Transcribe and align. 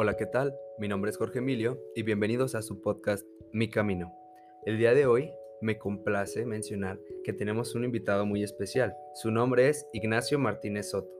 Hola, 0.00 0.16
¿qué 0.16 0.26
tal? 0.26 0.56
Mi 0.78 0.86
nombre 0.86 1.10
es 1.10 1.16
Jorge 1.16 1.40
Emilio 1.40 1.76
y 1.96 2.04
bienvenidos 2.04 2.54
a 2.54 2.62
su 2.62 2.80
podcast 2.80 3.26
Mi 3.52 3.68
Camino. 3.68 4.14
El 4.64 4.78
día 4.78 4.94
de 4.94 5.06
hoy 5.06 5.32
me 5.60 5.76
complace 5.76 6.46
mencionar 6.46 7.00
que 7.24 7.32
tenemos 7.32 7.74
un 7.74 7.82
invitado 7.82 8.24
muy 8.24 8.44
especial. 8.44 8.94
Su 9.14 9.32
nombre 9.32 9.68
es 9.68 9.88
Ignacio 9.92 10.38
Martínez 10.38 10.90
Soto. 10.90 11.10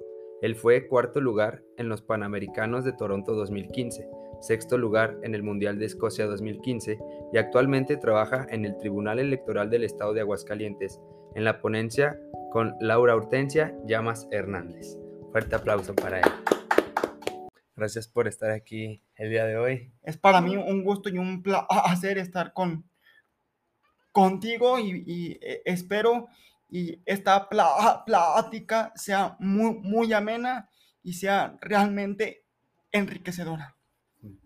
Él 0.42 0.54
fue 0.54 0.86
cuarto 0.86 1.20
lugar 1.20 1.64
en 1.76 1.88
los 1.88 2.02
Panamericanos 2.02 2.84
de 2.84 2.92
Toronto 2.92 3.34
2015, 3.34 4.08
sexto 4.42 4.78
lugar 4.78 5.18
en 5.24 5.34
el 5.34 5.42
Mundial 5.42 5.80
de 5.80 5.86
Escocia 5.86 6.26
2015 6.26 7.00
y 7.32 7.36
actualmente 7.36 7.96
trabaja 7.96 8.46
en 8.48 8.64
el 8.64 8.78
Tribunal 8.78 9.18
Electoral 9.18 9.70
del 9.70 9.82
Estado 9.82 10.14
de 10.14 10.20
Aguascalientes 10.20 11.00
en 11.34 11.42
la 11.42 11.60
ponencia 11.60 12.16
con 12.52 12.76
Laura 12.78 13.16
Hortensia 13.16 13.76
Llamas 13.86 14.28
Hernández. 14.30 14.96
Fuerte 15.32 15.56
aplauso 15.56 15.96
para 15.96 16.20
él. 16.20 16.57
Gracias 17.78 18.08
por 18.08 18.26
estar 18.26 18.50
aquí 18.50 19.04
el 19.14 19.30
día 19.30 19.44
de 19.44 19.56
hoy. 19.56 19.92
Es 20.02 20.16
para 20.16 20.40
mí 20.40 20.56
un 20.56 20.82
gusto 20.82 21.10
y 21.10 21.16
un 21.16 21.42
placer 21.44 22.18
estar 22.18 22.52
con, 22.52 22.90
contigo 24.10 24.80
y, 24.80 25.38
eh, 25.40 25.62
espero 25.64 26.26
y 26.68 27.00
esta 27.06 27.48
plática 27.48 28.92
sea 28.96 29.36
muy, 29.38 29.76
muy 29.76 30.12
amena 30.12 30.68
y 31.04 31.12
sea 31.12 31.56
realmente 31.60 32.44
enriquecedora. 32.90 33.76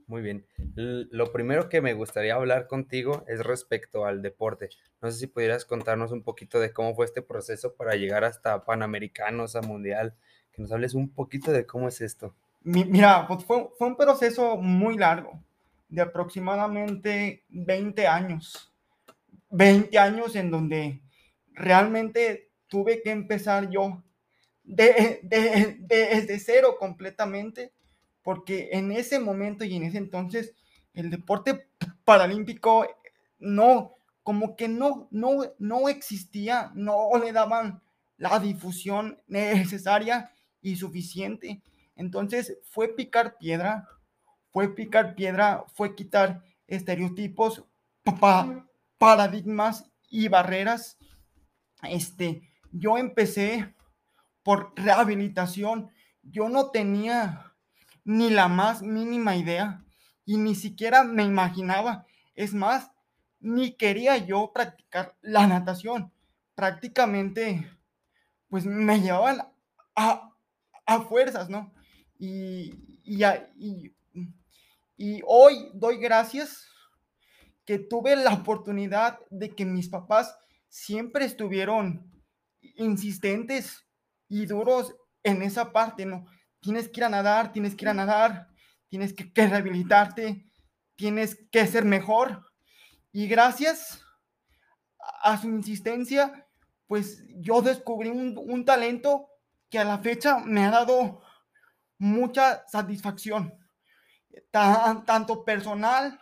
Muy 0.07 0.21
bien. 0.21 0.47
Lo 0.75 1.33
primero 1.33 1.71
que 1.71 1.81
me 1.81 1.95
gustaría 1.95 2.35
hablar 2.35 2.67
contigo 2.67 3.25
es 3.29 3.41
respecto 3.41 4.05
al 4.05 4.21
deporte. 4.21 4.69
No 5.01 5.11
sé 5.11 5.21
si 5.21 5.27
pudieras 5.27 5.65
contarnos 5.65 6.12
un 6.12 6.23
poquito 6.23 6.61
de 6.61 6.75
cómo 6.75 6.95
fue 6.95 7.07
este 7.07 7.23
proceso 7.23 7.77
para 7.77 7.95
llegar 7.95 8.25
hasta 8.25 8.67
Panamericanos, 8.67 9.57
a 9.57 9.62
Mundial, 9.62 10.15
que 10.53 10.61
nos 10.61 10.71
hables 10.71 10.93
un 10.93 11.15
poquito 11.15 11.51
de 11.51 11.65
cómo 11.65 11.89
es 11.89 12.03
esto. 12.03 12.37
Mira, 12.65 13.27
pues 13.27 13.45
fue, 13.45 13.71
fue 13.77 13.89
un 13.89 13.97
proceso 13.97 14.57
muy 14.57 14.97
largo, 14.97 15.43
de 15.89 16.03
aproximadamente 16.03 17.45
20 17.49 18.07
años. 18.07 18.73
20 19.51 19.99
años 19.99 20.37
en 20.37 20.51
donde 20.51 21.03
realmente 21.53 22.51
tuve 22.69 23.03
que 23.03 23.11
empezar 23.11 23.69
yo 23.69 24.03
de, 24.65 25.21
de, 25.23 25.77
desde 25.81 26.39
cero 26.39 26.77
completamente, 26.79 27.73
porque 28.23 28.71
en 28.73 28.93
ese 28.93 29.19
momento 29.19 29.65
y 29.65 29.77
en 29.77 29.83
ese 29.83 29.99
entonces 29.99 30.55
el 30.95 31.11
deporte 31.11 31.67
paralímpico 32.05 32.87
no, 33.39 33.97
como 34.23 34.57
que 34.57 34.69
no, 34.69 35.09
no, 35.11 35.53
no 35.59 35.89
existía, 35.89 36.71
no 36.75 37.11
le 37.23 37.33
daban 37.33 37.83
la 38.17 38.39
difusión 38.39 39.21
necesaria 39.27 40.31
y 40.63 40.77
suficiente. 40.77 41.61
Entonces 41.97 42.59
fue 42.65 42.89
picar 42.89 43.37
piedra, 43.39 43.89
fue 44.51 44.75
picar 44.75 45.15
piedra, 45.15 45.65
fue 45.75 45.95
quitar 45.95 46.43
estereotipos, 46.67 47.65
paradigmas 48.99 49.91
y 50.09 50.29
barreras. 50.29 50.99
Este, 51.83 52.43
yo 52.71 52.99
empecé 52.99 53.75
por 54.43 54.73
rehabilitación. 54.77 55.91
Yo 56.23 56.49
no 56.49 56.71
tenía 56.71 57.53
ni 58.05 58.31
la 58.31 58.49
más 58.49 58.83
mínima 58.83 59.37
idea 59.37 59.84
y 60.25 60.37
ni 60.37 60.55
siquiera 60.55 61.05
me 61.05 61.25
imaginaba. 61.25 62.06
Es 62.34 62.55
más, 62.55 62.91
ni 63.41 63.73
quería 63.77 64.17
yo 64.19 64.53
practicar 64.53 65.17
la 65.21 65.47
natación. 65.47 66.12
Prácticamente, 66.55 67.69
pues 68.49 68.67
me 68.67 69.01
llevaban 69.01 69.43
a, 69.97 70.31
a 70.87 71.01
fuerzas, 71.01 71.49
¿no? 71.49 71.73
Y, 72.25 72.78
y, 74.97 75.20
hoy 75.27 75.70
doy 75.75 75.97
gracias 75.97 76.69
que 77.65 77.81
tuve 77.81 78.15
la 78.15 78.33
oportunidad 78.33 79.19
de 79.28 79.50
que 79.50 79.65
mis 79.65 79.88
papás 79.88 80.38
siempre 80.69 81.25
estuvieron 81.25 82.09
insistentes 82.77 83.84
y 84.28 84.47
duros 84.47 84.94
en 85.25 85.43
esa 85.43 85.72
parte, 85.72 86.06
¿no? 86.06 86.25
Tienes 86.60 86.88
que 86.88 87.00
ir 87.00 87.05
a 87.05 87.09
nadar, 87.09 87.50
tienes 87.50 87.75
que 87.75 87.87
ir 87.87 87.88
a 87.88 87.94
nadar, 87.94 88.47
tienes 88.89 89.15
que, 89.15 89.28
rehabilitarte, 89.34 90.47
tienes 90.94 91.44
que 91.50 91.66
ser 91.66 91.84
mejor. 91.84 92.47
Y 93.10 93.27
gracias 93.27 94.00
a 95.25 95.43
su 95.43 95.49
insistencia, 95.49 96.47
pues 96.87 97.25
yo 97.41 97.62
descubrí 97.62 98.10
un, 98.10 98.39
un 98.39 98.65
talento 98.65 99.27
que 99.69 99.81
a 99.81 99.84
la 99.84 99.99
fecha 99.99 100.39
me 100.39 100.65
ha 100.65 100.71
dado 100.71 101.21
mucha 102.03 102.67
satisfacción, 102.67 103.57
tanto 104.51 105.45
personal, 105.45 106.19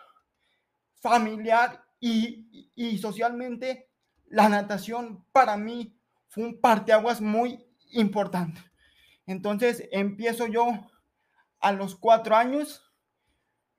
familiar 1.01 1.83
y, 1.99 2.99
socialmente. 2.99 3.89
La 4.27 4.51
natación 4.51 5.25
para 5.33 5.57
mí 5.57 5.99
fue 6.29 6.45
un 6.45 6.61
parteaguas 6.61 7.23
muy 7.23 7.67
importante. 7.93 8.61
Entonces 9.27 9.89
empiezo 9.91 10.47
yo 10.47 10.67
a 11.61 11.73
los 11.73 11.97
cuatro 11.97 12.37
años, 12.37 12.93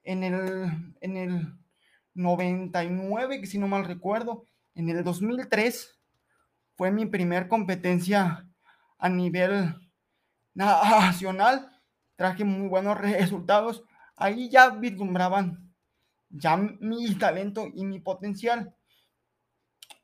en 0.03 0.23
el, 0.23 0.95
en 1.01 1.17
el 1.17 1.53
99, 2.15 3.41
que 3.41 3.45
si 3.45 3.59
no 3.59 3.67
mal 3.67 3.85
recuerdo, 3.85 4.45
en 4.73 4.89
el 4.89 5.03
2003 5.03 5.99
fue 6.75 6.89
mi 6.89 7.05
primer 7.05 7.47
competencia 7.47 8.49
a 8.97 9.09
nivel 9.09 9.75
nacional 10.55 11.71
traje 12.15 12.43
muy 12.43 12.67
buenos 12.67 12.97
resultados. 12.99 13.83
Ahí 14.15 14.49
ya 14.49 14.69
vislumbraban 14.69 15.71
ya 16.29 16.57
mi 16.57 17.13
talento 17.15 17.67
y 17.73 17.85
mi 17.85 17.99
potencial. 17.99 18.75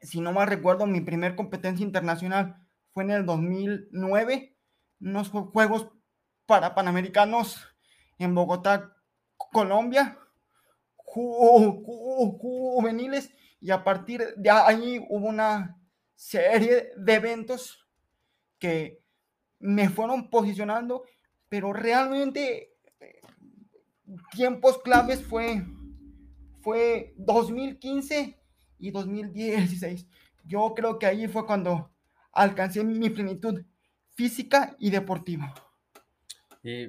Si 0.01 0.21
no 0.21 0.33
mal 0.33 0.47
recuerdo, 0.47 0.85
mi 0.85 1.01
primer 1.01 1.35
competencia 1.35 1.83
internacional 1.83 2.57
fue 2.91 3.03
en 3.03 3.11
el 3.11 3.25
2009, 3.25 4.55
unos 5.01 5.29
Juegos 5.29 5.89
para 6.45 6.75
Panamericanos 6.75 7.67
en 8.17 8.35
Bogotá, 8.35 8.95
Colombia, 9.37 10.17
juveniles, 12.15 13.31
y 13.59 13.71
a 13.71 13.83
partir 13.83 14.35
de 14.35 14.49
ahí 14.49 15.03
hubo 15.09 15.27
una 15.27 15.79
serie 16.15 16.91
de 16.95 17.13
eventos 17.13 17.87
que 18.59 19.03
me 19.59 19.89
fueron 19.89 20.29
posicionando 20.29 21.03
pero 21.49 21.73
realmente 21.73 22.73
tiempos 24.31 24.79
claves 24.79 25.23
fue, 25.23 25.63
fue 26.61 27.13
2015 27.17 28.37
y 28.79 28.91
2016. 28.91 30.07
Yo 30.45 30.73
creo 30.75 30.99
que 30.99 31.05
ahí 31.05 31.27
fue 31.27 31.45
cuando 31.45 31.91
alcancé 32.31 32.83
mi 32.83 33.09
plenitud 33.09 33.63
física 34.13 34.75
y 34.79 34.89
deportiva. 34.89 35.53
¿Y 36.63 36.87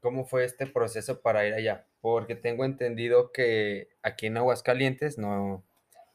cómo 0.00 0.24
fue 0.24 0.44
este 0.44 0.66
proceso 0.66 1.20
para 1.20 1.46
ir 1.46 1.54
allá? 1.54 1.86
Porque 2.00 2.34
tengo 2.34 2.64
entendido 2.64 3.32
que 3.32 3.88
aquí 4.02 4.26
en 4.26 4.38
Aguascalientes 4.38 5.18
no, 5.18 5.62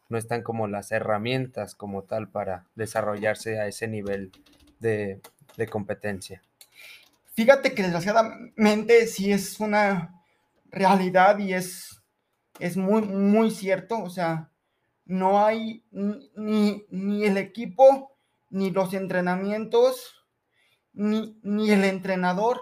no 0.10 0.18
están 0.18 0.42
como 0.42 0.68
las 0.68 0.92
herramientas 0.92 1.76
como 1.76 2.04
tal 2.04 2.30
para 2.30 2.66
desarrollarse 2.76 3.60
a 3.60 3.68
ese 3.68 3.88
nivel 3.88 4.32
de, 4.80 5.22
de 5.58 5.68
competencia. 5.68 6.42
Fíjate 7.36 7.74
que 7.74 7.84
desgraciadamente 7.84 9.08
sí 9.08 9.32
es 9.32 9.60
una 9.60 10.24
realidad 10.66 11.38
y 11.40 11.54
es, 11.54 12.02
es 12.60 12.78
muy, 12.78 13.02
muy 13.02 13.52
cierto. 13.52 14.02
O 14.02 14.10
sea, 14.10 14.52
no 15.06 15.46
hay 15.46 15.86
ni, 15.92 16.86
ni 16.90 17.26
el 17.26 17.38
equipo, 17.38 18.18
ni 18.50 18.72
los 18.72 18.94
entrenamientos, 18.94 20.26
ni, 20.94 21.38
ni 21.44 21.72
el 21.72 21.84
entrenador. 21.84 22.62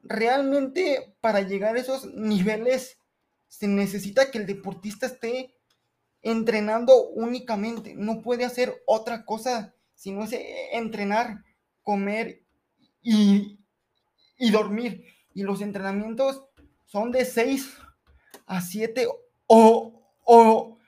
Realmente 0.00 1.16
para 1.20 1.40
llegar 1.40 1.76
a 1.76 1.80
esos 1.80 2.04
niveles 2.06 2.98
se 3.48 3.68
necesita 3.68 4.30
que 4.30 4.38
el 4.38 4.46
deportista 4.46 5.06
esté 5.06 5.54
entrenando 6.20 7.08
únicamente. 7.10 7.94
No 7.94 8.22
puede 8.22 8.44
hacer 8.44 8.82
otra 8.86 9.24
cosa 9.24 9.74
sino 10.02 10.24
es 10.24 10.32
entrenar, 10.72 11.44
comer 11.80 12.42
y, 13.02 13.60
y 14.42 14.50
dormir. 14.50 15.04
Y 15.34 15.44
los 15.44 15.60
entrenamientos 15.60 16.44
son 16.86 17.12
de 17.12 17.24
6 17.24 17.78
a 18.46 18.60
7 18.60 19.06
o, 19.46 20.02
o, 20.24 20.78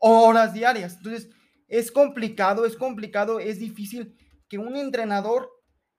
horas 0.00 0.52
diarias. 0.52 0.96
Entonces, 0.96 1.30
es 1.68 1.92
complicado, 1.92 2.66
es 2.66 2.74
complicado, 2.74 3.38
es 3.38 3.60
difícil 3.60 4.18
que 4.48 4.58
un 4.58 4.74
entrenador 4.74 5.48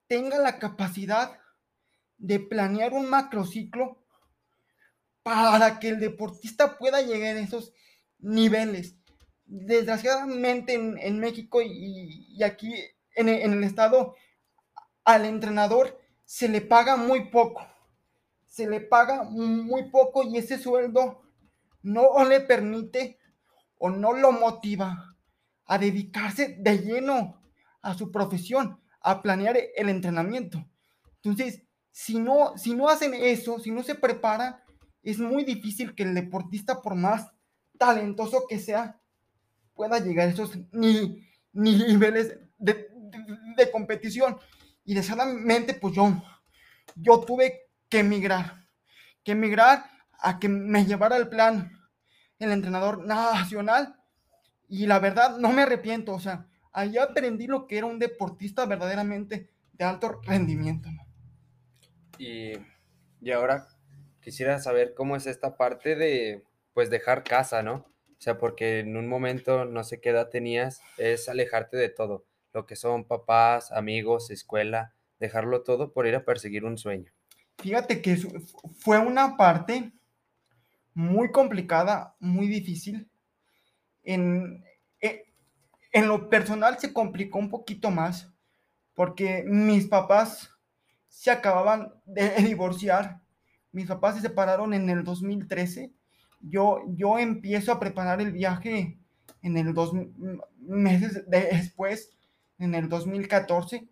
tenga 0.07 0.39
la 0.39 0.59
capacidad 0.59 1.39
de 2.17 2.41
planear 2.41 2.91
un 2.91 3.09
macrociclo 3.09 4.03
para 5.23 5.79
que 5.79 5.87
el 5.87 6.01
deportista 6.01 6.77
pueda 6.77 7.01
llegar 7.01 7.37
a 7.37 7.39
esos 7.39 7.71
niveles. 8.19 8.97
Desgraciadamente 9.45 10.73
en, 10.73 11.19
México 11.19 11.61
y, 11.61 12.43
aquí 12.43 12.73
en, 13.15 13.29
el 13.29 13.63
estado 13.63 14.15
al 15.05 15.25
entrenador 15.25 15.99
se 16.25 16.47
le 16.47 16.61
paga 16.61 16.95
muy 16.95 17.29
poco. 17.29 17.65
se 18.45 18.69
le 18.69 18.81
paga 18.81 19.23
muy 19.23 19.89
poco 19.89 20.23
y 20.23 20.37
ese 20.37 20.59
sueldo 20.59 21.23
no 21.81 22.23
le 22.23 22.39
permite 22.39 23.17
o 23.79 23.89
no 23.89 24.13
lo 24.13 24.31
motiva 24.31 25.17
a 25.65 25.77
dedicarse 25.77 26.55
de 26.59 26.77
lleno 26.77 27.41
a 27.81 27.95
su 27.95 28.11
profesión, 28.11 28.79
a 29.01 29.21
planear 29.21 29.57
el 29.75 29.89
entrenamiento. 29.89 30.63
Entonces, 31.15 31.63
si 31.91 32.19
no, 32.19 32.57
si 32.57 32.75
no 32.75 32.89
hacen 32.89 33.13
eso, 33.13 33.59
si 33.59 33.71
no 33.71 33.83
se 33.83 33.95
preparan, 33.95 34.57
es 35.03 35.19
muy 35.19 35.43
difícil 35.43 35.95
que 35.95 36.03
el 36.03 36.15
deportista, 36.15 36.81
por 36.81 36.95
más 36.95 37.31
talentoso 37.77 38.45
que 38.47 38.59
sea, 38.59 39.01
pueda 39.73 39.99
llegar 39.99 40.29
a 40.29 40.31
esos 40.31 40.57
ni, 40.71 41.27
niveles 41.51 42.37
de, 42.57 42.87
de, 43.57 43.71
competición. 43.71 44.37
Y 44.85 44.93
desgraciadamente, 44.93 45.73
pues 45.73 45.93
yo, 45.93 46.21
yo 46.95 47.19
tuve 47.21 47.69
que 47.89 47.99
emigrar, 47.99 48.65
que 49.23 49.33
emigrar 49.33 49.85
a 50.19 50.39
que 50.39 50.49
me 50.49 50.85
llevara 50.85 51.17
el 51.17 51.29
plan 51.29 51.83
el 52.43 52.51
entrenador 52.51 53.05
nacional. 53.05 53.95
Y 54.67 54.87
la 54.87 54.99
verdad, 54.99 55.37
no 55.37 55.51
me 55.51 55.63
arrepiento, 55.63 56.13
o 56.13 56.19
sea, 56.19 56.47
ahí 56.71 56.97
aprendí 56.97 57.47
lo 57.47 57.67
que 57.67 57.77
era 57.77 57.87
un 57.87 57.99
deportista 57.99 58.65
verdaderamente 58.65 59.49
de 59.73 59.85
alto 59.85 60.21
rendimiento. 60.23 60.89
Y, 62.17 62.53
y 63.21 63.31
ahora 63.31 63.67
quisiera 64.21 64.59
saber 64.59 64.93
cómo 64.93 65.15
es 65.15 65.27
esta 65.27 65.57
parte 65.57 65.95
de, 65.95 66.43
pues, 66.73 66.89
dejar 66.89 67.23
casa, 67.23 67.61
¿no? 67.61 67.75
O 67.75 68.21
sea, 68.23 68.37
porque 68.37 68.79
en 68.79 68.95
un 68.95 69.07
momento, 69.07 69.65
no 69.65 69.83
sé 69.83 69.99
qué 69.99 70.09
edad 70.09 70.29
tenías, 70.29 70.81
es 70.97 71.27
alejarte 71.27 71.77
de 71.77 71.89
todo, 71.89 72.25
lo 72.53 72.65
que 72.65 72.75
son 72.75 73.05
papás, 73.05 73.71
amigos, 73.71 74.29
escuela, 74.31 74.93
dejarlo 75.19 75.63
todo 75.63 75.91
por 75.91 76.07
ir 76.07 76.15
a 76.15 76.25
perseguir 76.25 76.65
un 76.65 76.77
sueño. 76.77 77.11
Fíjate 77.57 78.01
que 78.01 78.17
fue 78.77 78.99
una 78.99 79.37
parte 79.37 79.91
muy 80.93 81.31
complicada, 81.31 82.15
muy 82.19 82.47
difícil. 82.47 83.09
En, 84.03 84.63
eh, 85.01 85.25
en 85.91 86.07
lo 86.07 86.29
personal 86.29 86.77
se 86.79 86.93
complicó 86.93 87.39
un 87.39 87.49
poquito 87.49 87.89
más 87.89 88.31
porque 88.93 89.43
mis 89.45 89.87
papás 89.87 90.49
se 91.07 91.31
acababan 91.31 91.93
de 92.05 92.29
divorciar. 92.43 93.21
Mis 93.71 93.87
papás 93.87 94.15
se 94.15 94.21
separaron 94.21 94.73
en 94.73 94.89
el 94.89 95.03
2013. 95.03 95.91
Yo, 96.41 96.81
yo 96.89 97.17
empiezo 97.17 97.71
a 97.71 97.79
preparar 97.79 98.21
el 98.21 98.31
viaje 98.31 98.99
en 99.41 99.57
el 99.57 99.73
dos 99.73 99.93
meses 100.59 101.23
después, 101.27 102.11
en 102.63 102.75
el 102.75 102.89
2014. 102.89 103.87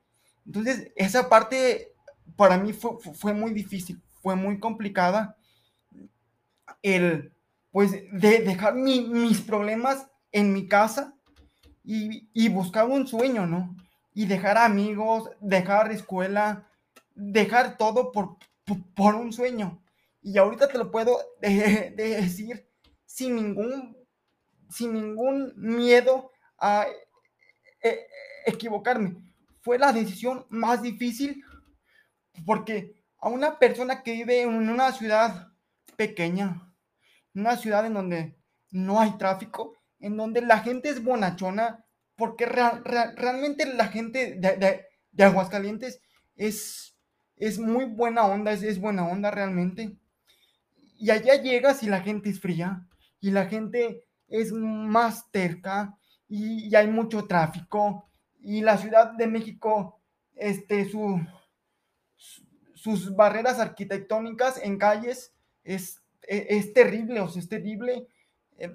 Entonces, 0.46 0.92
esa 0.96 1.30
parte 1.30 1.94
para 2.36 2.58
mí 2.58 2.74
fue, 2.74 2.98
fue 3.00 3.34
muy 3.34 3.52
difícil, 3.52 4.02
fue 4.22 4.36
muy 4.36 4.60
complicada 4.60 5.38
el, 6.82 7.34
pues, 7.72 7.92
de 7.92 8.40
dejar 8.40 8.76
mis 8.76 9.42
problemas 9.42 10.08
en 10.32 10.54
mi 10.54 10.68
casa 10.68 11.16
y, 11.84 12.50
buscar 12.50 12.88
un 12.88 13.08
sueño, 13.08 13.46
¿no? 13.46 13.76
Y 14.14 14.26
dejar 14.26 14.58
amigos, 14.58 15.30
dejar 15.40 15.92
escuela, 15.92 16.68
dejar 17.16 17.78
todo 17.78 18.12
por, 18.12 18.38
por, 18.96 19.16
un 19.16 19.34
sueño. 19.34 19.82
Y 20.22 20.38
ahorita 20.38 20.68
te 20.68 20.78
lo 20.78 20.92
puedo 20.92 21.20
decir 21.42 22.68
sin 23.06 23.36
ningún, 23.36 23.98
sin 24.70 24.94
ningún 24.94 25.54
miedo 25.56 26.32
a 26.58 26.86
e, 27.82 27.90
e, 27.90 28.06
equivocarme. 28.46 29.16
Fue 29.62 29.78
la 29.78 29.94
decisión 29.94 30.46
más 30.50 30.82
difícil 30.82 31.44
porque 32.46 33.04
a 33.20 33.30
una 33.30 33.60
persona 33.60 34.04
que 34.04 34.14
vive 34.14 34.42
en 34.42 34.70
una 34.70 34.92
ciudad 34.92 35.50
pequeña, 35.96 36.74
una 37.36 37.56
ciudad 37.58 37.86
en 37.86 37.94
donde 37.94 38.36
no 38.72 39.00
hay 39.00 39.18
tráfico, 39.18 39.78
en 40.00 40.18
donde 40.18 40.42
la 40.42 40.60
gente 40.60 40.90
es 40.90 41.04
bonachona, 41.04 41.86
porque 42.16 42.46
realmente 42.46 43.66
la 43.66 43.88
gente 43.88 44.36
de, 44.36 44.86
de, 45.12 45.24
Aguascalientes 45.24 46.02
es, 46.36 46.98
es 47.36 47.60
muy 47.60 47.86
buena 47.86 48.26
onda, 48.26 48.52
es 48.52 48.80
buena 48.80 49.08
onda 49.08 49.32
realmente. 49.32 49.98
Y 50.98 51.10
allá 51.12 51.36
llegas 51.42 51.84
y 51.84 51.88
la 51.88 52.02
gente 52.02 52.30
es 52.30 52.40
fría, 52.40 52.88
y 53.20 53.32
la 53.32 53.46
gente 53.46 54.08
es 54.28 54.52
más 54.52 55.30
terca, 55.32 55.98
y, 56.32 56.74
hay 56.76 56.88
mucho 56.88 57.26
tráfico, 57.28 58.10
y 58.40 58.62
la 58.62 58.78
Ciudad 58.78 59.12
de 59.12 59.28
México, 59.28 60.00
este, 60.36 60.90
su, 60.90 61.20
sus 62.74 63.16
barreras 63.16 63.60
arquitectónicas 63.60 64.58
en 64.64 64.78
calles 64.78 65.34
es 65.64 66.02
e, 66.22 66.48
es, 66.58 66.74
terrible, 66.74 67.20
o 67.20 67.28
sea, 67.28 67.42
es 67.42 67.50
terrible 67.50 68.08
eh, 68.58 68.74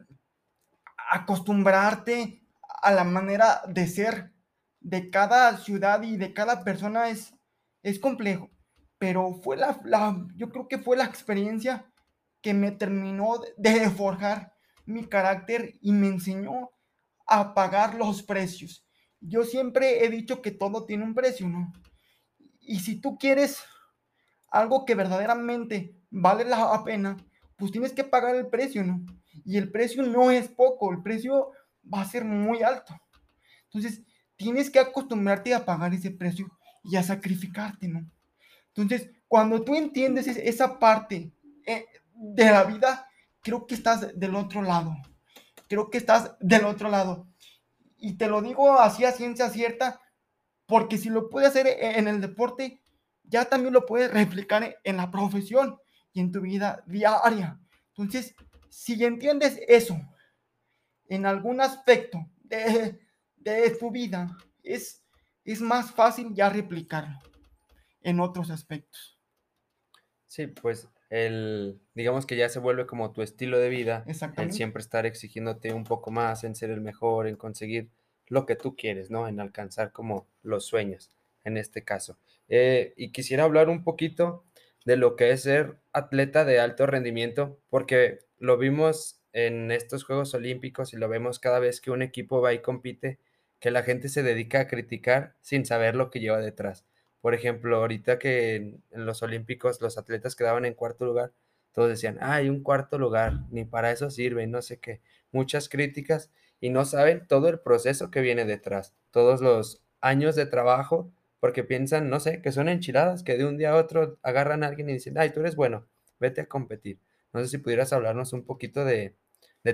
acostumbrarte 1.10 2.42
a 2.82 2.92
la 2.92 3.04
manera 3.04 3.62
de 3.66 3.86
ser 3.86 4.32
de 4.80 5.08
cada 5.08 5.56
ciudad 5.56 6.02
y 6.02 6.18
de 6.18 6.34
cada 6.34 6.62
persona 6.62 7.08
es, 7.08 7.34
es 7.82 7.98
complejo, 7.98 8.50
pero 8.98 9.32
fue 9.42 9.56
la, 9.56 9.80
yo 10.36 10.50
creo 10.50 10.68
que 10.68 10.78
fue 10.78 10.98
la 10.98 11.04
experiencia 11.04 11.90
que 12.42 12.52
me 12.52 12.70
terminó 12.70 13.40
de 13.56 13.88
forjar 13.88 14.52
mi 14.84 15.06
carácter 15.06 15.78
y 15.80 15.92
me 15.92 16.08
enseñó 16.08 16.70
a 17.26 17.54
pagar 17.54 17.94
los 17.94 18.22
precios. 18.22 18.86
Yo 19.20 19.44
siempre 19.44 20.04
he 20.04 20.10
dicho 20.10 20.42
que 20.42 20.50
todo 20.50 20.84
tiene 20.84 21.04
un 21.04 21.14
precio, 21.14 21.48
¿no? 21.48 21.72
Y 22.60 22.80
si 22.80 23.00
tú 23.00 23.18
quieres 23.18 23.62
algo 24.48 24.84
que 24.84 24.94
verdaderamente 24.94 25.96
vale 26.10 26.44
la 26.44 26.82
pena, 26.84 27.16
pues 27.56 27.72
tienes 27.72 27.92
que 27.92 28.04
pagar 28.04 28.36
el 28.36 28.48
precio, 28.48 28.84
¿no? 28.84 29.04
Y 29.44 29.56
el 29.56 29.70
precio 29.70 30.02
no 30.02 30.30
es 30.30 30.48
poco, 30.48 30.92
el 30.92 31.02
precio 31.02 31.52
va 31.92 32.02
a 32.02 32.08
ser 32.08 32.24
muy 32.24 32.62
alto. 32.62 32.94
Entonces, 33.64 34.02
tienes 34.36 34.70
que 34.70 34.78
acostumbrarte 34.78 35.54
a 35.54 35.64
pagar 35.64 35.94
ese 35.94 36.10
precio 36.10 36.46
y 36.84 36.96
a 36.96 37.02
sacrificarte, 37.02 37.88
¿no? 37.88 38.08
Entonces, 38.74 39.10
cuando 39.28 39.62
tú 39.62 39.74
entiendes 39.74 40.26
esa 40.26 40.78
parte 40.78 41.32
eh, 41.66 41.86
de 42.14 42.44
la 42.44 42.64
vida, 42.64 43.08
creo 43.42 43.66
que 43.66 43.74
estás 43.74 44.18
del 44.18 44.34
otro 44.36 44.62
lado. 44.62 44.94
Creo 45.68 45.90
que 45.90 45.98
estás 45.98 46.36
del 46.40 46.64
otro 46.64 46.88
lado. 46.88 47.26
Y 47.98 48.14
te 48.14 48.28
lo 48.28 48.42
digo 48.42 48.78
así 48.78 49.04
a 49.04 49.12
ciencia 49.12 49.50
cierta, 49.50 50.00
porque 50.66 50.98
si 50.98 51.08
lo 51.08 51.30
puedes 51.30 51.50
hacer 51.50 51.66
en 51.80 52.08
el 52.08 52.20
deporte, 52.20 52.82
ya 53.24 53.46
también 53.46 53.72
lo 53.72 53.86
puedes 53.86 54.12
replicar 54.12 54.78
en 54.84 54.96
la 54.96 55.10
profesión 55.10 55.78
y 56.12 56.20
en 56.20 56.32
tu 56.32 56.40
vida 56.40 56.82
diaria. 56.86 57.58
Entonces, 57.88 58.34
si 58.68 59.02
entiendes 59.04 59.58
eso 59.66 59.98
en 61.08 61.26
algún 61.26 61.60
aspecto 61.60 62.18
de, 62.38 63.00
de 63.36 63.70
tu 63.70 63.90
vida, 63.90 64.36
es, 64.62 65.02
es 65.44 65.60
más 65.60 65.92
fácil 65.92 66.34
ya 66.34 66.48
replicarlo 66.48 67.18
en 68.02 68.20
otros 68.20 68.50
aspectos. 68.50 69.18
Sí, 70.26 70.46
pues 70.48 70.88
el, 71.10 71.78
digamos 71.94 72.26
que 72.26 72.36
ya 72.36 72.48
se 72.48 72.58
vuelve 72.58 72.86
como 72.86 73.12
tu 73.12 73.22
estilo 73.22 73.58
de 73.58 73.68
vida, 73.68 74.04
en 74.36 74.52
siempre 74.52 74.80
estar 74.80 75.06
exigiéndote 75.06 75.72
un 75.72 75.84
poco 75.84 76.10
más, 76.10 76.44
en 76.44 76.54
ser 76.54 76.70
el 76.70 76.80
mejor, 76.80 77.26
en 77.26 77.36
conseguir 77.36 77.88
lo 78.28 78.46
que 78.46 78.56
tú 78.56 78.76
quieres, 78.76 79.10
¿no? 79.10 79.28
En 79.28 79.40
alcanzar 79.40 79.92
como 79.92 80.26
los 80.42 80.66
sueños, 80.66 81.10
en 81.44 81.56
este 81.56 81.84
caso. 81.84 82.18
Eh, 82.48 82.92
y 82.96 83.12
quisiera 83.12 83.44
hablar 83.44 83.68
un 83.68 83.84
poquito 83.84 84.44
de 84.84 84.96
lo 84.96 85.16
que 85.16 85.30
es 85.30 85.42
ser 85.42 85.76
atleta 85.92 86.44
de 86.44 86.60
alto 86.60 86.86
rendimiento, 86.86 87.58
porque 87.70 88.20
lo 88.38 88.58
vimos 88.58 89.20
en 89.32 89.70
estos 89.70 90.04
Juegos 90.04 90.34
Olímpicos 90.34 90.92
y 90.92 90.96
lo 90.96 91.08
vemos 91.08 91.38
cada 91.38 91.58
vez 91.58 91.80
que 91.80 91.90
un 91.90 92.02
equipo 92.02 92.40
va 92.40 92.54
y 92.54 92.60
compite, 92.60 93.18
que 93.60 93.70
la 93.70 93.82
gente 93.82 94.08
se 94.08 94.22
dedica 94.22 94.60
a 94.60 94.68
criticar 94.68 95.34
sin 95.40 95.66
saber 95.66 95.94
lo 95.94 96.10
que 96.10 96.20
lleva 96.20 96.38
detrás. 96.38 96.84
Por 97.20 97.34
ejemplo, 97.34 97.76
ahorita 97.76 98.18
que 98.18 98.56
en, 98.56 98.82
los 98.90 99.22
Olímpicos 99.22 99.80
los 99.80 99.98
atletas 99.98 100.36
quedaban 100.36 100.64
en 100.64 100.74
cuarto 100.74 101.04
lugar, 101.04 101.32
todos 101.72 101.88
decían, 101.88 102.18
hay 102.20 102.48
un 102.48 102.62
cuarto 102.62 102.98
lugar, 102.98 103.40
ni 103.50 103.64
para 103.64 103.90
eso 103.90 104.10
sirve, 104.10 104.46
no 104.46 104.62
sé 104.62 104.78
qué. 104.78 105.00
Muchas 105.32 105.68
críticas 105.68 106.30
y 106.60 106.70
no 106.70 106.84
saben 106.84 107.26
todo 107.26 107.48
el 107.48 107.60
proceso 107.60 108.10
que 108.10 108.20
viene 108.20 108.44
detrás, 108.44 108.94
todos 109.10 109.40
los 109.40 109.82
años 110.00 110.36
de 110.36 110.46
trabajo 110.46 111.12
porque 111.40 111.64
piensan, 111.64 112.08
no 112.10 112.18
sé, 112.20 112.40
que 112.42 112.52
son 112.52 112.68
enchiladas, 112.68 113.22
que 113.22 113.36
de 113.36 113.44
un 113.44 113.56
día 113.56 113.70
a 113.70 113.76
otro 113.76 114.18
agarran 114.22 114.64
a 114.64 114.68
alguien 114.68 114.88
y 114.90 114.94
dicen, 114.94 115.18
ay, 115.18 115.30
tú 115.30 115.40
eres 115.40 115.54
bueno, 115.54 115.86
vete 116.18 116.40
a 116.40 116.48
competir. 116.48 116.98
No 117.32 117.40
sé 117.40 117.48
si 117.48 117.58
pudieras 117.58 117.92
hablarnos 117.92 118.32
un 118.32 118.44
poquito 118.44 118.84
de, 118.84 119.16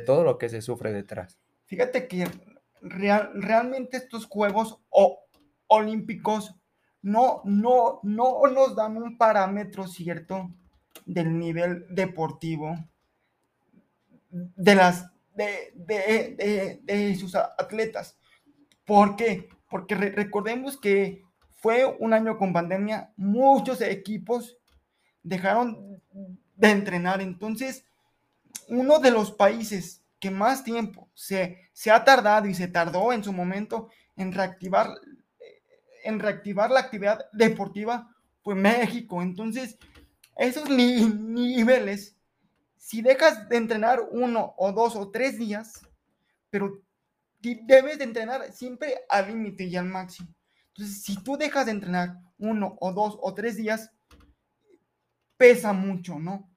todo 0.04 0.24
lo 0.24 0.38
que 0.38 0.48
se 0.48 0.62
sufre 0.62 0.92
detrás. 0.92 1.38
Fíjate 1.66 2.08
que 2.08 2.26
realmente 2.80 3.96
estos 3.96 4.26
Juegos 4.26 4.80
Olímpicos 5.66 6.54
no, 7.02 7.42
no, 7.44 8.00
no 8.02 8.42
nos 8.46 8.74
dan 8.74 8.96
un 8.96 9.18
parámetro 9.18 9.86
cierto 9.86 10.50
del 11.04 11.38
nivel 11.38 11.86
deportivo 11.90 12.76
de, 14.30 14.74
las, 14.74 15.10
de, 15.34 15.72
de, 15.74 16.80
de 16.82 17.14
sus 17.16 17.34
atletas. 17.34 18.16
¿Por 18.84 19.16
qué? 19.16 19.48
Porque 19.68 19.94
recordemos 19.94 20.78
que 20.78 21.22
fue 21.62 21.84
un 21.98 22.12
año 22.12 22.38
con 22.38 22.52
pandemia, 22.52 23.12
muchos 23.16 23.80
equipos 23.80 24.58
dejaron 25.22 26.02
de 26.56 26.70
entrenar. 26.70 27.20
Entonces, 27.20 27.84
uno 28.68 28.98
de 28.98 29.10
los 29.10 29.32
países 29.32 30.02
que 30.18 30.30
más 30.30 30.64
tiempo 30.64 31.08
se, 31.14 31.58
se 31.72 31.90
ha 31.90 32.04
tardado 32.04 32.46
y 32.48 32.54
se 32.54 32.68
tardó 32.68 33.12
en 33.12 33.24
su 33.24 33.32
momento 33.32 33.88
en 34.16 34.32
reactivar, 34.32 34.88
en 36.04 36.18
reactivar 36.18 36.70
la 36.70 36.80
actividad 36.80 37.26
deportiva 37.32 38.14
fue 38.42 38.54
México. 38.54 39.22
Entonces, 39.22 39.78
esos 40.36 40.68
niveles, 40.68 42.16
si 42.76 43.02
dejas 43.02 43.48
de 43.48 43.56
entrenar 43.56 44.00
uno 44.10 44.54
o 44.56 44.72
dos 44.72 44.96
o 44.96 45.10
tres 45.10 45.38
días, 45.38 45.86
pero 46.50 46.82
debes 47.40 47.98
de 47.98 48.04
entrenar 48.04 48.52
siempre 48.52 49.00
al 49.08 49.28
límite 49.28 49.64
y 49.64 49.76
al 49.76 49.86
máximo. 49.86 50.28
Entonces, 50.68 51.02
si 51.02 51.22
tú 51.22 51.36
dejas 51.36 51.66
de 51.66 51.72
entrenar 51.72 52.18
uno 52.38 52.76
o 52.80 52.92
dos 52.92 53.18
o 53.20 53.34
tres 53.34 53.56
días, 53.56 53.90
pesa 55.36 55.72
mucho, 55.72 56.18
¿no? 56.18 56.50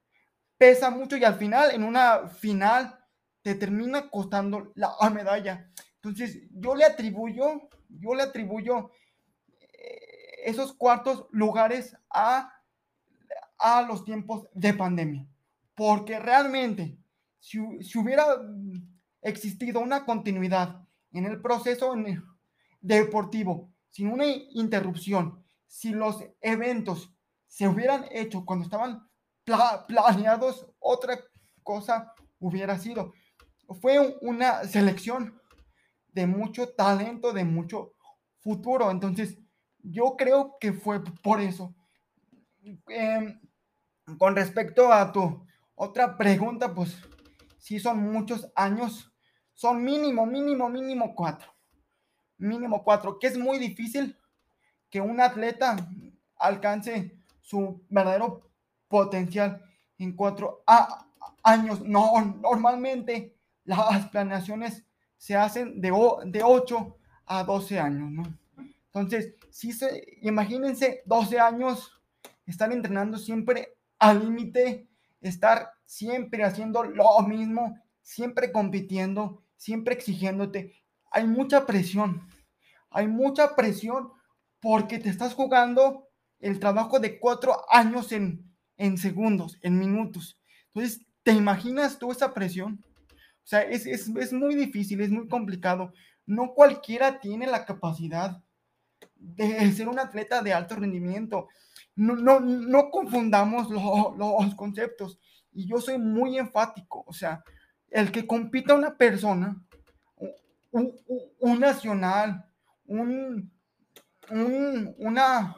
Pesa 0.58 0.90
mucho 0.90 1.16
y 1.16 1.24
al 1.24 1.36
final, 1.36 1.72
en 1.72 1.84
una 1.84 2.28
final, 2.28 2.98
te 3.42 3.54
termina 3.54 4.08
costando 4.10 4.72
la 4.74 4.94
medalla. 5.10 5.70
Entonces, 5.96 6.48
yo 6.50 6.74
le 6.74 6.84
atribuyo, 6.84 7.68
yo 7.88 8.14
le 8.14 8.22
atribuyo 8.22 8.90
esos 10.46 10.72
cuartos 10.72 11.26
lugares 11.32 11.96
a, 12.08 12.52
a 13.58 13.82
los 13.82 14.04
tiempos 14.04 14.48
de 14.54 14.72
pandemia. 14.74 15.26
Porque 15.74 16.20
realmente, 16.20 16.96
si, 17.40 17.58
si 17.82 17.98
hubiera 17.98 18.24
existido 19.22 19.80
una 19.80 20.04
continuidad 20.04 20.86
en 21.10 21.26
el 21.26 21.42
proceso 21.42 21.92
deportivo, 22.80 23.72
sin 23.90 24.06
una 24.12 24.26
interrupción, 24.26 25.44
si 25.66 25.90
los 25.90 26.24
eventos 26.40 27.12
se 27.48 27.66
hubieran 27.66 28.06
hecho 28.12 28.44
cuando 28.44 28.66
estaban 28.66 29.04
planeados, 29.88 30.64
otra 30.78 31.18
cosa 31.64 32.12
hubiera 32.38 32.78
sido. 32.78 33.12
Fue 33.80 34.16
una 34.20 34.62
selección 34.62 35.40
de 36.12 36.28
mucho 36.28 36.68
talento, 36.68 37.32
de 37.32 37.44
mucho 37.44 37.94
futuro. 38.38 38.92
Entonces, 38.92 39.38
yo 39.90 40.16
creo 40.16 40.56
que 40.60 40.72
fue 40.72 41.02
por 41.22 41.40
eso. 41.40 41.74
Em, 42.88 43.40
con 44.18 44.36
respecto 44.36 44.92
a 44.92 45.12
tu 45.12 45.46
otra 45.74 46.16
pregunta, 46.16 46.74
pues 46.74 46.96
sí 47.58 47.78
son 47.78 48.12
muchos 48.12 48.50
años 48.54 49.12
son 49.56 49.82
mínimo, 49.82 50.26
mínimo, 50.26 50.68
mínimo 50.68 51.14
cuatro. 51.14 51.50
Mínimo 52.36 52.84
cuatro, 52.84 53.18
que 53.18 53.26
es 53.26 53.38
muy 53.38 53.58
difícil 53.58 54.16
que 54.90 55.00
un 55.00 55.18
atleta 55.18 55.76
alcance 56.38 57.18
su 57.40 57.82
verdadero 57.88 58.50
potencial 58.86 59.64
en 59.98 60.14
cuatro 60.14 60.62
años. 61.42 61.80
No, 61.80 62.36
normalmente 62.42 63.34
las 63.64 64.10
planeaciones 64.10 64.84
se 65.16 65.34
hacen 65.34 65.80
de, 65.80 65.90
de 66.26 66.42
8 66.42 66.98
a 67.24 67.42
12 67.42 67.80
años, 67.80 68.10
¿no? 68.10 68.24
Entonces, 68.92 69.34
si 69.56 69.72
se, 69.72 70.18
imagínense 70.20 71.00
12 71.06 71.40
años, 71.40 71.90
estar 72.44 72.70
entrenando 72.70 73.16
siempre 73.16 73.78
al 73.98 74.20
límite, 74.20 74.86
estar 75.22 75.70
siempre 75.86 76.44
haciendo 76.44 76.84
lo 76.84 77.22
mismo, 77.22 77.80
siempre 78.02 78.52
compitiendo, 78.52 79.42
siempre 79.56 79.94
exigiéndote. 79.94 80.74
Hay 81.10 81.26
mucha 81.26 81.64
presión, 81.64 82.28
hay 82.90 83.08
mucha 83.08 83.56
presión 83.56 84.12
porque 84.60 84.98
te 84.98 85.08
estás 85.08 85.32
jugando 85.32 86.06
el 86.38 86.60
trabajo 86.60 87.00
de 87.00 87.18
cuatro 87.18 87.56
años 87.70 88.12
en, 88.12 88.44
en 88.76 88.98
segundos, 88.98 89.58
en 89.62 89.78
minutos. 89.78 90.38
Entonces, 90.66 91.00
¿te 91.22 91.32
imaginas 91.32 91.98
tú 91.98 92.12
esa 92.12 92.34
presión? 92.34 92.84
O 93.10 93.46
sea, 93.46 93.62
es, 93.62 93.86
es, 93.86 94.06
es 94.18 94.34
muy 94.34 94.54
difícil, 94.54 95.00
es 95.00 95.10
muy 95.10 95.28
complicado. 95.28 95.94
No 96.26 96.52
cualquiera 96.52 97.20
tiene 97.20 97.46
la 97.46 97.64
capacidad 97.64 98.42
de 99.18 99.72
ser 99.72 99.88
un 99.88 99.98
atleta 99.98 100.42
de 100.42 100.52
alto 100.52 100.76
rendimiento. 100.76 101.48
No, 101.94 102.14
no, 102.14 102.40
no 102.40 102.90
confundamos 102.90 103.70
los 103.70 104.54
conceptos. 104.54 105.18
Y 105.52 105.66
yo 105.66 105.80
soy 105.80 105.98
muy 105.98 106.38
enfático. 106.38 107.04
O 107.06 107.12
sea, 107.12 107.42
el 107.90 108.12
que 108.12 108.26
compita 108.26 108.74
una 108.74 108.96
persona, 108.96 109.56
un, 110.70 111.60
nacional, 111.60 112.44
un, 112.86 113.50
una, 114.98 115.56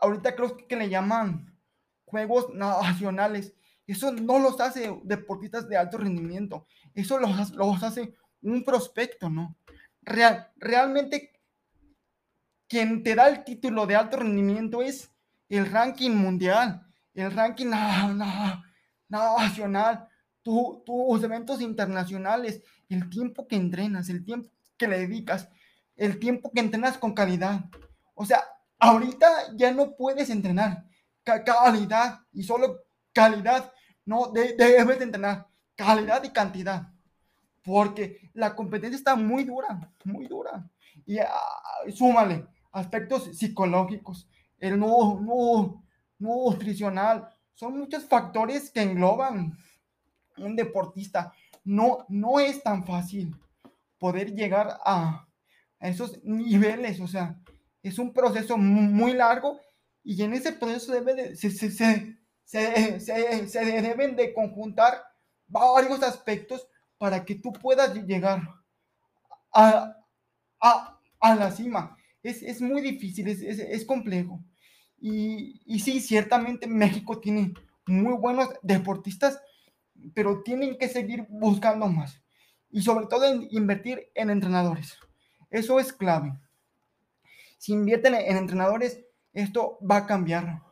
ahorita 0.00 0.34
creo 0.34 0.56
que 0.56 0.76
le 0.76 0.88
llaman 0.88 1.56
juegos 2.04 2.52
nacionales, 2.54 3.54
eso 3.86 4.12
no 4.12 4.38
los 4.38 4.60
hace 4.60 4.94
deportistas 5.04 5.68
de 5.68 5.76
alto 5.76 5.98
rendimiento, 5.98 6.66
eso 6.94 7.18
los, 7.18 7.50
los 7.52 7.82
hace 7.82 8.14
un 8.42 8.64
prospecto, 8.64 9.30
¿no? 9.30 9.56
Real, 10.02 10.50
realmente 10.56 11.32
quien 12.70 13.02
te 13.02 13.16
da 13.16 13.28
el 13.28 13.42
título 13.42 13.84
de 13.84 13.96
alto 13.96 14.16
rendimiento 14.16 14.80
es 14.80 15.10
el 15.48 15.68
ranking 15.68 16.12
mundial, 16.12 16.86
el 17.14 17.32
ranking 17.32 17.66
nacional, 19.08 20.08
tus 20.40 21.24
eventos 21.24 21.60
internacionales, 21.60 22.62
el 22.88 23.10
tiempo 23.10 23.48
que 23.48 23.56
entrenas, 23.56 24.08
el 24.08 24.24
tiempo 24.24 24.48
que 24.76 24.86
le 24.86 25.00
dedicas, 25.00 25.48
el 25.96 26.20
tiempo 26.20 26.52
que 26.52 26.60
entrenas 26.60 26.96
con 26.96 27.12
calidad. 27.12 27.64
O 28.14 28.24
sea, 28.24 28.40
ahorita 28.78 29.28
ya 29.56 29.72
no 29.72 29.96
puedes 29.96 30.30
entrenar 30.30 30.84
calidad 31.24 32.20
y 32.32 32.44
solo 32.44 32.84
calidad. 33.12 33.72
No, 34.06 34.30
debes 34.30 34.98
de 34.98 35.04
entrenar 35.04 35.48
calidad 35.74 36.22
y 36.22 36.30
cantidad. 36.30 36.86
Porque 37.64 38.30
la 38.32 38.54
competencia 38.54 38.96
está 38.96 39.16
muy 39.16 39.42
dura, 39.42 39.92
muy 40.04 40.28
dura. 40.28 40.70
Y 41.04 41.18
uh, 41.18 41.90
súmale 41.92 42.46
aspectos 42.72 43.36
psicológicos, 43.36 44.28
el 44.58 44.78
no, 44.78 45.20
no, 45.20 45.84
nutricional. 46.18 47.28
Son 47.54 47.78
muchos 47.78 48.04
factores 48.04 48.70
que 48.70 48.82
engloban 48.82 49.56
un 50.36 50.56
deportista. 50.56 51.32
No, 51.64 52.06
no 52.08 52.40
es 52.40 52.62
tan 52.62 52.84
fácil 52.84 53.36
poder 53.98 54.34
llegar 54.34 54.78
a, 54.84 55.26
esos 55.80 56.22
niveles, 56.24 57.00
o 57.00 57.08
sea, 57.08 57.40
es 57.82 57.98
un 57.98 58.12
proceso 58.12 58.58
muy 58.58 59.14
largo 59.14 59.58
y 60.04 60.22
en 60.22 60.34
ese 60.34 60.52
proceso 60.52 60.92
debe 60.92 61.34
se, 61.36 61.50
se, 61.50 61.70
se, 62.44 63.00
se, 63.00 63.64
deben 63.64 64.14
de 64.14 64.34
conjuntar 64.34 65.02
varios 65.46 66.02
aspectos 66.02 66.68
para 66.98 67.24
que 67.24 67.36
tú 67.36 67.50
puedas 67.50 67.94
llegar 67.94 68.42
a, 69.54 69.96
a, 70.60 71.00
a 71.18 71.34
la 71.34 71.50
cima. 71.50 71.96
Es, 72.22 72.42
es, 72.42 72.60
muy 72.60 72.82
difícil, 72.82 73.28
es, 73.28 73.40
es, 73.40 73.84
complejo. 73.84 74.44
Y, 74.98 75.62
y, 75.64 75.80
sí, 75.80 76.00
ciertamente 76.00 76.66
México 76.66 77.18
tiene 77.20 77.54
muy 77.86 78.14
buenos 78.14 78.50
deportistas, 78.62 79.40
pero 80.14 80.42
tienen 80.42 80.76
que 80.76 80.88
seguir 80.88 81.26
buscando 81.30 81.88
más 81.88 82.22
y 82.70 82.82
sobre 82.82 83.06
todo 83.06 83.24
invertir 83.50 84.10
en 84.14 84.30
entrenadores. 84.30 84.98
Eso 85.50 85.80
es 85.80 85.92
clave. 85.92 86.38
Si 87.58 87.72
invierten 87.72 88.14
en 88.14 88.36
entrenadores, 88.36 89.00
esto 89.32 89.78
va 89.88 89.98
a 89.98 90.06
cambiar 90.06 90.62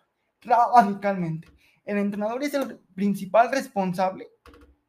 radicalmente. 0.42 1.48
El 1.84 1.98
entrenador 1.98 2.42
es 2.42 2.54
el 2.54 2.78
principal 2.94 3.50
responsable 3.50 4.28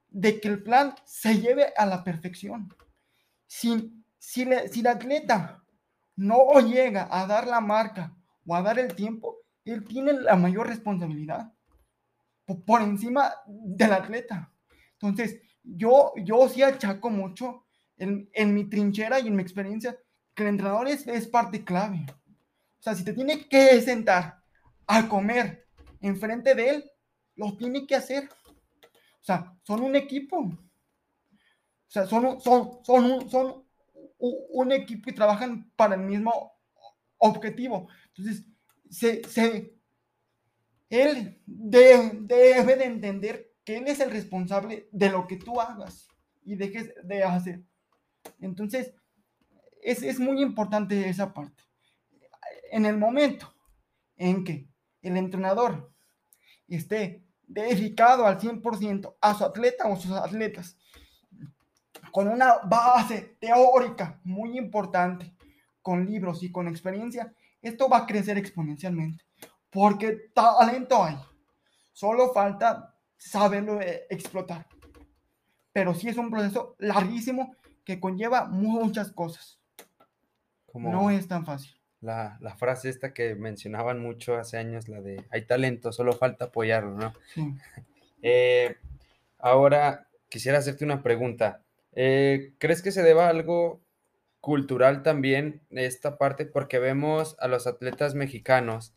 de 0.10 0.40
que 0.40 0.48
el 0.48 0.64
plan 0.64 0.96
se 1.06 1.40
lleve 1.40 1.74
a 1.76 1.86
la 1.86 2.04
perfección. 2.04 2.74
Si, 3.48 4.04
si, 4.18 4.48
si 4.72 4.80
el 4.82 4.88
atleta 4.88 5.64
no 6.20 6.60
llega 6.60 7.08
a 7.10 7.26
dar 7.26 7.48
la 7.48 7.62
marca 7.62 8.14
o 8.46 8.54
a 8.54 8.62
dar 8.62 8.78
el 8.78 8.94
tiempo, 8.94 9.38
él 9.64 9.86
tiene 9.86 10.12
la 10.12 10.36
mayor 10.36 10.68
responsabilidad 10.68 11.54
por 12.66 12.82
encima 12.82 13.32
del 13.48 13.94
atleta. 13.94 14.52
Entonces, 14.94 15.40
yo, 15.64 16.12
yo 16.18 16.50
sí 16.50 16.62
achaco 16.62 17.10
mucho 17.10 17.64
en, 17.98 18.30
en 18.34 18.54
mi 18.54 18.66
trinchera 18.66 19.22
y 19.22 19.28
en 19.28 19.36
mi 19.38 19.42
experiencia 19.42 19.98
que 20.34 20.44
el 20.44 20.50
entrenador 20.50 20.90
es, 20.90 21.08
es 21.08 21.26
parte 21.26 21.64
clave. 21.64 22.06
O 22.80 22.82
sea, 22.82 22.96
si 22.96 23.06
te 23.06 23.14
tiene 23.14 23.48
que 23.48 23.80
sentar 23.82 24.42
a 24.88 25.08
comer 25.08 25.68
enfrente 26.02 26.54
de 26.54 26.70
él, 26.70 26.92
lo 27.36 27.56
tiene 27.56 27.88
que 27.88 27.96
hacer. 27.96 28.28
O 28.86 29.24
sea, 29.24 29.56
son 29.64 29.84
un 29.84 29.96
equipo. 29.96 30.38
O 30.40 30.58
sea, 31.88 32.06
son, 32.08 32.42
son, 32.42 32.84
son, 32.84 33.30
son 33.30 33.69
un 34.20 34.72
equipo 34.72 35.10
y 35.10 35.16
trabajan 35.16 35.72
para 35.76 35.96
el 35.96 36.02
mismo 36.02 36.54
objetivo. 37.18 37.88
Entonces, 38.10 38.46
se, 38.90 39.24
se, 39.24 39.74
él 40.90 41.42
debe 41.46 42.76
de 42.76 42.86
entender 42.86 43.54
que 43.64 43.78
él 43.78 43.88
es 43.88 44.00
el 44.00 44.12
responsable 44.12 44.90
de 44.92 45.10
lo 45.10 45.28
que 45.28 45.38
tú 45.38 45.60
hagas 45.62 46.08
y 46.44 46.56
dejes 46.56 46.94
de 47.04 47.24
hacer. 47.24 47.64
Entonces, 48.40 48.94
es, 49.82 50.04
es 50.04 50.20
muy 50.20 50.42
importante 50.42 51.08
esa 51.08 51.34
parte. 51.34 51.64
En 52.72 52.86
el 52.86 52.98
momento 52.98 53.54
en 54.18 54.44
que 54.44 54.70
el 55.02 55.18
entrenador 55.18 55.94
esté 56.68 57.24
dedicado 57.48 58.26
al 58.26 58.40
100% 58.40 59.18
a 59.22 59.34
su 59.34 59.44
atleta 59.44 59.88
o 59.88 59.96
sus 59.96 60.12
atletas, 60.12 60.78
con 62.12 62.28
una 62.28 62.58
base 62.64 63.38
teórica 63.40 64.20
muy 64.24 64.58
importante, 64.58 65.34
con 65.82 66.06
libros 66.06 66.44
y 66.44 66.52
con 66.52 66.68
experiencia, 66.68 67.34
esto 67.62 67.90
va 67.90 68.00
a 68.00 68.06
crecer 68.06 68.38
exponencialmente, 68.38 69.24
porque 69.70 70.32
talento 70.34 71.04
hay, 71.04 71.18
solo 71.94 72.32
falta 72.32 72.96
saberlo 73.18 73.82
eh, 73.82 74.06
explotar. 74.10 74.66
Pero 75.72 75.94
sí 75.94 76.10
es 76.10 76.18
un 76.18 76.32
proceso 76.32 76.76
larguísimo 76.80 77.56
que 77.84 78.00
conlleva 78.00 78.46
muchas 78.46 79.12
cosas. 79.12 79.60
no 80.74 81.10
es 81.10 81.28
tan 81.28 81.46
fácil. 81.46 81.76
La, 82.02 82.38
la, 82.40 82.56
frase 82.56 82.90
esta 82.90 83.14
que 83.14 83.36
mencionaban 83.36 84.00
mucho 84.00 84.38
hace 84.38 84.58
años, 84.58 84.88
la 84.88 85.02
de 85.02 85.26
hay 85.32 85.46
talento, 85.46 85.92
solo 85.92 86.14
falta 86.14 86.46
apoyarlo, 86.46 86.96
¿no? 86.96 87.14
Sí. 87.34 87.54
Eh, 88.22 88.76
ahora 89.38 90.10
quisiera 90.28 90.58
hacerte 90.58 90.84
una 90.84 91.02
pregunta. 91.02 91.64
Eh, 91.94 92.54
¿Crees 92.60 92.82
que 92.82 92.92
se 92.92 93.04
deba 93.04 93.28
a 93.28 93.30
algo 93.30 93.82
cultural 94.42 95.04
también 95.04 95.62
esta 95.70 96.18
parte? 96.18 96.46
Porque 96.46 96.80
vemos 96.80 97.36
a 97.40 97.48
los 97.48 97.68
atletas 97.68 98.16
mexicanos 98.16 98.94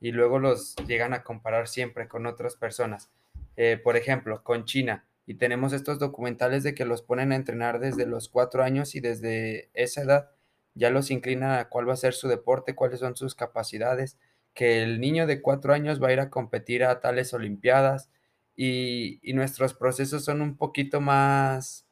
y 0.00 0.12
luego 0.12 0.38
los 0.38 0.76
llegan 0.86 1.14
a 1.14 1.22
comparar 1.24 1.68
siempre 1.68 2.08
con 2.08 2.26
otras 2.26 2.56
personas. 2.56 3.10
Eh, 3.56 3.80
por 3.82 3.96
ejemplo, 3.96 4.42
con 4.44 4.64
China. 4.64 5.06
Y 5.26 5.34
tenemos 5.34 5.72
estos 5.72 5.98
documentales 5.98 6.62
de 6.62 6.74
que 6.74 6.84
los 6.84 7.02
ponen 7.02 7.32
a 7.32 7.36
entrenar 7.36 7.80
desde 7.80 8.06
los 8.06 8.28
cuatro 8.28 8.62
años 8.62 8.94
y 8.94 9.00
desde 9.00 9.70
esa 9.74 10.02
edad 10.02 10.30
ya 10.74 10.90
los 10.90 11.10
inclinan 11.10 11.58
a 11.58 11.68
cuál 11.68 11.88
va 11.88 11.94
a 11.94 11.96
ser 11.96 12.12
su 12.12 12.28
deporte, 12.28 12.74
cuáles 12.74 13.00
son 13.00 13.16
sus 13.16 13.34
capacidades, 13.34 14.18
que 14.54 14.82
el 14.82 15.00
niño 15.00 15.26
de 15.26 15.40
cuatro 15.42 15.72
años 15.72 16.02
va 16.02 16.08
a 16.08 16.12
ir 16.12 16.20
a 16.20 16.30
competir 16.30 16.84
a 16.84 17.00
tales 17.00 17.32
olimpiadas 17.34 18.10
y, 18.54 19.18
y 19.22 19.32
nuestros 19.32 19.74
procesos 19.74 20.24
son 20.24 20.42
un 20.42 20.56
poquito 20.56 21.00
más, 21.00 21.85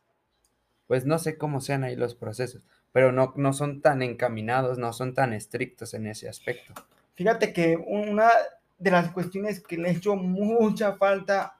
pues 0.94 1.06
no 1.06 1.18
sé 1.18 1.36
cómo 1.36 1.60
sean 1.60 1.82
ahí 1.82 1.96
los 1.96 2.14
procesos, 2.14 2.68
pero 2.92 3.10
no, 3.10 3.32
no 3.34 3.52
son 3.52 3.80
tan 3.80 4.00
encaminados, 4.00 4.78
no 4.78 4.92
son 4.92 5.12
tan 5.12 5.32
estrictos 5.32 5.92
en 5.92 6.06
ese 6.06 6.28
aspecto. 6.28 6.72
Fíjate 7.16 7.52
que 7.52 7.76
una 7.76 8.30
de 8.78 8.92
las 8.92 9.10
cuestiones 9.10 9.60
que 9.60 9.76
le 9.76 9.88
he 9.88 9.92
hecho 9.94 10.14
mucha 10.14 10.92
falta 10.92 11.58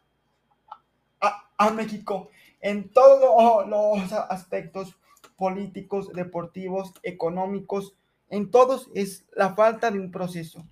a, 1.21 1.51
a 1.59 1.71
México 1.71 2.31
en 2.61 2.89
todos 2.91 3.67
los 3.69 4.13
aspectos 4.13 4.97
políticos, 5.37 6.13
deportivos, 6.13 6.93
económicos, 7.03 7.97
en 8.31 8.53
todos 8.53 8.89
es 8.95 9.25
la 9.35 9.57
falta 9.57 9.91
de 9.91 9.99
un 9.99 10.13
proceso. 10.13 10.65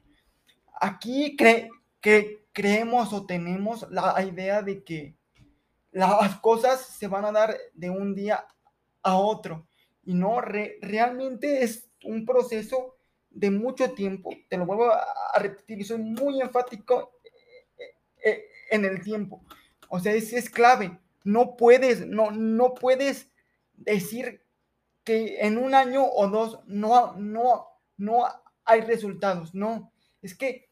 Aquí 0.81 1.35
cre 1.35 1.69
que 2.01 2.45
creemos 2.53 3.13
o 3.13 3.27
tenemos 3.27 3.89
la 3.91 4.23
idea 4.23 4.63
de 4.63 4.85
que 4.85 5.17
las 5.93 6.41
cosas 6.41 6.81
se 6.81 7.07
van 7.07 7.25
a 7.25 7.33
dar 7.33 7.57
de 7.75 7.91
un 7.91 8.15
día 8.15 8.47
a 9.03 9.17
otro 9.17 9.67
y 10.05 10.15
no 10.15 10.41
realmente 10.41 11.63
es 11.63 11.89
un 12.05 12.25
proceso 12.25 12.97
de 13.31 13.51
mucho 13.51 13.93
tiempo. 13.93 14.31
Te 14.49 14.57
lo 14.57 14.67
vuelvo 14.67 14.91
a 14.93 15.39
repetir 15.39 15.85
soy 15.85 15.99
muy 15.99 16.41
enfático 16.41 17.19
eh, 17.79 17.95
eh, 18.25 18.45
en 18.71 18.85
el 18.85 19.03
tiempo. 19.03 19.45
O 19.89 20.01
sea, 20.01 20.13
es, 20.13 20.33
es 20.33 20.51
clave. 20.51 20.99
No 21.25 21.57
puedes, 21.57 22.07
no, 22.07 22.31
no 22.31 22.75
puedes 22.75 23.31
decir 23.75 24.43
que 25.05 25.41
en 25.41 25.59
un 25.59 25.75
año 25.75 26.05
o 26.05 26.29
dos 26.29 26.61
no, 26.67 27.15
no, 27.17 27.69
no 27.97 28.25
hay 28.65 28.81
resultados. 28.81 29.55
No, 29.55 29.93
es 30.21 30.35
que 30.35 30.69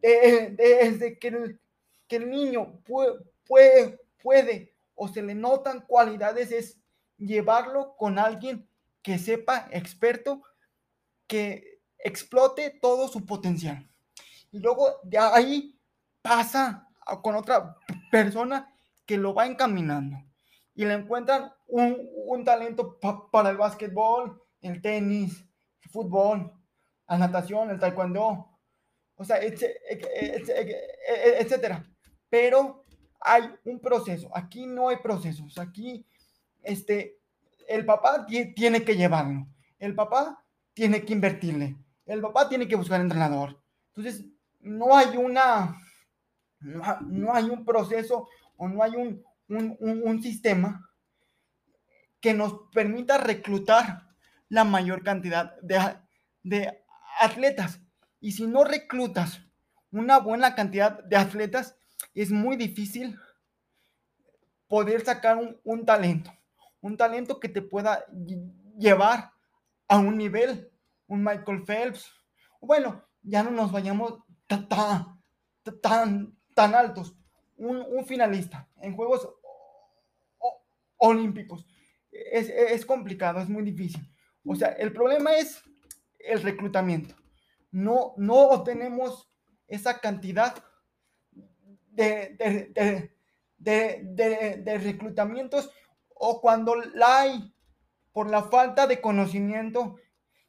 desde 0.00 1.18
que 1.18 1.28
el, 1.28 1.60
que 2.06 2.16
el 2.16 2.30
niño 2.30 2.80
puede, 2.84 3.18
puede, 3.46 3.98
puede 4.24 4.74
o 4.94 5.06
se 5.06 5.22
le 5.22 5.34
notan 5.34 5.82
cualidades 5.82 6.50
es 6.50 6.80
llevarlo 7.18 7.94
con 7.96 8.18
alguien 8.18 8.66
que 9.02 9.18
sepa, 9.18 9.68
experto, 9.70 10.42
que 11.26 11.82
explote 11.98 12.70
todo 12.80 13.06
su 13.06 13.26
potencial. 13.26 13.86
Y 14.50 14.60
luego 14.60 15.00
de 15.02 15.18
ahí 15.18 15.78
pasa 16.22 16.88
con 17.22 17.34
otra 17.36 17.76
persona 18.10 18.74
que 19.04 19.18
lo 19.18 19.34
va 19.34 19.44
encaminando 19.44 20.16
y 20.74 20.86
le 20.86 20.94
encuentran 20.94 21.52
un, 21.66 22.42
talento 22.44 22.98
para 23.30 23.50
el 23.50 23.58
básquetbol, 23.58 24.42
el 24.60 24.80
tenis, 24.80 25.44
el 25.82 25.90
fútbol, 25.90 26.52
la 27.08 27.18
natación, 27.18 27.70
el 27.70 27.78
taekwondo, 27.78 28.48
o 29.16 29.24
sea, 29.24 29.38
etcétera. 31.38 31.84
Pero 32.28 32.83
hay 33.24 33.50
un 33.64 33.80
proceso. 33.80 34.30
Aquí 34.36 34.66
no 34.66 34.90
hay 34.90 34.98
procesos. 34.98 35.58
Aquí, 35.58 36.06
este, 36.62 37.18
el 37.66 37.84
papá 37.86 38.26
tiene 38.26 38.84
que 38.84 38.96
llevarlo. 38.96 39.46
El 39.78 39.94
papá 39.94 40.44
tiene 40.74 41.04
que 41.04 41.14
invertirle. 41.14 41.76
El 42.04 42.20
papá 42.20 42.48
tiene 42.48 42.68
que 42.68 42.76
buscar 42.76 43.00
entrenador. 43.00 43.58
Entonces, 43.88 44.26
no 44.60 44.94
hay 44.96 45.16
una, 45.16 45.80
no, 46.60 47.32
hay 47.32 47.44
un 47.44 47.64
proceso 47.64 48.28
o 48.56 48.68
no 48.68 48.82
hay 48.82 48.92
un, 48.94 49.24
un, 49.48 50.22
sistema 50.22 50.90
que 52.20 52.34
nos 52.34 52.54
permita 52.72 53.18
reclutar 53.18 54.02
la 54.48 54.64
mayor 54.64 55.02
cantidad 55.02 55.58
de, 55.60 55.96
de 56.42 56.82
atletas. 57.20 57.80
Y 58.20 58.32
si 58.32 58.46
no 58.46 58.64
reclutas 58.64 59.40
una 59.90 60.18
buena 60.18 60.54
cantidad 60.54 61.02
de 61.04 61.16
atletas, 61.16 61.76
es 62.14 62.30
muy 62.30 62.56
difícil 62.56 63.18
poder 64.68 65.04
sacar 65.04 65.38
un, 65.64 65.84
talento. 65.84 66.32
Un 66.80 66.96
talento 66.96 67.40
que 67.40 67.48
te 67.48 67.62
pueda 67.62 68.04
llevar 68.78 69.32
a 69.88 69.98
un 69.98 70.16
nivel, 70.16 70.70
un 71.06 71.22
Michael 71.22 71.64
Phelps. 71.64 72.10
Bueno, 72.60 73.04
ya 73.22 73.42
no 73.42 73.50
nos 73.50 73.72
vayamos 73.72 74.20
tan, 74.46 74.68
tan, 75.80 76.38
tan 76.54 76.74
altos 76.74 77.16
un, 77.56 78.04
finalista 78.06 78.68
en 78.80 78.94
Juegos 78.94 79.28
Olímpicos. 80.96 81.66
Es, 82.10 82.86
complicado, 82.86 83.40
es 83.40 83.48
muy 83.48 83.62
difícil. 83.62 84.08
O 84.44 84.54
sea, 84.54 84.68
el 84.68 84.92
problema 84.92 85.34
es 85.34 85.62
el 86.18 86.42
reclutamiento. 86.42 87.14
No, 87.70 88.14
no 88.16 88.62
tenemos 88.62 89.28
esa 89.66 89.98
cantidad 89.98 90.54
de, 91.94 93.12
de, 93.58 94.78
reclutamientos 94.78 95.70
o 96.14 96.40
cuando 96.40 96.76
la 96.76 97.20
hay 97.20 97.54
por 98.12 98.30
la 98.30 98.44
falta 98.44 98.86
de 98.86 99.00
conocimiento 99.00 99.96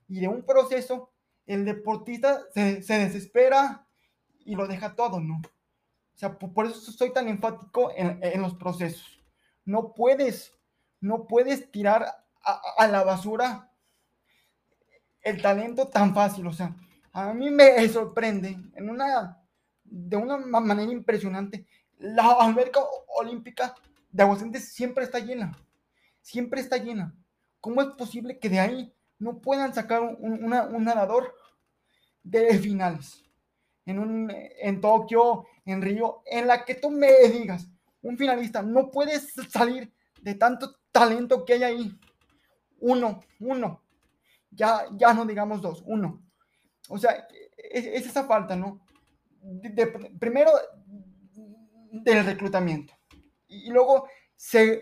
y 0.07 0.19
de 0.19 0.27
un 0.27 0.45
proceso, 0.45 1.11
el 1.45 1.65
deportista 1.65 2.41
se, 2.53 2.83
se 2.83 2.99
desespera 2.99 3.87
y 4.45 4.55
lo 4.55 4.67
deja 4.67 4.95
todo, 4.95 5.19
¿no? 5.19 5.41
O 6.15 6.17
sea, 6.17 6.37
por, 6.37 6.65
eso 6.65 6.91
soy 6.93 7.11
tan 7.11 7.27
enfático 7.27 7.91
en, 7.93 8.41
los 8.41 8.55
procesos. 8.55 9.21
No 9.65 9.93
puedes, 9.93 10.53
no 11.01 11.27
puedes 11.27 11.69
tirar 11.71 12.05
a, 12.41 12.87
la 12.87 13.03
basura 13.03 13.69
el 15.21 15.41
talento 15.41 15.89
tan 15.89 16.15
fácil. 16.15 16.47
O 16.47 16.53
sea, 16.53 16.73
a 17.11 17.33
mí 17.33 17.49
me 17.51 17.85
sorprende 17.89 18.57
en 18.75 18.89
una, 18.89 19.44
de 19.85 20.17
una 20.17 20.37
manera 20.37 20.91
impresionante. 20.91 21.65
La 21.97 22.31
alberca 22.33 22.81
olímpica 23.17 23.73
de 24.11 24.23
Aguascalientes 24.23 24.73
siempre 24.73 25.03
está 25.03 25.19
llena. 25.19 25.57
Siempre 26.21 26.61
está 26.61 26.77
llena. 26.77 27.15
¿Cómo 27.61 27.81
es 27.81 27.87
posible 27.89 28.39
que 28.39 28.49
de 28.49 28.59
ahí 28.59 28.93
no 29.19 29.39
puedan 29.39 29.73
sacar 29.73 30.01
un, 30.01 30.43
un 30.43 30.83
nadador 30.83 31.33
de 32.23 32.57
finales? 32.59 33.23
En, 33.85 33.99
un, 33.99 34.31
en 34.33 34.81
Tokio, 34.81 35.45
en 35.63 35.81
Río, 35.81 36.23
en 36.25 36.47
la 36.47 36.65
que 36.65 36.75
tú 36.75 36.89
me 36.89 37.11
digas, 37.29 37.69
un 38.01 38.17
finalista, 38.17 38.61
no 38.61 38.89
puedes 38.91 39.33
salir 39.49 39.91
de 40.21 40.35
tanto 40.35 40.75
talento 40.91 41.45
que 41.45 41.53
hay 41.53 41.63
ahí. 41.63 41.99
Uno, 42.79 43.19
uno. 43.39 43.81
Ya, 44.51 44.85
ya 44.93 45.13
no 45.13 45.25
digamos 45.25 45.61
dos, 45.61 45.83
uno. 45.85 46.23
O 46.89 46.97
sea, 46.97 47.27
es, 47.57 47.85
esa 48.05 48.23
falta, 48.25 48.55
¿no? 48.55 48.84
Primero, 50.19 50.51
del 51.91 52.25
reclutamiento. 52.25 52.93
Y, 53.47 53.69
luego, 53.71 54.07
se, 54.35 54.81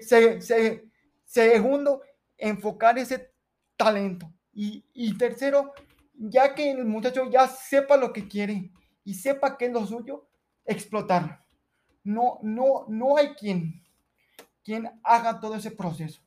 segundo, 1.25 2.01
enfocar 2.37 2.97
ese 2.97 3.33
talento. 3.77 4.31
Y, 4.53 4.85
y 4.93 5.17
tercero, 5.17 5.73
ya 6.13 6.53
que 6.53 6.71
el 6.71 6.85
muchacho 6.85 7.29
ya 7.29 7.47
sepa 7.47 7.97
lo 7.97 8.13
que 8.13 8.27
quiere 8.27 8.71
y 9.03 9.15
sepa 9.15 9.57
que 9.57 9.65
es 9.65 9.71
lo 9.71 9.85
suyo, 9.85 10.27
explotarlo. 10.65 11.37
No, 12.03 12.39
no, 12.41 12.85
no 12.87 13.17
hay 13.17 13.29
quien, 13.29 13.83
quien 14.63 14.89
haga 15.03 15.39
todo 15.39 15.55
ese 15.55 15.71
proceso. 15.71 16.21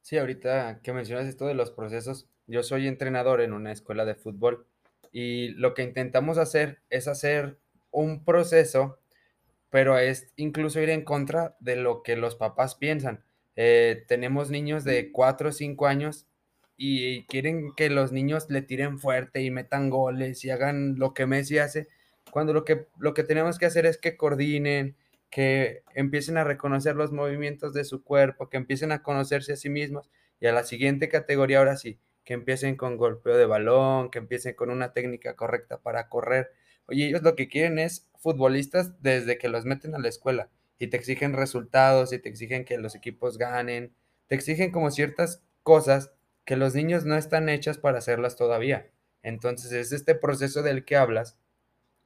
Sí, 0.00 0.18
ahorita 0.18 0.80
que 0.82 0.92
mencionas 0.92 1.26
esto 1.26 1.46
de 1.46 1.54
los 1.54 1.70
procesos, 1.70 2.28
yo 2.46 2.62
soy 2.62 2.86
entrenador 2.86 3.40
en 3.40 3.52
una 3.52 3.72
escuela 3.72 4.04
de 4.04 4.14
fútbol 4.14 4.66
y 5.12 5.48
lo 5.50 5.74
que 5.74 5.82
intentamos 5.82 6.38
hacer 6.38 6.80
es 6.90 7.08
hacer 7.08 7.58
un 7.90 8.24
proceso, 8.24 8.98
pero 9.70 9.98
es 9.98 10.32
incluso 10.36 10.80
ir 10.80 10.90
en 10.90 11.04
contra 11.04 11.56
de 11.60 11.76
lo 11.76 12.02
que 12.02 12.16
los 12.16 12.36
papás 12.36 12.74
piensan. 12.74 13.24
Eh, 13.56 14.04
tenemos 14.08 14.50
niños 14.50 14.84
de 14.84 15.12
4 15.12 15.48
o 15.48 15.52
5 15.52 15.86
años 15.86 16.26
y 16.76 17.24
quieren 17.26 17.72
que 17.76 17.90
los 17.90 18.12
niños 18.12 18.50
le 18.50 18.62
tiren 18.62 18.98
fuerte 18.98 19.42
y 19.42 19.50
metan 19.50 19.90
goles 19.90 20.44
y 20.44 20.50
hagan 20.50 20.98
lo 20.98 21.14
que 21.14 21.26
Messi 21.26 21.58
hace, 21.58 21.88
cuando 22.30 22.52
lo 22.52 22.64
que, 22.64 22.86
lo 22.98 23.14
que 23.14 23.22
tenemos 23.22 23.58
que 23.58 23.66
hacer 23.66 23.86
es 23.86 23.98
que 23.98 24.16
coordinen, 24.16 24.96
que 25.30 25.82
empiecen 25.94 26.36
a 26.36 26.44
reconocer 26.44 26.96
los 26.96 27.12
movimientos 27.12 27.74
de 27.74 27.84
su 27.84 28.02
cuerpo, 28.02 28.48
que 28.48 28.56
empiecen 28.56 28.92
a 28.92 29.02
conocerse 29.02 29.52
a 29.52 29.56
sí 29.56 29.68
mismos 29.68 30.10
y 30.40 30.46
a 30.46 30.52
la 30.52 30.64
siguiente 30.64 31.08
categoría 31.08 31.58
ahora 31.58 31.76
sí, 31.76 31.98
que 32.24 32.34
empiecen 32.34 32.76
con 32.76 32.96
golpeo 32.96 33.36
de 33.36 33.46
balón, 33.46 34.10
que 34.10 34.18
empiecen 34.18 34.54
con 34.54 34.70
una 34.70 34.92
técnica 34.92 35.36
correcta 35.36 35.80
para 35.80 36.08
correr. 36.08 36.52
Oye, 36.86 37.06
ellos 37.06 37.22
lo 37.22 37.36
que 37.36 37.48
quieren 37.48 37.78
es 37.78 38.08
futbolistas 38.18 39.00
desde 39.02 39.38
que 39.38 39.48
los 39.48 39.64
meten 39.64 39.94
a 39.94 39.98
la 39.98 40.08
escuela 40.08 40.50
y 40.78 40.88
te 40.88 40.96
exigen 40.96 41.34
resultados 41.34 42.12
y 42.12 42.18
te 42.18 42.28
exigen 42.28 42.64
que 42.64 42.78
los 42.78 42.94
equipos 42.94 43.38
ganen, 43.38 43.94
te 44.26 44.34
exigen 44.34 44.72
como 44.72 44.90
ciertas 44.90 45.42
cosas 45.62 46.12
que 46.44 46.56
los 46.56 46.74
niños 46.74 47.04
no 47.04 47.16
están 47.16 47.48
hechas 47.48 47.78
para 47.78 47.98
hacerlas 47.98 48.36
todavía. 48.36 48.90
Entonces 49.22 49.72
es 49.72 49.92
este 49.92 50.14
proceso 50.14 50.62
del 50.62 50.84
que 50.84 50.96
hablas, 50.96 51.38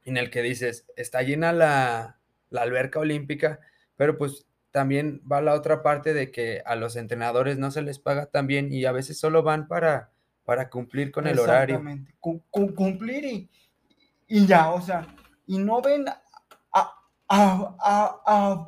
en 0.05 0.17
el 0.17 0.29
que 0.29 0.41
dices, 0.41 0.85
está 0.95 1.21
llena 1.21 1.51
la, 1.51 2.19
la 2.49 2.61
alberca 2.61 2.99
olímpica, 2.99 3.59
pero 3.97 4.17
pues 4.17 4.47
también 4.71 5.21
va 5.29 5.41
la 5.41 5.53
otra 5.53 5.81
parte 5.81 6.13
de 6.13 6.31
que 6.31 6.61
a 6.65 6.75
los 6.75 6.95
entrenadores 6.95 7.57
no 7.57 7.71
se 7.71 7.81
les 7.81 7.99
paga 7.99 8.27
tan 8.27 8.47
bien 8.47 8.71
y 8.71 8.85
a 8.85 8.91
veces 8.91 9.19
solo 9.19 9.43
van 9.43 9.67
para, 9.67 10.11
para 10.45 10.69
cumplir 10.69 11.11
con 11.11 11.27
el 11.27 11.39
horario. 11.39 11.75
Exactamente, 11.77 12.15
cumplir 12.19 13.25
y, 13.25 13.49
y, 14.27 14.45
ya, 14.45 14.71
o 14.71 14.81
sea, 14.81 15.07
y 15.47 15.57
no 15.57 15.81
ven 15.81 16.05
a, 16.07 16.95
a, 17.27 18.67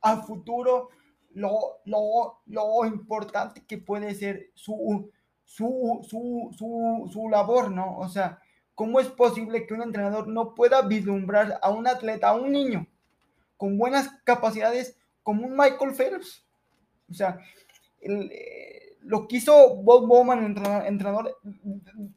a 0.00 0.16
futuro 0.22 0.90
lo, 1.34 1.80
lo, 1.86 2.42
lo, 2.46 2.86
importante 2.86 3.64
que 3.66 3.78
puede 3.78 4.14
ser 4.14 4.50
su, 4.54 5.10
su, 5.44 6.06
su, 6.08 6.50
su, 6.56 7.10
su 7.10 7.28
labor, 7.28 7.70
¿no? 7.70 7.98
O 7.98 8.08
sea, 8.08 8.38
¿Cómo 8.74 9.00
es 9.00 9.08
posible 9.08 9.66
que 9.66 9.74
un 9.74 9.82
entrenador 9.82 10.28
no 10.28 10.54
pueda 10.54 10.82
vislumbrar 10.82 11.58
a 11.62 11.70
un 11.70 11.86
atleta, 11.86 12.30
a 12.30 12.34
un 12.34 12.50
niño, 12.50 12.86
con 13.62 13.78
buenas 13.78 14.10
capacidades 14.24 14.96
como 15.22 15.46
un 15.46 15.56
Michael 15.56 15.94
Phelps? 15.94 16.44
O 17.08 17.14
sea, 17.14 17.38
eh, 18.00 18.96
lo 19.02 19.28
que 19.28 19.36
hizo 19.36 19.76
Bob 19.76 20.08
Bowman, 20.08 20.44
entrenador 20.84 21.38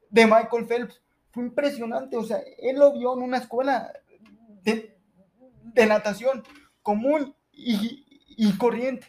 de 0.09 0.25
Michael 0.25 0.65
Phelps, 0.65 0.99
fue 1.29 1.43
impresionante. 1.43 2.17
O 2.17 2.23
sea, 2.23 2.39
él 2.57 2.77
lo 2.77 2.93
vio 2.93 3.13
en 3.13 3.21
una 3.21 3.37
escuela 3.37 3.93
de, 4.63 4.97
natación 5.87 6.41
común 6.81 7.35
y, 7.51 8.57
corriente. 8.57 9.05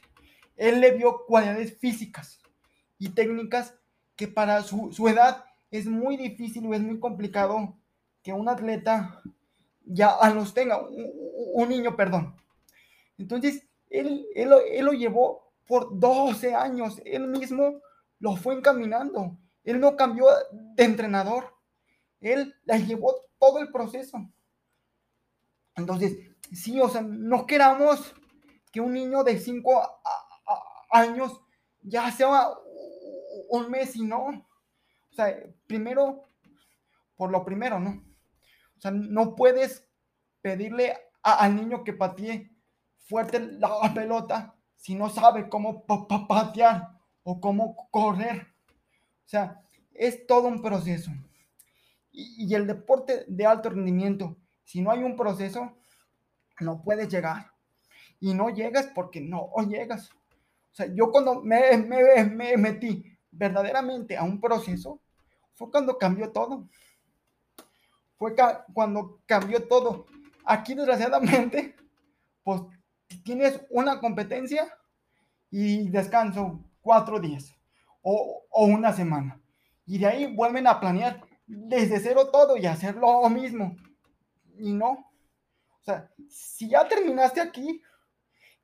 Él 0.58 0.82
le 0.82 0.90
vio 0.90 1.24
cualidades 1.24 1.78
físicas 1.78 2.38
y 2.98 3.08
técnicas 3.14 3.72
que 4.14 4.28
para 4.28 4.62
su, 4.62 4.92
su 4.92 5.08
edad 5.08 5.46
es 5.70 5.86
muy 5.86 6.18
difícil 6.18 6.66
o 6.66 6.74
es 6.74 6.82
muy 6.82 7.00
complicado 7.00 7.78
que 8.22 8.34
un 8.34 8.50
atleta 8.50 9.22
ya 9.86 10.18
los 10.34 10.52
tenga, 10.52 10.78
un, 10.84 11.68
niño, 11.68 11.96
perdón. 11.96 12.36
Entonces, 13.18 13.66
él, 13.88 14.26
él, 14.34 14.52
él, 14.70 14.84
lo 14.84 14.92
llevó 14.92 15.52
por 15.66 15.98
12 15.98 16.54
años, 16.54 17.00
él 17.04 17.28
mismo 17.28 17.80
lo 18.18 18.36
fue 18.36 18.54
encaminando, 18.54 19.38
él 19.64 19.80
no 19.80 19.96
cambió 19.96 20.26
de 20.52 20.84
entrenador, 20.84 21.54
él 22.20 22.54
la 22.64 22.78
llevó 22.78 23.14
todo 23.38 23.60
el 23.60 23.70
proceso. 23.70 24.18
Entonces, 25.76 26.18
sí, 26.52 26.80
o 26.80 26.88
sea, 26.88 27.02
no 27.02 27.46
queramos 27.46 28.14
que 28.72 28.80
un 28.80 28.92
niño 28.92 29.24
de 29.24 29.38
5 29.38 30.00
años 30.90 31.40
ya 31.82 32.10
sea 32.10 32.48
un 33.48 33.70
mes 33.70 33.96
y 33.96 34.02
no. 34.02 34.26
O 35.10 35.14
sea, 35.14 35.34
primero, 35.66 36.24
por 37.16 37.30
lo 37.30 37.44
primero, 37.44 37.78
¿no? 37.78 38.05
O 38.76 38.80
sea, 38.80 38.90
no 38.90 39.34
puedes 39.34 39.88
pedirle 40.42 40.96
al 41.22 41.56
niño 41.56 41.82
que 41.82 41.92
patee 41.92 42.50
fuerte 42.98 43.40
la 43.40 43.92
pelota 43.94 44.54
si 44.76 44.94
no 44.94 45.08
sabe 45.08 45.48
cómo 45.48 45.84
patear 45.86 47.00
o 47.22 47.40
cómo 47.40 47.88
correr. 47.90 48.54
O 49.24 49.28
sea, 49.28 49.62
es 49.92 50.26
todo 50.26 50.48
un 50.48 50.62
proceso. 50.62 51.10
Y, 52.12 52.46
y, 52.46 52.54
el 52.54 52.66
deporte 52.66 53.24
de 53.26 53.46
alto 53.46 53.70
rendimiento, 53.70 54.36
si 54.64 54.80
no 54.80 54.90
hay 54.90 55.02
un 55.02 55.16
proceso, 55.16 55.76
no 56.60 56.82
puedes 56.82 57.08
llegar. 57.08 57.50
Y 58.20 58.32
no 58.32 58.48
llegas 58.50 58.86
porque 58.94 59.20
no 59.20 59.50
llegas. 59.68 60.10
O 60.10 60.74
sea, 60.76 60.86
yo 60.94 61.10
cuando 61.10 61.42
me, 61.42 61.76
me, 61.78 62.24
me 62.24 62.56
metí 62.56 63.04
verdaderamente 63.30 64.16
a 64.16 64.22
un 64.22 64.40
proceso, 64.40 65.00
fue 65.54 65.70
cuando 65.70 65.98
cambió 65.98 66.30
todo. 66.32 66.68
Fue 68.18 68.34
cuando 68.72 69.20
cambió 69.26 69.66
todo. 69.66 70.06
Aquí, 70.44 70.74
desgraciadamente, 70.74 71.76
pues 72.42 72.62
tienes 73.24 73.60
una 73.70 74.00
competencia 74.00 74.66
y 75.50 75.88
descanso 75.88 76.60
cuatro 76.80 77.20
días 77.20 77.54
o, 78.02 78.44
una 78.52 78.92
semana. 78.92 79.40
Y 79.84 79.98
de 79.98 80.06
ahí 80.06 80.34
vuelven 80.34 80.66
a 80.66 80.80
planear 80.80 81.22
desde 81.46 82.00
cero 82.00 82.30
todo 82.32 82.56
y 82.56 82.66
hacer 82.66 82.96
lo 82.96 83.28
mismo. 83.28 83.76
Y 84.58 84.72
no. 84.72 84.90
O 84.90 85.84
sea, 85.84 86.10
si 86.28 86.68
ya 86.70 86.88
terminaste 86.88 87.40
aquí, 87.40 87.82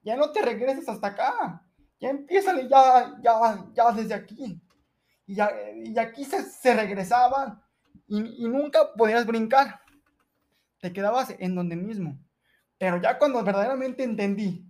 ya 0.02 0.16
no 0.16 0.32
te 0.32 0.42
regreses 0.42 0.88
hasta 0.88 1.08
acá. 1.08 1.64
Ya 2.00 2.10
empieza 2.10 2.60
ya, 2.62 3.16
ya, 3.22 3.66
ya 3.74 3.92
desde 3.92 4.14
aquí 4.14 4.60
y, 5.26 5.98
aquí 5.98 6.24
se, 6.24 6.74
regresaban 6.74 7.61
y, 8.20 8.46
nunca 8.48 8.92
podías 8.94 9.26
brincar. 9.26 9.80
Te 10.80 10.92
quedabas 10.92 11.34
en 11.38 11.54
donde 11.54 11.76
mismo. 11.76 12.18
Pero 12.76 13.00
ya 13.00 13.18
cuando 13.18 13.42
verdaderamente 13.42 14.02
entendí 14.02 14.66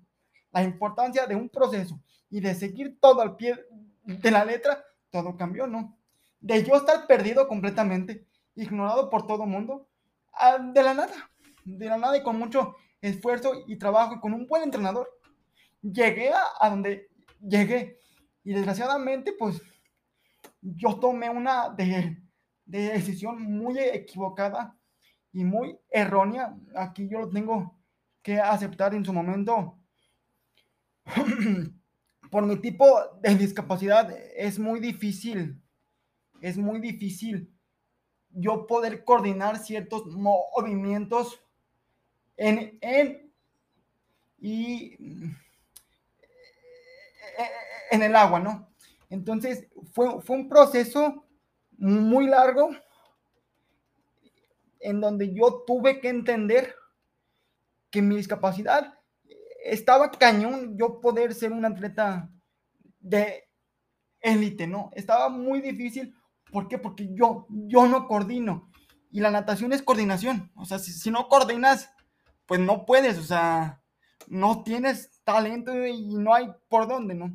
la 0.53 0.63
importancia 0.63 1.27
de 1.27 1.35
un 1.35 1.49
proceso 1.49 2.01
y 2.31 2.41
de 2.41 2.55
seguir 2.55 3.01
todo 3.01 3.21
al 3.21 3.37
pie 3.37 3.59
de 4.05 4.31
la 4.31 4.45
letra, 4.45 4.85
todo 5.11 5.37
cambió, 5.37 5.67
¿no? 5.67 5.99
De 6.41 6.63
yo 6.63 6.77
estar 6.77 7.07
perdido 7.07 7.49
completamente, 7.49 8.27
ignorado 8.55 9.11
por 9.11 9.27
todo 9.27 9.45
el 9.45 9.51
mundo, 9.51 9.89
de 10.73 10.83
la 10.83 10.95
nada, 10.95 11.31
de 11.65 11.87
la 11.87 11.97
nada 11.97 12.17
y 12.17 12.23
con 12.23 12.39
mucho 12.39 12.77
esfuerzo 13.01 13.65
y 13.67 13.77
trabajo 13.77 14.15
y 14.15 14.21
con 14.21 14.35
un 14.35 14.47
buen 14.47 14.63
entrenador, 14.63 15.09
llegué 15.81 16.31
a, 16.33 16.43
a 16.61 16.71
donde 16.71 17.09
llegué. 17.41 17.99
Y 18.45 18.53
desgraciadamente, 18.53 19.33
pues 19.33 19.61
yo 20.61 20.99
tomé 21.01 21.31
una 21.31 21.71
de, 21.71 22.23
decisión 22.65 23.43
muy 23.43 23.79
equivocada 23.79 24.77
y 25.33 25.45
muy 25.45 25.79
errónea. 25.91 26.57
Aquí 26.75 27.09
yo 27.09 27.21
lo 27.21 27.29
tengo 27.29 27.79
que 28.23 28.39
aceptar 28.39 28.95
en 28.95 29.05
su 29.05 29.13
momento. 29.13 29.79
Por 32.31 32.47
mi 32.47 32.57
tipo 32.57 32.87
de 33.21 33.35
discapacidad 33.35 34.11
es 34.37 34.59
muy 34.59 34.81
difícil, 34.81 35.61
es 36.41 36.57
muy 36.57 36.81
difícil 36.81 37.53
yo 38.31 38.67
poder 38.67 39.05
coordinar 39.05 39.59
ciertos 39.59 40.07
movimientos 40.07 41.45
en, 42.37 42.79
en 42.81 43.31
y 44.39 44.97
en 47.91 48.03
el 48.03 48.17
agua, 48.17 48.41
¿no? 48.41 48.69
Entonces, 49.11 49.69
fue, 49.93 50.21
fue 50.23 50.37
un 50.37 50.49
proceso 50.49 51.27
muy 51.83 52.27
largo 52.27 52.71
en 54.81 55.01
donde 55.01 55.35
yo 55.35 55.65
tuve 55.67 56.01
que 56.01 56.09
entender 56.09 56.75
que 57.91 58.03
mi 58.03 58.17
discapacidad 58.17 58.99
estaba 59.65 60.11
cañón 60.11 60.77
yo 60.77 61.01
poder 61.01 61.35
ser 61.35 61.53
un 61.53 61.65
atleta 61.65 62.31
de 63.01 63.49
élite, 64.21 64.67
¿no? 64.67 64.91
Estaba 64.95 65.29
muy 65.29 65.61
difícil. 65.61 66.15
¿Por 66.51 66.69
qué? 66.69 66.79
Porque 66.79 67.13
yo, 67.15 67.47
yo 67.49 67.87
no 67.87 68.07
coordino. 68.07 68.71
Y 69.11 69.21
la 69.21 69.31
natación 69.31 69.73
es 69.73 69.83
coordinación. 69.83 70.51
O 70.57 70.65
sea, 70.65 70.79
si, 70.79 70.93
si 70.93 71.11
no 71.11 71.29
coordinas, 71.29 71.91
pues 72.47 72.61
no 72.61 72.87
puedes. 72.87 73.19
O 73.19 73.23
sea, 73.23 73.83
no 74.29 74.63
tienes 74.63 75.23
talento 75.25 75.87
y 75.87 76.15
no 76.15 76.35
hay 76.35 76.49
por 76.69 76.89
dónde, 76.89 77.15
¿no? 77.15 77.33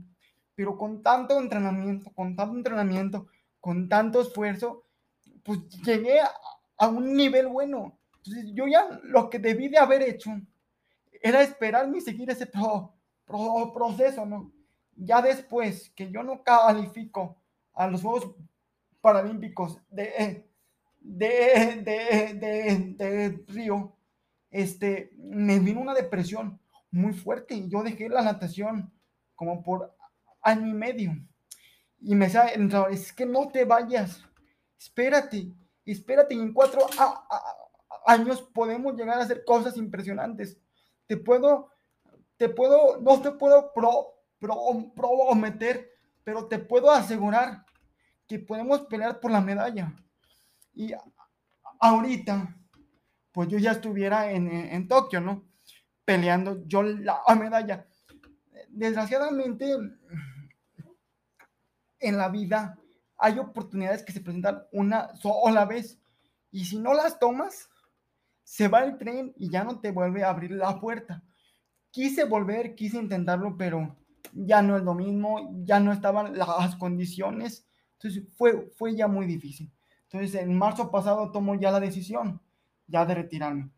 pero 0.58 0.76
con 0.76 1.04
tanto 1.04 1.40
entrenamiento, 1.40 2.10
con 2.16 2.36
tanto 2.36 2.58
entrenamiento, 2.58 3.28
con 3.68 3.90
tanto 3.90 4.22
esfuerzo, 4.22 4.86
pues 5.44 5.60
llegué 5.84 6.22
a, 6.78 6.88
un 6.88 7.18
nivel 7.18 7.48
bueno. 7.48 8.00
Yo 8.54 8.66
ya 8.66 8.88
lo 9.04 9.30
que 9.30 9.40
debí 9.40 9.68
de 9.68 9.78
haber 9.78 10.04
hecho 10.04 10.30
era 11.22 11.42
esperarme 11.42 11.98
y 11.98 12.02
seguir 12.02 12.30
ese 12.30 12.50
proceso, 13.26 14.26
¿no? 14.26 14.54
Ya 14.96 15.22
después 15.22 15.90
que 15.90 16.10
yo 16.10 16.24
no 16.24 16.44
califico 16.44 17.36
a 17.74 17.88
los 17.88 18.02
Juegos 18.02 18.36
Paralímpicos 19.02 19.82
de, 19.90 20.46
de, 21.02 21.82
de, 21.84 22.34
de, 22.36 22.94
de 22.96 23.44
Río 23.50 23.98
este, 24.50 25.12
me 25.18 25.60
vino 25.60 25.82
una 25.82 25.94
depresión 25.94 26.58
muy 26.90 27.12
fuerte 27.12 27.54
y 27.54 27.68
yo 27.68 27.84
dejé 27.84 28.08
la 28.08 28.22
natación 28.22 28.94
como 29.36 29.62
por 29.62 29.94
año 30.42 30.68
y 30.68 30.74
medio. 30.74 31.18
Y 32.00 32.16
me 32.16 32.26
decía 32.26 32.46
el 32.48 32.62
entrenador, 32.62 32.92
es 32.92 33.12
que 33.12 33.26
no 33.26 33.48
te 33.48 33.66
vayas, 33.66 34.24
espérate, 34.78 35.52
espérate 35.86 36.36
y 36.36 36.40
en 36.40 36.54
cuatro 36.54 36.82
años 38.06 38.42
podemos 38.54 38.96
llegar 38.96 39.18
a 39.18 39.24
hacer 39.24 39.44
cosas 39.44 39.78
impresionantes. 39.78 40.58
Te 41.08 41.18
puedo, 41.18 41.72
te 42.38 42.50
puedo, 42.50 43.00
no 43.02 43.22
te 43.22 43.32
puedo 43.32 43.74
pro, 43.74 44.24
prometer, 44.96 45.90
pero 46.24 46.48
te 46.48 46.60
puedo 46.60 46.92
asegurar 46.92 47.66
que 48.28 48.40
podemos 48.40 48.82
pelear 48.82 49.20
por 49.20 49.32
la 49.32 49.42
medalla. 49.42 49.94
Y 50.74 50.94
ahorita, 51.80 52.56
pues 53.32 53.48
yo 53.48 53.58
ya 53.58 53.72
estuviera 53.72 54.32
en, 54.32 54.48
en 54.52 54.88
Tokio, 54.88 55.22
¿no? 55.22 55.48
Peleando 56.06 56.64
yo 56.66 56.84
la 56.84 57.22
medalla. 57.40 57.88
Desgraciadamente, 58.70 59.76
en 62.00 62.18
la 62.18 62.30
vida 62.30 62.78
hay 63.18 63.40
oportunidades 63.40 64.04
que 64.04 64.12
se 64.12 64.22
presentan 64.22 64.64
una 64.72 65.16
sola 65.16 65.66
vez 65.66 66.00
y 66.52 66.66
si 66.66 66.78
no 66.80 66.94
las 66.94 67.20
tomas, 67.20 67.70
se 68.44 68.68
va 68.68 68.84
el 68.84 68.98
tren 68.98 69.34
y 69.38 69.50
ya 69.50 69.64
no 69.64 69.80
te 69.80 69.92
vuelve 69.92 70.24
a 70.24 70.30
abrir 70.30 70.52
la 70.52 70.80
puerta. 70.80 71.24
Quise 71.92 72.24
volver, 72.26 72.76
quise 72.76 72.98
intentarlo, 72.98 73.58
pero 73.58 73.98
ya 74.34 74.62
no 74.62 74.78
es 74.78 74.84
lo 74.84 74.94
mismo, 74.94 75.52
ya 75.64 75.80
no 75.80 75.92
estaban 75.92 76.38
las 76.38 76.76
condiciones, 76.76 77.68
entonces 77.94 78.24
fue, 78.36 78.72
fue 78.78 78.96
ya 78.96 79.08
muy 79.08 79.26
difícil. 79.26 79.72
Entonces 80.04 80.36
en 80.42 80.58
marzo 80.58 80.92
pasado 80.92 81.32
tomo 81.32 81.56
ya 81.56 81.72
la 81.72 81.80
decisión, 81.80 82.42
ya 82.88 83.06
de 83.06 83.16
retirarme. 83.16 83.72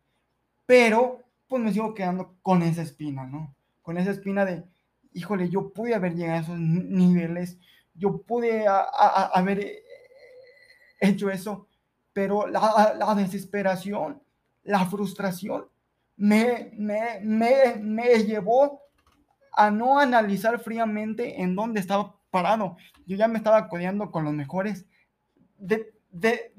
Pero 0.66 1.24
pues 1.48 1.62
me 1.62 1.72
sigo 1.72 1.94
quedando 1.94 2.36
con 2.42 2.62
esa 2.62 2.82
espina, 2.82 3.26
¿no? 3.26 3.56
Con 3.82 3.98
esa 3.98 4.12
espina 4.12 4.44
de, 4.44 4.64
híjole, 5.12 5.48
yo 5.48 5.72
pude 5.72 5.94
haber 5.94 6.14
llegado 6.14 6.38
a 6.38 6.42
esos 6.42 6.58
niveles, 6.58 7.58
yo 7.94 8.22
pude 8.22 8.66
haber 8.66 9.60
eh, 9.60 9.82
hecho 11.00 11.30
eso, 11.30 11.68
pero 12.12 12.46
la, 12.46 13.14
desesperación, 13.16 14.22
la 14.62 14.86
frustración 14.86 15.66
me, 16.16 16.70
me, 16.74 17.20
me, 17.22 17.76
me, 17.76 18.24
llevó 18.24 18.82
a 19.52 19.70
no 19.70 19.98
analizar 19.98 20.58
fríamente 20.60 21.40
en 21.40 21.54
dónde 21.54 21.80
estaba 21.80 22.14
parado. 22.30 22.76
Yo 23.06 23.16
ya 23.16 23.28
me 23.28 23.38
estaba 23.38 23.68
codeando 23.68 24.10
con 24.10 24.24
los 24.24 24.34
mejores 24.34 24.86
de, 25.56 25.94
de, 26.10 26.52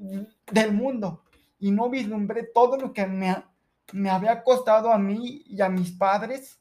del 0.50 0.72
mundo 0.72 1.24
y 1.58 1.70
no 1.70 1.88
vislumbré 1.88 2.44
todo 2.44 2.76
lo 2.76 2.92
que 2.92 3.06
me, 3.06 3.36
me 3.92 4.10
había 4.10 4.42
costado 4.42 4.92
a 4.92 4.98
mí 4.98 5.42
y 5.46 5.60
a 5.60 5.68
mis 5.68 5.92
padres 5.92 6.60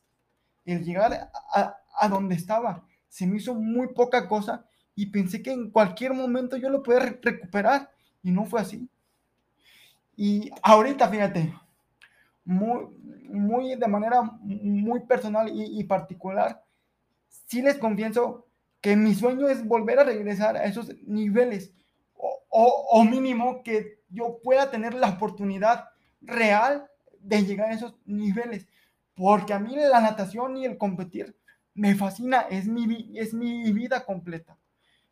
el 0.65 0.83
llegar 0.83 1.31
a, 1.53 1.77
a 1.99 2.07
donde 2.07 2.35
estaba. 2.35 2.85
Se 3.11 3.27
me 3.27 3.37
hizo 3.37 3.53
muy 3.53 3.89
poca 3.89 4.29
cosa 4.29 4.65
y 4.95 5.07
pensé 5.07 5.43
que 5.43 5.51
en 5.51 5.69
cualquier 5.69 6.13
momento 6.13 6.55
yo 6.55 6.69
lo 6.69 6.81
podía 6.81 7.01
recuperar 7.21 7.91
y 8.23 8.31
no 8.31 8.45
fue 8.45 8.61
así. 8.61 8.87
Y 10.15 10.49
ahorita, 10.63 11.09
fíjate, 11.09 11.53
muy, 12.45 12.85
muy 13.29 13.75
de 13.75 13.87
manera 13.87 14.21
muy 14.41 15.01
personal 15.01 15.51
y, 15.53 15.83
particular, 15.83 16.63
sí 17.27 17.61
les 17.61 17.77
confieso 17.77 18.47
que 18.79 18.95
mi 18.95 19.13
sueño 19.13 19.49
es 19.49 19.65
volver 19.65 19.99
a 19.99 20.05
regresar 20.05 20.55
a 20.55 20.63
esos 20.63 20.95
niveles 21.05 21.73
o, 22.15 22.39
o, 22.49 23.03
mínimo 23.03 23.61
que 23.61 23.99
yo 24.09 24.39
pueda 24.41 24.71
tener 24.71 24.93
la 24.93 25.09
oportunidad 25.09 25.89
real 26.21 26.87
de 27.19 27.43
llegar 27.43 27.71
a 27.71 27.73
esos 27.73 27.95
niveles. 28.05 28.67
Porque 29.15 29.53
a 29.53 29.59
mí 29.59 29.75
la 29.75 29.99
natación 29.99 30.55
y 30.55 30.65
el 30.65 30.77
competir 30.77 31.35
me 31.73 31.95
fascina, 31.95 32.41
es 32.49 32.67
mi, 32.67 32.85
vida 33.71 34.05
completa. 34.05 34.57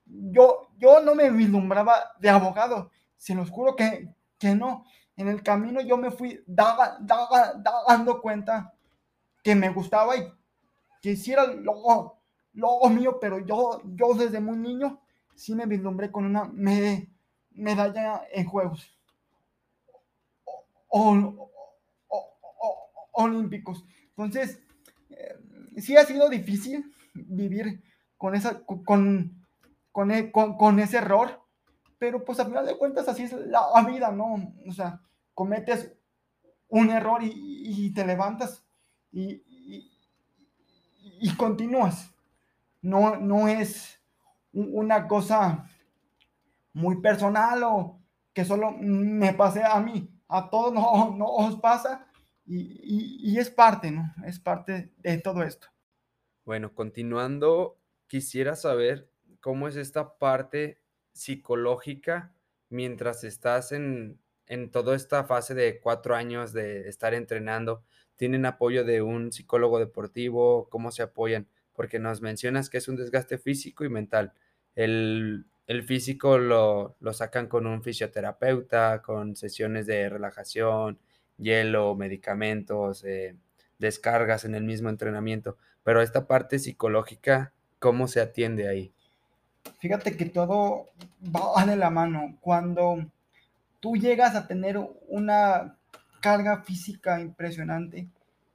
Yo, 0.06 0.70
yo 0.78 1.02
no 1.02 1.16
me 1.16 1.30
vislumbraba 1.30 1.96
de 2.20 2.30
abogado, 2.30 2.92
se 3.18 3.36
los 3.36 3.50
juro 3.50 3.76
que, 3.76 4.14
que 4.38 4.56
no. 4.56 4.86
En 5.16 5.28
el 5.28 5.44
camino 5.44 5.82
yo 5.82 5.98
me 5.98 6.12
fui 6.12 6.42
dando 6.48 8.22
cuenta 8.22 8.74
que 9.44 9.56
me 9.56 9.70
gustaba 9.70 10.16
y 10.16 10.32
quisiera 11.02 11.46
lo, 11.46 12.18
lo 12.54 12.90
mío, 12.90 13.20
pero 13.20 13.40
yo, 13.40 13.82
yo 13.84 14.14
desde 14.14 14.40
muy 14.40 14.58
niño 14.58 15.02
sí 15.36 15.56
me 15.56 15.66
vislumbré 15.66 16.12
con 16.12 16.26
una 16.26 16.52
medalla 17.52 18.24
en 18.32 18.46
Juegos 18.46 18.98
Olímpicos. 23.12 23.86
Entonces, 24.10 24.60
sí 25.82 25.98
ha 25.98 26.06
sido 26.06 26.30
difícil 26.30 26.94
vivir 27.14 27.84
con 28.18 28.36
esa, 28.36 28.62
con, 28.66 29.32
e, 30.12 30.32
con, 30.32 30.58
con, 30.58 30.80
ese 30.80 30.98
error, 30.98 31.42
pero 31.98 32.24
pues 32.24 32.40
al 32.40 32.48
final 32.48 32.66
de 32.66 32.78
cuentas 32.78 33.08
así 33.08 33.24
es 33.24 33.34
la 33.34 33.84
vida, 33.88 34.12
¿no? 34.12 34.54
O 34.68 34.72
sea, 34.72 35.02
cometes 35.34 35.94
un 36.68 36.90
error 36.90 37.22
y, 37.24 37.92
te 37.94 38.06
levantas 38.06 38.64
y, 39.12 39.42
y, 39.48 39.92
y, 41.22 41.36
continúas. 41.36 42.14
No, 42.82 43.18
no 43.18 43.48
es 43.48 44.00
una 44.54 45.08
cosa 45.08 45.66
muy 46.74 47.02
personal 47.02 47.64
o 47.64 48.00
que 48.34 48.46
solo 48.46 48.72
me 48.80 49.34
pase 49.34 49.64
a 49.64 49.80
mí. 49.80 50.10
A 50.28 50.50
todos 50.50 50.74
no, 50.74 51.16
no 51.18 51.26
os 51.26 51.56
pasa 51.56 52.06
y, 52.50 53.38
es 53.38 53.52
parte, 53.52 53.92
¿no? 53.92 54.14
Es 54.26 54.40
parte 54.40 54.92
de 54.98 55.18
todo 55.20 55.44
esto. 55.44 55.68
Bueno, 56.46 56.74
continuando, 56.74 57.80
quisiera 58.08 58.56
saber 58.56 59.12
cómo 59.40 59.68
es 59.68 59.76
esta 59.76 60.18
parte 60.18 60.82
psicológica 61.14 62.34
mientras 62.70 63.24
estás 63.24 63.72
en, 63.72 64.20
en 64.48 64.72
toda 64.72 64.96
esta 64.96 65.24
fase 65.26 65.54
de 65.54 65.80
cuatro 65.80 66.16
años 66.16 66.52
de 66.52 66.90
estar 66.90 67.14
entrenando. 67.14 67.84
¿Tienen 68.16 68.46
apoyo 68.46 68.84
de 68.84 69.02
un 69.04 69.32
psicólogo 69.32 69.78
deportivo? 69.80 70.70
¿Cómo 70.70 70.92
se 70.92 71.04
apoyan? 71.04 71.48
Porque 71.74 72.00
nos 72.00 72.22
mencionas 72.22 72.70
que 72.70 72.80
es 72.80 72.88
un 72.88 72.96
desgaste 72.96 73.38
físico 73.38 73.86
y 73.86 73.90
mental. 73.90 74.34
El, 74.76 75.46
el 75.68 75.84
físico 75.84 76.40
lo, 76.40 76.98
lo 77.00 77.14
sacan 77.14 77.48
con 77.48 77.68
un 77.68 77.84
fisioterapeuta, 77.84 79.04
con 79.04 79.36
sesiones 79.36 79.86
de 79.86 80.10
relajación, 80.10 81.00
hielo, 81.40 81.96
medicamentos, 81.96 83.04
eh, 83.04 83.36
descargas 83.80 84.46
en 84.46 84.56
el 84.56 84.64
mismo 84.64 84.90
entrenamiento. 84.90 85.58
Pero 85.84 86.02
esta 86.02 86.28
parte 86.28 86.60
psicológica, 86.60 87.54
¿cómo 87.80 88.08
se 88.08 88.22
atiende 88.22 88.68
ahí? 88.68 88.92
Fíjate 89.80 90.16
que 90.16 90.26
todo 90.26 90.88
va 91.24 91.66
de 91.66 91.76
la 91.76 91.90
mano. 91.90 92.38
Cuando 92.42 93.06
tú 93.80 93.96
llegas 93.96 94.36
a 94.36 94.48
tener 94.48 94.78
una 95.08 95.78
carga 96.22 96.64
física 96.64 97.20
impresionante, 97.22 98.08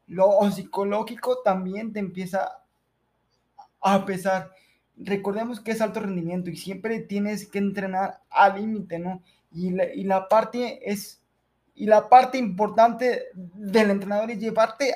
lo 0.07 0.51
psicológico 0.51 1.41
también 1.43 1.93
te 1.93 2.01
empieza 2.01 2.61
a 3.81 4.05
pesar. 4.05 4.53
Recordemos 4.97 5.61
que 5.61 5.73
es 5.73 5.81
alto 5.81 6.01
rendimiento 6.01 6.51
y 6.51 6.57
siempre 6.57 7.01
tienes 7.01 7.47
que 7.47 7.59
entrenar 7.59 8.21
al 8.31 8.61
límite, 8.61 8.99
¿no? 8.99 9.23
Y 9.51 9.71
la, 9.71 9.93
y 9.93 10.05
la 10.05 10.29
parte 10.29 10.91
es, 10.91 11.21
y 11.75 11.87
la 11.87 12.09
parte 12.09 12.39
importante 12.39 13.25
del 13.35 13.91
entrenador 13.91 14.31
es 14.31 14.39
llevarte 14.39 14.95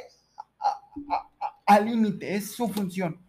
al 1.66 1.86
límite, 1.86 2.34
es 2.34 2.52
su 2.52 2.68
función. 2.68 3.20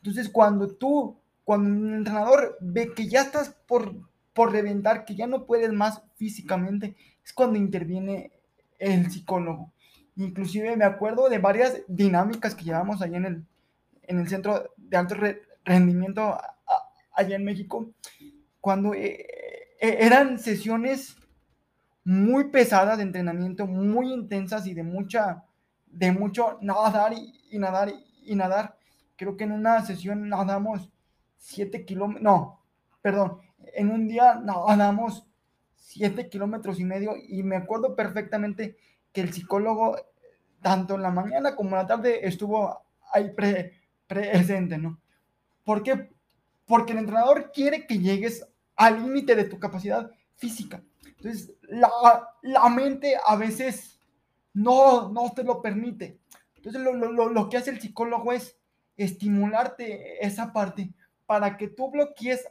Entonces, 0.00 0.28
cuando 0.28 0.68
tú 0.68 1.18
cuando 1.48 1.70
un 1.70 1.94
entrenador 1.94 2.58
ve 2.60 2.92
que 2.94 3.08
ya 3.08 3.22
estás 3.22 3.56
por, 3.66 3.94
por 4.34 4.52
reventar, 4.52 5.06
que 5.06 5.16
ya 5.16 5.26
no 5.26 5.46
puedes 5.46 5.72
más 5.72 6.02
físicamente, 6.16 6.94
es 7.24 7.32
cuando 7.32 7.56
interviene 7.56 8.32
el 8.78 9.10
psicólogo. 9.10 9.72
Inclusive 10.16 10.76
me 10.76 10.84
acuerdo 10.84 11.30
de 11.30 11.38
varias 11.38 11.80
dinámicas 11.88 12.54
que 12.54 12.64
llevamos 12.64 13.00
allá 13.00 13.16
en 13.16 13.24
el, 13.24 13.46
en 14.02 14.18
el 14.18 14.28
centro 14.28 14.74
de 14.76 14.94
alto 14.98 15.14
rendimiento 15.64 16.36
allá 17.14 17.36
en 17.36 17.44
México, 17.44 17.94
cuando 18.60 18.92
eh, 18.92 19.26
eh, 19.80 19.96
eran 20.00 20.38
sesiones 20.38 21.16
muy 22.08 22.44
pesadas 22.44 22.96
de 22.96 23.02
entrenamiento, 23.02 23.66
muy 23.66 24.10
intensas 24.10 24.66
y 24.66 24.72
de 24.72 24.82
mucha, 24.82 25.44
de 25.88 26.10
mucho 26.10 26.56
nadar 26.62 27.12
y 27.12 27.58
nadar 27.58 27.92
y 28.22 28.34
nadar. 28.34 28.78
Creo 29.14 29.36
que 29.36 29.44
en 29.44 29.52
una 29.52 29.84
sesión 29.84 30.26
nadamos 30.26 30.90
7 31.36 31.84
kilómetros, 31.84 32.22
no, 32.22 32.62
perdón, 33.02 33.40
en 33.74 33.90
un 33.90 34.08
día 34.08 34.40
nadamos 34.42 35.26
7 35.74 36.30
kilómetros 36.30 36.80
y 36.80 36.84
medio 36.84 37.12
y 37.28 37.42
me 37.42 37.56
acuerdo 37.56 37.94
perfectamente 37.94 38.78
que 39.12 39.20
el 39.20 39.34
psicólogo, 39.34 39.98
tanto 40.62 40.94
en 40.94 41.02
la 41.02 41.10
mañana 41.10 41.54
como 41.54 41.70
en 41.70 41.76
la 41.76 41.86
tarde, 41.86 42.26
estuvo 42.26 42.86
ahí 43.12 43.34
presente, 44.06 44.78
¿no? 44.78 44.98
¿Por 45.62 45.82
qué? 45.82 46.08
Porque 46.64 46.92
el 46.92 47.00
entrenador 47.00 47.52
quiere 47.52 47.86
que 47.86 47.98
llegues 47.98 48.48
al 48.76 49.02
límite 49.02 49.36
de 49.36 49.44
tu 49.44 49.58
capacidad 49.58 50.10
física. 50.36 50.82
Entonces, 51.18 51.54
la, 51.62 51.90
la 52.42 52.68
mente 52.68 53.16
a 53.24 53.36
veces 53.36 54.00
no, 54.54 55.10
no 55.10 55.32
te 55.32 55.44
lo 55.44 55.60
permite. 55.60 56.20
Entonces 56.56 56.82
lo, 56.82 56.92
lo, 56.92 57.28
lo 57.28 57.48
que 57.48 57.56
hace 57.56 57.70
el 57.70 57.80
psicólogo 57.80 58.32
es 58.32 58.56
estimularte 58.96 60.24
esa 60.24 60.52
parte 60.52 60.92
para 61.26 61.56
que 61.56 61.68
tú 61.68 61.90
bloquees 61.90 62.46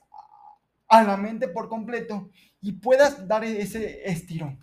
a 0.87 1.03
la 1.03 1.17
mente 1.17 1.47
por 1.47 1.67
completo 1.67 2.29
y 2.61 2.73
puedas 2.73 3.27
dar 3.27 3.43
ese 3.43 4.09
estirón, 4.09 4.57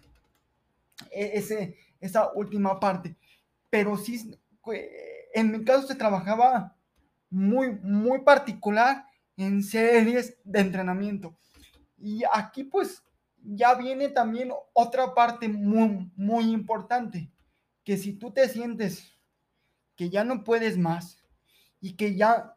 e, 1.11 1.33
ese, 1.35 1.77
esa 2.01 2.33
última 2.33 2.81
parte. 2.81 3.17
Pero 3.69 3.97
sí, 3.97 4.39
en 5.35 5.53
mi 5.53 5.65
caso 5.65 5.87
se 5.87 5.95
trabajaba 5.95 6.75
muy, 7.29 7.79
muy 7.83 8.21
particular 8.21 9.07
en 9.37 9.63
series 9.63 10.39
de 10.45 10.61
entrenamiento. 10.61 11.37
Y 11.99 12.23
aquí 12.33 12.65
pues 12.65 13.03
ya 13.45 13.75
viene 13.75 14.09
también 14.09 14.53
otra 14.73 15.15
parte 15.15 15.49
muy, 15.49 16.11
muy 16.17 16.53
importante, 16.53 17.31
que 17.85 17.97
si 17.97 18.15
tú 18.15 18.33
te 18.33 18.49
sientes 18.49 19.13
que 19.97 20.11
ya 20.11 20.25
no 20.25 20.43
puedes 20.43 20.79
más 20.79 21.23
y 21.81 21.95
que 21.95 22.17
ya 22.17 22.57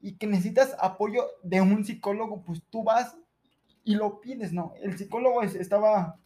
y 0.00 0.16
que 0.16 0.26
necesitas 0.26 0.76
apoyo 0.80 1.24
de 1.42 1.62
un 1.62 1.82
psicólogo, 1.84 2.42
pues 2.42 2.62
tú 2.68 2.84
vas 2.84 3.16
y 3.84 3.94
lo 3.94 4.20
pides, 4.20 4.52
¿no? 4.52 4.74
El 4.82 4.98
psicólogo 4.98 5.42
estaba 5.42 6.20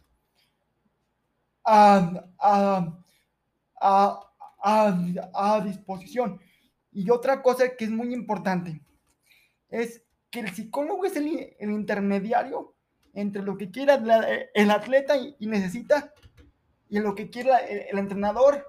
a, 1.63 2.25
a, 2.37 4.23
a, 4.61 5.61
disposición. 5.61 6.41
Y 6.91 7.09
otra 7.09 7.41
cosa 7.41 7.75
que 7.77 7.85
es 7.85 7.91
muy 7.91 8.13
importante 8.13 8.81
es 9.69 10.03
que 10.29 10.41
el 10.41 10.49
psicólogo 10.53 11.05
es 11.05 11.15
el, 11.15 11.55
el 11.59 11.71
intermediario 11.71 12.75
entre 13.13 13.41
lo 13.41 13.57
que 13.57 13.71
quiera 13.71 13.95
el 14.53 14.71
atleta 14.71 15.15
y, 15.17 15.35
necesita 15.47 16.13
y 16.89 16.99
lo 16.99 17.15
que 17.15 17.29
quiera 17.29 17.57
el, 17.57 17.97
entrenador 17.97 18.65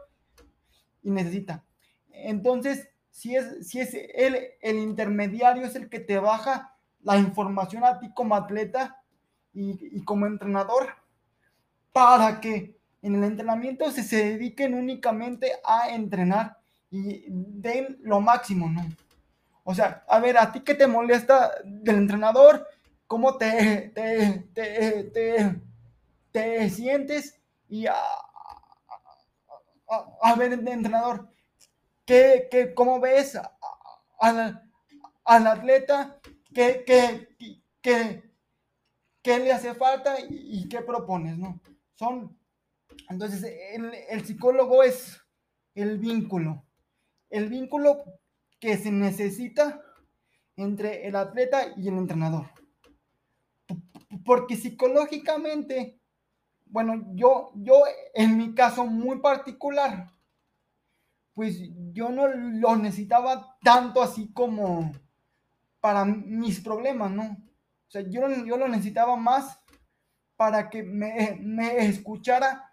y 1.03 1.11
necesita. 1.11 1.65
Entonces, 2.11 2.89
si 3.11 3.37
es, 3.37 3.69
si 3.69 3.81
es 3.81 3.95
él 3.95 4.39
el 4.61 4.79
intermediario, 4.79 5.65
es 5.65 5.75
el 5.75 5.89
que 5.89 6.01
te 6.01 6.19
baja 6.19 6.75
la 7.03 7.17
información 7.17 7.85
a 7.85 7.99
ti 7.99 8.13
como 8.15 8.35
atleta 8.35 9.03
y, 9.53 10.03
como 10.05 10.27
entrenador 10.27 10.89
para 11.93 12.41
que 12.41 12.79
en 13.03 13.17
el 13.17 13.25
entrenamiento 13.25 13.91
se, 13.91 14.03
se 14.03 14.33
dediquen 14.33 14.75
únicamente 14.75 15.53
a 15.65 15.91
entrenar 15.91 16.59
y 16.91 17.25
den 17.29 17.99
lo 18.03 18.21
máximo, 18.21 18.69
¿no? 18.69 18.87
O 19.65 19.75
sea, 19.75 20.05
a 20.09 20.19
ver, 20.19 20.37
¿a 20.37 20.51
ti 20.53 20.61
qué 20.61 20.75
te 20.75 20.87
molesta 20.87 21.53
del 21.65 21.97
entrenador? 21.97 22.67
¿Cómo 23.11 23.37
te, 23.37 23.91
te, 23.93 24.49
te, 24.55 25.61
te, 26.31 26.71
sientes? 26.71 27.41
Y 27.69 27.87
a, 27.89 27.97
a, 30.23 30.35
ver, 30.37 30.53
entrenador, 30.53 31.29
¿qué, 32.07 32.47
qué, 32.49 32.73
¿cómo 32.73 33.01
ves 33.01 33.37
al, 34.21 34.63
atleta? 35.25 36.21
¿Qué, 36.55 36.85
qué, 36.87 37.29
qué, 37.83 38.31
qué 39.23 39.39
le 39.41 39.53
hace 39.53 39.75
falta 39.75 40.21
y, 40.21 40.61
y 40.61 40.69
qué 40.69 40.81
propones, 40.81 41.37
no? 41.37 41.61
Son 41.97 42.41
entonces, 43.09 43.45
el, 44.09 44.25
psicólogo 44.25 44.85
es 44.85 45.21
el 45.75 45.99
vínculo, 45.99 46.65
el 47.29 47.49
vínculo 47.49 48.05
que 48.61 48.77
se 48.77 48.93
necesita 48.93 49.81
entre 50.57 51.09
el 51.09 51.17
atleta 51.17 51.75
y 51.77 51.89
el 51.89 51.97
entrenador. 51.97 52.47
Porque 54.25 54.57
psicológicamente, 54.57 56.01
bueno, 56.67 57.05
yo, 57.15 57.53
yo 57.55 57.83
en 58.15 58.37
mi 58.37 58.55
caso 58.55 58.85
muy 58.85 59.21
particular, 59.21 60.11
pues 61.35 61.59
yo 61.93 62.11
no 62.11 62.27
lo 62.27 62.77
necesitaba 62.77 63.57
tanto 63.63 64.03
así 64.03 64.33
como 64.33 64.93
para 65.81 66.05
mis 66.05 66.61
problemas, 66.61 67.11
¿no? 67.11 67.23
O 67.23 67.91
sea, 67.91 68.03
yo, 68.03 68.29
yo 68.45 68.57
lo 68.57 68.69
necesitaba 68.69 69.17
más 69.17 69.59
para 70.37 70.71
que 70.71 70.83
me, 70.83 71.39
me 71.41 71.87
escuchara 71.87 72.71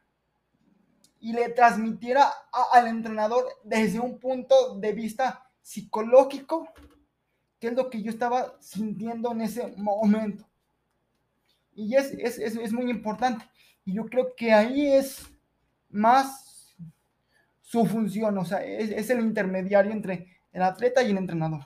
y 1.19 1.33
le 1.33 1.49
transmitiera 1.49 2.31
al 2.71 2.87
entrenador 2.87 3.45
desde 3.63 3.99
un 3.99 4.19
punto 4.19 4.75
de 4.79 4.93
vista 4.93 5.49
psicológico, 5.61 6.67
que 7.59 7.67
es 7.67 7.73
lo 7.73 7.89
que 7.89 8.01
yo 8.01 8.11
estaba 8.11 8.55
sintiendo 8.61 9.31
en 9.31 9.41
ese 9.41 9.73
momento. 9.77 10.47
Y 11.77 11.95
es, 11.95 12.11
es, 12.11 12.37
es, 12.39 12.55
es 12.57 12.73
muy 12.73 12.89
importante. 12.89 13.45
Y 13.85 13.93
yo 13.93 14.05
creo 14.07 14.35
que 14.35 14.51
ahí 14.51 14.91
es 14.91 15.25
más 15.89 16.75
su 17.61 17.85
función, 17.85 18.37
o 18.37 18.45
sea, 18.45 18.63
es, 18.63 19.09
el 19.09 19.19
intermediario 19.19 19.91
entre 19.91 20.37
el 20.51 20.61
atleta 20.61 21.03
y 21.03 21.11
el 21.11 21.17
entrenador. 21.17 21.61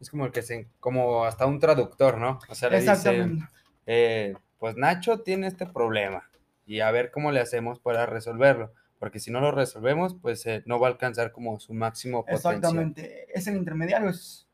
Es 0.00 0.10
como 0.10 0.26
el 0.26 0.32
que 0.32 0.42
se, 0.42 0.68
como 0.80 1.24
hasta 1.24 1.46
un 1.46 1.60
traductor, 1.60 2.18
¿no? 2.18 2.40
O 2.48 2.54
sea, 2.54 2.70
le 2.70 2.78
Exactamente. 2.78 3.44
Dice, 3.44 3.48
eh, 3.86 4.34
pues 4.58 4.76
Nacho 4.76 5.20
tiene 5.20 5.46
este 5.46 5.66
problema 5.66 6.28
y 6.66 6.80
a 6.80 6.90
ver 6.90 7.10
cómo 7.10 7.30
le 7.30 7.40
hacemos 7.40 7.78
para 7.78 8.06
resolverlo 8.06 8.72
porque 9.02 9.18
si 9.18 9.32
no 9.32 9.40
lo 9.40 9.50
resolvemos, 9.50 10.14
pues 10.14 10.46
eh, 10.46 10.62
no 10.64 10.78
va 10.78 10.86
a 10.86 10.90
alcanzar 10.92 11.32
como 11.32 11.58
su 11.58 11.74
máximo 11.74 12.24
potencial. 12.24 12.54
Exactamente, 12.54 13.26
es 13.36 13.48
el 13.48 13.56
intermediario, 13.56 14.08
es, 14.08 14.46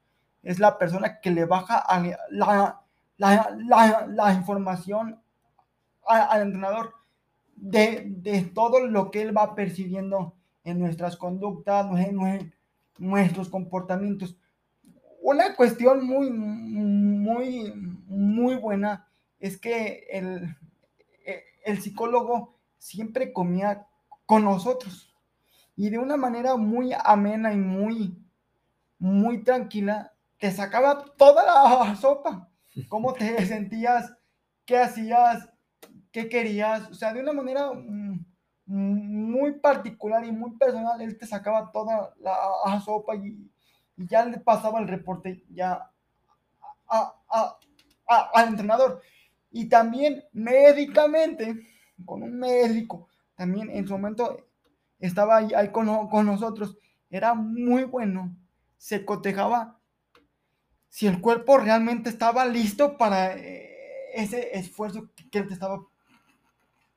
es 0.42 0.58
la 0.58 0.78
persona 0.78 1.20
que 1.20 1.30
le 1.30 1.44
baja 1.44 1.84
la, 2.30 2.80
la, 3.18 4.06
la, 4.08 4.32
información 4.32 5.20
al 6.06 6.42
entrenador 6.42 6.94
de, 7.56 8.04
de, 8.06 8.42
todo 8.42 8.86
lo 8.86 9.10
que 9.10 9.20
él 9.22 9.36
va 9.36 9.54
percibiendo 9.54 10.34
en 10.64 10.78
nuestras 10.78 11.16
conductas, 11.16 11.86
en 11.98 12.52
nuestros 12.98 13.48
comportamientos. 13.48 14.36
Una 15.20 15.54
cuestión 15.54 16.06
muy, 16.06 16.30
muy, 16.30 17.72
muy 18.06 18.54
buena 18.54 19.06
es 19.38 19.58
que 19.58 20.06
el, 20.10 20.56
el 21.64 21.82
psicólogo 21.82 22.56
siempre 22.78 23.32
comía 23.32 23.86
con 24.24 24.44
nosotros. 24.44 25.14
Y 25.76 25.90
de 25.90 25.98
una 25.98 26.16
manera 26.16 26.56
muy 26.56 26.92
amena 27.04 27.52
y 27.52 27.56
muy, 27.56 28.16
muy 28.98 29.44
tranquila, 29.44 30.12
te 30.38 30.50
sacaba 30.50 31.04
toda 31.16 31.44
la 31.44 31.94
sopa. 31.96 32.47
¿Cómo 32.88 33.12
te 33.12 33.44
sentías? 33.46 34.12
¿Qué 34.64 34.78
hacías? 34.78 35.48
¿Qué 36.12 36.28
querías? 36.28 36.88
O 36.90 36.94
sea, 36.94 37.12
de 37.12 37.20
una 37.20 37.32
manera 37.32 37.70
mm, 37.72 38.24
muy 38.66 39.52
particular 39.60 40.24
y 40.24 40.32
muy 40.32 40.56
personal, 40.56 41.00
él 41.00 41.18
te 41.18 41.26
sacaba 41.26 41.70
toda 41.72 42.14
la 42.20 42.80
sopa 42.84 43.16
y, 43.16 43.50
ya 43.96 44.24
le 44.24 44.38
pasaba 44.38 44.78
el 44.78 44.86
reporte 44.86 45.44
ya 45.50 45.90
al 48.06 48.48
entrenador. 48.48 49.02
Y 49.50 49.68
también 49.68 50.24
médicamente, 50.32 51.66
con 52.04 52.22
un 52.22 52.38
médico 52.38 53.08
también 53.38 53.70
en 53.70 53.86
su 53.86 53.92
momento 53.92 54.48
estaba 54.98 55.36
ahí, 55.36 55.70
con, 55.70 55.86
nosotros, 56.26 56.76
era 57.08 57.34
muy 57.34 57.84
bueno, 57.84 58.36
se 58.76 59.04
cotejaba 59.04 59.77
si 60.88 61.06
el 61.06 61.20
cuerpo 61.20 61.58
realmente 61.58 62.10
estaba 62.10 62.44
listo 62.46 62.96
para 62.96 63.36
eh, 63.36 63.76
ese 64.14 64.56
esfuerzo 64.58 65.10
que 65.30 65.38
él 65.38 65.48
te 65.48 65.54
estaba 65.54 65.80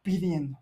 pidiendo. 0.02 0.60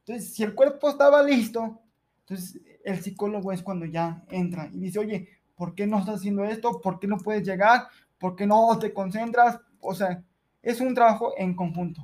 Entonces, 0.00 0.34
si 0.34 0.42
el 0.42 0.54
cuerpo 0.54 0.88
estaba 0.88 1.22
listo, 1.22 1.80
entonces 2.20 2.60
el 2.84 3.00
psicólogo 3.00 3.52
es 3.52 3.62
cuando 3.62 3.86
ya 3.86 4.24
entra 4.30 4.68
y 4.72 4.78
dice, 4.78 4.98
oye, 4.98 5.28
¿por 5.54 5.74
qué 5.74 5.86
no 5.86 5.98
estás 5.98 6.16
haciendo 6.16 6.44
esto? 6.44 6.80
¿Por 6.80 6.98
qué 6.98 7.06
no 7.06 7.18
puedes 7.18 7.46
llegar? 7.46 7.88
¿Por 8.18 8.36
qué 8.36 8.46
no 8.46 8.78
te 8.78 8.92
concentras? 8.92 9.60
O 9.80 9.94
sea, 9.94 10.22
es 10.62 10.80
un 10.80 10.94
trabajo 10.94 11.34
en 11.36 11.54
conjunto. 11.54 12.02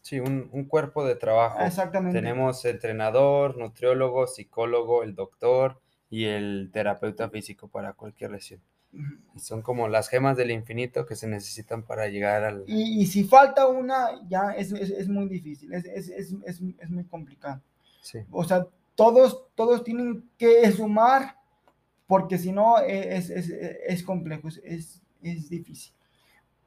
Sí, 0.00 0.20
un, 0.20 0.64
cuerpo 0.64 1.04
de 1.04 1.16
trabajo. 1.16 1.60
Exactamente. 1.60 2.18
Tenemos 2.18 2.64
entrenador, 2.64 3.58
nutriólogo, 3.58 4.26
psicólogo, 4.26 5.02
el 5.02 5.14
doctor 5.14 5.80
y 6.08 6.24
el 6.24 6.70
terapeuta 6.72 7.28
físico 7.28 7.68
para 7.68 7.92
cualquier 7.92 8.30
lesión. 8.30 8.62
Son 9.36 9.62
como 9.62 9.88
las 9.88 10.08
gemas 10.08 10.36
del 10.36 10.50
infinito 10.50 11.06
que 11.06 11.16
se 11.16 11.28
necesitan 11.28 11.82
para 11.82 12.08
llegar 12.08 12.44
al... 12.44 12.64
Y, 12.66 13.06
si 13.06 13.24
falta 13.24 13.66
una, 13.66 14.08
ya 14.28 14.50
es, 14.56 14.72
muy 15.08 15.28
difícil, 15.28 15.72
es, 15.72 16.90
muy 16.90 17.04
complicado. 17.04 17.60
Sí. 18.00 18.20
O 18.30 18.44
sea, 18.44 18.66
todos, 18.94 19.46
todos 19.54 19.84
tienen 19.84 20.28
que 20.38 20.70
sumar 20.72 21.36
porque 22.06 22.38
si 22.38 22.52
no 22.52 22.80
e, 22.80 23.16
es, 23.16 24.02
complejo, 24.02 24.48
es, 24.64 25.02
difícil 25.20 25.92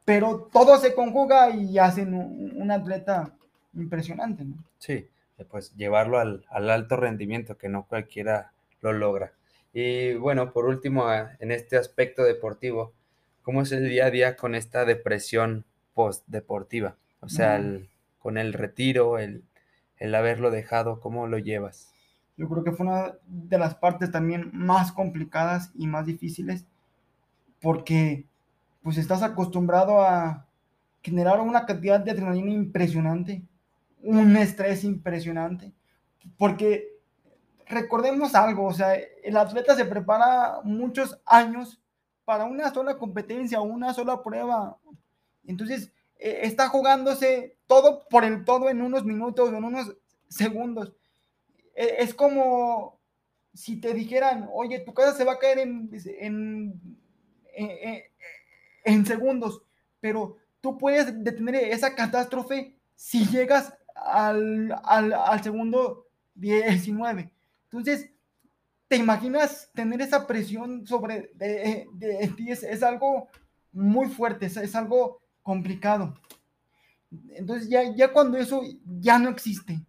pero 0.06 0.50
todo 0.52 0.78
se 0.78 0.94
conjuga 0.94 1.52
y 1.52 1.78
hacen 1.78 2.14
un, 2.14 2.72
atleta 2.72 3.34
impresionante, 3.74 4.44
¿no? 4.44 4.58
Sí, 4.78 5.08
pues 5.50 5.74
llevarlo 5.76 6.20
al, 6.20 6.44
alto 6.50 6.98
rendimiento, 6.98 7.58
que 7.58 7.70
no 7.70 7.86
cualquiera 7.86 8.52
lo 8.82 8.94
logra. 8.94 9.32
Y 9.74 10.14
bueno, 10.16 10.52
por 10.52 10.66
último, 10.66 11.06
en 11.12 11.52
este 11.52 11.78
aspecto 11.78 12.24
deportivo, 12.24 12.94
¿cómo 13.42 13.62
es 13.62 13.72
el 13.72 13.90
día 13.90 14.08
a 14.08 14.12
día 14.12 14.36
con 14.36 14.56
esta 14.56 14.86
depresión 14.86 15.66
post-deportiva? 15.94 16.98
O 17.22 17.30
sea, 17.30 17.62
con 18.20 18.38
el 18.38 18.54
retiro, 18.54 19.18
el, 19.20 19.44
el 19.98 20.16
haberlo 20.16 20.52
dejado, 20.52 21.00
¿cómo 21.00 21.28
lo 21.28 21.38
llevas? 21.38 21.92
yo 22.42 22.50
creo 22.50 22.64
que 22.64 22.72
fue 22.72 22.88
una 22.88 23.14
de 23.28 23.60
las 23.60 23.76
partes 23.76 24.12
también 24.12 24.50
más 24.52 24.92
complicadas 24.92 25.72
y 25.76 25.86
más 25.86 26.08
difíciles 26.08 26.66
porque 27.62 28.26
pues 28.82 28.98
estás 28.98 29.22
acostumbrado 29.22 30.02
a 30.02 30.48
generar 31.04 31.40
una 31.40 31.68
cantidad 31.68 32.00
de 32.00 32.12
adrenalina 32.12 32.52
impresionante, 32.52 33.44
un 34.02 34.36
estrés 34.38 34.84
impresionante, 34.84 35.72
porque 36.38 36.88
recordemos 37.72 38.36
algo, 38.36 38.66
o 38.66 38.74
sea, 38.74 38.94
el 38.96 39.38
atleta 39.38 39.76
se 39.76 39.86
prepara 39.86 40.62
muchos 40.64 41.20
años 41.26 41.82
para 42.26 42.46
una 42.46 42.72
sola 42.74 42.98
competencia, 42.98 43.62
una 43.62 43.94
sola 43.94 44.22
prueba. 44.22 44.78
Entonces, 45.46 45.92
eh, 46.18 46.42
está 46.44 46.68
jugándose 46.70 47.58
todo 47.68 48.08
por 48.10 48.24
el 48.24 48.46
todo 48.46 48.70
en 48.70 48.82
unos 48.82 49.06
minutos, 49.06 49.50
en 49.50 49.64
unos 49.64 49.96
segundos. 50.30 50.94
E, 51.76 51.96
es 52.00 52.14
como 52.14 53.00
si 53.54 53.82
te 53.82 53.94
dijeran, 53.94 54.50
oye, 54.54 54.80
tu 54.80 54.94
casa 54.94 55.18
se 55.18 55.24
va 55.24 55.34
a 55.34 55.40
caer 55.40 55.60
en, 55.60 55.90
en, 56.20 56.82
en, 58.86 59.06
segundos, 59.06 59.64
pero 60.00 60.38
tú 60.62 60.78
puedes 60.78 61.24
detener 61.24 61.56
esa 61.56 61.96
catástrofe 61.96 62.76
si 62.96 63.26
llegas 63.26 63.74
al, 63.96 64.74
al, 64.84 65.14
al 65.14 65.44
segundo 65.44 66.08
19. 66.36 67.34
Entonces, 67.72 68.12
¿te 68.88 68.98
imaginas 68.98 69.72
tener 69.74 70.02
esa 70.02 70.28
presión 70.28 70.86
sobre 70.86 71.32
de, 71.36 71.88
de, 71.94 72.28
ti? 72.36 72.52
Es, 72.52 72.84
algo 72.84 73.30
muy 73.72 74.10
fuerte, 74.10 74.48
es, 74.48 74.76
algo 74.76 75.22
complicado. 75.42 76.14
Entonces, 77.30 77.70
ya, 77.70 77.96
ya 77.96 78.12
cuando 78.12 78.38
eso 78.38 78.62
ya 79.00 79.18
no 79.18 79.30
existe, 79.30 79.80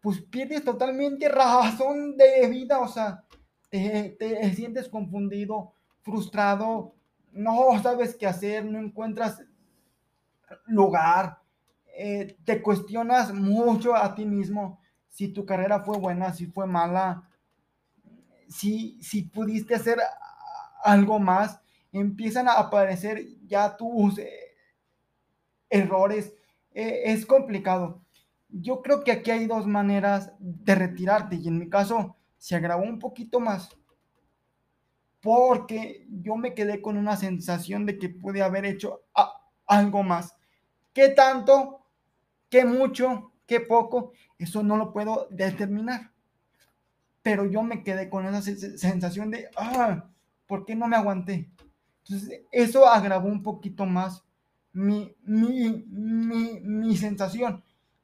pues 0.00 0.20
pierdes 0.20 0.64
totalmente 0.64 1.28
razón 1.28 2.16
de 2.16 2.48
vida, 2.48 2.80
o 2.80 2.88
sea, 2.88 3.24
te, 3.70 4.16
te 4.18 4.54
sientes 4.54 4.88
confundido, 4.88 5.74
frustrado, 6.02 6.96
no 7.30 7.80
sabes 7.80 8.16
qué 8.16 8.26
hacer, 8.26 8.64
no 8.64 8.80
encuentras 8.80 9.44
lugar, 10.66 11.38
eh, 11.96 12.36
te 12.44 12.60
cuestionas 12.60 13.32
mucho 13.32 13.94
a 13.94 14.14
ti 14.14 14.24
mismo 14.24 14.81
si 15.12 15.28
tu 15.28 15.44
carrera 15.44 15.80
fue 15.80 15.98
buena, 15.98 16.32
si 16.32 16.46
fue 16.46 16.66
mala, 16.66 17.28
si, 18.48 18.98
si 19.02 19.22
pudiste 19.22 19.74
hacer 19.74 19.98
algo 20.82 21.18
más, 21.18 21.60
empiezan 21.92 22.48
a 22.48 22.54
aparecer 22.54 23.26
ya 23.46 23.76
tus 23.76 24.18
eh, 24.18 24.56
errores. 25.68 26.34
Eh, 26.72 27.02
es 27.12 27.26
complicado. 27.26 28.02
Yo 28.48 28.80
creo 28.80 29.04
que 29.04 29.12
aquí 29.12 29.30
hay 29.30 29.46
dos 29.46 29.66
maneras 29.66 30.32
de 30.38 30.74
retirarte 30.74 31.36
y 31.36 31.46
en 31.46 31.58
mi 31.58 31.68
caso 31.68 32.16
se 32.38 32.56
agravó 32.56 32.82
un 32.82 32.98
poquito 32.98 33.38
más 33.38 33.68
porque 35.20 36.04
yo 36.10 36.36
me 36.36 36.54
quedé 36.54 36.82
con 36.82 36.96
una 36.96 37.16
sensación 37.16 37.86
de 37.86 37.98
que 37.98 38.08
pude 38.08 38.42
haber 38.42 38.64
hecho 38.64 39.02
algo 39.66 40.02
más. 40.02 40.34
¿Qué 40.92 41.10
tanto? 41.10 41.86
¿Qué 42.50 42.64
mucho? 42.64 43.31
¿Qué 43.52 43.60
poco? 43.60 44.12
Eso 44.38 44.62
no 44.62 44.78
lo 44.78 44.92
puedo 44.92 45.28
determinar 45.30 46.12
pero 47.22 47.46
yo 47.46 47.62
me 47.62 47.82
quedé 47.82 48.10
con 48.10 48.26
esa 48.26 48.42
sensación 48.42 49.30
de, 49.30 49.48
ah, 49.56 50.04
¿por 50.46 50.66
qué 50.66 50.74
no 50.74 50.88
me 50.88 50.96
aguanté? 50.96 51.48
Entonces, 52.04 52.42
eso 52.50 52.86
agravó 52.86 53.28
un 53.28 53.42
poquito 53.42 53.86
más 53.86 54.24
mi, 54.72 55.14
mi, 55.22 55.86
mi, 55.88 56.60
mi 56.60 56.96
sensación. 56.96 57.62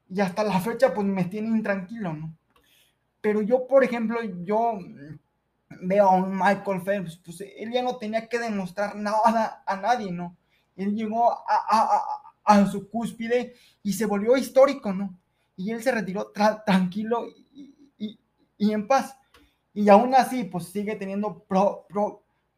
Y 0.08 0.20
hasta 0.20 0.44
la 0.44 0.60
fecha, 0.60 0.94
pues 0.94 1.06
me 1.06 1.24
tiene 1.24 1.48
intranquilo, 1.48 2.12
¿no? 2.12 2.34
Pero 3.20 3.42
yo, 3.42 3.66
por 3.66 3.82
ejemplo, 3.82 4.22
yo 4.44 4.78
veo 5.82 6.08
a 6.08 6.14
un 6.14 6.30
Michael 6.30 6.80
Phelps, 6.82 7.16
pues 7.16 7.40
él 7.40 7.72
ya 7.72 7.82
no 7.82 7.96
tenía 7.96 8.28
que 8.28 8.38
demostrar 8.38 8.94
nada 8.94 9.62
a 9.66 9.76
nadie, 9.76 10.12
¿no? 10.12 10.36
Él 10.76 10.94
llegó 10.94 11.32
a, 11.32 11.42
a, 11.44 12.02
a, 12.44 12.66
su 12.66 12.88
cúspide 12.88 13.54
y 13.82 13.92
se 13.92 14.06
volvió 14.06 14.36
histórico, 14.36 14.92
¿no? 14.92 15.18
Y 15.58 15.72
él 15.72 15.82
se 15.82 15.92
retiró 15.92 16.32
tranquilo 16.64 17.26
y 17.98 18.72
en 18.72 18.88
paz. 18.88 19.18
Y 19.78 19.88
aún 19.90 20.12
así, 20.12 20.42
pues 20.42 20.64
sigue 20.64 20.96
teniendo 20.96 21.46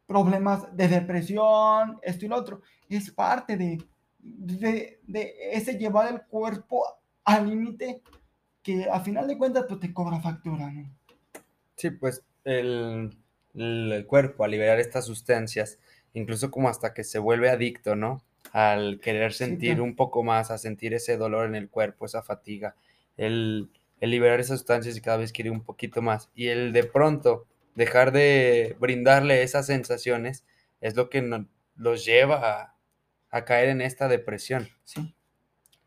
problemas 0.07 0.75
de 0.75 0.89
depresión, 0.89 1.99
esto 2.03 2.25
y 2.25 2.29
lo 2.29 2.37
otro. 2.37 2.63
Es 2.89 3.11
parte 3.11 3.59
de, 3.59 3.79
de, 4.19 4.99
ese 5.53 5.77
llevar 5.77 6.11
el 6.11 6.23
cuerpo 6.23 6.83
al 7.25 7.51
límite 7.51 8.01
que 8.63 8.89
a 8.91 9.01
final 9.01 9.29
de 9.29 9.37
cuentas 9.37 9.67
pues, 9.69 9.81
te 9.81 9.93
cobra 9.93 10.19
factura, 10.21 10.71
¿no? 10.71 10.91
Sí, 11.77 11.91
pues 11.91 12.23
el, 12.45 13.15
el, 13.55 14.07
cuerpo 14.07 14.45
al 14.45 14.51
liberar 14.51 14.81
estas 14.81 15.05
sustancias, 15.05 15.79
incluso 16.15 16.51
como 16.51 16.71
hasta 16.71 16.95
que 16.95 17.05
se 17.05 17.19
vuelve 17.19 17.51
adicto, 17.51 17.97
¿no? 17.97 18.23
Al 18.53 18.99
querer 18.99 19.35
sentir 19.35 19.83
un 19.83 19.95
poco 19.95 20.23
más, 20.23 20.51
a 20.51 20.57
sentir 20.57 20.95
ese 20.95 21.19
dolor 21.19 21.47
en 21.47 21.55
el 21.55 21.69
cuerpo, 21.69 22.07
esa 22.07 22.23
fatiga. 22.23 22.77
El, 23.21 23.71
liberar 24.01 24.41
esas 24.41 24.61
sustancias 24.61 24.97
y 24.97 25.03
cada 25.03 25.19
vez 25.19 25.31
quiere 25.31 25.51
un 25.51 25.63
poquito 25.63 26.01
más. 26.01 26.31
Y 26.35 26.49
el 26.49 26.73
de 26.73 26.85
pronto 26.85 27.47
dejar 27.75 28.13
de 28.13 28.77
brindarle 28.81 29.43
esas 29.43 29.67
sensaciones 29.67 30.45
es 30.81 30.97
lo 30.97 31.11
que 31.11 31.45
los 31.77 32.05
lleva 32.07 32.75
a, 33.31 33.45
caer 33.45 33.69
en 33.69 33.83
esta 33.83 34.09
depresión. 34.09 34.69
Sí. 34.85 35.15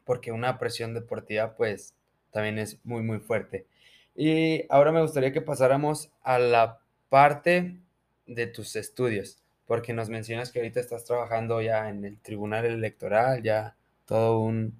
Porque 0.06 0.32
una 0.32 0.60
presión 0.60 0.94
deportiva 0.94 1.56
pues 1.56 1.96
también 2.32 2.60
es 2.60 2.80
muy 2.86 3.02
muy 3.02 3.20
fuerte. 3.20 3.66
Y 4.16 4.66
ahora 4.70 4.92
me 4.92 5.02
gustaría 5.02 5.34
que 5.34 5.42
pasáramos 5.42 6.12
a 6.22 6.38
la 6.38 6.80
parte 7.10 7.80
de 8.28 8.48
tus 8.48 8.76
estudios, 8.76 9.42
porque 9.66 9.94
nos 9.94 10.10
mencionas 10.10 10.52
que 10.52 10.60
ahorita 10.60 10.80
estás 10.80 11.06
trabajando 11.06 11.62
ya 11.62 11.90
en 11.90 12.06
el 12.06 12.20
Tribunal 12.20 12.66
Electoral, 12.66 13.42
ya 13.42 13.76
todo 14.06 14.40
un 14.40 14.80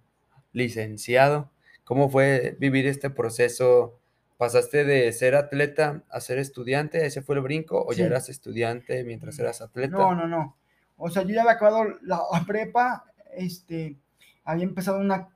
licenciado. 0.52 1.50
¿Cómo 1.84 2.10
fue 2.10 2.56
vivir 2.60 2.88
este 2.88 3.10
proceso? 3.10 4.00
¿Pasaste 4.38 4.84
de 4.84 5.12
ser 5.14 5.36
atleta 5.36 6.04
a 6.10 6.20
ser 6.20 6.38
estudiante? 6.38 7.06
¿Ese 7.06 7.22
fue 7.22 7.36
el 7.36 7.42
brinco? 7.42 7.84
¿O 7.86 7.94
ya 7.94 8.06
eras 8.06 8.30
estudiante 8.30 9.04
mientras 9.04 9.38
eras 9.40 9.62
atleta? 9.62 9.98
No, 9.98 10.16
no, 10.16 10.28
no. 10.28 10.58
O 10.98 11.10
sea, 11.10 11.24
yo 11.24 11.30
ya 11.30 11.42
había 11.42 11.54
acabado 11.54 11.86
la 12.02 12.22
prepa, 12.48 13.06
este, 13.36 13.98
había 14.44 14.64
empezado 14.64 15.00
una 15.00 15.30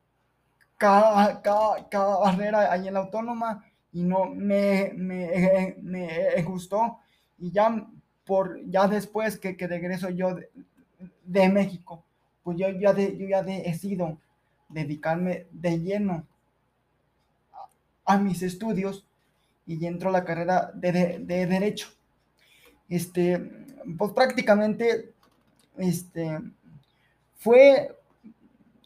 carrera 0.77 2.71
ahí 2.71 2.87
en 2.87 2.93
la 2.93 2.99
autónoma 2.99 3.65
y 3.91 4.03
no 4.03 4.25
me, 4.25 4.91
me, 4.95 5.75
me 5.81 6.41
gustó. 6.43 6.99
Y 7.37 7.51
ya, 7.51 7.87
por, 8.25 8.59
ya 8.69 8.87
después 8.87 9.39
que, 9.39 9.57
que 9.57 9.67
regreso 9.67 10.09
yo 10.09 10.35
de, 11.23 11.49
México, 11.49 12.03
pues 12.43 12.57
yo 12.57 12.69
ya, 12.69 12.93
de, 12.93 13.17
yo 13.17 13.27
ya 13.27 13.41
decido 13.43 14.17
dedicarme 14.69 15.47
de 15.51 15.79
lleno 15.79 16.25
a 18.07 18.17
mis 18.17 18.41
estudios 18.41 19.05
y 19.67 19.85
entro 19.85 20.09
a 20.09 20.13
la 20.13 20.23
carrera 20.23 20.71
de, 20.73 21.19
Derecho. 21.19 21.89
Este, 22.89 23.37
pues 23.97 24.13
prácticamente, 24.13 25.13
este, 25.77 26.39
fue, 27.35 27.93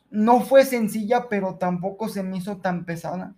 no 0.09 0.41
fue 0.41 0.65
sencilla, 0.65 1.29
pero 1.29 1.55
tampoco 1.55 2.09
se 2.09 2.23
me 2.23 2.37
hizo 2.37 2.57
tan 2.57 2.83
pesada, 2.83 3.35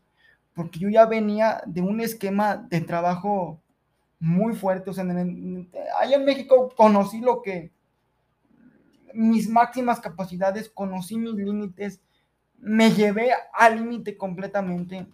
porque 0.55 0.79
yo 0.79 0.89
ya 0.89 1.05
venía 1.05 1.61
de 1.65 1.81
un 1.81 1.99
esquema 1.99 2.55
de 2.55 2.79
trabajo 2.79 3.61
muy 4.19 4.55
fuerte, 4.55 4.89
o 4.89 4.93
sea, 4.93 5.03
allá 5.03 6.15
en 6.15 6.25
México 6.25 6.73
conocí 6.77 7.19
lo 7.19 7.41
que, 7.41 7.73
mis 9.13 9.49
máximas 9.49 9.99
capacidades, 9.99 10.69
conocí 10.69 11.17
mis 11.17 11.33
límites, 11.33 11.99
me 12.57 12.89
llevé 12.91 13.31
al 13.53 13.75
límite 13.75 14.15
completamente, 14.15 15.05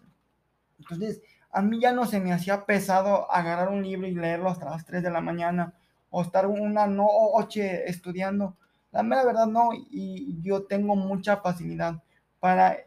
entonces, 0.80 1.22
a 1.52 1.62
mí 1.62 1.80
ya 1.80 1.92
no 1.92 2.06
se 2.06 2.20
me 2.20 2.34
hacía 2.34 2.66
pesado 2.66 3.32
agarrar 3.32 3.70
un 3.70 3.84
libro 3.84 4.08
y 4.08 4.16
leerlo 4.16 4.50
hasta 4.50 4.70
las 4.70 4.86
3 4.86 5.04
de 5.04 5.12
la 5.12 5.22
mañana 5.22 5.74
o 6.10 6.22
estar 6.22 6.48
una 6.48 6.88
noche 6.88 7.90
estudiando. 7.90 8.58
La 8.92 9.04
mera 9.04 9.24
verdad 9.24 9.48
no, 9.48 9.70
y 9.74 10.42
yo 10.42 10.64
tengo 10.64 10.96
mucha 10.96 11.38
facilidad 11.38 12.02
para 12.40 12.78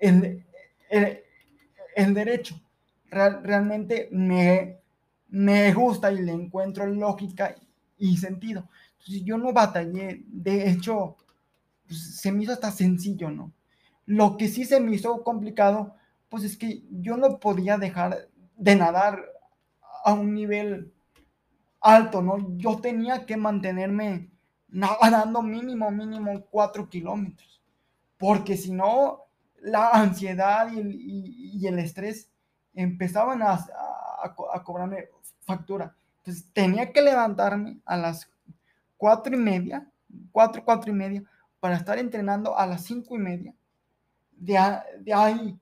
el, 0.00 0.44
el, 0.90 2.14
derecho. 2.14 2.60
realmente 3.10 4.08
me, 4.12 4.78
me 5.28 5.72
gusta 5.72 6.12
y 6.12 6.22
le 6.22 6.32
encuentro 6.32 6.86
lógica 6.86 7.54
y 7.96 8.16
sentido. 8.16 8.68
Entonces 8.98 9.24
yo 9.24 9.38
no 9.38 9.52
batallé, 9.52 10.22
de 10.26 10.70
hecho, 10.70 11.16
pues, 11.86 12.16
se 12.16 12.30
me 12.30 12.44
hizo 12.44 12.52
hasta 12.52 12.70
sencillo, 12.70 13.30
¿no? 13.30 13.52
Lo 14.06 14.36
que 14.36 14.48
sí 14.48 14.64
se 14.64 14.80
me 14.80 14.94
hizo 14.94 15.22
complicado 15.22 15.94
pues 16.28 16.44
es 16.44 16.56
que 16.56 16.82
yo 16.90 17.16
no 17.16 17.38
podía 17.38 17.78
dejar 17.78 18.28
de 18.56 18.76
nadar 18.76 19.24
a 20.04 20.12
un 20.12 20.34
nivel 20.34 20.92
alto, 21.80 22.22
¿no? 22.22 22.56
Yo 22.56 22.80
tenía 22.80 23.24
que 23.24 23.36
mantenerme 23.36 24.30
nadando 24.68 25.42
mínimo, 25.42 25.90
mínimo 25.90 26.44
cuatro 26.50 26.88
kilómetros, 26.88 27.62
porque 28.18 28.56
si 28.56 28.72
no, 28.72 29.24
la 29.60 29.90
ansiedad 29.90 30.70
y 30.72 31.66
el, 31.66 31.78
estrés 31.78 32.30
empezaban 32.74 33.42
a, 33.42 33.54
a, 33.54 34.62
cobrarme 34.64 35.08
factura. 35.44 35.94
Entonces 36.18 36.48
tenía 36.52 36.92
que 36.92 37.02
levantarme 37.02 37.80
a 37.84 37.96
las 37.96 38.30
cuatro 38.96 39.34
y 39.34 39.38
media, 39.38 39.90
cuatro, 40.30 40.62
cuatro 40.64 40.90
y 40.90 40.94
media, 40.94 41.22
para 41.60 41.76
estar 41.76 41.98
entrenando 41.98 42.56
a 42.56 42.66
las 42.66 42.84
cinco 42.84 43.16
y 43.16 43.18
media. 43.18 43.54
De, 44.32 44.58
de 45.00 45.12
ahí, 45.12 45.58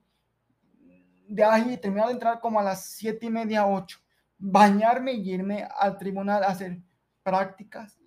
de 1.27 1.43
ahí 1.43 1.77
terminar 1.77 2.07
de 2.07 2.13
entrar 2.13 2.39
como 2.39 2.59
a 2.59 2.63
las 2.63 2.85
siete 2.85 3.25
y 3.25 3.29
media, 3.29 3.67
ocho. 3.67 3.99
Bañarme 4.37 5.13
y 5.13 5.31
irme 5.31 5.67
al 5.77 5.97
tribunal 5.97 6.43
a 6.43 6.47
hacer 6.47 6.79
prácticas 7.23 7.97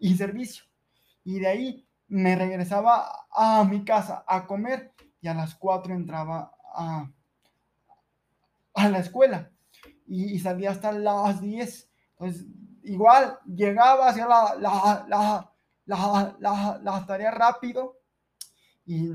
y 0.00 0.16
servicio. 0.16 0.64
Y 1.24 1.40
de 1.40 1.46
ahí 1.46 1.88
me 2.08 2.36
regresaba 2.36 3.26
a 3.30 3.64
mi 3.64 3.84
casa 3.84 4.24
a 4.26 4.46
comer 4.46 4.92
y 5.20 5.28
a 5.28 5.34
las 5.34 5.54
cuatro 5.54 5.94
entraba 5.94 6.52
a, 6.74 7.10
a 8.74 8.88
la 8.88 8.98
escuela 8.98 9.50
y, 10.06 10.38
salía 10.38 10.70
hasta 10.70 10.92
las 10.92 11.40
diez. 11.40 11.90
Entonces, 12.12 12.46
igual 12.82 13.38
llegaba, 13.46 14.12
la, 14.12 14.54
la, 14.58 15.50
la, 15.86 16.36
la, 16.38 16.80
la 16.82 17.06
tarea 17.06 17.30
rápido 17.30 17.98
y, 18.84 19.10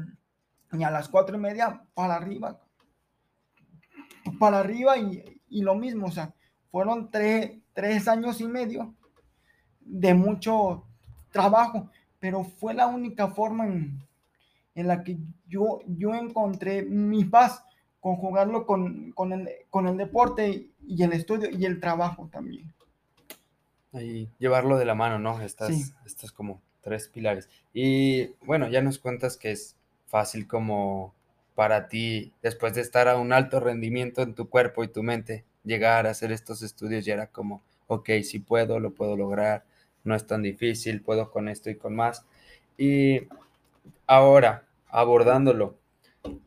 y, 0.71 0.83
a 0.83 0.91
las 0.91 1.09
cuatro 1.09 1.35
y 1.35 1.39
media 1.39 1.83
para 1.93 2.15
arriba, 2.15 2.59
para 4.39 4.59
arriba 4.59 4.97
y, 4.97 5.23
y 5.49 5.61
lo 5.61 5.75
mismo, 5.75 6.07
o 6.07 6.11
sea, 6.11 6.33
fueron 6.71 7.09
tres, 7.09 7.57
tres 7.73 8.07
años 8.07 8.41
y 8.41 8.47
medio 8.47 8.93
de 9.81 10.13
mucho 10.13 10.85
trabajo, 11.31 11.89
pero 12.19 12.43
fue 12.43 12.73
la 12.73 12.87
única 12.87 13.29
forma 13.29 13.65
en, 13.67 13.99
en 14.75 14.87
la 14.87 15.03
que 15.03 15.17
yo, 15.47 15.79
yo 15.87 16.13
encontré 16.13 16.83
mi 16.83 17.25
paz, 17.25 17.63
conjugarlo 17.99 18.65
con, 18.65 19.11
con, 19.11 19.33
el, 19.33 19.49
con 19.69 19.87
el 19.87 19.97
deporte 19.97 20.69
y 20.85 21.03
el 21.03 21.13
estudio 21.13 21.49
y 21.49 21.65
el 21.65 21.79
trabajo 21.79 22.29
también. 22.31 22.73
Y 23.93 24.29
llevarlo 24.37 24.77
de 24.77 24.85
la 24.85 24.93
mano, 24.93 25.17
¿no? 25.17 25.41
Estas, 25.41 25.75
sí. 25.75 25.91
estos 26.05 26.31
como 26.31 26.61
tres 26.81 27.07
pilares. 27.07 27.49
Y 27.73 28.27
bueno, 28.45 28.69
ya 28.69 28.81
nos 28.81 28.99
cuentas 28.99 29.35
que 29.35 29.51
es 29.51 29.75
fácil 30.05 30.47
como 30.47 31.13
para 31.59 31.89
ti, 31.89 32.31
después 32.41 32.73
de 32.73 32.79
estar 32.79 33.09
a 33.09 33.17
un 33.17 33.33
alto 33.33 33.59
rendimiento 33.59 34.21
en 34.21 34.33
tu 34.33 34.47
cuerpo 34.47 34.81
y 34.85 34.87
tu 34.87 35.03
mente, 35.03 35.43
llegar 35.65 36.07
a 36.07 36.11
hacer 36.11 36.31
estos 36.31 36.61
estudios 36.61 37.03
ya 37.03 37.15
era 37.15 37.27
como, 37.27 37.63
ok, 37.87 38.11
si 38.23 38.39
puedo, 38.39 38.79
lo 38.79 38.93
puedo 38.93 39.17
lograr, 39.17 39.65
no 40.05 40.15
es 40.15 40.25
tan 40.25 40.41
difícil, 40.41 41.01
puedo 41.01 41.31
con 41.31 41.49
esto 41.49 41.69
y 41.69 41.75
con 41.75 41.97
más. 41.97 42.25
Y 42.77 43.27
ahora, 44.07 44.69
abordándolo 44.87 45.75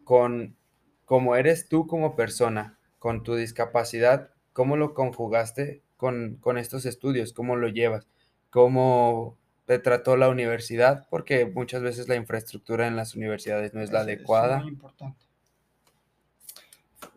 con 0.05 0.57
cómo 1.05 1.37
eres 1.37 1.69
tú 1.69 1.87
como 1.87 2.17
persona, 2.17 2.79
con 2.99 3.23
tu 3.23 3.35
discapacidad, 3.35 4.31
¿cómo 4.55 4.79
lo 4.79 4.95
conjugaste 4.95 5.83
con, 5.99 6.39
con 6.41 6.57
estos 6.57 6.87
estudios? 6.87 7.35
¿Cómo 7.35 7.57
lo 7.57 7.69
llevas? 7.69 8.07
¿Cómo 8.49 9.37
te 9.67 9.79
trató 9.79 10.17
la 10.17 10.29
universidad? 10.29 11.07
Porque 11.11 11.47
muchas 11.47 11.83
veces 11.83 12.09
la 12.09 12.17
infraestructura 12.17 12.87
en 12.87 12.97
las 12.97 13.15
universidades 13.15 13.75
no 13.75 13.81
es, 13.81 13.89
es 13.89 13.93
la 13.93 14.01
adecuada. 14.01 14.59
Es 14.59 14.63
muy 14.63 14.73
importante. 14.73 15.19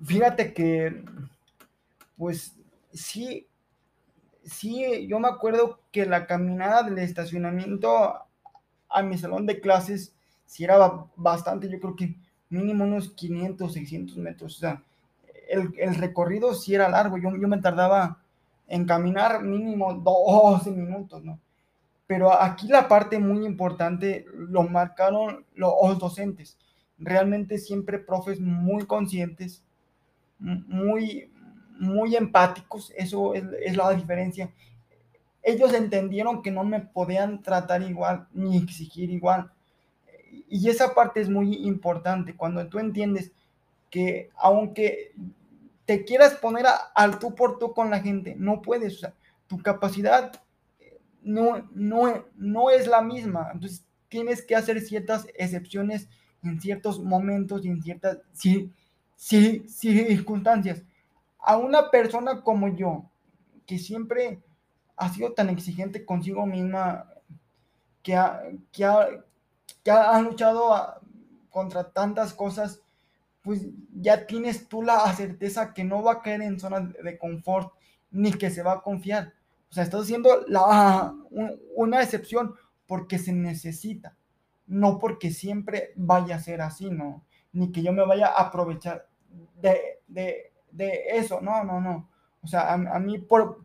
Fíjate 0.03 0.53
que, 0.53 1.03
pues 2.17 2.55
sí, 2.93 3.47
sí, 4.43 5.07
yo 5.07 5.19
me 5.19 5.27
acuerdo 5.27 5.79
que 5.91 6.05
la 6.05 6.27
caminada 6.27 6.83
del 6.83 6.99
estacionamiento 6.99 8.15
a 8.89 9.01
mi 9.01 9.17
salón 9.17 9.45
de 9.45 9.59
clases 9.59 10.13
sí 10.45 10.63
era 10.63 11.07
bastante, 11.15 11.69
yo 11.69 11.79
creo 11.79 11.95
que 11.95 12.15
mínimo 12.49 12.83
unos 12.83 13.09
500, 13.11 13.73
600 13.73 14.17
metros. 14.17 14.55
O 14.55 14.59
sea, 14.59 14.83
el, 15.49 15.73
el 15.77 15.95
recorrido 15.95 16.53
sí 16.53 16.75
era 16.75 16.89
largo, 16.89 17.17
yo, 17.17 17.35
yo 17.35 17.47
me 17.47 17.61
tardaba 17.61 18.21
en 18.67 18.85
caminar 18.85 19.43
mínimo 19.43 19.93
12 19.93 20.71
minutos, 20.71 21.23
¿no? 21.23 21.39
Pero 22.07 22.31
aquí 22.31 22.67
la 22.67 22.87
parte 22.87 23.17
muy 23.17 23.45
importante 23.45 24.25
lo 24.33 24.63
marcaron 24.63 25.45
los 25.55 25.99
docentes. 25.99 26.57
Realmente 26.99 27.57
siempre 27.57 27.99
profes 27.99 28.39
muy 28.39 28.85
conscientes, 28.85 29.63
muy, 30.39 31.31
muy 31.79 32.15
empáticos, 32.15 32.93
eso 32.95 33.33
es, 33.33 33.75
la 33.75 33.91
diferencia. 33.91 34.53
Ellos 35.41 35.73
entendieron 35.73 36.41
que 36.41 36.51
no 36.51 36.63
me 36.63 36.79
podían 36.79 37.41
tratar 37.41 37.81
igual 37.81 38.27
ni 38.33 38.57
exigir 38.57 39.09
igual. 39.09 39.51
Y 40.47 40.69
esa 40.69 40.93
parte 40.93 41.21
es 41.21 41.29
muy 41.29 41.55
importante, 41.65 42.35
cuando 42.35 42.67
tú 42.67 42.79
entiendes 42.79 43.31
que 43.89 44.29
aunque 44.35 45.13
te 45.85 46.03
quieras 46.03 46.35
poner 46.35 46.65
al 46.95 47.19
tú 47.19 47.33
por 47.35 47.57
tú 47.57 47.73
con 47.73 47.89
la 47.89 47.99
gente, 47.99 48.35
no 48.37 48.61
puedes, 48.61 49.03
o 49.03 49.13
tu 49.47 49.61
capacidad 49.61 50.31
no, 51.25 51.67
no, 51.73 52.25
no 52.35 52.69
es 52.69 52.87
la 52.87 53.01
misma, 53.01 53.49
entonces 53.51 53.85
tienes 54.07 54.41
que 54.41 54.55
hacer 54.55 54.79
ciertas 54.79 55.27
excepciones 55.35 56.07
en 56.43 56.61
ciertos 56.61 57.03
momentos 57.03 57.65
y 57.65 57.69
en 57.69 57.81
ciertas 57.81 58.19
sí, 58.31 58.71
sí, 59.15 59.65
circunstancias. 59.67 60.83
A 61.39 61.57
una 61.57 61.89
persona 61.89 62.41
como 62.41 62.75
yo, 62.75 63.09
que 63.65 63.79
siempre 63.79 64.41
ha 64.95 65.09
sido 65.09 65.33
tan 65.33 65.49
exigente 65.49 66.05
consigo 66.05 66.45
misma, 66.45 67.11
que 68.03 68.15
ha, 68.15 68.43
que 68.71 68.85
ha, 68.85 69.07
ha 69.85 70.21
luchado 70.21 70.73
a, 70.73 71.01
contra 71.49 71.91
tantas 71.91 72.33
cosas, 72.33 72.81
pues 73.41 73.65
ya 73.93 74.27
tienes 74.27 74.67
tú 74.67 74.81
la 74.81 75.11
certeza 75.13 75.73
que 75.73 75.83
no 75.83 76.03
va 76.03 76.13
a 76.13 76.21
caer 76.21 76.41
en 76.41 76.59
zona 76.59 76.79
de 76.79 77.17
confort 77.17 77.73
ni 78.11 78.31
que 78.33 78.49
se 78.49 78.63
va 78.63 78.73
a 78.73 78.81
confiar. 78.81 79.33
O 79.69 79.73
sea, 79.73 79.83
estás 79.83 80.03
haciendo 80.03 80.45
la, 80.47 81.13
una 81.75 82.01
excepción 82.01 82.55
porque 82.87 83.17
se 83.17 83.33
necesita, 83.33 84.15
no 84.67 84.99
porque 84.99 85.31
siempre 85.31 85.91
vaya 85.95 86.35
a 86.35 86.39
ser 86.39 86.61
así, 86.61 86.89
¿no? 86.89 87.25
Ni 87.51 87.71
que 87.71 87.83
yo 87.83 87.91
me 87.93 88.05
vaya 88.05 88.27
a 88.27 88.43
aprovechar 88.43 89.07
de, 89.61 89.99
de, 90.07 90.51
de 90.71 91.03
eso, 91.13 91.41
no, 91.41 91.63
no, 91.63 91.81
no. 91.81 92.09
O 92.41 92.47
sea, 92.47 92.61
a, 92.69 92.73
a, 92.73 92.99
mí 92.99 93.17
por, 93.19 93.63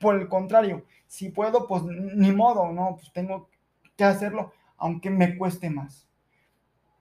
por 0.00 0.14
el 0.16 0.28
contrario, 0.28 0.84
si 1.06 1.30
puedo, 1.30 1.66
pues 1.66 1.82
ni 1.84 2.32
modo, 2.32 2.72
¿no? 2.72 2.96
Pues 2.96 3.12
tengo 3.12 3.48
que 3.96 4.04
hacerlo, 4.04 4.52
aunque 4.76 5.10
me 5.10 5.36
cueste 5.36 5.70
más. 5.70 6.06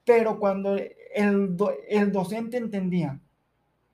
Pero 0.05 0.39
cuando 0.39 0.75
el, 0.75 1.57
el 1.89 2.11
docente 2.11 2.57
entendía 2.57 3.19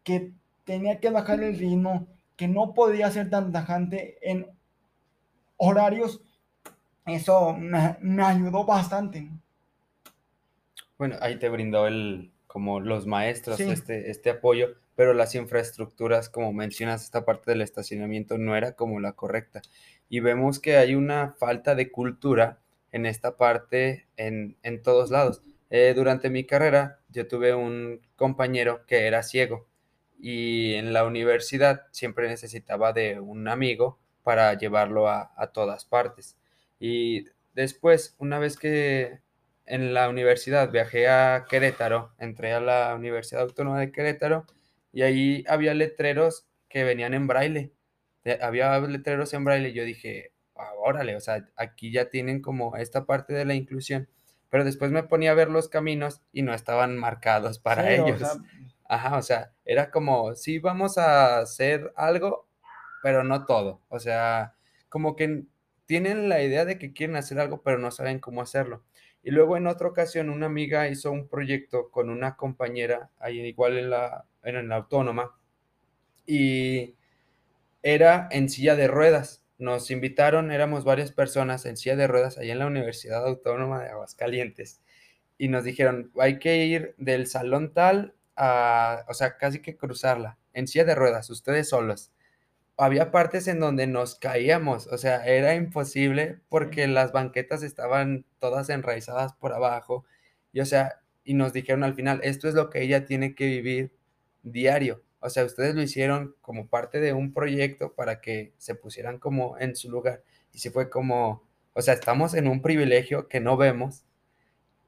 que 0.04 0.32
tenía 0.64 1.00
que 1.00 1.10
bajar 1.10 1.42
el 1.44 1.58
ritmo, 1.58 2.08
que 2.36 2.48
no 2.48 2.74
podía 2.74 3.12
ser 3.12 3.30
tan 3.30 3.52
tajante 3.52 4.18
en 4.22 4.48
horarios, 5.58 6.22
eso 7.06 7.54
me, 7.54 7.98
me, 8.02 8.24
ayudó 8.24 8.66
bastante. 8.66 9.30
Bueno, 10.98 11.16
ahí 11.22 11.38
te 11.38 11.50
brindó 11.50 11.88
el, 11.88 12.32
como 12.48 12.80
los 12.80 13.06
maestros, 13.06 13.58
sí. 13.58 13.70
este, 13.70 14.10
este 14.10 14.30
apoyo, 14.30 14.76
pero 14.96 15.14
las 15.14 15.36
infraestructuras, 15.36 16.30
como 16.30 16.54
mencionas, 16.54 17.04
esta 17.04 17.26
parte 17.26 17.52
del 17.52 17.62
estacionamiento 17.62 18.38
no 18.38 18.56
era 18.56 18.74
como 18.74 19.00
la 19.00 19.14
correcta. 19.14 19.62
Y 20.10 20.20
vemos 20.20 20.60
que 20.60 20.78
hay 20.78 20.96
una 20.96 21.34
falta 21.38 21.76
de 21.76 21.92
cultura 21.92 22.60
en 22.92 23.06
esta 23.06 23.38
parte 23.38 24.08
en, 24.18 24.58
en 24.64 24.82
todos 24.82 25.12
lados. 25.12 25.42
Eh, 25.70 25.94
durante 25.96 26.30
mi 26.30 26.46
carrera 26.46 27.00
yo 27.10 27.28
tuve 27.28 27.56
un 27.56 28.00
compañero 28.16 28.86
que 28.86 29.08
era 29.08 29.24
ciego 29.24 29.66
y 30.24 30.76
en 30.76 30.94
la 30.94 31.04
universidad 31.04 31.82
siempre 31.92 32.30
necesitaba 32.30 32.94
de 32.94 33.20
un 33.20 33.50
amigo 33.50 34.00
para 34.24 34.54
llevarlo 34.58 35.10
a, 35.10 35.34
a 35.36 35.48
todas 35.48 35.84
partes. 35.84 36.38
Y 36.80 37.26
después, 37.54 38.16
una 38.20 38.40
vez 38.40 38.56
que 38.56 39.20
en 39.66 39.94
la 39.94 40.08
universidad 40.08 40.72
viajé 40.72 41.10
a 41.10 41.46
Querétaro, 41.50 42.14
entré 42.20 42.54
a 42.54 42.62
la 42.62 42.96
Universidad 42.96 43.42
Autónoma 43.42 43.82
de 43.82 43.92
Querétaro 43.92 44.46
y 44.94 45.02
ahí 45.02 45.44
había 45.46 45.74
letreros 45.74 46.48
que 46.70 46.86
venían 46.86 47.14
en 47.14 47.28
braille. 47.28 47.74
Había 48.42 48.80
letreros 48.80 49.34
en 49.34 49.44
braille 49.44 49.70
y 49.70 49.74
yo 49.74 49.84
dije, 49.84 50.32
ah, 50.56 50.72
órale, 50.78 51.18
o 51.18 51.20
sea, 51.20 51.50
aquí 51.58 51.92
ya 51.92 52.10
tienen 52.10 52.42
como 52.42 52.78
esta 52.78 53.06
parte 53.06 53.34
de 53.34 53.44
la 53.44 53.56
inclusión 53.56 54.08
pero 54.54 54.66
después 54.66 54.92
me 54.92 55.02
ponía 55.02 55.32
a 55.32 55.34
ver 55.34 55.50
los 55.50 55.68
caminos 55.68 56.22
y 56.32 56.44
no 56.44 56.54
estaban 56.54 56.96
marcados 56.96 57.58
para 57.58 57.88
sí, 57.88 57.94
ellos. 57.94 58.22
O 58.22 58.26
sea, 58.26 58.36
Ajá, 58.86 59.18
o 59.18 59.22
sea, 59.22 59.54
era 59.66 59.92
como, 59.92 60.36
sí, 60.36 60.60
vamos 60.60 60.98
a 60.98 61.40
hacer 61.40 61.92
algo, 61.96 62.48
pero 63.02 63.24
no 63.24 63.46
todo. 63.46 63.82
O 63.90 64.00
sea, 64.00 64.56
como 64.90 65.16
que 65.16 65.44
tienen 65.86 66.30
la 66.30 66.42
idea 66.44 66.66
de 66.66 66.78
que 66.80 66.94
quieren 66.94 67.16
hacer 67.16 67.40
algo, 67.40 67.62
pero 67.64 67.80
no 67.80 67.92
saben 67.92 68.20
cómo 68.20 68.42
hacerlo. 68.42 68.84
Y 69.24 69.32
luego 69.32 69.58
en 69.58 69.68
otra 69.68 69.88
ocasión 69.88 70.30
una 70.30 70.48
amiga 70.48 70.88
hizo 70.90 71.12
un 71.12 71.28
proyecto 71.30 71.90
con 71.92 72.10
una 72.10 72.36
compañera, 72.36 73.10
ahí 73.20 73.40
igual 73.42 73.78
en 73.78 73.90
la, 73.90 74.26
en 74.44 74.68
la 74.70 74.76
autónoma, 74.78 75.38
y 76.26 76.96
era 77.84 78.28
en 78.32 78.50
silla 78.50 78.76
de 78.76 78.88
ruedas 78.88 79.44
nos 79.58 79.92
invitaron, 79.92 80.52
éramos 80.52 80.84
varias 80.84 81.12
personas 81.12 81.66
en 81.66 81.78
silla 81.78 81.96
de 81.96 82.08
ruedas 82.08 82.38
allá 82.38 82.54
en 82.54 82.60
la 82.60 82.68
Universidad 82.68 83.26
Autónoma 83.26 83.82
de 83.82 83.90
Aguascalientes 83.90 84.82
y 85.38 85.48
nos 85.48 85.64
dijeron, 85.64 86.12
hay 86.20 86.40
que 86.40 86.66
ir 86.66 86.96
del 86.98 87.28
salón 87.28 87.74
tal 87.74 88.14
a, 88.36 89.06
o 89.10 89.14
sea, 89.14 89.38
casi 89.38 89.62
que 89.62 89.78
cruzarla 89.78 90.38
en 90.54 90.68
silla 90.68 90.86
de 90.86 90.96
ruedas, 90.96 91.30
ustedes 91.30 91.70
solos. 91.70 92.12
Había 92.78 93.12
partes 93.12 93.48
en 93.48 93.60
donde 93.60 93.88
nos 93.88 94.16
caíamos, 94.16 94.88
o 94.88 94.98
sea, 94.98 95.26
era 95.28 95.56
imposible 95.56 96.40
porque 96.50 96.88
las 96.88 97.12
banquetas 97.12 97.64
estaban 97.64 98.26
todas 98.40 98.70
enraizadas 98.70 99.34
por 99.34 99.54
abajo. 99.54 100.06
Y 100.52 100.62
o 100.62 100.66
sea, 100.66 101.02
y 101.24 101.36
nos 101.36 101.54
dijeron 101.54 101.84
al 101.84 101.96
final, 101.96 102.20
esto 102.24 102.48
es 102.50 102.56
lo 102.56 102.70
que 102.70 102.82
ella 102.82 103.06
tiene 103.06 103.36
que 103.36 103.46
vivir 103.46 103.96
diario. 104.44 105.04
O 105.20 105.30
sea, 105.30 105.46
ustedes 105.46 105.76
lo 105.76 105.82
hicieron 105.82 106.36
como 106.42 106.68
parte 106.68 107.00
de 107.00 107.14
un 107.14 107.34
proyecto 107.34 107.94
para 107.94 108.22
que 108.22 108.54
se 108.58 108.76
pusieran 108.76 109.20
como 109.20 109.58
en 109.60 109.76
su 109.76 109.90
lugar. 109.90 110.24
Y 110.52 110.60
si 110.60 110.70
fue 110.70 110.90
como, 110.90 111.48
o 111.74 111.82
sea, 111.82 111.94
estamos 111.94 112.34
en 112.34 112.48
un 112.48 112.62
privilegio 112.62 113.28
que 113.30 113.40
no 113.40 113.56
vemos 113.58 114.04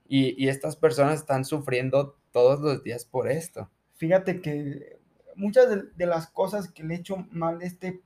y, 0.07 0.41
y 0.43 0.49
estas 0.49 0.75
personas 0.75 1.21
están 1.21 1.45
sufriendo 1.45 2.17
todos 2.35 2.59
los 2.59 2.83
días 2.83 3.05
por 3.05 3.31
esto. 3.31 3.69
Fíjate 3.95 4.41
que 4.41 4.99
muchas 5.35 5.69
de, 5.95 6.05
las 6.05 6.27
cosas 6.27 6.69
que 6.69 6.83
le 6.83 6.95
he 6.95 6.97
hecho 6.97 7.25
mal 7.31 7.61
a 7.61 7.63
este 7.63 8.01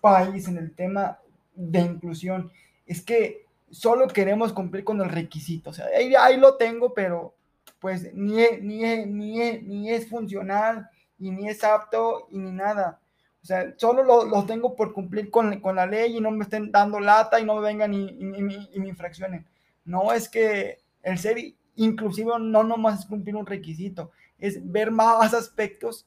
país 0.00 0.46
en 0.46 0.56
el 0.56 0.72
tema 0.72 1.18
de 1.56 1.80
inclusión 1.80 2.52
es 2.86 3.02
que 3.02 3.44
solo 3.72 4.06
queremos 4.06 4.52
cumplir 4.52 4.84
con 4.84 5.00
el 5.00 5.08
requisito. 5.08 5.70
O 5.70 5.72
sea, 5.72 5.86
ahí, 5.86 6.36
lo 6.36 6.56
tengo, 6.56 6.94
pero 6.94 7.34
pues 7.80 8.14
ni 8.14 8.36
ni, 8.60 9.04
ni, 9.06 9.58
ni 9.58 9.90
es 9.90 10.08
funcional, 10.08 10.88
y 11.18 11.32
ni 11.32 11.48
es 11.48 11.64
apto, 11.64 12.28
y 12.30 12.38
ni 12.38 12.52
nada. 12.52 13.00
O 13.42 13.46
sea, 13.46 13.74
solo 13.78 14.04
lo, 14.04 14.24
lo 14.26 14.46
tengo 14.46 14.76
por 14.76 14.92
cumplir 14.92 15.28
con, 15.28 15.58
con, 15.58 15.74
la 15.74 15.86
ley 15.86 16.16
y 16.16 16.20
no 16.20 16.30
me 16.30 16.44
estén 16.44 16.70
dando 16.70 17.00
lata 17.00 17.40
y 17.40 17.44
no 17.44 17.56
me 17.56 17.62
vengan 17.62 17.92
y, 17.92 18.04
y, 18.04 18.26
y, 18.26 18.68
y 18.74 18.78
me 18.78 18.88
infraccionen. 18.90 19.44
No 19.84 20.12
es 20.12 20.28
que 20.28 20.78
el 21.02 21.18
ser 21.18 21.36
inclusivo 21.78 22.38
no 22.38 22.62
nomás 22.62 23.06
cumplir 23.06 23.36
un 23.36 23.46
requisito, 23.46 24.10
es 24.38 24.70
ver 24.70 24.90
más 24.90 25.34
aspectos 25.34 26.06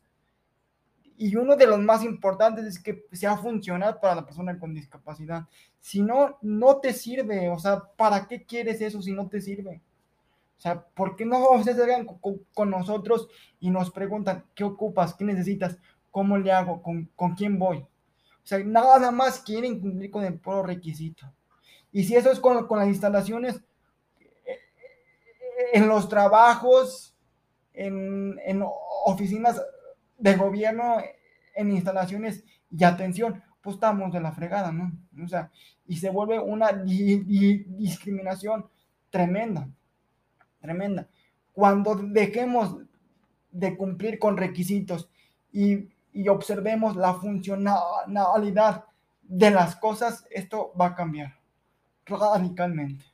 y 1.18 1.36
uno 1.36 1.56
de 1.56 1.68
los 1.68 1.80
más 1.80 2.04
importantes 2.04 2.66
es 2.66 2.80
que 2.80 3.06
sea 3.12 3.38
funcional 3.38 4.00
para 4.00 4.16
la 4.16 4.26
persona 4.26 4.58
con 4.58 4.74
discapacidad. 4.74 5.48
Si 5.80 6.02
no, 6.02 6.40
no 6.42 6.78
te 6.78 6.94
sirve. 6.94 7.48
O 7.50 7.60
sea, 7.60 7.84
¿para 7.96 8.28
qué 8.28 8.44
quieres 8.44 8.82
eso 8.82 9.04
si 9.04 9.12
no 9.12 9.28
te 9.28 9.40
sirve? 9.40 9.84
O 10.58 10.62
sea, 10.62 10.82
¿por 10.84 11.16
qué 11.16 11.24
no 11.24 11.64
se 11.64 11.76
con, 12.22 12.40
con, 12.56 12.72
nosotros 12.72 13.28
y 13.60 13.70
nos 13.70 13.92
preguntan 13.92 14.46
qué 14.56 14.64
ocupas, 14.64 15.14
qué 15.14 15.24
necesitas, 15.26 15.78
cómo 16.10 16.40
le 16.40 16.52
hago, 16.52 16.82
con, 16.82 17.08
con 17.16 17.36
quién 17.36 17.60
voy? 17.60 17.78
O 17.78 17.88
sea, 18.44 18.58
nada 18.64 19.12
más 19.12 19.42
quieren 19.42 19.80
cumplir 19.80 20.10
con 20.10 20.24
el 20.24 20.40
puro 20.40 20.64
requisito. 20.64 21.32
Y 21.92 22.06
si 22.06 22.16
eso 22.16 22.32
es 22.32 22.40
con, 22.40 22.66
con 22.66 22.80
las 22.80 22.88
instalaciones, 22.88 23.62
en 25.74 25.88
los 25.88 26.10
trabajos, 26.10 27.16
en, 27.74 28.40
en 28.46 28.64
oficinas 29.06 29.62
de 30.18 30.36
gobierno 30.36 30.98
en 31.56 31.72
instalaciones 31.72 32.44
y 32.70 32.84
atención, 32.84 33.44
pues 33.62 33.76
estamos 33.76 34.12
de 34.14 34.22
la 34.22 34.32
fregada, 34.32 34.72
¿no? 34.72 34.92
O 35.24 35.28
sea, 35.28 35.52
y 35.86 35.98
se 35.98 36.10
vuelve 36.10 36.40
una 36.40 36.72
di 36.72 37.18
di 37.20 37.64
discriminación 37.68 38.70
tremenda, 39.10 39.68
tremenda. 40.60 41.08
Cuando 41.54 41.96
dejemos 41.96 42.78
de 43.52 43.76
cumplir 43.76 44.18
con 44.18 44.38
requisitos 44.38 45.10
y, 45.52 45.90
y 46.14 46.28
observemos 46.30 46.96
la 46.96 47.14
funcionalidad 47.16 48.86
de 49.22 49.52
las 49.52 49.76
cosas, 49.76 50.26
esto 50.32 50.74
va 50.80 50.88
a 50.88 50.96
cambiar 50.96 51.40
radicalmente. 52.06 53.06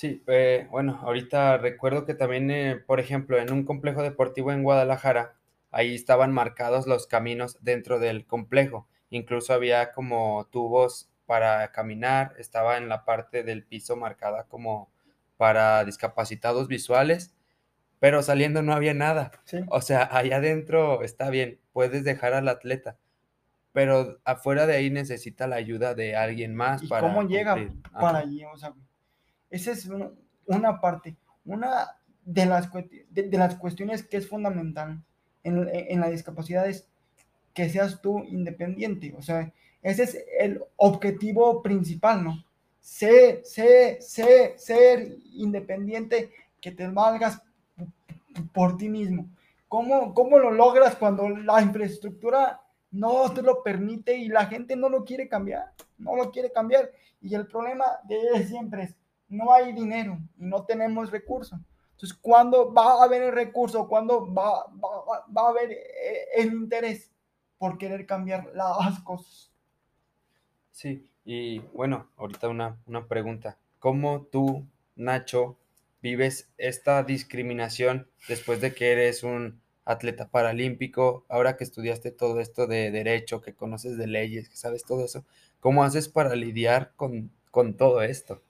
Sí, 0.00 0.22
eh, 0.28 0.66
bueno, 0.70 0.98
ahorita 1.02 1.58
recuerdo 1.58 2.06
que 2.06 2.14
también, 2.14 2.50
eh, 2.50 2.76
por 2.76 3.00
ejemplo, 3.00 3.36
en 3.38 3.52
un 3.52 3.66
complejo 3.66 4.02
deportivo 4.02 4.50
en 4.50 4.62
Guadalajara, 4.62 5.34
ahí 5.70 5.94
estaban 5.94 6.32
marcados 6.32 6.86
los 6.86 7.06
caminos 7.06 7.58
dentro 7.60 7.98
del 7.98 8.24
complejo. 8.24 8.88
Incluso 9.10 9.52
había 9.52 9.92
como 9.92 10.48
tubos 10.50 11.10
para 11.26 11.70
caminar, 11.72 12.32
estaba 12.38 12.78
en 12.78 12.88
la 12.88 13.04
parte 13.04 13.42
del 13.42 13.62
piso 13.62 13.94
marcada 13.94 14.44
como 14.44 14.90
para 15.36 15.84
discapacitados 15.84 16.66
visuales, 16.66 17.34
pero 17.98 18.22
saliendo 18.22 18.62
no 18.62 18.72
había 18.72 18.94
nada. 18.94 19.32
Sí. 19.44 19.58
O 19.68 19.82
sea, 19.82 20.08
allá 20.10 20.36
adentro 20.36 21.02
está 21.02 21.28
bien, 21.28 21.60
puedes 21.74 22.04
dejar 22.04 22.32
al 22.32 22.48
atleta, 22.48 22.96
pero 23.72 24.18
afuera 24.24 24.66
de 24.66 24.76
ahí 24.76 24.88
necesita 24.88 25.46
la 25.46 25.56
ayuda 25.56 25.94
de 25.94 26.16
alguien 26.16 26.54
más 26.54 26.84
¿Y 26.84 26.86
para 26.86 27.02
cómo 27.02 27.28
llega 27.28 27.52
cumplir. 27.52 27.82
para 27.92 28.20
allí? 28.20 28.46
O 28.46 28.56
sea, 28.56 28.72
esa 29.50 29.72
es 29.72 29.88
una, 30.46 30.80
parte, 30.80 31.16
una 31.44 31.96
de 32.24 32.46
las, 32.46 32.70
de 33.10 33.38
las 33.38 33.56
cuestiones 33.56 34.02
que 34.02 34.16
es 34.16 34.28
fundamental 34.28 35.02
en, 35.42 35.68
en 35.72 36.00
la 36.00 36.10
discapacidad 36.10 36.68
es 36.68 36.88
que 37.54 37.68
seas 37.68 38.00
tú 38.00 38.20
independiente. 38.24 39.14
O 39.18 39.22
sea, 39.22 39.52
ese 39.82 40.02
es 40.04 40.24
el 40.38 40.62
objetivo 40.76 41.62
principal, 41.62 42.24
¿no? 42.24 42.44
Sé, 42.80 43.40
sé, 43.44 43.98
sé, 44.00 44.54
ser 44.56 45.16
independiente, 45.34 46.30
que 46.60 46.70
te 46.70 46.86
valgas 46.88 47.42
por 48.52 48.76
ti 48.76 48.88
mismo. 48.88 49.28
¿Cómo, 49.68 50.14
¿Cómo 50.14 50.38
lo 50.38 50.50
logras 50.50 50.96
cuando 50.96 51.28
la 51.28 51.62
infraestructura 51.62 52.60
no 52.90 53.32
te 53.32 53.42
lo 53.42 53.62
permite 53.62 54.16
y 54.16 54.28
la 54.28 54.46
gente 54.46 54.76
no 54.76 54.88
lo 54.88 55.04
quiere 55.04 55.28
cambiar? 55.28 55.72
No 55.98 56.16
lo 56.16 56.30
quiere 56.30 56.50
cambiar. 56.50 56.90
Y 57.22 57.34
el 57.34 57.46
problema 57.46 57.84
de 58.04 58.46
siempre 58.46 58.84
es, 58.84 58.94
no 59.30 59.52
hay 59.52 59.72
dinero 59.72 60.18
y 60.38 60.44
no 60.44 60.64
tenemos 60.64 61.10
recursos. 61.10 61.58
Entonces, 61.92 62.18
¿cuándo 62.20 62.72
va 62.72 63.00
a 63.00 63.04
haber 63.04 63.22
el 63.22 63.32
recurso? 63.32 63.88
¿Cuándo 63.88 64.32
va, 64.32 64.66
va, 64.72 65.24
va 65.34 65.46
a 65.46 65.50
haber 65.50 65.70
eh, 65.72 66.28
el 66.36 66.52
interés 66.52 67.10
por 67.58 67.78
querer 67.78 68.06
cambiar 68.06 68.50
las 68.54 69.00
cosas? 69.00 69.50
Sí, 70.70 71.10
y 71.24 71.58
bueno, 71.74 72.08
ahorita 72.16 72.48
una, 72.48 72.78
una 72.86 73.06
pregunta. 73.06 73.58
¿Cómo 73.78 74.22
tú, 74.22 74.66
Nacho, 74.96 75.58
vives 76.02 76.48
esta 76.56 77.02
discriminación 77.02 78.08
después 78.28 78.60
de 78.60 78.74
que 78.74 78.92
eres 78.92 79.22
un 79.22 79.60
atleta 79.84 80.28
paralímpico, 80.28 81.24
ahora 81.28 81.56
que 81.56 81.64
estudiaste 81.64 82.10
todo 82.10 82.40
esto 82.40 82.66
de 82.66 82.90
derecho, 82.90 83.42
que 83.42 83.54
conoces 83.54 83.98
de 83.98 84.06
leyes, 84.06 84.48
que 84.48 84.56
sabes 84.56 84.84
todo 84.84 85.04
eso? 85.04 85.24
¿Cómo 85.60 85.84
haces 85.84 86.08
para 86.08 86.34
lidiar 86.34 86.92
con, 86.96 87.30
con 87.50 87.74
todo 87.76 88.02
esto? 88.02 88.40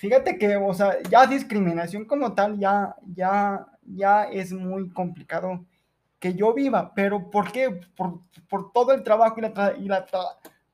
Fíjate 0.00 0.38
que, 0.38 0.56
o 0.56 0.72
sea, 0.72 0.96
ya 1.10 1.26
discriminación 1.26 2.06
como 2.06 2.32
tal 2.32 2.58
ya, 2.58 2.96
ya, 3.14 3.66
ya 3.84 4.24
es 4.24 4.50
muy 4.50 4.88
complicado 4.88 5.66
que 6.18 6.32
yo 6.32 6.54
viva, 6.54 6.94
pero 6.94 7.30
¿por 7.30 7.52
qué? 7.52 7.68
Por, 7.94 8.20
por 8.48 8.72
todo 8.72 8.92
el 8.94 9.02
trabajo 9.02 9.38
y 9.38 9.42
la, 9.42 9.52
tra 9.52 9.76
y 9.76 9.84
la 9.84 10.06
tra 10.06 10.22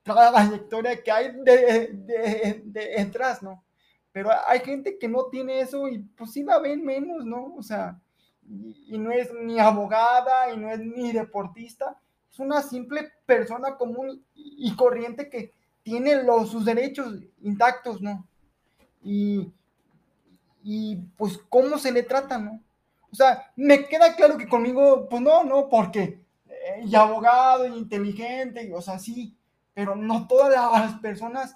trayectoria 0.03 1.03
que 1.03 1.11
hay 1.11 1.33
de, 1.43 1.89
de, 1.91 2.61
de, 2.63 2.81
detrás, 2.99 3.43
¿no? 3.43 3.65
Pero 4.13 4.29
hay 4.47 4.61
gente 4.61 4.97
que 4.97 5.09
no 5.09 5.25
tiene 5.25 5.59
eso 5.59 5.89
y 5.89 5.99
pues 5.99 6.31
sí 6.31 6.43
la 6.43 6.59
ven 6.59 6.85
menos, 6.85 7.25
¿no? 7.25 7.53
O 7.57 7.61
sea, 7.61 7.99
y, 8.43 8.95
y 8.95 8.97
no 8.97 9.11
es 9.11 9.29
ni 9.33 9.59
abogada 9.59 10.53
y 10.53 10.57
no 10.57 10.69
es 10.69 10.79
ni 10.79 11.11
deportista, 11.11 11.99
es 12.31 12.39
una 12.39 12.61
simple 12.61 13.11
persona 13.25 13.75
común 13.75 14.23
y, 14.33 14.73
corriente 14.77 15.29
que 15.29 15.51
tiene 15.83 16.23
los, 16.23 16.49
sus 16.49 16.63
derechos 16.63 17.13
intactos, 17.41 18.01
¿no? 18.01 18.25
Y, 19.03 19.51
y 20.63 20.97
pues 21.17 21.37
cómo 21.49 21.77
se 21.77 21.91
le 21.91 22.03
trata, 22.03 22.37
¿no? 22.37 22.61
O 23.11 23.15
sea, 23.15 23.51
me 23.55 23.85
queda 23.87 24.15
claro 24.15 24.37
que 24.37 24.47
conmigo, 24.47 25.07
pues 25.09 25.21
no, 25.21 25.43
no, 25.43 25.69
porque 25.69 26.21
eh, 26.49 26.83
y 26.85 26.95
abogado, 26.95 27.65
y 27.65 27.77
inteligente, 27.77 28.63
y, 28.63 28.73
o 28.73 28.81
sea, 28.81 28.99
sí, 28.99 29.37
pero 29.73 29.95
no 29.95 30.27
todas 30.27 30.51
las 30.51 30.99
personas 30.99 31.55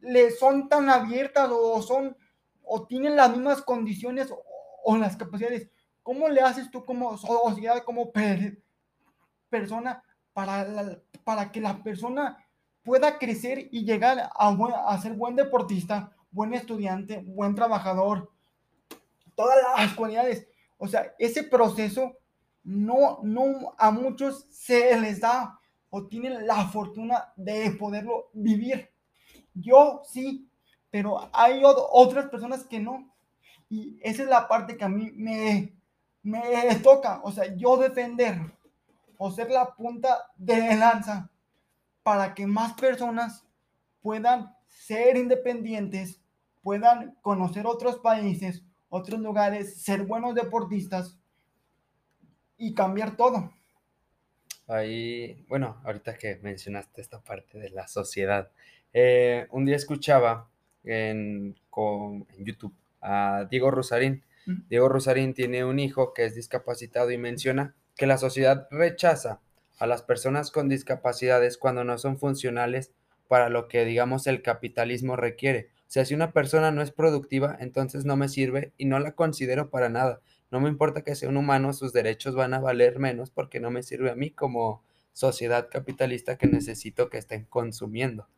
le 0.00 0.30
son 0.30 0.68
tan 0.68 0.88
abiertas 0.90 1.50
o 1.50 1.82
son 1.82 2.16
o 2.62 2.86
tienen 2.86 3.16
las 3.16 3.30
mismas 3.30 3.62
condiciones 3.62 4.32
o, 4.84 4.96
las 4.96 5.16
capacidades. 5.16 5.68
¿Cómo 6.02 6.28
le 6.28 6.40
haces 6.40 6.70
tú 6.70 6.84
como 6.84 7.16
sociedad, 7.18 7.82
como 7.82 8.10
per, 8.10 8.58
persona, 9.50 10.02
para, 10.32 11.00
para 11.24 11.50
que 11.50 11.60
la 11.60 11.82
persona 11.82 12.46
pueda 12.82 13.18
crecer 13.18 13.68
y 13.70 13.84
llegar 13.84 14.18
a, 14.18 14.86
a 14.86 15.00
ser 15.00 15.12
buen 15.14 15.36
deportista, 15.36 16.16
buen 16.38 16.54
estudiante, 16.54 17.18
buen 17.26 17.56
trabajador, 17.56 18.30
todas 19.34 19.56
las 19.76 19.92
cualidades. 19.94 20.46
O 20.76 20.86
sea, 20.86 21.12
ese 21.18 21.42
proceso 21.42 22.16
no, 22.62 23.18
no 23.24 23.74
a 23.76 23.90
muchos 23.90 24.46
se 24.48 24.96
les 25.00 25.18
da 25.18 25.58
o 25.90 26.06
tienen 26.06 26.46
la 26.46 26.68
fortuna 26.68 27.32
de 27.34 27.72
poderlo 27.72 28.30
vivir. 28.32 28.88
Yo 29.52 30.02
sí, 30.04 30.48
pero 30.92 31.28
hay 31.32 31.60
otras 31.64 32.26
personas 32.26 32.64
que 32.64 32.78
no. 32.78 33.12
Y 33.68 33.98
esa 34.00 34.22
es 34.22 34.28
la 34.28 34.46
parte 34.46 34.76
que 34.76 34.84
a 34.84 34.88
mí 34.88 35.10
me, 35.16 35.74
me 36.22 36.76
toca. 36.84 37.20
O 37.24 37.32
sea, 37.32 37.52
yo 37.56 37.78
defender 37.78 38.38
o 39.16 39.32
ser 39.32 39.50
la 39.50 39.74
punta 39.74 40.30
de 40.36 40.76
lanza 40.76 41.32
para 42.04 42.32
que 42.32 42.46
más 42.46 42.74
personas 42.74 43.44
puedan 44.00 44.54
ser 44.68 45.16
independientes, 45.16 46.20
puedan 46.68 47.14
conocer 47.22 47.66
otros 47.66 47.96
países, 47.96 48.62
otros 48.90 49.20
lugares, 49.20 49.80
ser 49.80 50.02
buenos 50.02 50.34
deportistas 50.34 51.18
y 52.58 52.74
cambiar 52.74 53.16
todo. 53.16 53.54
Ahí, 54.66 55.46
bueno, 55.48 55.80
ahorita 55.82 56.18
que 56.18 56.38
mencionaste 56.42 57.00
esta 57.00 57.22
parte 57.22 57.58
de 57.58 57.70
la 57.70 57.88
sociedad, 57.88 58.50
eh, 58.92 59.46
un 59.50 59.64
día 59.64 59.76
escuchaba 59.76 60.50
en, 60.84 61.56
con, 61.70 62.26
en 62.36 62.44
YouTube 62.44 62.74
a 63.00 63.46
Diego 63.50 63.70
Rosarín. 63.70 64.22
Diego 64.68 64.90
Rosarín 64.90 65.32
tiene 65.32 65.64
un 65.64 65.78
hijo 65.78 66.12
que 66.12 66.26
es 66.26 66.34
discapacitado 66.34 67.10
y 67.10 67.16
menciona 67.16 67.76
que 67.96 68.06
la 68.06 68.18
sociedad 68.18 68.68
rechaza 68.70 69.40
a 69.78 69.86
las 69.86 70.02
personas 70.02 70.50
con 70.50 70.68
discapacidades 70.68 71.56
cuando 71.56 71.82
no 71.82 71.96
son 71.96 72.18
funcionales 72.18 72.92
para 73.26 73.48
lo 73.48 73.68
que 73.68 73.86
digamos 73.86 74.26
el 74.26 74.42
capitalismo 74.42 75.16
requiere. 75.16 75.70
O 75.88 75.90
sea, 75.90 76.04
si 76.04 76.14
una 76.14 76.32
persona 76.32 76.70
no 76.70 76.82
es 76.82 76.90
productiva, 76.90 77.56
entonces 77.60 78.04
no 78.04 78.14
me 78.14 78.28
sirve 78.28 78.74
y 78.76 78.84
no 78.84 78.98
la 78.98 79.12
considero 79.12 79.70
para 79.70 79.88
nada. 79.88 80.20
No 80.50 80.60
me 80.60 80.68
importa 80.68 81.02
que 81.02 81.14
sea 81.14 81.30
un 81.30 81.38
humano, 81.38 81.72
sus 81.72 81.94
derechos 81.94 82.34
van 82.34 82.52
a 82.52 82.60
valer 82.60 82.98
menos 82.98 83.30
porque 83.30 83.58
no 83.58 83.70
me 83.70 83.82
sirve 83.82 84.10
a 84.10 84.14
mí 84.14 84.30
como 84.30 84.84
sociedad 85.14 85.70
capitalista 85.70 86.36
que 86.36 86.46
necesito 86.46 87.08
que 87.08 87.16
estén 87.16 87.46
consumiendo. 87.46 88.28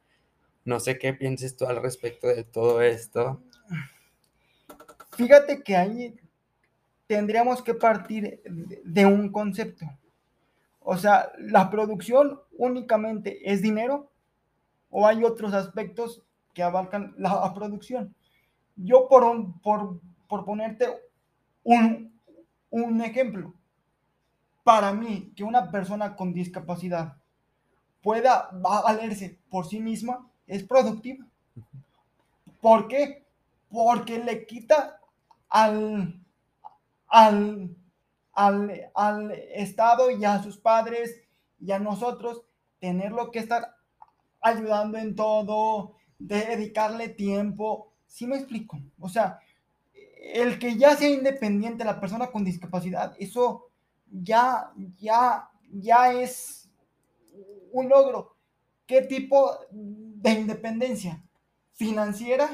No 0.64 0.78
sé 0.78 0.96
qué 0.96 1.12
pienses 1.12 1.56
tú 1.56 1.66
al 1.66 1.82
respecto 1.82 2.28
de 2.28 2.44
todo 2.44 2.82
esto. 2.82 3.42
Fíjate 5.16 5.64
que 5.64 5.74
ahí 5.74 6.14
tendríamos 7.08 7.62
que 7.62 7.74
partir 7.74 8.40
de 8.44 9.06
un 9.06 9.32
concepto. 9.32 9.86
O 10.78 10.96
sea, 10.96 11.32
¿la 11.36 11.68
producción 11.68 12.38
únicamente 12.56 13.52
es 13.52 13.60
dinero 13.60 14.12
o 14.88 15.04
hay 15.08 15.24
otros 15.24 15.52
aspectos 15.52 16.22
que 16.54 16.62
abarcan 16.62 17.14
la 17.16 17.52
producción? 17.54 18.14
Yo 18.76 19.08
por, 19.08 19.60
por, 19.60 20.00
por 20.28 20.44
ponerte 20.44 20.86
un, 21.62 22.18
un 22.70 23.00
ejemplo, 23.02 23.54
para 24.64 24.92
mí 24.92 25.32
que 25.34 25.44
una 25.44 25.70
persona 25.70 26.14
con 26.16 26.32
discapacidad 26.32 27.16
pueda 28.02 28.48
valerse 28.52 29.38
por 29.50 29.66
sí 29.66 29.80
misma 29.80 30.30
es 30.46 30.64
productiva. 30.64 31.26
¿Por 32.60 32.88
qué? 32.88 33.26
Porque 33.70 34.18
le 34.18 34.46
quita 34.46 35.00
al, 35.48 36.20
al, 37.08 37.76
al, 38.34 39.30
Estado 39.54 40.10
y 40.10 40.24
a 40.24 40.42
sus 40.42 40.58
padres 40.58 41.22
y 41.60 41.72
a 41.72 41.78
nosotros 41.78 42.42
tenerlo 42.78 43.30
que 43.30 43.38
estar 43.38 43.74
ayudando 44.40 44.98
en 44.98 45.14
todo, 45.14 45.96
dedicarle 46.20 47.08
tiempo. 47.08 47.92
¿Sí 48.06 48.26
me 48.26 48.36
explico? 48.36 48.78
O 49.00 49.08
sea, 49.08 49.40
el 50.34 50.58
que 50.58 50.76
ya 50.76 50.96
sea 50.96 51.08
independiente 51.08 51.84
la 51.84 51.98
persona 51.98 52.28
con 52.28 52.44
discapacidad, 52.44 53.14
eso 53.18 53.70
ya, 54.10 54.70
ya, 54.98 55.48
ya 55.72 56.12
es 56.12 56.68
un 57.72 57.88
logro. 57.88 58.36
¿Qué 58.86 59.02
tipo 59.02 59.58
de 59.70 60.32
independencia? 60.32 61.22
¿Financiera? 61.72 62.48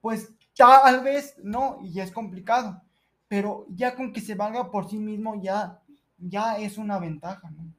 Pues 0.00 0.30
tal 0.56 1.02
vez 1.02 1.36
no, 1.42 1.78
y 1.82 2.00
es 2.00 2.10
complicado, 2.10 2.82
pero 3.28 3.66
ya 3.70 3.94
con 3.94 4.12
que 4.12 4.20
se 4.20 4.34
valga 4.34 4.70
por 4.70 4.90
sí 4.90 4.98
mismo 4.98 5.40
ya, 5.40 5.80
ya 6.18 6.58
es 6.58 6.76
una 6.76 6.98
ventaja, 6.98 7.50
¿no? 7.50 7.72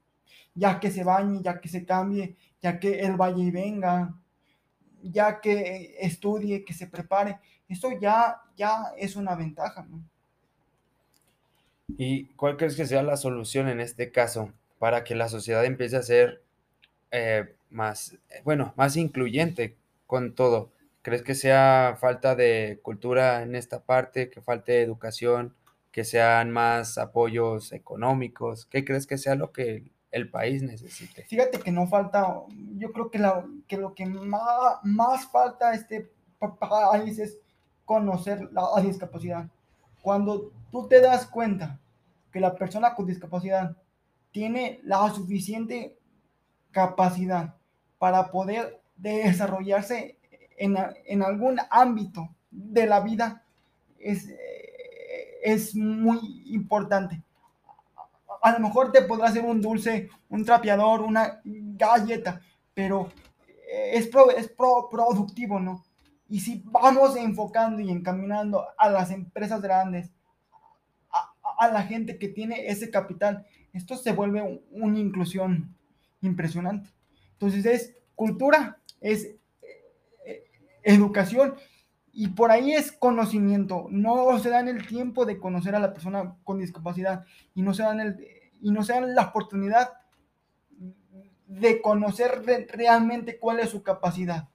Ya 0.55 0.79
que 0.79 0.89
se 0.91 1.03
bañe, 1.03 1.41
ya 1.41 1.59
que 1.61 1.69
se 1.69 1.85
cambie, 1.85 2.35
ya 2.61 2.79
que 2.79 3.01
él 3.01 3.15
vaya 3.15 3.43
y 3.43 3.51
venga, 3.51 4.15
ya 5.03 5.39
que 5.41 5.95
estudie, 5.99 6.63
que 6.65 6.73
se 6.73 6.87
prepare, 6.87 7.39
eso 7.67 7.89
ya, 7.99 8.41
ya 8.55 8.93
es 8.97 9.15
una 9.15 9.35
ventaja. 9.35 9.87
¿Y 11.97 12.25
cuál 12.35 12.57
crees 12.57 12.75
que 12.75 12.85
sea 12.85 13.03
la 13.03 13.17
solución 13.17 13.67
en 13.67 13.79
este 13.79 14.11
caso 14.11 14.51
para 14.79 15.03
que 15.03 15.15
la 15.15 15.29
sociedad 15.29 15.65
empiece 15.65 15.97
a 15.97 16.03
ser 16.03 16.41
eh, 17.11 17.55
más, 17.69 18.17
bueno, 18.43 18.73
más 18.77 18.95
incluyente 18.97 19.75
con 20.07 20.33
todo? 20.35 20.71
¿Crees 21.01 21.23
que 21.23 21.35
sea 21.35 21.97
falta 21.99 22.35
de 22.35 22.79
cultura 22.83 23.41
en 23.41 23.55
esta 23.55 23.83
parte, 23.83 24.29
que 24.29 24.41
falte 24.41 24.81
educación, 24.81 25.55
que 25.91 26.03
sean 26.03 26.51
más 26.51 26.97
apoyos 26.97 27.71
económicos? 27.73 28.65
¿Qué 28.65 28.85
crees 28.85 29.07
que 29.07 29.17
sea 29.17 29.35
lo 29.35 29.51
que 29.51 29.91
el 30.11 30.29
país 30.29 30.61
necesite? 30.61 31.23
Fíjate 31.23 31.59
que 31.59 31.71
no 31.71 31.87
falta, 31.87 32.41
yo 32.77 32.91
creo 32.91 33.09
que, 33.09 33.77
lo 33.77 33.93
que 33.93 34.05
más, 34.05 35.25
falta 35.31 35.69
a 35.69 35.73
este 35.73 36.11
país 36.59 37.19
es 37.19 37.37
conocer 37.85 38.49
la 38.51 38.81
discapacidad. 38.81 39.49
Cuando 40.01 40.51
tú 40.71 40.87
te 40.87 40.99
das 41.01 41.25
cuenta 41.25 41.79
que 42.31 42.39
la 42.39 42.55
persona 42.55 42.95
con 42.95 43.05
discapacidad 43.05 43.75
tiene 44.31 44.79
la 44.83 45.09
suficiente 45.09 45.97
capacidad 46.71 47.55
para 47.97 48.31
poder 48.31 48.81
desarrollarse 48.95 50.17
en, 50.57 50.77
en 51.05 51.23
algún 51.23 51.59
ámbito 51.69 52.29
de 52.49 52.85
la 52.85 52.99
vida, 53.01 53.43
es, 53.99 54.27
es 55.43 55.75
muy 55.75 56.43
importante. 56.47 57.21
A 58.41 58.51
lo 58.53 58.59
mejor 58.59 58.91
te 58.91 59.03
podrá 59.03 59.27
hacer 59.27 59.43
un 59.43 59.61
dulce, 59.61 60.09
un 60.29 60.43
trapeador, 60.43 61.01
una 61.01 61.41
galleta, 61.43 62.41
pero 62.73 63.09
es, 63.71 64.09
es 64.37 64.51
productivo, 64.89 65.59
¿no? 65.59 65.83
Y 66.31 66.39
si 66.39 66.63
vamos 66.65 67.17
enfocando 67.17 67.81
y 67.81 67.91
encaminando 67.91 68.65
a 68.77 68.89
las 68.89 69.11
empresas 69.11 69.61
grandes, 69.61 70.11
a, 71.11 71.67
la 71.67 71.83
gente 71.83 72.17
que 72.17 72.29
tiene 72.29 72.67
ese 72.67 72.89
capital, 72.89 73.45
esto 73.73 73.97
se 73.97 74.13
vuelve 74.13 74.63
una 74.71 74.97
inclusión 74.97 75.75
impresionante. 76.21 76.89
Entonces 77.33 77.65
es 77.65 77.95
cultura, 78.15 78.79
es 79.01 79.35
eh, 80.25 80.43
educación 80.83 81.55
y 82.13 82.29
por 82.29 82.51
ahí 82.51 82.73
es 82.73 82.91
conocimiento. 82.91 83.87
No 83.89 84.37
se 84.39 84.49
dan 84.49 84.67
el 84.67 84.87
tiempo 84.87 85.25
de 85.25 85.39
conocer 85.39 85.75
a 85.75 85.79
la 85.79 85.93
persona 85.93 86.35
con 86.43 86.59
discapacidad 86.59 87.25
y 87.53 87.61
no 87.61 87.73
se 87.73 87.83
dan, 87.83 87.99
el, 87.99 88.27
y 88.61 88.71
no 88.71 88.83
se 88.83 88.93
dan 88.93 89.15
la 89.15 89.27
oportunidad 89.27 89.89
de 91.47 91.81
conocer 91.81 92.43
realmente 92.69 93.37
cuál 93.37 93.59
es 93.59 93.69
su 93.69 93.83
capacidad 93.83 94.47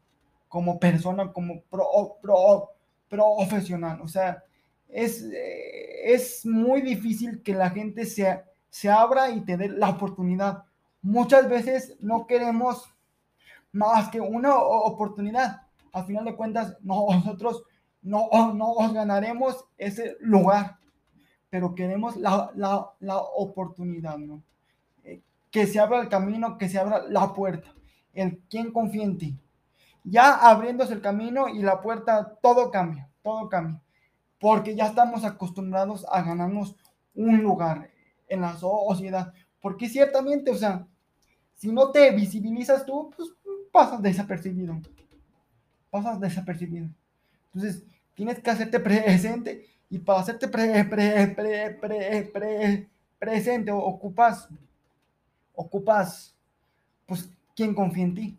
como 0.49 0.79
persona, 0.79 1.33
como 1.33 1.63
pro, 1.63 2.19
pro, 2.23 2.71
profesional. 3.09 4.01
O 4.01 4.09
sea, 4.09 4.43
es, 4.89 5.23
eh, 5.23 6.13
es 6.15 6.47
muy 6.47 6.81
difícil 6.81 7.43
que 7.43 7.55
la 7.55 7.71
gente 7.71 8.07
se, 8.07 8.43
se 8.71 8.89
abra 8.89 9.31
y 9.31 9.43
te 9.43 9.57
dé 9.57 9.69
la 9.69 9.91
oportunidad. 9.91 10.65
Muchas 11.03 11.49
veces 11.49 11.97
no 12.01 12.27
queremos 12.27 12.95
más 13.73 14.09
que 14.09 14.21
una 14.21 14.57
oportunidad. 14.57 15.66
Al 15.97 16.05
final 16.05 16.25
de 16.27 16.37
cuentas, 16.37 16.77
nosotros 16.83 17.63
no 18.03 18.29
nos 18.55 18.93
ganaremos 18.93 19.65
ese 19.79 20.17
lugar, 20.21 20.79
pero 21.49 21.75
queremos 21.75 22.17
la, 22.17 22.51
la, 22.55 22.91
la 23.01 23.17
oportunidad, 23.17 24.19
¿no? 24.19 24.43
Eh, 25.05 25.23
que 25.51 25.67
se 25.67 25.81
abra 25.81 26.01
el 26.01 26.09
camino, 26.09 26.59
que 26.59 26.69
se 26.69 26.79
abra 26.79 27.05
la 27.09 27.33
puerta. 27.33 27.73
El 28.13 28.39
quien 28.49 28.73
confía 28.73 29.05
en 29.05 29.19
ti 29.19 29.39
ya 30.09 30.35
abriéndose 30.35 30.95
el 30.95 31.01
camino 31.01 31.49
y 31.49 31.61
la 31.61 31.81
puerta, 31.81 32.39
todo 32.41 32.71
cambia, 32.71 33.11
todo 33.23 33.49
cambia, 33.49 33.81
porque 34.39 34.77
ya 34.77 34.87
estamos 34.87 35.25
acostumbrados 35.25 36.07
a 36.11 36.23
ganarnos 36.23 36.77
un 37.15 37.43
lugar 37.43 37.91
en 38.29 38.41
la 38.41 38.57
sociedad, 38.57 39.33
porque 39.61 39.89
ciertamente, 39.89 40.51
o 40.51 40.55
sea, 40.55 40.87
si 41.55 41.73
no 41.73 41.91
te 41.91 42.13
visibilizas 42.13 42.87
tú, 42.87 43.11
pues 43.17 43.31
pasas 43.73 44.01
desapercibido, 44.01 44.81
pasas 45.91 46.21
desapercibido. 46.21 46.89
Entonces, 47.55 47.85
tienes 48.15 48.39
que 48.41 48.51
hacerte 48.51 48.81
presente 48.81 49.67
y 49.89 49.99
para 49.99 50.21
hacerte 50.21 50.49
pre, 50.49 50.85
pre, 50.85 51.29
pre, 52.31 52.89
presente 53.19 53.71
ocupas, 53.73 54.49
ocupas, 55.55 56.35
pues, 57.07 57.31
quien 57.55 57.75
confía 57.75 58.05
en 58.05 58.15
ti. 58.15 58.39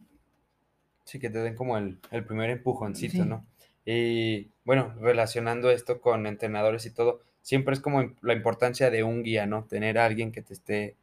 Sí, 1.06 1.20
que 1.20 1.30
te 1.30 1.39
den 1.39 1.56
como 1.56 1.78
el, 1.78 1.98
primer 2.28 2.50
empujoncito, 2.50 3.24
¿no? 3.24 3.45
Y 3.86 4.50
bueno, 4.66 4.93
relacionando 5.00 5.72
esto 5.72 6.02
con 6.02 6.28
entrenadores 6.28 6.86
y 6.86 6.91
todo, 6.91 7.22
siempre 7.41 7.74
es 7.74 7.80
como 7.80 8.14
la 8.22 8.34
importancia 8.34 8.91
de 8.91 9.04
un 9.04 9.24
guía, 9.24 9.45
¿no? 9.45 9.64
Tener 9.64 9.98
a 9.98 10.06
alguien 10.06 10.34
que 10.34 10.41
te 10.41 10.54
esté 10.54 10.98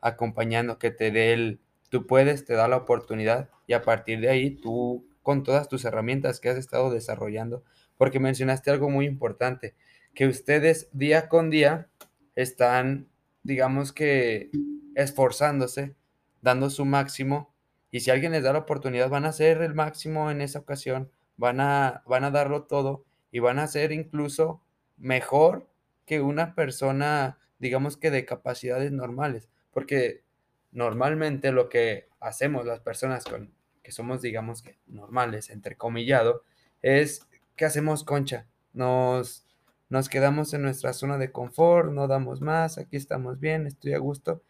acompañando, 0.00 0.78
que 0.78 0.90
te 0.90 1.10
dé 1.10 1.34
el, 1.34 1.60
tú 1.90 2.06
puedes, 2.06 2.46
te 2.46 2.54
da 2.54 2.68
la 2.68 2.78
oportunidad 2.78 3.50
y 3.66 3.74
a 3.74 3.82
partir 3.82 4.20
de 4.20 4.30
ahí 4.30 4.50
tú 4.50 5.04
con 5.30 5.44
todas 5.44 5.68
tus 5.68 5.84
herramientas 5.84 6.40
que 6.40 6.48
has 6.48 6.56
estado 6.56 6.90
desarrollando, 6.90 7.62
porque 7.96 8.18
mencionaste 8.18 8.72
algo 8.72 8.90
muy 8.90 9.06
importante, 9.06 9.76
que 10.12 10.26
ustedes 10.26 10.88
día 10.90 11.28
con 11.28 11.50
día 11.50 11.88
están, 12.34 13.08
digamos 13.44 13.92
que, 13.92 14.50
esforzándose, 14.96 15.94
dando 16.42 16.68
su 16.68 16.84
máximo 16.84 17.54
y 17.92 18.00
si 18.00 18.10
alguien 18.10 18.32
les 18.32 18.42
da 18.42 18.52
la 18.52 18.58
oportunidad, 18.58 19.08
van 19.08 19.24
a 19.24 19.28
hacer 19.28 19.62
el 19.62 19.72
máximo 19.72 20.32
en 20.32 20.40
esa 20.40 20.58
ocasión, 20.58 21.12
van 21.36 21.60
a, 21.60 22.02
van 22.08 22.24
a 22.24 22.32
darlo 22.32 22.64
todo 22.64 23.04
y 23.30 23.38
van 23.38 23.60
a 23.60 23.68
ser 23.68 23.92
incluso 23.92 24.64
mejor 24.96 25.70
que 26.06 26.20
una 26.20 26.56
persona, 26.56 27.38
digamos 27.60 27.96
que 27.96 28.10
de 28.10 28.24
capacidades 28.24 28.90
normales, 28.90 29.48
porque 29.70 30.24
normalmente 30.72 31.52
lo 31.52 31.68
que 31.68 32.08
hacemos 32.18 32.66
las 32.66 32.80
personas 32.80 33.22
con 33.22 33.59
que 33.82 33.92
somos, 33.92 34.22
digamos 34.22 34.62
que 34.62 34.78
normales, 34.86 35.50
entrecomillado, 35.50 36.42
es 36.82 37.26
que 37.56 37.64
hacemos 37.64 38.04
concha, 38.04 38.46
nos, 38.72 39.46
nos 39.88 40.08
quedamos 40.08 40.54
en 40.54 40.62
nuestra 40.62 40.92
zona 40.92 41.18
de 41.18 41.32
confort, 41.32 41.92
no 41.92 42.06
damos 42.08 42.40
más, 42.40 42.78
aquí 42.78 42.96
estamos 42.96 43.40
bien, 43.40 43.66
estoy 43.66 43.94
a 43.94 43.98
gusto. 43.98 44.42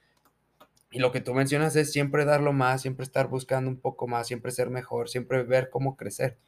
Y 0.93 0.99
lo 0.99 1.13
que 1.13 1.21
tú 1.21 1.35
mencionas 1.35 1.77
es 1.77 1.93
siempre 1.93 2.25
darlo 2.25 2.53
más, 2.53 2.83
siempre 2.83 3.05
estar 3.05 3.29
buscando 3.29 3.71
un 3.71 3.79
poco 3.79 4.09
más, 4.09 4.27
siempre 4.27 4.51
ser 4.51 4.71
mejor, 4.71 5.09
siempre 5.09 5.45
ver 5.45 5.71
cómo 5.71 5.97
crecer. 5.97 6.39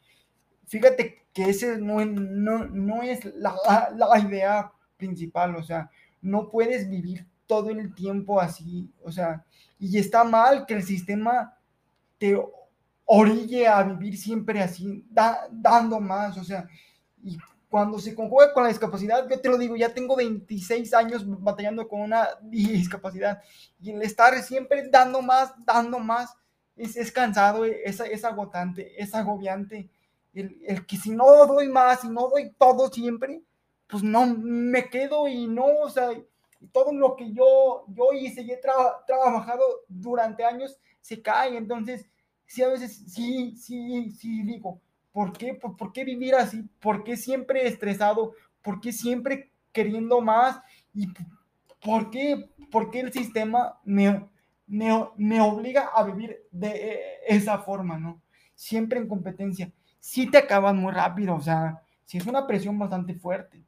Fíjate 0.67 1.27
que 1.33 1.51
ese 1.51 1.79
no, 1.79 2.05
no, 2.05 2.67
no 2.67 3.03
es 3.03 3.25
la, 3.37 3.55
la, 3.97 4.19
idea 4.19 4.73
principal, 4.97 5.55
o 5.57 5.63
sea, 5.63 5.91
no 6.21 6.51
puedes 6.51 6.89
vivir 6.89 7.27
todo 7.47 7.71
el 7.71 7.95
tiempo 7.95 8.41
así, 8.41 8.91
o 9.03 9.13
sea, 9.13 9.45
y 9.79 9.99
está 9.99 10.25
mal 10.25 10.67
que 10.67 10.75
el 10.75 10.83
sistema 10.83 11.57
te 12.19 12.37
orille 13.05 13.67
a 13.67 13.83
vivir 13.83 14.17
siempre 14.17 14.63
así, 14.63 15.05
dando 15.51 16.01
más, 16.01 16.37
o 16.39 16.45
sea, 16.45 16.67
y 17.23 17.37
cuando 17.69 17.99
se 17.99 18.15
conjuga 18.15 18.53
con 18.53 18.65
la 18.65 18.69
discapacidad, 18.69 19.27
yo 19.29 19.41
te 19.41 19.49
lo 19.49 19.57
digo, 19.57 19.77
ya 19.77 19.95
tengo 19.95 20.17
26 20.17 20.93
años 20.95 21.25
batallando 21.27 21.89
con 21.89 22.03
una 22.03 22.29
discapacidad 22.43 23.43
y 23.81 23.91
el 23.91 24.03
estar 24.03 24.35
siempre 24.43 24.89
dando 24.91 25.23
más, 25.23 25.55
dando 25.65 25.99
más, 25.99 26.35
es, 26.77 26.97
es 26.97 27.11
cansado, 27.13 27.65
es, 27.65 28.01
es 28.01 28.25
agotante, 28.25 29.01
es 29.01 29.15
agobiante. 29.15 29.91
El, 30.35 30.59
el, 30.67 30.87
que 30.87 30.97
si 30.97 31.11
no 31.11 31.47
doy 31.47 31.69
más, 31.69 32.05
y 32.05 32.09
no 32.09 32.29
doy 32.29 32.55
todo 32.59 32.91
siempre, 32.91 33.43
pues 33.87 34.03
no 34.03 34.27
me 34.27 34.89
quedo 34.89 35.29
y 35.29 35.47
no, 35.47 35.67
o 35.83 35.91
sea, 35.91 36.09
todo 36.73 36.93
lo 36.93 37.17
que 37.17 37.33
yo, 37.33 37.85
yo 37.89 38.13
hice 38.13 38.43
y 38.43 38.53
he 38.53 38.57
trabajado 38.59 39.63
durante 39.89 40.45
años 40.45 40.79
se 41.01 41.21
cae. 41.21 41.57
Entonces, 41.57 42.07
sí, 42.47 42.63
a 42.63 42.69
veces 42.69 43.05
sí, 43.09 43.57
sí, 43.57 44.11
sí 44.11 44.43
digo, 44.43 44.81
¿Por 45.13 45.33
qué? 45.37 45.55
¿Por, 45.55 45.93
qué 45.93 46.05
vivir 46.05 46.35
así? 46.35 46.63
¿Por 46.81 47.05
qué 47.05 47.17
siempre 47.17 47.67
estresado? 47.69 48.33
¿Por 48.63 48.81
qué 48.81 48.93
siempre 48.93 49.53
queriendo 49.71 50.23
más? 50.23 50.59
¿Y 50.95 51.09
por 51.85 52.11
qué, 52.11 52.49
por 52.71 52.91
qué 52.91 53.01
el 53.01 53.13
sistema 53.13 53.79
me, 53.85 54.27
me, 54.67 55.41
obliga 55.41 55.91
a 55.95 56.03
vivir 56.05 56.39
de 56.51 57.19
esa 57.29 57.59
forma, 57.59 57.99
¿no? 57.99 58.23
Siempre 58.55 58.99
en 58.99 59.09
competencia. 59.09 59.71
Si 60.01 60.31
te 60.31 60.39
acabas 60.39 60.75
muy 60.75 60.93
rápido, 60.93 61.35
o 61.35 61.43
sea, 61.43 61.83
si 62.07 62.17
es 62.17 62.27
una 62.27 62.47
presión 62.47 62.79
bastante 62.79 63.15
fuerte, 63.15 63.63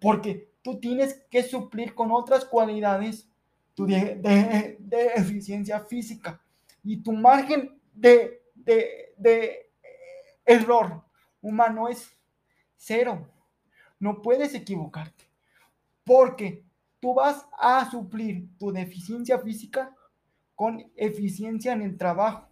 porque 0.00 0.48
tú 0.62 0.78
tienes 0.78 1.24
que 1.28 1.42
suplir 1.42 1.94
con 1.94 2.12
otras 2.12 2.44
cualidades 2.44 3.28
tu 3.74 3.86
de, 3.86 4.76
de, 4.78 5.06
eficiencia 5.16 5.80
física 5.80 6.40
y 6.84 6.98
tu 6.98 7.12
margen 7.12 7.76
de, 7.94 8.42
de 8.54 9.70
error 10.44 11.02
humano 11.40 11.88
es 11.88 12.16
cero. 12.76 13.28
No 13.98 14.20
puedes 14.22 14.54
equivocarte. 14.54 15.24
Porque 16.04 16.64
tú 17.00 17.14
vas 17.14 17.46
a 17.58 17.90
suplir 17.90 18.48
tu 18.58 18.72
deficiencia 18.72 19.38
física 19.38 19.94
con 20.54 20.90
eficiencia 20.96 21.72
en 21.72 21.82
el 21.82 21.96
trabajo. 21.96 22.48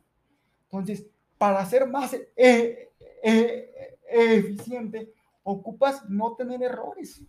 Entonces, 0.64 1.06
para 1.38 1.64
ser 1.66 1.86
más 1.86 2.14
eh, 2.14 2.28
eh, 2.36 2.90
eh, 3.22 4.34
eficiente, 4.36 5.12
ocupas 5.42 6.08
no 6.08 6.34
tener 6.34 6.62
errores. 6.62 7.22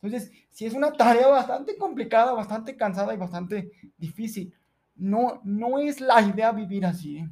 Entonces, 0.00 0.32
si 0.50 0.66
es 0.66 0.74
una 0.74 0.92
tarea 0.92 1.28
bastante 1.28 1.76
complicada, 1.76 2.32
bastante 2.32 2.76
cansada 2.76 3.14
y 3.14 3.18
bastante 3.18 3.70
difícil, 3.96 4.54
no, 5.02 5.40
no 5.42 5.80
es 5.80 6.00
la 6.00 6.22
idea 6.22 6.52
vivir 6.52 6.86
así. 6.86 7.28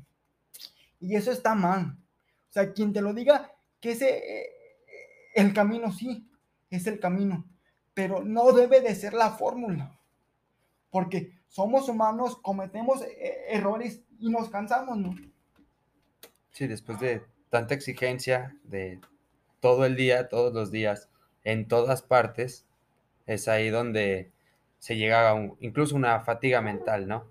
Y 0.98 1.14
eso 1.14 1.30
está 1.30 1.54
mal. 1.54 1.96
O 2.48 2.52
sea, 2.52 2.72
quien 2.72 2.92
te 2.92 3.00
lo 3.00 3.14
diga, 3.14 3.52
que 3.80 3.92
ese, 3.92 4.18
eh, 4.18 4.50
el 5.34 5.54
camino 5.54 5.92
sí, 5.92 6.28
es 6.68 6.88
el 6.88 6.98
camino, 6.98 7.46
pero 7.94 8.24
no 8.24 8.52
debe 8.52 8.80
de 8.80 8.94
ser 8.94 9.14
la 9.14 9.30
fórmula, 9.30 9.96
porque 10.90 11.38
somos 11.46 11.88
humanos, 11.88 12.38
cometemos 12.42 13.02
eh, 13.02 13.44
errores 13.48 14.02
y 14.18 14.30
nos 14.30 14.50
cansamos, 14.50 14.98
¿no? 14.98 15.14
Sí, 16.50 16.66
después 16.66 16.98
de 16.98 17.22
tanta 17.50 17.74
exigencia 17.74 18.56
de 18.64 19.00
todo 19.60 19.86
el 19.86 19.94
día, 19.94 20.28
todos 20.28 20.52
los 20.52 20.72
días, 20.72 21.08
en 21.44 21.68
todas 21.68 22.02
partes, 22.02 22.66
es 23.26 23.46
ahí 23.46 23.70
donde 23.70 24.32
se 24.80 24.96
llega 24.96 25.30
a 25.30 25.52
incluso 25.60 25.94
una 25.94 26.20
fatiga 26.20 26.60
mental, 26.60 27.06
¿no? 27.06 27.30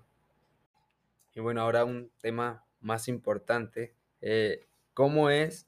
Y 1.40 1.42
bueno, 1.42 1.62
ahora 1.62 1.86
un 1.86 2.10
tema 2.20 2.66
más 2.82 3.08
importante, 3.08 3.94
eh, 4.20 4.66
¿Cómo 4.92 5.30
es 5.30 5.66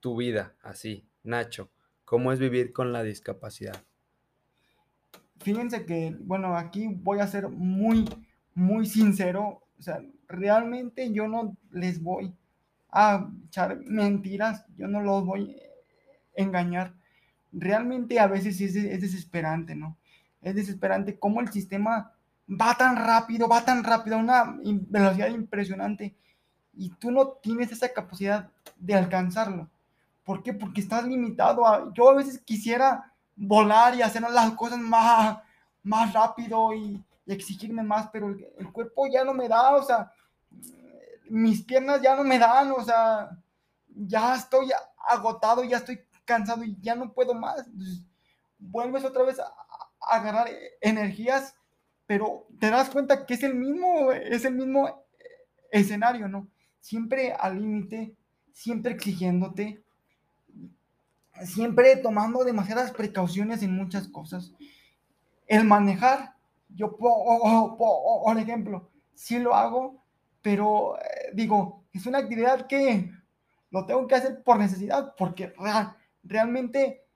tu 0.00 0.16
vida 0.16 0.54
así, 0.62 1.06
Nacho? 1.22 1.68
¿Cómo 2.06 2.32
es 2.32 2.38
vivir 2.38 2.72
con 2.72 2.94
la 2.94 3.02
discapacidad? 3.02 3.84
Fíjense 5.40 5.84
que, 5.84 6.16
bueno, 6.20 6.56
aquí 6.56 6.86
voy 6.86 7.18
a 7.18 7.26
ser 7.26 7.50
muy, 7.50 8.08
muy 8.54 8.86
sincero. 8.86 9.60
O 9.78 9.82
sea, 9.82 10.02
realmente 10.26 11.12
yo 11.12 11.28
no 11.28 11.54
les 11.70 12.02
voy 12.02 12.32
a 12.90 13.30
echar 13.48 13.80
mentiras, 13.80 14.64
yo 14.78 14.88
no 14.88 15.02
los 15.02 15.26
voy 15.26 15.54
a 16.38 16.42
engañar. 16.42 16.94
Realmente 17.52 18.20
a 18.20 18.26
veces 18.26 18.58
es, 18.62 18.74
es 18.74 19.02
desesperante, 19.02 19.74
¿no? 19.74 19.98
Es 20.40 20.54
desesperante 20.54 21.18
cómo 21.18 21.42
el 21.42 21.52
sistema 21.52 22.13
va 22.48 22.76
tan 22.76 22.96
rápido, 22.96 23.48
va 23.48 23.64
tan 23.64 23.82
rápido, 23.84 24.16
a 24.16 24.20
una 24.20 24.56
velocidad 24.62 25.28
impresionante 25.28 26.14
y 26.76 26.90
tú 26.90 27.10
no 27.10 27.28
tienes 27.28 27.72
esa 27.72 27.92
capacidad 27.92 28.50
de 28.76 28.94
alcanzarlo. 28.94 29.68
¿Por 30.24 30.42
qué? 30.42 30.52
Porque 30.52 30.80
estás 30.80 31.04
limitado 31.04 31.66
a... 31.66 31.92
Yo 31.92 32.10
a 32.10 32.14
veces 32.14 32.38
quisiera 32.38 33.12
volar 33.36 33.94
y 33.94 34.02
hacer 34.02 34.22
las 34.22 34.52
cosas 34.52 34.78
más, 34.78 35.38
más 35.82 36.12
rápido 36.12 36.72
y, 36.74 37.02
exigirme 37.26 37.82
más, 37.82 38.08
pero 38.12 38.28
el, 38.28 38.70
cuerpo 38.70 39.06
ya 39.06 39.24
no 39.24 39.32
me 39.32 39.48
da, 39.48 39.74
o 39.76 39.82
sea, 39.82 40.12
mis 41.30 41.62
piernas 41.62 42.02
ya 42.02 42.14
no 42.14 42.22
me 42.22 42.38
dan, 42.38 42.70
o 42.72 42.82
sea, 42.82 43.30
ya 43.88 44.34
estoy 44.34 44.70
agotado, 45.08 45.64
ya 45.64 45.78
estoy 45.78 46.00
cansado 46.24 46.64
y 46.64 46.76
ya 46.80 46.94
no 46.94 47.12
puedo 47.12 47.32
más. 47.32 47.66
Entonces, 47.66 48.04
vuelves 48.58 49.04
otra 49.04 49.22
vez 49.22 49.38
a, 49.38 49.44
a 49.44 50.16
agarrar 50.16 50.48
energías, 50.82 51.54
pero 52.06 52.46
te 52.58 52.70
das 52.70 52.90
cuenta 52.90 53.26
que 53.26 53.34
es 53.34 53.42
el 53.42 53.54
mismo, 53.54 54.12
es 54.12 54.44
el 54.44 54.54
mismo 54.54 55.04
escenario, 55.70 56.28
¿no? 56.28 56.48
siempre 56.84 57.32
al 57.32 57.58
límite, 57.62 58.14
siempre 58.52 58.92
exigiéndote, 58.92 59.82
siempre 61.46 61.96
tomando 61.96 62.44
demasiadas 62.44 62.92
precauciones 62.92 63.62
en 63.62 63.74
muchas 63.74 64.06
cosas. 64.06 64.52
El 65.46 65.64
manejar, 65.64 66.34
yo, 66.68 66.94
por 66.98 68.38
ejemplo, 68.38 68.90
sí 69.14 69.38
lo 69.38 69.54
hago, 69.54 70.04
pero 70.42 70.98
eh, 70.98 71.30
digo, 71.32 71.84
es 71.94 72.04
una 72.04 72.18
actividad 72.18 72.66
que 72.66 73.10
lo 73.70 73.86
tengo 73.86 74.06
que 74.06 74.16
hacer 74.16 74.42
por 74.42 74.58
necesidad, 74.58 75.14
porque 75.16 75.54
realmente 76.22 77.06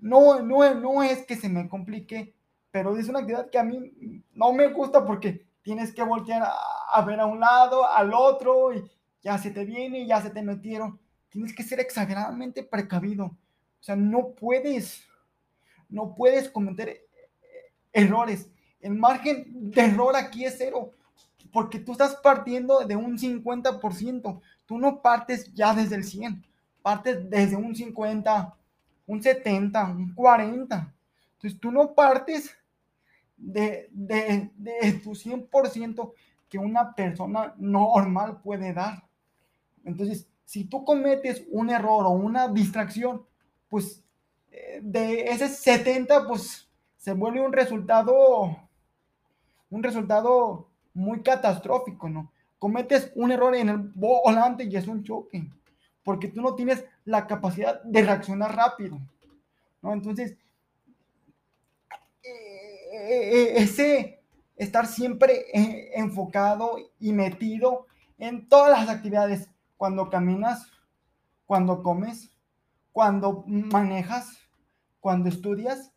no, 0.00 0.40
no, 0.42 0.74
no 0.74 1.02
es 1.04 1.24
que 1.24 1.36
se 1.36 1.48
me 1.48 1.68
complique, 1.68 2.34
pero 2.72 2.96
es 2.96 3.08
una 3.08 3.20
actividad 3.20 3.50
que 3.50 3.58
a 3.58 3.64
mí 3.64 4.24
no 4.34 4.52
me 4.52 4.68
gusta 4.68 5.04
porque 5.04 5.46
tienes 5.62 5.92
que 5.92 6.02
voltear 6.02 6.42
a, 6.42 6.52
a 6.92 7.02
ver 7.02 7.20
a 7.20 7.26
un 7.26 7.38
lado, 7.38 7.86
al 7.86 8.12
otro, 8.12 8.74
y, 8.74 8.84
ya 9.22 9.38
se 9.38 9.50
te 9.50 9.64
viene, 9.64 10.06
ya 10.06 10.20
se 10.20 10.30
te 10.30 10.42
metieron. 10.42 10.98
Tienes 11.28 11.54
que 11.54 11.62
ser 11.62 11.80
exageradamente 11.80 12.62
precavido. 12.62 13.26
O 13.26 13.82
sea, 13.82 13.96
no 13.96 14.32
puedes, 14.32 15.04
no 15.88 16.14
puedes 16.14 16.50
cometer 16.50 16.88
eh, 16.88 17.06
errores. 17.92 18.50
El 18.80 18.94
margen 18.94 19.70
de 19.70 19.80
error 19.80 20.16
aquí 20.16 20.44
es 20.44 20.56
cero, 20.58 20.90
porque 21.52 21.78
tú 21.78 21.92
estás 21.92 22.16
partiendo 22.16 22.80
de 22.80 22.96
un 22.96 23.16
50%. 23.16 24.40
Tú 24.66 24.78
no 24.78 25.00
partes 25.00 25.52
ya 25.54 25.74
desde 25.74 25.96
el 25.96 26.04
100, 26.04 26.44
partes 26.82 27.30
desde 27.30 27.56
un 27.56 27.74
50, 27.74 28.56
un 29.06 29.22
70, 29.22 29.84
un 29.84 30.14
40. 30.14 30.92
Entonces 31.34 31.60
tú 31.60 31.70
no 31.70 31.94
partes 31.94 32.56
de, 33.42 33.88
de, 33.90 34.50
de 34.56 34.92
tu 35.02 35.10
100% 35.10 36.12
que 36.48 36.58
una 36.58 36.94
persona 36.94 37.54
normal 37.58 38.40
puede 38.42 38.72
dar. 38.72 39.04
Entonces, 39.84 40.26
si 40.44 40.64
tú 40.64 40.84
cometes 40.84 41.42
un 41.50 41.70
error 41.70 42.06
o 42.06 42.10
una 42.10 42.48
distracción, 42.48 43.24
pues 43.68 44.04
eh, 44.50 44.80
de 44.82 45.30
ese 45.30 45.48
70, 45.48 46.26
pues 46.28 46.68
se 46.98 47.14
vuelve 47.14 47.40
un 47.40 47.52
resultado, 47.52 48.54
un 49.70 49.82
resultado 49.82 50.68
muy 50.92 51.22
catastrófico, 51.22 52.08
¿no? 52.08 52.30
Cometes 52.58 53.10
un 53.14 53.32
error 53.32 53.56
en 53.56 53.70
el 53.70 53.78
volante 53.78 54.64
y 54.64 54.76
es 54.76 54.86
un 54.86 55.02
choque. 55.02 55.48
porque 56.04 56.28
tú 56.28 56.42
no 56.42 56.54
tienes 56.54 56.84
la 57.04 57.26
capacidad 57.26 57.82
de 57.82 58.02
reaccionar 58.02 58.54
rápido, 58.54 59.00
¿no? 59.80 59.92
Entonces, 59.92 60.36
ese 62.92 64.22
estar 64.56 64.86
siempre 64.86 65.46
eh, 65.52 65.90
enfocado 65.94 66.76
y 67.00 67.12
metido 67.12 67.86
en 68.18 68.48
todas 68.48 68.70
las 68.70 68.88
actividades, 68.88 69.48
cuando 69.76 70.10
caminas, 70.10 70.70
cuando 71.46 71.82
comes, 71.82 72.30
cuando 72.92 73.44
manejas, 73.46 74.38
cuando 75.00 75.28
estudias, 75.28 75.92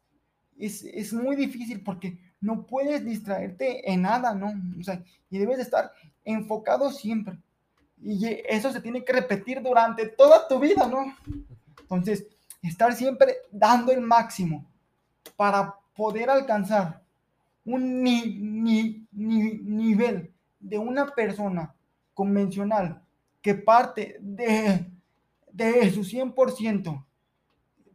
es, 0.58 0.84
es 0.84 1.14
muy 1.14 1.36
difícil 1.36 1.84
porque 1.84 2.18
no 2.40 2.66
puedes 2.66 3.06
distraerte 3.06 3.92
en 3.92 4.04
nada, 4.04 4.34
¿no? 4.34 4.54
O 4.80 4.84
sea, 4.84 5.04
y 5.30 5.38
debes 5.38 5.60
estar 5.60 5.92
enfocado 6.24 6.92
siempre. 6.92 7.38
Y 8.02 8.26
eso 8.48 8.72
se 8.72 8.82
tiene 8.82 9.04
que 9.04 9.14
repetir 9.14 9.62
durante 9.62 10.08
toda 10.08 10.48
tu 10.48 10.60
vida, 10.60 10.88
¿no? 10.88 11.16
Entonces, 11.82 12.26
estar 12.62 12.94
siempre 12.94 13.36
dando 13.52 13.92
el 13.92 14.02
máximo 14.02 14.66
para 15.36 15.76
poder 15.96 16.30
alcanzar 16.30 17.02
un 17.64 18.04
ni, 18.04 18.38
ni, 18.40 19.08
ni, 19.12 19.54
nivel 19.60 20.32
de 20.60 20.78
una 20.78 21.08
persona 21.14 21.74
convencional 22.14 23.02
que 23.42 23.56
parte 23.56 24.18
de, 24.20 24.86
de 25.52 25.92
su 25.92 26.02
100% 26.02 27.04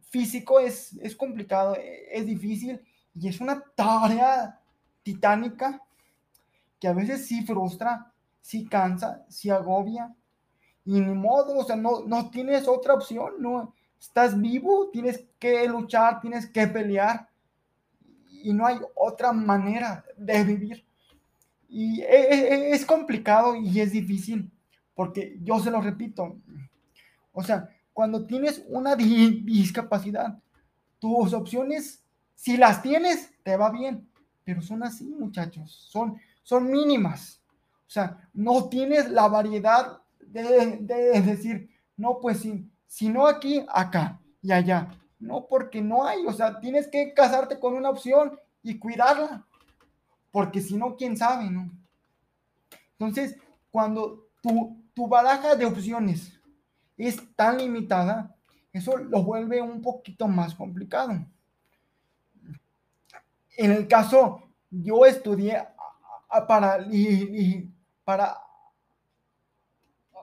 físico 0.09 0.59
es, 0.59 0.93
es 1.01 1.15
complicado, 1.15 1.77
es 2.11 2.25
difícil 2.25 2.81
y 3.13 3.27
es 3.27 3.39
una 3.39 3.63
tarea 3.75 4.59
titánica 5.03 5.81
que 6.79 6.87
a 6.87 6.93
veces 6.93 7.27
sí 7.27 7.43
frustra, 7.43 8.11
sí 8.41 8.65
cansa, 8.65 9.23
sí 9.29 9.49
agobia. 9.49 10.13
Y 10.83 10.99
ni 10.99 11.13
modo, 11.13 11.59
o 11.59 11.63
sea, 11.63 11.75
no, 11.75 12.01
no 12.05 12.31
tienes 12.31 12.67
otra 12.67 12.95
opción, 12.95 13.33
no. 13.39 13.75
Estás 13.99 14.39
vivo, 14.39 14.89
tienes 14.91 15.23
que 15.37 15.67
luchar, 15.67 16.19
tienes 16.19 16.47
que 16.47 16.65
pelear. 16.67 17.29
Y 18.43 18.53
no 18.53 18.65
hay 18.65 18.79
otra 18.95 19.31
manera 19.31 20.03
de 20.17 20.43
vivir. 20.43 20.85
Y 21.69 22.01
e, 22.01 22.33
e, 22.33 22.53
e, 22.53 22.71
es 22.71 22.85
complicado 22.85 23.55
y 23.55 23.79
es 23.79 23.91
difícil, 23.91 24.51
porque 24.93 25.37
yo 25.41 25.59
se 25.59 25.71
lo 25.71 25.81
repito. 25.81 26.37
O 27.31 27.43
sea, 27.43 27.69
cuando 27.93 28.25
tienes 28.25 28.63
una 28.67 28.95
discapacidad, 28.95 30.37
tus 30.99 31.33
opciones 31.33 32.01
si 32.41 32.57
las 32.57 32.81
tienes, 32.81 33.31
te 33.43 33.55
va 33.55 33.69
bien, 33.69 34.09
pero 34.43 34.63
son 34.63 34.81
así, 34.81 35.05
muchachos, 35.05 35.87
son, 35.91 36.19
son 36.41 36.71
mínimas. 36.71 37.39
O 37.85 37.89
sea, 37.91 38.27
no 38.33 38.67
tienes 38.67 39.11
la 39.11 39.27
variedad 39.27 40.01
de, 40.19 41.21
decir, 41.21 41.69
no, 41.95 42.17
pues 42.19 42.39
sí, 42.39 42.67
si 42.87 43.09
no 43.09 43.27
aquí, 43.27 43.63
acá 43.71 44.19
y 44.41 44.51
allá. 44.51 44.89
No, 45.21 45.47
porque 45.47 45.81
no 45.81 46.05
hay, 46.05 46.25
o 46.25 46.33
sea, 46.33 46.59
tienes 46.59 46.87
que 46.87 47.13
casarte 47.13 47.59
con 47.59 47.75
una 47.75 47.89
opción 47.89 48.37
y 48.63 48.77
cuidarla, 48.77 49.45
porque 50.31 50.59
si 50.59 50.75
no, 50.75 50.97
quién 50.97 51.15
sabe, 51.15 51.49
¿no? 51.49 51.71
Entonces, 52.93 53.37
cuando 53.69 54.27
tu, 54.41 54.83
tu 54.93 55.07
baraja 55.07 55.55
de 55.55 55.65
opciones 55.65 56.39
es 56.97 57.17
tan 57.35 57.59
limitada, 57.59 58.35
eso 58.73 58.97
lo 58.97 59.23
vuelve 59.23 59.61
un 59.61 59.81
poquito 59.81 60.27
más 60.27 60.53
complicado 60.53 61.25
en 63.57 63.71
el 63.71 63.87
caso, 63.87 64.41
yo 64.69 65.05
estudié 65.05 65.63
para, 66.47 66.87
para 68.03 68.37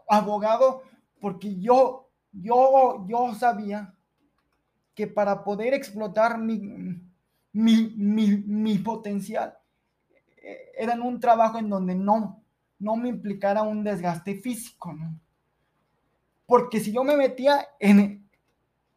abogado 0.08 0.82
porque 1.20 1.58
yo, 1.60 2.08
yo, 2.32 3.06
yo 3.06 3.34
sabía 3.34 3.94
que 4.98 5.06
para 5.06 5.44
poder 5.44 5.74
explotar 5.74 6.38
mi, 6.38 6.58
mi, 7.52 8.78
potencial 8.78 9.56
eh, 10.42 10.72
era 10.76 10.94
en 10.94 11.02
un 11.02 11.20
trabajo 11.20 11.56
en 11.56 11.70
donde 11.70 11.94
no, 11.94 12.42
no 12.80 12.96
me 12.96 13.08
implicara 13.08 13.62
un 13.62 13.84
desgaste 13.84 14.34
físico, 14.34 14.92
¿no? 14.92 15.16
Porque 16.46 16.80
si 16.80 16.90
yo 16.90 17.04
me 17.04 17.16
metía 17.16 17.64
en, 17.78 18.28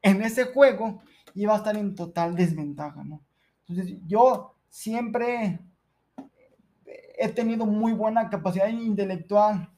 en 0.01 0.21
ese 0.23 0.45
juego, 0.45 1.03
iba 1.35 1.53
a 1.53 1.57
estar 1.57 1.77
en 1.77 1.93
total 1.93 2.35
desventaja, 2.35 3.03
¿no? 3.03 3.21
Entonces, 3.67 3.99
yo 4.07 4.55
siempre 4.71 5.59
he 7.19 7.29
tenido 7.29 7.67
muy 7.67 7.93
buena 7.93 8.27
capacidad 8.27 8.67
intelectual. 8.69 9.69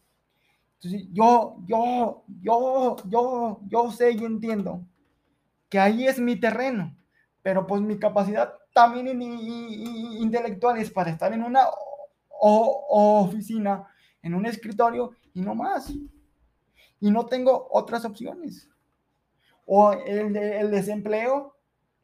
Entonces, 0.75 1.05
yo, 1.11 1.57
yo, 1.67 2.23
yo, 2.41 2.95
yo, 3.09 3.59
yo 3.67 3.91
sé 3.91 4.13
y 4.13 4.23
entiendo 4.23 4.85
que 5.73 5.79
ahí 5.79 6.05
es 6.05 6.19
mi 6.19 6.35
terreno, 6.35 6.95
pero 7.41 7.65
pues 7.65 7.81
mi 7.81 7.97
capacidad 7.97 8.53
también 8.75 9.19
intelectual 9.19 10.77
es 10.77 10.91
para 10.91 11.09
estar 11.09 11.33
en 11.33 11.41
una 11.41 11.65
oficina, 12.39 13.87
en 14.21 14.35
un 14.35 14.45
escritorio 14.45 15.13
y 15.33 15.41
no 15.41 15.55
más. 15.55 15.91
Y 16.99 17.09
no 17.09 17.25
tengo 17.25 17.69
otras 17.71 18.05
opciones. 18.05 18.69
O 19.65 19.93
el, 19.93 20.37
el 20.37 20.69
desempleo, 20.69 21.55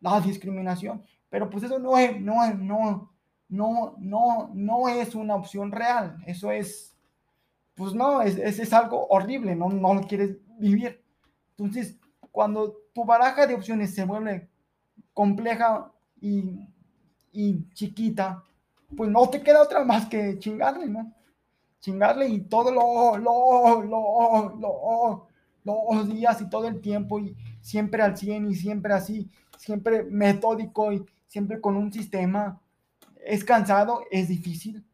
la 0.02 0.20
discriminación. 0.20 1.06
Pero 1.30 1.48
pues 1.52 1.66
eso 1.66 1.78
no 1.78 1.96
es, 1.96 2.20
no 2.20 2.44
es, 2.44 2.58
no, 2.58 3.14
no, 3.50 3.94
no, 4.00 4.50
no 4.52 4.90
es 4.90 5.14
una 5.14 5.36
opción 5.36 5.72
real. 5.72 6.18
Eso 6.26 6.52
es, 6.52 6.98
pues 7.76 7.94
no, 7.94 8.24
es, 8.24 8.36
es, 8.40 8.74
algo 8.74 9.06
horrible, 9.10 9.56
no, 9.56 9.70
no 9.70 9.94
lo 9.94 10.02
quieres 10.02 10.38
vivir. 10.58 11.06
Entonces, 11.52 12.00
cuando 12.32 12.79
tu 12.94 13.06
baraja 13.06 13.48
de 13.48 13.56
opciones 13.56 13.94
se 13.94 14.06
vuelve 14.06 14.50
compleja 15.14 15.92
y, 16.22 16.68
y 17.32 17.70
chiquita, 17.74 18.44
pues 18.96 19.10
no 19.10 19.30
te 19.30 19.42
queda 19.42 19.62
otra 19.62 19.84
más 19.84 20.08
que 20.08 20.40
chingarle, 20.40 20.88
¿no? 20.88 21.14
Chingarle 21.80 22.28
y 22.28 22.42
todo 22.42 22.72
lo, 22.72 23.18
lo, 23.18 23.82
lo, 23.84 24.56
lo, 24.56 25.28
los 25.64 26.10
días 26.10 26.42
y 26.42 26.50
todo 26.50 26.68
el 26.68 26.82
tiempo 26.82 27.20
y 27.20 27.36
siempre 27.62 28.02
al 28.02 28.18
100 28.18 28.50
y 28.50 28.56
siempre 28.56 28.94
así, 28.94 29.30
siempre 29.58 30.04
metódico 30.04 30.92
y 30.92 31.06
siempre 31.28 31.62
con 31.62 31.76
un 31.76 31.92
sistema. 31.92 32.62
Es 33.26 33.44
cansado, 33.44 34.02
es 34.12 34.28
difícil. 34.28 34.86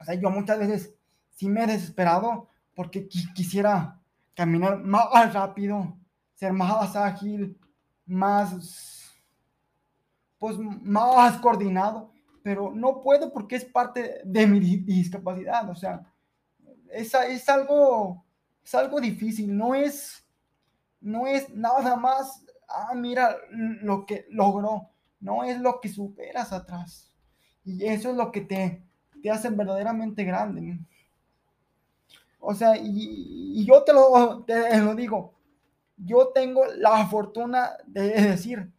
O 0.00 0.04
sea, 0.04 0.14
yo 0.14 0.30
muchas 0.30 0.58
veces 0.58 0.94
sí 1.30 1.48
me 1.48 1.64
he 1.64 1.66
desesperado 1.66 2.48
porque 2.74 3.08
quisiera 3.08 4.00
caminar 4.34 4.82
más 4.82 5.32
rápido, 5.32 5.96
más 6.52 6.96
ágil, 6.96 7.58
más, 8.06 9.14
pues 10.38 10.58
más 10.58 11.38
coordinado, 11.38 12.12
pero 12.42 12.72
no 12.72 13.00
puedo 13.00 13.32
porque 13.32 13.56
es 13.56 13.64
parte 13.64 14.20
de 14.24 14.46
mi 14.46 14.60
discapacidad. 14.60 15.68
O 15.70 15.74
sea, 15.74 16.04
es, 16.90 17.14
es 17.14 17.48
algo, 17.48 18.24
es 18.64 18.74
algo 18.74 19.00
difícil, 19.00 19.56
no 19.56 19.74
es, 19.74 20.26
no 21.00 21.26
es 21.26 21.48
nada 21.50 21.96
más, 21.96 22.44
ah, 22.68 22.94
mira 22.94 23.36
lo 23.50 24.06
que 24.06 24.26
logró 24.30 24.90
no 25.24 25.42
es 25.42 25.58
lo 25.58 25.80
que 25.80 25.88
superas 25.88 26.52
atrás. 26.52 27.10
Y 27.64 27.86
eso 27.86 28.10
es 28.10 28.16
lo 28.16 28.30
que 28.30 28.42
te, 28.42 28.82
te 29.22 29.30
hace 29.30 29.48
verdaderamente 29.48 30.22
grande. 30.22 30.78
O 32.38 32.54
sea, 32.54 32.76
y, 32.76 33.64
yo 33.64 33.82
te 33.84 33.94
lo, 33.94 34.44
te 34.46 34.78
lo 34.78 34.94
digo, 34.94 35.33
yo 35.96 36.28
tengo 36.34 36.64
la 36.76 37.06
fortuna 37.06 37.72
de 37.86 38.10
decir, 38.10 38.72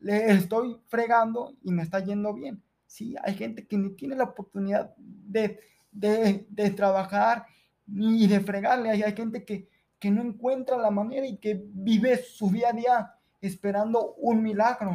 le 0.00 0.32
estoy 0.32 0.80
fregando 0.88 1.54
y 1.62 1.72
me 1.72 1.82
está 1.82 2.00
yendo 2.00 2.34
bien. 2.34 2.62
Sí, 2.86 3.14
hay 3.22 3.34
gente 3.34 3.66
que 3.66 3.76
ni 3.76 3.90
tiene 3.90 4.16
la 4.16 4.24
oportunidad 4.24 4.94
de, 4.96 5.60
de, 5.92 6.70
trabajar 6.70 7.46
ni 7.86 8.26
de 8.26 8.40
fregarle. 8.40 8.90
Hay, 8.90 9.12
gente 9.12 9.44
que, 9.44 9.68
que, 9.98 10.10
no 10.10 10.22
encuentra 10.22 10.76
la 10.78 10.90
manera 10.90 11.26
y 11.26 11.36
que 11.36 11.62
vive 11.66 12.16
su 12.16 12.50
día 12.50 12.70
a 12.70 12.72
día 12.72 13.14
esperando 13.40 14.14
un 14.14 14.42
milagro. 14.42 14.92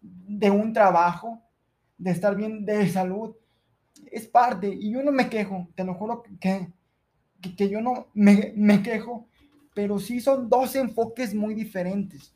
de 0.00 0.50
un 0.50 0.72
trabajo, 0.72 1.42
de 1.96 2.10
estar 2.10 2.36
bien 2.36 2.64
de 2.64 2.88
salud, 2.88 3.34
es 4.10 4.26
parte. 4.26 4.68
Y 4.68 4.92
yo 4.92 5.02
no 5.02 5.12
me 5.12 5.28
quejo, 5.28 5.68
te 5.74 5.84
lo 5.84 5.94
juro 5.94 6.22
que, 6.40 6.68
que, 7.56 7.68
yo 7.68 7.80
no 7.80 8.08
me, 8.14 8.52
me, 8.56 8.82
quejo, 8.82 9.26
pero 9.78 10.00
sí 10.00 10.20
son 10.20 10.48
dos 10.48 10.74
enfoques 10.74 11.32
muy 11.32 11.54
diferentes. 11.54 12.34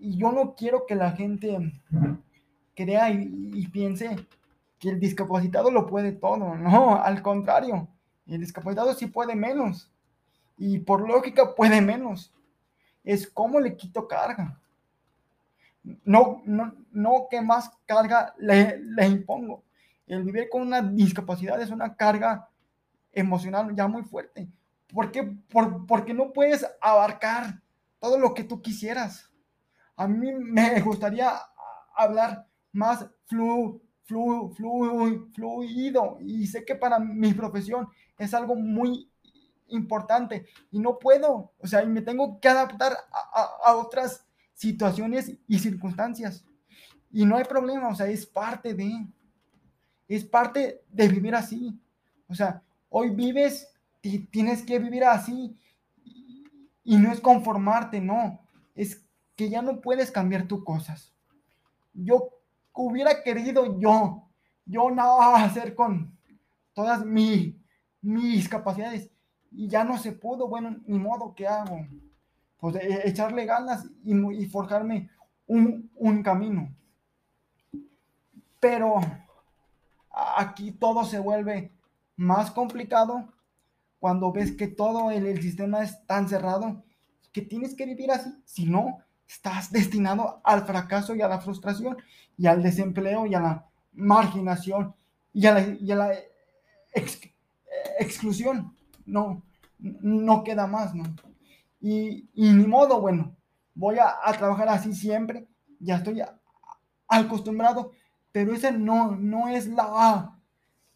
Y 0.00 0.16
yo 0.16 0.32
no 0.32 0.54
quiero 0.54 0.86
que 0.86 0.94
la 0.94 1.10
gente 1.10 1.70
crea 2.74 3.10
y, 3.10 3.68
piense 3.68 4.16
que 4.78 4.88
el 4.88 4.98
discapacitado 4.98 5.70
lo 5.70 5.86
puede 5.86 6.12
todo. 6.12 6.54
No, 6.54 6.96
al 6.96 7.20
contrario, 7.20 7.88
el 8.26 8.40
discapacitado 8.40 8.94
sí 8.94 9.06
puede 9.06 9.36
menos. 9.36 9.92
Y 10.56 10.78
por 10.78 11.06
lógica 11.06 11.54
puede 11.54 11.82
menos. 11.82 12.32
Es 13.04 13.28
como 13.28 13.60
le 13.60 13.76
quito 13.76 14.08
carga 14.08 14.58
no, 16.06 16.40
no, 16.46 16.74
no 16.90 17.26
que 17.30 17.42
más 17.42 17.70
carga 17.84 18.34
le, 18.38 18.78
le 18.78 19.06
impongo. 19.06 19.62
El 20.06 20.22
vivir 20.22 20.48
con 20.48 20.62
una 20.62 20.80
discapacidad 20.80 21.60
es 21.60 21.68
una 21.68 21.94
carga 21.94 22.48
emocional 23.12 23.76
ya 23.76 23.86
muy 23.86 24.04
fuerte, 24.04 24.48
¿Por 24.92 25.10
qué? 25.10 25.22
Por, 25.22 25.86
porque 25.86 26.14
no 26.14 26.32
puedes 26.32 26.66
abarcar 26.80 27.62
todo 27.98 28.18
lo 28.18 28.34
que 28.34 28.44
tú 28.44 28.62
quisieras. 28.62 29.30
A 29.96 30.06
mí 30.06 30.32
me 30.32 30.80
gustaría 30.80 31.32
hablar 31.94 32.46
más 32.72 33.06
flu, 33.24 33.80
flu, 34.04 34.52
flu, 34.54 35.30
fluido 35.34 36.18
y 36.20 36.46
sé 36.46 36.64
que 36.64 36.74
para 36.74 36.98
mi 36.98 37.32
profesión 37.32 37.88
es 38.18 38.34
algo 38.34 38.54
muy 38.54 39.10
importante 39.68 40.46
y 40.70 40.78
no 40.78 40.98
puedo, 40.98 41.52
o 41.58 41.66
sea, 41.66 41.84
me 41.84 42.02
tengo 42.02 42.38
que 42.40 42.48
adaptar 42.48 42.92
a, 43.64 43.74
otras 43.74 44.24
situaciones 44.54 45.32
y 45.48 45.58
circunstancias. 45.58 46.44
Y 47.10 47.24
no 47.24 47.36
hay 47.36 47.44
problema, 47.44 47.88
o 47.88 47.94
sea, 47.94 48.06
es 48.06 48.26
parte 48.26 48.74
de, 48.74 49.06
es 50.08 50.24
parte 50.24 50.82
de 50.88 51.08
vivir 51.08 51.34
así. 51.34 51.78
O 52.28 52.34
sea, 52.34 52.62
hoy 52.88 53.10
vives 53.10 53.68
y 53.68 53.75
tienes 54.30 54.62
que 54.62 54.78
vivir 54.78 55.04
así 55.04 55.58
y 56.84 56.96
no 56.98 57.10
es 57.12 57.20
conformarte, 57.20 58.00
no, 58.00 58.40
es 58.74 59.04
que 59.34 59.50
ya 59.50 59.62
no 59.62 59.80
puedes 59.80 60.10
cambiar 60.10 60.46
tus 60.46 60.64
cosas. 60.64 61.12
Yo 61.92 62.30
hubiera 62.72 63.22
querido 63.22 63.78
yo, 63.78 64.28
yo 64.64 64.90
nada 64.90 65.44
hacer 65.44 65.74
con 65.74 66.16
todas 66.74 67.04
mi, 67.04 67.60
mis 68.00 68.48
capacidades 68.48 69.10
y 69.50 69.68
ya 69.68 69.84
no 69.84 69.98
se 69.98 70.12
pudo, 70.12 70.48
bueno, 70.48 70.76
ni 70.86 70.98
modo, 70.98 71.34
¿qué 71.34 71.46
hago? 71.46 71.86
Pues 72.58 72.76
e, 72.76 73.08
echarle 73.08 73.46
ganas 73.46 73.86
y, 74.04 74.46
forjarme 74.46 75.10
un, 75.46 75.90
un 75.96 76.22
camino. 76.22 76.74
Pero 78.60 79.00
aquí 80.36 80.72
todo 80.72 81.04
se 81.04 81.18
vuelve 81.18 81.72
más 82.16 82.50
complicado 82.50 83.32
cuando 84.06 84.30
ves 84.30 84.52
que 84.52 84.68
todo 84.68 85.10
el, 85.10 85.26
el, 85.26 85.42
sistema 85.42 85.82
es 85.82 86.06
tan 86.06 86.28
cerrado 86.28 86.84
que 87.32 87.42
tienes 87.42 87.74
que 87.74 87.86
vivir 87.86 88.12
así. 88.12 88.32
Si 88.44 88.64
no, 88.64 88.98
estás 89.26 89.72
destinado 89.72 90.40
al 90.44 90.64
fracaso 90.64 91.16
y 91.16 91.22
a 91.22 91.26
la 91.26 91.40
frustración 91.40 91.96
y 92.38 92.46
al 92.46 92.62
desempleo 92.62 93.26
y 93.26 93.34
a 93.34 93.40
la 93.40 93.66
marginación 93.94 94.94
y 95.32 95.44
a 95.46 95.54
la, 95.54 95.60
y 95.60 95.90
a 95.90 95.96
la 95.96 96.12
exclusión 97.98 98.76
no, 99.06 99.42
no 99.80 100.44
queda 100.44 100.68
más, 100.68 100.94
¿no? 100.94 101.02
Y, 101.80 102.28
ni 102.36 102.64
modo, 102.64 103.00
bueno, 103.00 103.34
voy 103.74 103.96
a, 103.98 104.32
trabajar 104.38 104.68
así 104.68 104.94
siempre, 104.94 105.48
ya 105.80 105.96
estoy 105.96 106.22
acostumbrado, 107.08 107.90
pero 108.30 108.54
esa 108.54 108.70
no, 108.70 109.16
no 109.16 109.48
es 109.48 109.66
la, 109.66 110.38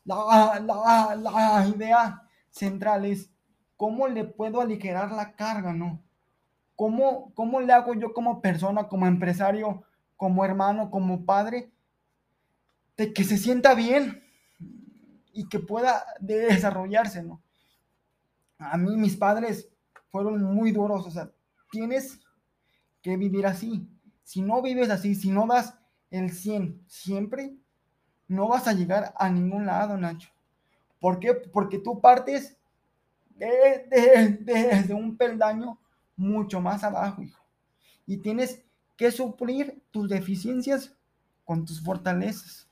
la, 0.05 0.61
la, 0.65 1.17
la 1.17 1.67
idea 1.75 2.23
central, 2.51 3.05
es 3.05 3.30
cómo 3.76 4.09
le 4.09 4.24
puedo 4.24 4.61
aligerar 4.61 5.12
la 5.12 5.32
carga, 5.32 5.72
¿no? 5.72 6.03
¿Cómo, 6.76 7.32
¿Cómo 7.34 7.61
le 7.61 7.72
hago 7.72 7.94
yo 7.94 8.12
como 8.12 8.40
persona, 8.40 8.88
como 8.88 9.07
empresario, 9.07 9.84
como 10.16 10.44
hermano, 10.44 10.90
como 10.90 11.24
padre, 11.24 11.70
de 12.96 13.12
que 13.12 13.24
se 13.24 13.38
sienta 13.38 13.74
bien 13.74 14.22
y 15.32 15.48
que 15.48 15.61
pueda 15.61 16.05
desarrollarse, 16.20 17.22
¿no? 17.22 17.42
a 18.61 18.76
mí 18.76 18.96
mis 18.96 19.16
padres 19.16 19.68
fueron 20.11 20.42
muy 20.42 20.70
duros, 20.70 21.07
o 21.07 21.11
sea, 21.11 21.30
tienes 21.70 22.20
que 23.03 23.16
vivir 23.16 23.46
así. 23.46 23.88
Si 24.22 24.42
no 24.42 24.61
vives 24.61 24.90
así, 24.90 25.14
si 25.14 25.30
no 25.30 25.46
das 25.46 25.78
el 26.11 26.30
100 26.30 26.84
siempre, 26.86 27.57
no 28.28 28.48
vas 28.48 28.68
a 28.68 28.74
llegar 28.74 29.14
a 29.16 29.30
ningún 29.30 29.66
lado, 29.66 29.96
Nacho. 29.96 30.30
¿Por 31.01 31.18
qué? 31.18 31.34
Porque 31.34 31.78
tú 31.78 32.01
partes 32.01 32.57
desde 33.36 34.84
de, 34.86 34.94
un 34.94 35.16
peldaño 35.16 35.78
mucho 36.16 36.61
más 36.61 36.84
abajo, 36.84 37.22
hijo. 37.22 37.42
Y 38.07 38.18
tienes 38.18 38.62
que 38.96 39.11
suplir 39.11 39.82
tus 39.90 40.09
deficiencias 40.09 40.94
con 41.44 41.64
tus 41.64 41.82
fortalezas 41.82 42.68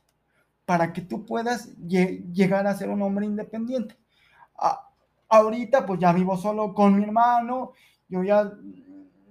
para 0.66 0.92
que 0.92 1.00
tú 1.00 1.24
puedas 1.24 1.74
llegar 1.78 2.66
a 2.66 2.74
ser 2.74 2.90
un 2.90 3.00
hombre 3.00 3.24
independiente. 3.24 3.96
Ah, 4.54 4.88
Ahorita 5.28 5.84
pues 5.84 6.00
ya 6.00 6.12
vivo 6.12 6.36
solo 6.36 6.72
con 6.72 6.96
mi 6.96 7.04
hermano, 7.04 7.72
yo 8.08 8.22
ya 8.24 8.50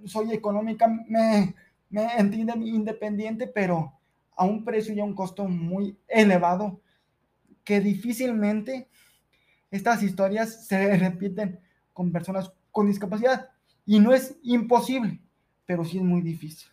soy 0.04 0.32
económica, 0.32 0.86
me, 0.86 1.56
me 1.90 2.08
independiente, 2.64 3.48
pero 3.48 3.92
a 4.36 4.44
un 4.44 4.64
precio 4.64 4.94
y 4.94 5.00
a 5.00 5.04
un 5.04 5.14
costo 5.14 5.44
muy 5.48 5.98
elevado, 6.06 6.80
que 7.68 7.82
difícilmente 7.82 8.88
estas 9.70 10.02
historias 10.02 10.66
se 10.66 10.96
repiten 10.96 11.60
con 11.92 12.10
personas 12.10 12.50
con 12.72 12.86
discapacidad. 12.86 13.50
Y 13.84 14.00
no 14.00 14.14
es 14.14 14.38
imposible, 14.42 15.20
pero 15.66 15.84
sí 15.84 15.98
es 15.98 16.02
muy 16.02 16.22
difícil. 16.22 16.66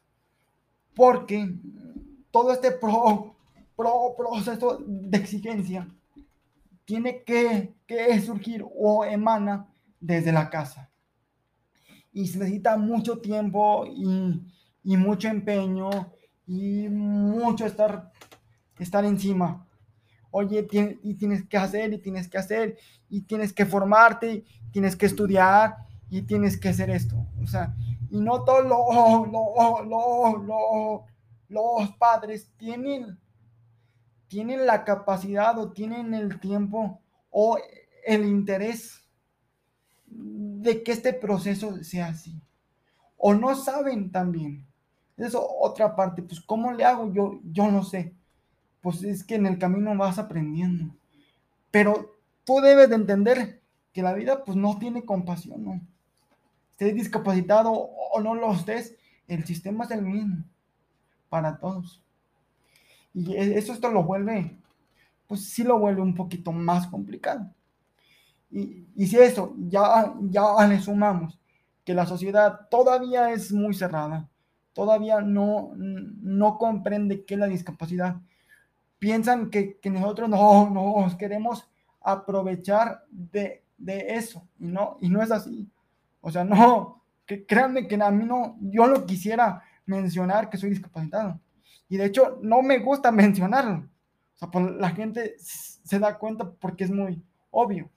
Porque 0.95 1.53
todo 2.31 2.53
este 2.53 2.71
pro, 2.71 3.35
proceso 3.75 4.81
de 4.87 5.17
exigencia 5.17 5.85
tiene 6.85 7.23
que, 7.23 7.75
surgir 8.25 8.63
o 8.73 9.03
emana 9.03 9.67
desde 9.99 10.31
la 10.31 10.49
casa. 10.49 10.89
Y 12.13 12.27
se 12.27 12.39
necesita 12.39 12.77
mucho 12.77 13.17
tiempo 13.17 13.85
y, 13.85 14.95
mucho 14.95 15.27
empeño 15.27 15.89
y 16.47 16.87
mucho 16.87 17.65
estar, 17.65 18.13
estar 18.79 19.03
encima. 19.03 19.65
Oye, 20.37 20.67
y 21.01 21.13
tienes 21.13 21.47
que 21.47 21.55
hacer 21.55 21.93
y 21.93 21.97
tienes 21.97 22.27
que 22.27 22.37
hacer 22.37 22.77
y 23.09 23.21
tienes 23.21 23.53
que 23.53 23.65
formarte, 23.65 24.43
tienes 24.69 24.97
que 24.97 25.05
estudiar 25.05 25.77
y 26.09 26.23
tienes 26.23 26.59
que 26.59 26.67
hacer 26.67 26.89
esto. 26.89 27.15
O 27.41 27.47
sea, 27.47 27.73
y 28.09 28.19
no 28.19 28.43
todos 28.43 28.65
los 31.47 31.89
padres 31.97 32.51
tienen 32.57 33.17
tienen 34.27 34.65
la 34.65 34.83
capacidad 34.83 35.57
o 35.57 35.71
tienen 35.71 36.13
el 36.13 36.37
tiempo 36.41 36.99
o 37.29 37.57
el 38.05 38.25
interés 38.25 39.07
de 40.05 40.83
que 40.83 40.91
este 40.91 41.13
proceso 41.13 41.81
sea 41.81 42.07
así. 42.07 42.41
O 43.15 43.33
no 43.33 43.55
saben 43.55 44.11
también. 44.11 44.67
Eso 45.15 45.47
otra 45.61 45.95
parte, 45.95 46.21
pues 46.23 46.41
¿cómo 46.41 46.73
le 46.73 46.83
hago? 46.83 47.13
Yo, 47.13 47.39
yo 47.41 47.71
no 47.71 47.83
sé. 47.83 48.13
Pues 48.85 49.03
es 49.03 49.23
que 49.23 49.33
en 49.33 49.47
el 49.47 49.57
camino 49.57 49.97
vas 49.97 50.19
aprendiendo. 50.19 50.93
Pero 51.71 52.19
tú 52.43 52.61
debes 52.61 52.87
de 52.87 52.93
entender 52.93 53.59
que 53.91 54.03
la 54.03 54.13
vida 54.13 54.43
pues 54.43 54.55
no 54.55 54.77
tiene 54.77 55.03
compasión, 55.03 55.65
¿no? 55.65 55.81
Estés 56.73 56.93
discapacitado 56.93 57.71
o 57.71 58.21
no 58.21 58.35
lo 58.35 58.53
estés, 58.53 58.95
el 59.27 59.43
sistema 59.43 59.85
es 59.85 59.89
el 59.89 60.03
mismo 60.03 60.43
para 61.29 61.57
todos. 61.57 62.03
Y 63.11 63.33
e, 63.33 63.57
eso 63.57 63.73
esto 63.73 63.89
lo 63.89 64.03
vuelve, 64.03 64.55
pues 65.25 65.49
sí 65.49 65.63
lo 65.63 65.79
vuelve 65.79 66.03
un 66.03 66.13
poquito 66.13 66.51
más 66.51 66.85
complicado. 66.85 67.49
Y, 68.51 68.85
y 68.95 69.07
si 69.07 69.17
eso 69.17 69.55
ya, 69.67 70.13
ya 70.21 70.43
le 70.67 70.79
sumamos 70.79 71.39
que 71.83 71.95
la 71.95 72.05
sociedad 72.05 72.67
todavía 72.69 73.31
es 73.31 73.51
muy 73.51 73.73
cerrada, 73.73 74.29
todavía 74.73 75.21
no, 75.21 75.71
no 75.75 76.59
comprende 76.59 77.25
qué 77.25 77.35
la 77.35 77.47
discapacidad, 77.47 78.17
piensan 78.99 79.49
que, 79.49 79.77
que 79.79 79.89
nosotros 79.89 80.29
no 80.29 80.69
nos 80.69 81.15
queremos 81.15 81.69
aprovechar 82.01 83.03
de, 83.09 83.63
de, 83.77 84.15
eso 84.15 84.47
y 84.59 84.67
no, 84.67 84.97
y 85.01 85.09
no 85.09 85.21
es 85.21 85.31
así. 85.31 85.69
O 86.21 86.31
sea, 86.31 86.43
no, 86.43 87.03
que 87.25 87.45
créanme 87.45 87.87
que 87.87 87.95
a 87.95 88.11
mí 88.11 88.25
no, 88.25 88.57
yo 88.61 88.87
no 88.87 89.05
quisiera 89.05 89.63
mencionar 89.85 90.49
que 90.49 90.57
soy 90.57 90.69
discapacitado. 90.69 91.39
Y 91.89 91.97
de 91.97 92.05
hecho, 92.05 92.39
no 92.41 92.61
me 92.61 92.79
gusta 92.79 93.11
mencionarlo. 93.11 93.87
O 94.35 94.37
sea, 94.37 94.49
pues 94.49 94.65
la 94.71 94.89
gente 94.91 95.35
se 95.39 95.99
da 95.99 96.17
cuenta 96.17 96.49
porque 96.49 96.83
es 96.83 96.91
muy 96.91 97.23
obvio. 97.51 97.89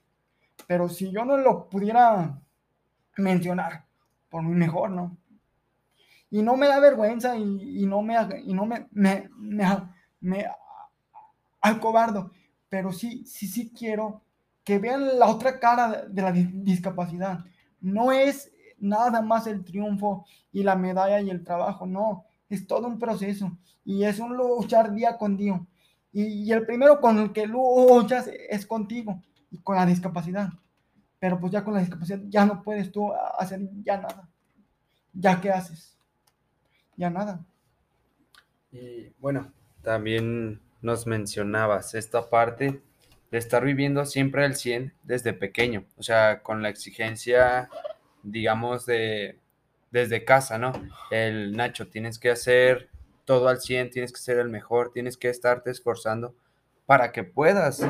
Pero 0.67 0.89
si 0.89 1.11
yo 1.11 1.25
no 1.25 1.37
lo 1.37 1.69
pudiera 1.69 2.39
mencionar, 3.17 3.85
por 4.29 4.43
mí 4.43 4.53
mejor, 4.55 4.91
¿no? 4.91 5.17
Y 6.31 6.43
no 6.43 6.55
me 6.55 6.67
da 6.67 6.79
vergüenza 6.79 7.35
y, 7.35 7.85
no 7.87 8.01
me, 8.03 8.15
y 8.43 8.53
no 8.53 8.65
me, 8.65 8.87
me, 8.91 9.29
me, 9.35 9.65
me 10.19 10.45
acobardo. 11.61 12.31
Pero 12.69 12.91
sí, 12.91 13.25
sí, 13.25 13.47
sí 13.47 13.71
quiero 13.71 14.21
que 14.63 14.77
vean 14.77 15.17
la 15.17 15.27
otra 15.27 15.59
cara 15.59 16.05
de 16.05 16.21
la 16.21 16.31
discapacidad. 16.31 17.43
No 17.81 18.11
es 18.11 18.51
nada 18.77 19.21
más 19.21 19.47
el 19.47 19.63
triunfo 19.63 20.25
y 20.51 20.63
la 20.63 20.75
medalla 20.75 21.21
y 21.21 21.29
el 21.29 21.43
trabajo, 21.43 21.85
no 21.85 22.25
es 22.49 22.65
todo 22.67 22.87
un 22.87 22.97
proceso 22.97 23.57
y 23.85 24.03
es 24.03 24.19
un 24.19 24.35
luchar 24.35 24.93
día 24.93 25.17
con 25.17 25.37
día. 25.37 25.61
Y, 26.11 26.51
el 26.51 26.65
primero 26.65 26.99
con 26.99 27.19
el 27.19 27.31
que 27.31 27.45
luchas 27.45 28.27
es 28.27 28.65
contigo 28.65 29.21
y 29.51 29.59
con 29.59 29.75
la 29.75 29.85
discapacidad. 29.85 30.49
Pero 31.19 31.39
pues 31.39 31.51
ya 31.51 31.63
con 31.63 31.73
la 31.73 31.81
discapacidad 31.81 32.19
ya 32.27 32.45
no 32.45 32.63
puedes 32.63 32.91
tú 32.91 33.11
hacer 33.37 33.61
ya 33.83 33.97
nada. 33.97 34.27
¿Ya 35.13 35.39
qué 35.39 35.51
haces? 35.51 35.97
Ya 36.95 37.09
nada. 37.09 37.45
Y 38.71 39.09
bueno, 39.19 39.51
también 39.81 40.61
nos 40.81 41.07
mencionabas 41.07 41.95
esta 41.95 42.29
parte 42.29 42.81
de 43.31 43.37
estar 43.37 43.63
viviendo 43.63 44.05
siempre 44.05 44.43
al 44.43 44.55
100 44.55 44.93
desde 45.03 45.33
pequeño, 45.33 45.85
o 45.97 46.03
sea, 46.03 46.41
con 46.41 46.61
la 46.61 46.69
exigencia, 46.69 47.69
digamos, 48.23 48.85
de 48.85 49.39
desde 49.91 50.23
casa, 50.23 50.57
¿no? 50.57 50.71
El 51.11 51.53
Nacho, 51.53 51.87
tienes 51.87 52.19
que 52.19 52.29
hacer 52.29 52.89
todo 53.25 53.47
al 53.47 53.59
100, 53.59 53.91
tienes 53.91 54.11
que 54.11 54.19
ser 54.19 54.37
el 54.37 54.49
mejor, 54.49 54.91
tienes 54.91 55.17
que 55.17 55.29
estarte 55.29 55.71
esforzando 55.71 56.35
para 56.85 57.11
que 57.11 57.23
puedas 57.23 57.85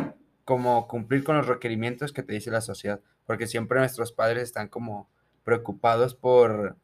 como 0.46 0.88
cumplir 0.88 1.24
con 1.24 1.38
los 1.38 1.48
requerimientos 1.48 2.12
que 2.12 2.24
te 2.24 2.34
dice 2.34 2.52
la 2.52 2.62
sociedad, 2.62 3.00
porque 3.26 3.48
siempre 3.48 3.80
nuestros 3.80 4.12
padres 4.12 4.44
están 4.44 4.68
como 4.68 5.10
preocupados 5.44 6.16
por, 6.16 6.76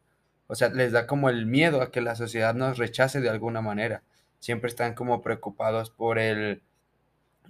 o 0.48 0.56
sea, 0.56 0.69
les 0.69 0.91
da 0.91 1.07
como 1.07 1.30
el 1.30 1.45
miedo 1.45 1.82
a 1.82 1.91
que 1.91 2.02
la 2.02 2.15
sociedad 2.15 2.53
nos 2.53 2.77
rechace 2.77 3.19
de 3.22 3.30
alguna 3.30 3.61
manera. 3.61 4.03
Siempre 4.40 4.70
están 4.70 4.94
como 4.94 5.22
preocupados 5.22 5.90
por 5.90 6.20
el, 6.20 6.62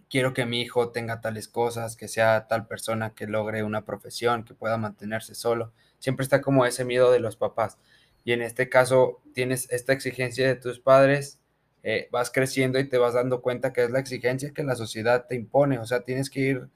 quiero 0.10 0.34
que 0.34 0.46
mi 0.46 0.62
hijo 0.62 0.92
tenga 0.92 1.22
tales 1.22 1.48
cosas, 1.48 1.96
que 1.96 2.08
sea 2.08 2.48
tal 2.48 2.68
persona 2.68 3.14
que 3.14 3.28
logre 3.28 3.64
una 3.64 3.86
profesión, 3.86 4.44
que 4.44 4.54
pueda 4.54 4.78
mantenerse 4.78 5.36
solo. 5.36 5.74
Siempre 6.00 6.24
está 6.24 6.42
como 6.42 6.66
ese 6.66 6.86
miedo 6.86 7.12
de 7.12 7.20
los 7.20 7.36
papás. 7.36 7.78
Y 8.24 8.34
en 8.34 8.42
este 8.42 8.70
caso 8.70 9.22
tienes 9.34 9.72
esta 9.72 9.94
exigencia 9.94 10.48
de 10.48 10.56
tus 10.56 10.80
padres, 10.80 11.40
eh, 11.84 12.10
vas 12.12 12.32
creciendo 12.32 12.80
y 12.80 12.90
te 12.90 12.98
vas 12.98 13.14
dando 13.14 13.42
cuenta 13.42 13.72
que 13.72 13.84
es 13.84 13.92
la 13.92 14.00
exigencia 14.00 14.52
que 14.52 14.64
la 14.64 14.76
sociedad 14.76 15.28
te 15.28 15.36
impone. 15.36 15.80
O 15.80 15.86
sea, 15.86 16.02
tienes 16.02 16.30
que 16.30 16.40
ir 16.40 16.70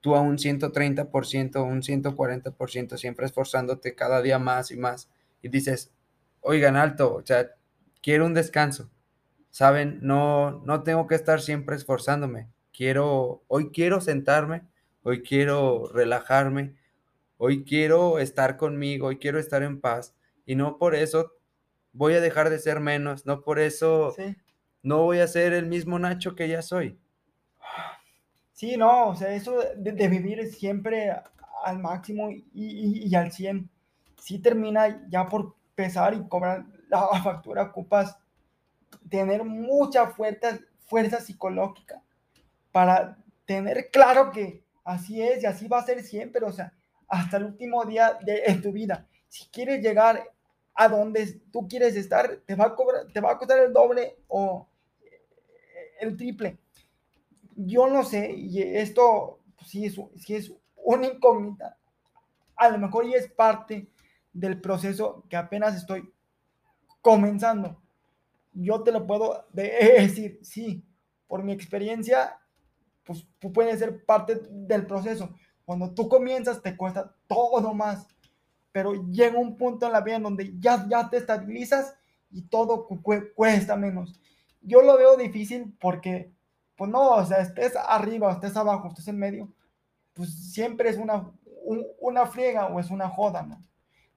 tú 0.00 0.14
a 0.16 0.20
un 0.20 0.38
130%, 0.38 1.62
un 1.64 1.82
140%, 1.82 2.96
siempre 2.98 3.26
esforzándote 3.26 3.94
cada 3.94 4.22
día 4.22 4.38
más 4.38 4.70
y 4.70 4.76
más. 4.76 5.08
Y 5.42 5.48
dices, 5.48 5.92
oigan, 6.40 6.76
alto, 6.76 7.14
o 7.14 7.24
sea, 7.24 7.50
quiero 8.02 8.26
un 8.26 8.34
descanso. 8.34 8.90
Saben, 9.50 9.98
no, 10.02 10.62
no 10.64 10.82
tengo 10.82 11.06
que 11.06 11.14
estar 11.14 11.40
siempre 11.40 11.76
esforzándome. 11.76 12.48
Quiero, 12.72 13.42
hoy 13.48 13.70
quiero 13.70 14.00
sentarme, 14.00 14.62
hoy 15.02 15.22
quiero 15.22 15.90
relajarme, 15.92 16.76
hoy 17.36 17.64
quiero 17.64 18.18
estar 18.18 18.56
conmigo, 18.56 19.08
hoy 19.08 19.18
quiero 19.18 19.38
estar 19.38 19.62
en 19.62 19.80
paz. 19.80 20.14
Y 20.46 20.54
no 20.54 20.78
por 20.78 20.94
eso 20.94 21.32
voy 21.92 22.14
a 22.14 22.20
dejar 22.20 22.50
de 22.50 22.58
ser 22.58 22.80
menos, 22.80 23.26
no 23.26 23.42
por 23.42 23.58
eso 23.58 24.14
no 24.82 25.02
voy 25.02 25.18
a 25.18 25.26
ser 25.26 25.52
el 25.52 25.66
mismo 25.66 25.98
Nacho 25.98 26.34
que 26.34 26.48
ya 26.48 26.62
soy. 26.62 26.98
Sí, 28.52 28.76
no, 28.76 29.08
o 29.08 29.16
sea, 29.16 29.34
eso 29.34 29.58
de, 29.76 30.08
vivir 30.08 30.46
siempre 30.52 31.10
al 31.64 31.78
máximo 31.78 32.30
y, 32.52 33.14
al 33.14 33.32
100, 33.32 33.70
sí 34.18 34.38
termina 34.38 35.06
ya 35.08 35.26
por 35.26 35.56
pesar 35.74 36.14
y 36.14 36.28
cobrar 36.28 36.66
la 36.88 37.08
factura, 37.24 37.62
ocupas 37.62 38.18
tener 39.10 39.44
mucha 39.44 40.06
fuerza, 40.06 40.58
fuerza 40.86 41.20
psicológica 41.20 42.02
para 42.72 43.18
tener 43.44 43.90
claro 43.90 44.30
que 44.30 44.64
así 44.84 45.20
es 45.22 45.42
y 45.42 45.46
así 45.46 45.68
va 45.68 45.80
a 45.80 45.84
ser 45.84 46.02
siempre, 46.02 46.44
o 46.44 46.52
sea, 46.52 46.72
hasta 47.08 47.36
el 47.36 47.44
último 47.44 47.84
día 47.84 48.18
de 48.24 48.54
tu 48.62 48.72
vida. 48.72 49.06
Si 49.28 49.46
quieres 49.46 49.82
llegar 49.82 50.22
a 50.74 50.88
donde 50.88 51.40
tú 51.52 51.68
quieres 51.68 51.96
estar, 51.96 52.36
te 52.46 52.54
va 52.54 52.66
a 52.66 52.74
cobrar, 52.74 53.06
te 53.12 53.20
va 53.20 53.32
a 53.32 53.38
costar 53.38 53.58
el 53.58 53.72
doble 53.72 54.16
o 54.28 54.68
el 56.00 56.16
triple. 56.16 56.58
Yo 57.56 57.88
no 57.88 58.04
sé, 58.04 58.32
y 58.32 58.62
esto 58.62 59.40
sí 59.66 59.84
es, 59.84 60.00
sí 60.16 60.36
es 60.36 60.52
una 60.76 61.06
incógnita. 61.06 61.76
A 62.56 62.68
lo 62.68 62.78
mejor 62.78 63.06
y 63.06 63.14
es 63.14 63.30
parte 63.30 63.88
del 64.32 64.60
proceso 64.60 65.24
que 65.28 65.36
apenas 65.36 65.76
estoy 65.76 66.12
comenzando. 67.00 67.80
Yo 68.52 68.82
te 68.82 68.92
lo 68.92 69.06
puedo 69.06 69.46
decir, 69.52 70.38
sí, 70.42 70.84
por 71.26 71.42
mi 71.42 71.52
experiencia, 71.52 72.38
pues 73.04 73.26
puede 73.52 73.76
ser 73.76 74.04
parte 74.04 74.40
del 74.50 74.86
proceso. 74.86 75.34
Cuando 75.64 75.92
tú 75.94 76.08
comienzas 76.08 76.62
te 76.62 76.76
cuesta 76.76 77.14
todo 77.26 77.74
más, 77.74 78.06
pero 78.72 79.08
llega 79.10 79.38
un 79.38 79.56
punto 79.56 79.86
en 79.86 79.92
la 79.92 80.00
vida 80.00 80.16
en 80.16 80.22
donde 80.22 80.54
ya, 80.58 80.86
ya 80.88 81.08
te 81.08 81.16
estabilizas 81.16 81.94
y 82.30 82.42
todo 82.42 82.86
cuesta 83.34 83.76
menos 83.76 84.20
yo 84.62 84.82
lo 84.82 84.96
veo 84.96 85.16
difícil 85.16 85.74
porque, 85.80 86.32
pues 86.76 86.90
no, 86.90 87.10
o 87.10 87.24
sea, 87.24 87.38
estés 87.38 87.74
arriba, 87.76 88.32
estés 88.32 88.56
abajo, 88.56 88.88
estés 88.88 89.08
en 89.08 89.18
medio, 89.18 89.52
pues 90.12 90.52
siempre 90.52 90.90
es 90.90 90.98
una, 90.98 91.30
una 92.00 92.26
friega 92.26 92.66
o 92.66 92.80
es 92.80 92.90
una 92.90 93.08
joda, 93.08 93.42
¿no? 93.42 93.60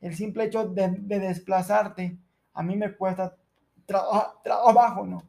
El 0.02 0.16
simple 0.16 0.46
hecho 0.46 0.68
de, 0.68 0.90
desplazarte, 1.08 2.18
a 2.54 2.62
mí 2.62 2.76
me 2.76 2.94
cuesta 2.96 3.38
trabajo, 3.86 5.06
¿no? 5.06 5.24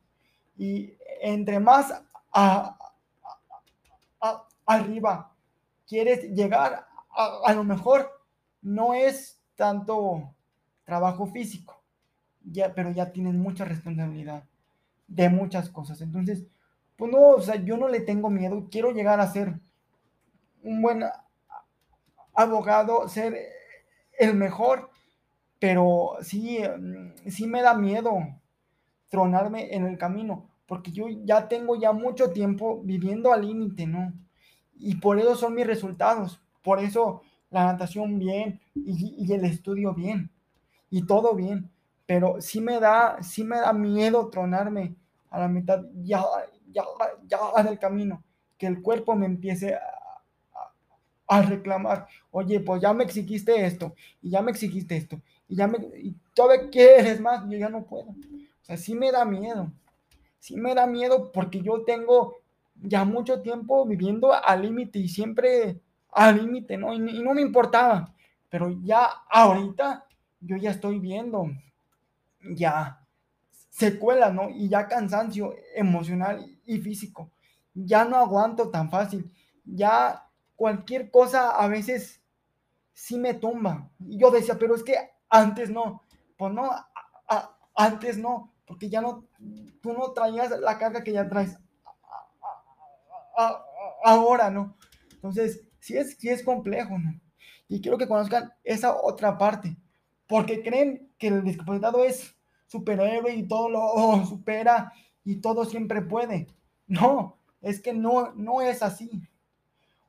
Y 0.56 0.94
entre 1.20 1.58
más 1.60 1.92
arriba 4.66 5.32
quieres 5.86 6.30
llegar, 6.30 6.86
a, 7.10 7.52
lo 7.52 7.64
mejor 7.64 8.10
no 8.62 8.94
es 8.94 9.40
tanto 9.54 10.34
trabajo 10.84 11.26
físico, 11.26 11.82
ya, 12.42 12.74
pero 12.74 12.90
ya 12.90 13.12
tienes 13.12 13.34
mucha 13.34 13.64
responsabilidad 13.64 14.44
de 15.06 15.28
muchas 15.28 15.68
cosas. 15.68 16.00
Entonces, 16.00 16.44
pues 16.96 17.10
no, 17.10 17.30
o 17.30 17.40
sea, 17.40 17.56
yo 17.56 17.76
no 17.76 17.88
le 17.88 18.00
tengo 18.00 18.30
miedo, 18.30 18.68
quiero 18.70 18.92
llegar 18.92 19.20
a 19.20 19.30
ser 19.30 19.54
un 20.62 20.82
buen 20.82 21.04
abogado, 22.34 23.08
ser 23.08 23.38
el 24.18 24.34
mejor, 24.34 24.90
pero 25.58 26.16
sí, 26.22 26.58
mm, 26.60 27.30
sí 27.30 27.46
me 27.46 27.62
da 27.62 27.74
miedo 27.74 28.18
tronarme 29.14 29.72
en 29.72 29.86
el 29.86 29.96
camino, 29.96 30.50
porque 30.66 30.90
yo 30.90 31.06
ya 31.08 31.46
tengo 31.46 31.76
ya 31.76 31.92
mucho 31.92 32.32
tiempo 32.32 32.80
viviendo 32.82 33.32
al 33.32 33.46
límite, 33.46 33.86
¿no? 33.86 34.12
Y 34.74 34.96
por 34.96 35.20
eso 35.20 35.36
son 35.36 35.54
mis 35.54 35.68
resultados, 35.68 36.40
por 36.64 36.80
eso 36.80 37.22
la 37.48 37.64
natación 37.64 38.18
bien 38.18 38.60
y, 38.74 39.32
el 39.32 39.44
estudio 39.44 39.94
bien 39.94 40.32
y 40.90 41.06
todo 41.06 41.36
bien, 41.36 41.70
pero 42.06 42.40
sí 42.40 42.60
me 42.60 42.80
da, 42.80 43.22
sí 43.22 43.44
me 43.44 43.58
da 43.58 43.72
miedo 43.72 44.30
tronarme 44.30 44.96
a 45.30 45.38
la 45.38 45.46
mitad, 45.46 45.84
ya, 46.02 46.24
ya, 46.72 46.82
ya 47.28 47.38
en 47.56 47.68
el 47.68 47.78
camino, 47.78 48.20
que 48.58 48.66
el 48.66 48.82
cuerpo 48.82 49.14
me 49.14 49.26
empiece 49.26 49.76
a, 49.76 49.80
a, 51.28 51.42
reclamar, 51.42 52.08
oye, 52.32 52.58
pues 52.58 52.82
ya 52.82 52.92
me 52.92 53.04
exigiste 53.04 53.64
esto, 53.64 53.94
y 54.20 54.30
ya 54.30 54.42
me 54.42 54.50
exigiste 54.50 54.96
esto, 54.96 55.20
y 55.46 55.54
ya 55.54 55.68
me, 55.68 55.78
y 56.02 56.16
todavía 56.34 56.68
quieres 56.68 57.20
más, 57.20 57.48
yo 57.48 57.56
ya 57.56 57.68
no 57.68 57.84
puedo. 57.84 58.12
O 58.64 58.66
sea, 58.66 58.76
sí 58.76 58.94
me 58.94 59.12
da 59.12 59.24
miedo, 59.24 59.72
sí 60.38 60.56
me 60.56 60.74
da 60.74 60.86
miedo 60.86 61.30
porque 61.32 61.60
yo 61.60 61.84
tengo 61.84 62.38
ya 62.82 63.04
mucho 63.04 63.42
tiempo 63.42 63.86
viviendo 63.86 64.32
al 64.32 64.62
límite 64.62 64.98
y 64.98 65.08
siempre 65.08 65.80
al 66.10 66.38
límite, 66.38 66.76
¿no? 66.76 66.94
y 66.94 66.98
no 67.22 67.34
me 67.34 67.42
importaba, 67.42 68.14
pero 68.48 68.70
ya 68.82 69.04
ahorita 69.30 70.06
yo 70.40 70.56
ya 70.56 70.70
estoy 70.70 70.98
viendo 70.98 71.50
ya 72.40 73.00
secuela, 73.70 74.30
¿no? 74.30 74.50
Y 74.50 74.68
ya 74.68 74.86
cansancio 74.86 75.54
emocional 75.74 76.58
y 76.64 76.78
físico. 76.78 77.30
Ya 77.74 78.04
no 78.04 78.16
aguanto 78.16 78.70
tan 78.70 78.90
fácil. 78.90 79.32
Ya 79.64 80.28
cualquier 80.54 81.10
cosa 81.10 81.50
a 81.50 81.66
veces 81.68 82.22
sí 82.92 83.18
me 83.18 83.34
tumba. 83.34 83.90
Y 83.98 84.18
yo 84.18 84.30
decía, 84.30 84.56
pero 84.58 84.74
es 84.74 84.84
que 84.84 84.94
antes 85.28 85.70
no. 85.70 86.02
Pues 86.36 86.52
no, 86.52 86.70
antes 87.74 88.18
no, 88.18 88.52
porque 88.66 88.88
ya 88.88 89.00
no, 89.00 89.24
tú 89.80 89.92
no 89.92 90.12
traías 90.12 90.50
la 90.60 90.78
carga 90.78 91.02
que 91.02 91.12
ya 91.12 91.28
traes 91.28 91.58
ahora, 94.04 94.50
¿no? 94.50 94.76
Entonces, 95.12 95.66
sí 95.80 95.96
es, 95.96 96.16
sí 96.18 96.28
es 96.28 96.42
complejo, 96.42 96.98
¿no? 96.98 97.20
Y 97.68 97.80
quiero 97.80 97.98
que 97.98 98.08
conozcan 98.08 98.52
esa 98.62 98.94
otra 98.94 99.38
parte, 99.38 99.76
porque 100.26 100.62
creen 100.62 101.10
que 101.18 101.28
el 101.28 101.42
discapacitado 101.42 102.04
es 102.04 102.36
superhéroe 102.66 103.34
y 103.34 103.48
todo 103.48 103.68
lo 103.68 104.26
supera 104.26 104.92
y 105.24 105.36
todo 105.36 105.64
siempre 105.64 106.02
puede. 106.02 106.46
No, 106.86 107.38
es 107.62 107.80
que 107.80 107.92
no, 107.92 108.32
no 108.34 108.60
es 108.60 108.82
así. 108.82 109.22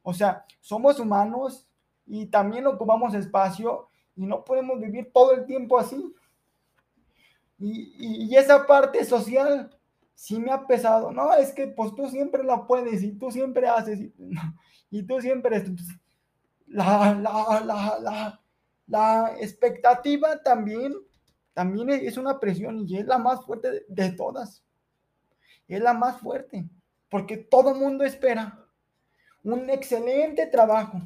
O 0.03 0.13
sea, 0.13 0.45
somos 0.59 0.99
humanos 0.99 1.67
y 2.05 2.27
también 2.27 2.67
ocupamos 2.67 3.13
espacio 3.13 3.89
y 4.15 4.25
no 4.25 4.43
podemos 4.43 4.79
vivir 4.79 5.11
todo 5.13 5.33
el 5.33 5.45
tiempo 5.45 5.79
así. 5.79 6.13
Y, 7.65 8.27
y, 8.27 8.35
esa 8.35 8.67
parte 8.67 9.03
social 9.05 9.75
sí 10.13 10.39
me 10.39 10.51
ha 10.51 10.67
pesado. 10.67 11.11
No, 11.11 11.33
es 11.33 11.51
que 11.51 11.67
pues 11.67 11.95
tú 11.95 12.07
siempre 12.09 12.43
la 12.43 12.67
puedes 12.67 13.01
y 13.01 13.13
tú 13.13 13.31
siempre 13.31 13.67
haces 13.67 13.99
y, 13.99 14.13
y 14.91 15.03
tú 15.03 15.19
siempre... 15.21 15.63
La, 16.67 17.13
la, 17.13 17.61
la, 17.63 17.99
la, 17.99 18.41
la 18.87 19.35
expectativa 19.39 20.41
también 20.41 20.93
también 21.55 21.89
es 21.89 22.17
una 22.17 22.37
presión 22.37 22.85
y 22.85 22.97
es 22.97 23.07
la 23.07 23.17
más 23.17 23.45
fuerte 23.45 23.85
de, 23.87 24.11
todas. 24.11 24.61
Es 25.69 25.81
la 25.81 25.93
más 25.93 26.19
fuerte, 26.19 26.67
porque 27.09 27.37
todo 27.37 27.73
mundo 27.73 28.03
espera 28.03 28.59
un 29.41 29.69
excelente 29.69 30.47
trabajo 30.47 30.99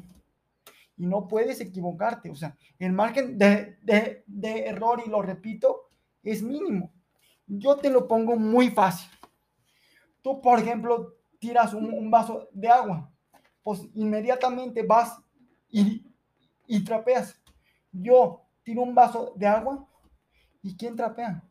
y 0.96 1.06
no 1.06 1.28
puedes 1.28 1.60
equivocarte. 1.60 2.30
O 2.30 2.34
sea, 2.34 2.56
el 2.80 2.92
margen 2.92 3.38
de, 3.38 3.78
de, 4.26 4.66
error, 4.66 5.00
y 5.06 5.08
lo 5.08 5.22
repito, 5.22 5.89
es 6.22 6.42
mínimo. 6.42 6.92
Yo 7.46 7.76
te 7.76 7.90
lo 7.90 8.06
pongo 8.06 8.36
muy 8.36 8.70
fácil. 8.70 9.10
Tú, 10.22 10.40
por 10.40 10.58
ejemplo, 10.58 11.16
tiras 11.38 11.72
un, 11.74 12.10
vaso 12.10 12.48
de 12.52 12.68
agua, 12.68 13.10
pues 13.62 13.80
inmediatamente 13.94 14.82
vas 14.82 15.18
y, 15.68 16.04
y 16.66 16.84
trapeas. 16.84 17.40
Yo 17.92 18.42
tiro 18.62 18.82
un 18.82 18.94
vaso 18.94 19.32
de 19.36 19.46
agua 19.46 19.88
y 20.62 20.76
¿quién 20.76 20.96
trapea? 20.96 21.42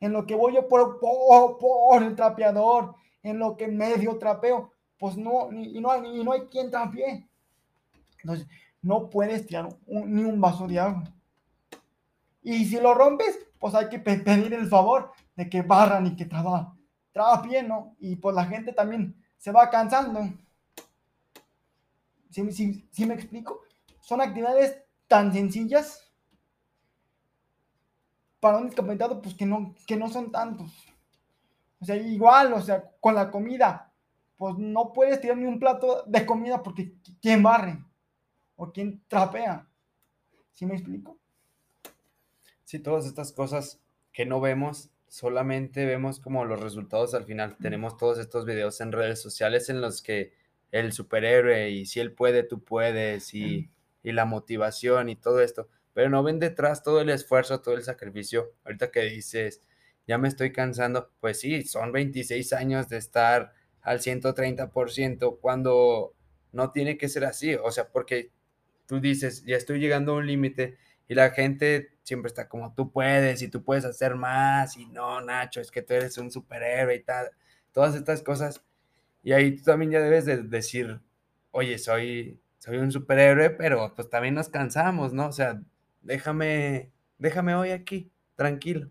En 0.00 0.12
lo 0.12 0.26
que 0.26 0.34
voy 0.34 0.54
yo 0.54 0.68
por, 0.68 0.98
por, 1.00 2.02
el 2.02 2.14
trapeador, 2.14 2.94
en 3.22 3.38
lo 3.38 3.56
que 3.56 3.68
medio 3.68 4.16
trapeo, 4.18 4.72
pues 4.98 5.16
no, 5.16 5.52
y 5.52 5.80
no, 5.80 6.04
y 6.04 6.24
no 6.24 6.32
hay 6.32 6.42
quien 6.42 6.70
trapee. 6.70 7.28
Entonces, 8.22 8.48
no 8.80 9.10
puedes 9.10 9.46
tirar 9.46 9.68
ni 9.86 10.24
un 10.24 10.40
vaso 10.40 10.66
de 10.66 10.78
agua. 10.78 11.04
Y 12.42 12.64
si 12.64 12.80
lo 12.80 12.94
rompes, 12.94 13.38
pues 13.58 13.74
hay 13.74 13.88
que 13.88 13.98
pedir 13.98 14.52
el 14.52 14.68
favor 14.68 15.12
de 15.36 15.48
que 15.48 15.62
barran 15.62 16.06
y 16.06 16.16
que 16.16 16.24
trabajen 16.24 16.78
bien, 17.48 17.68
¿no? 17.68 17.96
Y 17.98 18.16
pues 18.16 18.34
la 18.34 18.44
gente 18.44 18.72
también 18.72 19.16
se 19.36 19.50
va 19.52 19.70
cansando. 19.70 20.28
¿Sí, 22.30 23.06
me 23.06 23.14
explico? 23.14 23.62
Son 24.00 24.20
actividades 24.20 24.82
tan 25.06 25.32
sencillas 25.32 26.08
para 28.40 28.58
un 28.58 28.66
discapacitado, 28.66 29.20
pues 29.20 29.34
que 29.34 29.46
no, 29.46 29.74
que 29.86 29.96
no 29.96 30.08
son 30.08 30.30
tantos. 30.30 30.70
O 31.80 31.84
sea, 31.84 31.96
igual, 31.96 32.52
o 32.52 32.60
sea, 32.60 32.84
con 33.00 33.14
la 33.14 33.30
comida, 33.30 33.92
pues 34.36 34.56
no 34.56 34.92
puedes 34.92 35.20
tirar 35.20 35.36
ni 35.36 35.46
un 35.46 35.58
plato 35.58 36.04
de 36.06 36.24
comida 36.24 36.62
porque 36.62 36.94
¿quién 37.20 37.42
barre? 37.42 37.84
¿O 38.56 38.70
quién 38.70 39.02
trapea? 39.08 39.66
¿Sí 40.52 40.66
me 40.66 40.74
explico? 40.74 41.18
Sí, 42.68 42.80
todas 42.80 43.06
estas 43.06 43.32
cosas 43.32 43.80
que 44.12 44.26
no 44.26 44.42
vemos 44.42 44.90
solamente 45.06 45.86
vemos 45.86 46.20
como 46.20 46.44
los 46.44 46.60
resultados 46.60 47.14
al 47.14 47.24
final. 47.24 47.56
Tenemos 47.62 47.96
todos 47.96 48.18
estos 48.18 48.44
videos 48.44 48.82
en 48.82 48.92
redes 48.92 49.22
sociales 49.22 49.70
en 49.70 49.80
los 49.80 50.02
que 50.02 50.34
el 50.70 50.92
superhéroe 50.92 51.70
y 51.70 51.86
si 51.86 52.00
él 52.00 52.12
puede, 52.12 52.42
tú 52.42 52.62
puedes 52.62 53.32
y, 53.32 53.70
y 54.02 54.12
la 54.12 54.26
motivación 54.26 55.08
y 55.08 55.16
todo 55.16 55.40
esto, 55.40 55.70
pero 55.94 56.10
no 56.10 56.22
ven 56.22 56.40
detrás 56.40 56.82
todo 56.82 57.00
el 57.00 57.08
esfuerzo, 57.08 57.62
todo 57.62 57.74
el 57.74 57.84
sacrificio. 57.84 58.52
Ahorita 58.66 58.90
que 58.90 59.00
dices, 59.04 59.62
ya 60.06 60.18
me 60.18 60.28
estoy 60.28 60.52
cansando, 60.52 61.10
pues 61.20 61.40
sí, 61.40 61.62
son 61.62 61.90
26 61.90 62.52
años 62.52 62.90
de 62.90 62.98
estar 62.98 63.54
al 63.80 64.00
130% 64.00 65.38
cuando 65.40 66.14
no 66.52 66.70
tiene 66.70 66.98
que 66.98 67.08
ser 67.08 67.24
así, 67.24 67.54
o 67.54 67.70
sea, 67.70 67.88
porque 67.88 68.30
tú 68.84 69.00
dices, 69.00 69.42
ya 69.46 69.56
estoy 69.56 69.80
llegando 69.80 70.12
a 70.12 70.16
un 70.16 70.26
límite 70.26 70.76
y 71.08 71.14
la 71.14 71.30
gente 71.30 71.97
siempre 72.08 72.28
está 72.28 72.48
como, 72.48 72.74
tú 72.74 72.90
puedes 72.90 73.42
y 73.42 73.48
tú 73.48 73.62
puedes 73.62 73.84
hacer 73.84 74.16
más 74.16 74.76
y 74.76 74.86
no, 74.86 75.20
Nacho, 75.20 75.60
es 75.60 75.70
que 75.70 75.82
tú 75.82 75.92
eres 75.94 76.16
un 76.18 76.30
superhéroe 76.30 76.96
y 76.96 77.02
tal, 77.04 77.30
todas 77.72 77.94
estas 77.94 78.22
cosas. 78.22 78.64
Y 79.22 79.32
ahí 79.32 79.56
tú 79.56 79.64
también 79.64 79.90
ya 79.92 80.00
debes 80.00 80.24
de 80.24 80.42
decir, 80.42 81.00
oye, 81.50 81.78
soy, 81.78 82.40
soy 82.58 82.78
un 82.78 82.90
superhéroe, 82.90 83.50
pero 83.50 83.94
pues 83.94 84.08
también 84.08 84.34
nos 84.34 84.48
cansamos, 84.48 85.12
¿no? 85.12 85.26
O 85.28 85.32
sea, 85.32 85.60
déjame, 86.00 86.90
déjame 87.18 87.54
hoy 87.54 87.70
aquí, 87.72 88.10
tranquilo. 88.36 88.90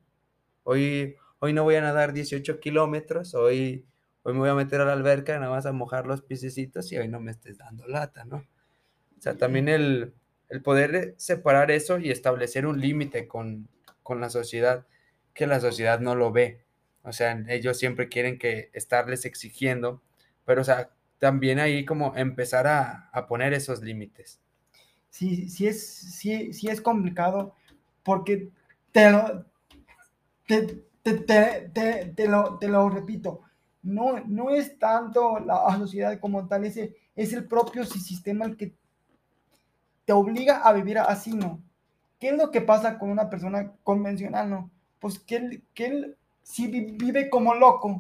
Hoy, 0.64 1.16
hoy 1.40 1.54
no 1.54 1.64
voy 1.64 1.76
a 1.76 1.82
nadar 1.82 2.14
18 2.14 2.60
kilómetros, 2.60 3.34
hoy, 3.34 3.88
hoy 4.22 4.34
me 4.34 4.40
voy 4.40 4.50
a 4.50 4.56
meter 4.56 4.82
a 4.82 4.86
la 4.86 4.94
alberca, 4.94 5.40
nada 5.40 5.52
más 5.52 5.66
a 5.66 5.72
mojar 5.72 6.06
los 6.06 6.22
pisecitos 6.22 6.92
y 6.92 6.98
hoy 6.98 7.08
no 7.08 7.20
me 7.20 7.32
estés 7.32 7.58
dando 7.58 7.88
lata, 7.88 8.26
¿no? 8.26 8.38
O 8.38 9.22
sea, 9.22 9.36
también 9.36 9.70
el, 9.70 10.14
el 10.50 10.62
poder 10.62 11.16
separar 11.18 11.72
eso 11.72 12.00
y 12.00 12.12
establecer 12.12 12.66
un 12.66 12.80
límite 12.80 13.28
con, 13.28 13.68
la 14.10 14.30
sociedad, 14.30 14.86
que 15.34 15.48
la 15.48 15.60
sociedad 15.60 16.00
no 16.00 16.16
lo 16.16 16.32
ve. 16.32 16.64
O 17.04 17.12
sea, 17.12 17.44
ellos 17.50 17.78
siempre 17.78 18.08
quieren 18.08 18.40
que 18.40 18.70
estarles 18.74 19.26
exigiendo, 19.26 20.02
pero 20.46 20.62
o 20.62 20.64
sea, 20.64 20.92
también 21.20 21.60
ahí 21.60 21.84
como 21.86 22.16
empezar 22.16 22.68
a, 22.68 23.28
poner 23.28 23.54
esos 23.54 23.82
límites. 23.82 24.40
Sí, 25.10 25.50
sí 25.50 25.68
es, 25.68 25.86
sí, 25.86 26.54
sí 26.54 26.68
es 26.68 26.80
complicado 26.80 27.56
porque 28.04 28.50
te 28.92 29.12
lo, 29.12 29.46
te, 30.48 30.86
te, 31.04 32.28
lo, 32.28 32.58
te 32.58 32.68
lo 32.68 32.90
repito, 32.90 33.42
no, 33.84 34.22
no 34.26 34.50
es 34.52 34.78
tanto 34.80 35.40
la 35.40 35.78
sociedad 35.78 36.20
como 36.20 36.48
tal, 36.48 36.66
es 36.66 36.78
es 37.18 37.34
el 37.34 37.46
propio 37.46 37.84
sistema 37.84 38.46
el 38.46 38.56
que 38.56 38.74
te 40.08 40.14
obliga 40.14 40.60
a 40.60 40.72
vivir 40.72 41.00
así, 41.00 41.34
¿no? 41.34 41.62
¿Qué 42.18 42.30
es 42.30 42.38
lo 42.38 42.50
que 42.50 42.62
pasa 42.62 42.98
con 42.98 43.10
una 43.10 43.30
persona 43.30 43.74
convencional, 43.84 44.50
no? 44.50 44.72
Pues 45.02 45.20
que 45.20 45.36
él, 45.36 45.64
que 45.74 45.86
él 45.86 46.18
sí 46.42 46.68
vive 46.70 47.30
como 47.30 47.54
loco, 47.54 47.98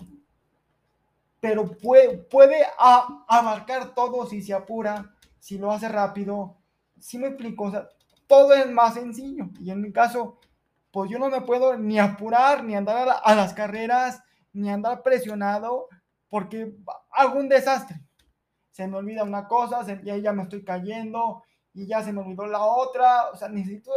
pero 1.41 1.69
puede, 1.77 2.17
puede 2.17 2.65
abarcar 2.77 3.93
todo 3.93 4.25
si 4.25 4.41
se 4.41 4.53
apura, 4.53 5.13
si 5.37 5.57
lo 5.57 5.69
hace 5.69 5.89
rápido. 5.89 6.55
Sí 6.97 7.17
me 7.17 7.27
explico, 7.27 7.73
todo 8.25 8.53
es 8.53 8.71
más 8.71 8.93
sencillo. 8.93 9.49
Y 9.59 9.69
en 9.69 9.81
mi 9.81 9.91
caso, 9.91 10.39
pues 10.91 11.11
yo 11.11 11.19
no 11.19 11.29
me 11.29 11.41
puedo 11.41 11.77
ni 11.77 11.99
apurar, 11.99 12.63
ni 12.63 12.73
andar 12.73 13.19
a, 13.21 13.35
las 13.35 13.53
carreras, 13.53 14.23
ni 14.53 14.69
andar 14.69 15.03
presionado, 15.03 15.89
porque 16.29 16.73
hago 17.11 17.37
un 17.37 17.49
desastre. 17.49 17.99
Se 18.71 18.87
me 18.87 18.95
olvida 18.95 19.25
una 19.25 19.45
cosa, 19.45 19.85
y 20.01 20.21
ya 20.21 20.31
me 20.31 20.43
estoy 20.43 20.63
cayendo, 20.63 21.43
y 21.77 21.85
ya 21.85 22.01
se 22.01 22.11
me 22.11 22.21
olvidó 22.21 22.47
la 22.47 22.63
otra. 22.63 23.29
O 23.31 23.37
sea, 23.37 23.47
necesito 23.49 23.91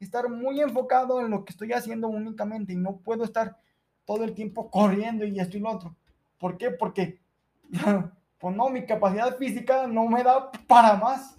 estar 0.00 0.28
muy 0.28 0.60
enfocado 0.60 1.20
en 1.20 1.30
lo 1.30 1.44
que 1.44 1.52
estoy 1.52 1.72
haciendo 1.72 2.08
únicamente 2.08 2.72
y 2.72 2.76
no 2.76 2.96
puedo 2.96 3.22
estar 3.22 3.56
todo 4.04 4.24
el 4.24 4.34
tiempo 4.34 4.68
corriendo 4.68 5.24
y 5.24 5.38
esto 5.38 5.56
y 5.56 5.60
lo 5.60 5.70
otro. 5.70 5.96
¿Por 6.38 6.58
qué? 6.58 6.72
Porque, 6.72 7.20
pues 8.38 8.56
no, 8.56 8.68
mi 8.68 8.84
capacidad 8.84 9.36
física 9.36 9.86
no 9.86 10.08
me 10.08 10.24
da 10.24 10.50
para 10.66 10.96
más. 10.96 11.36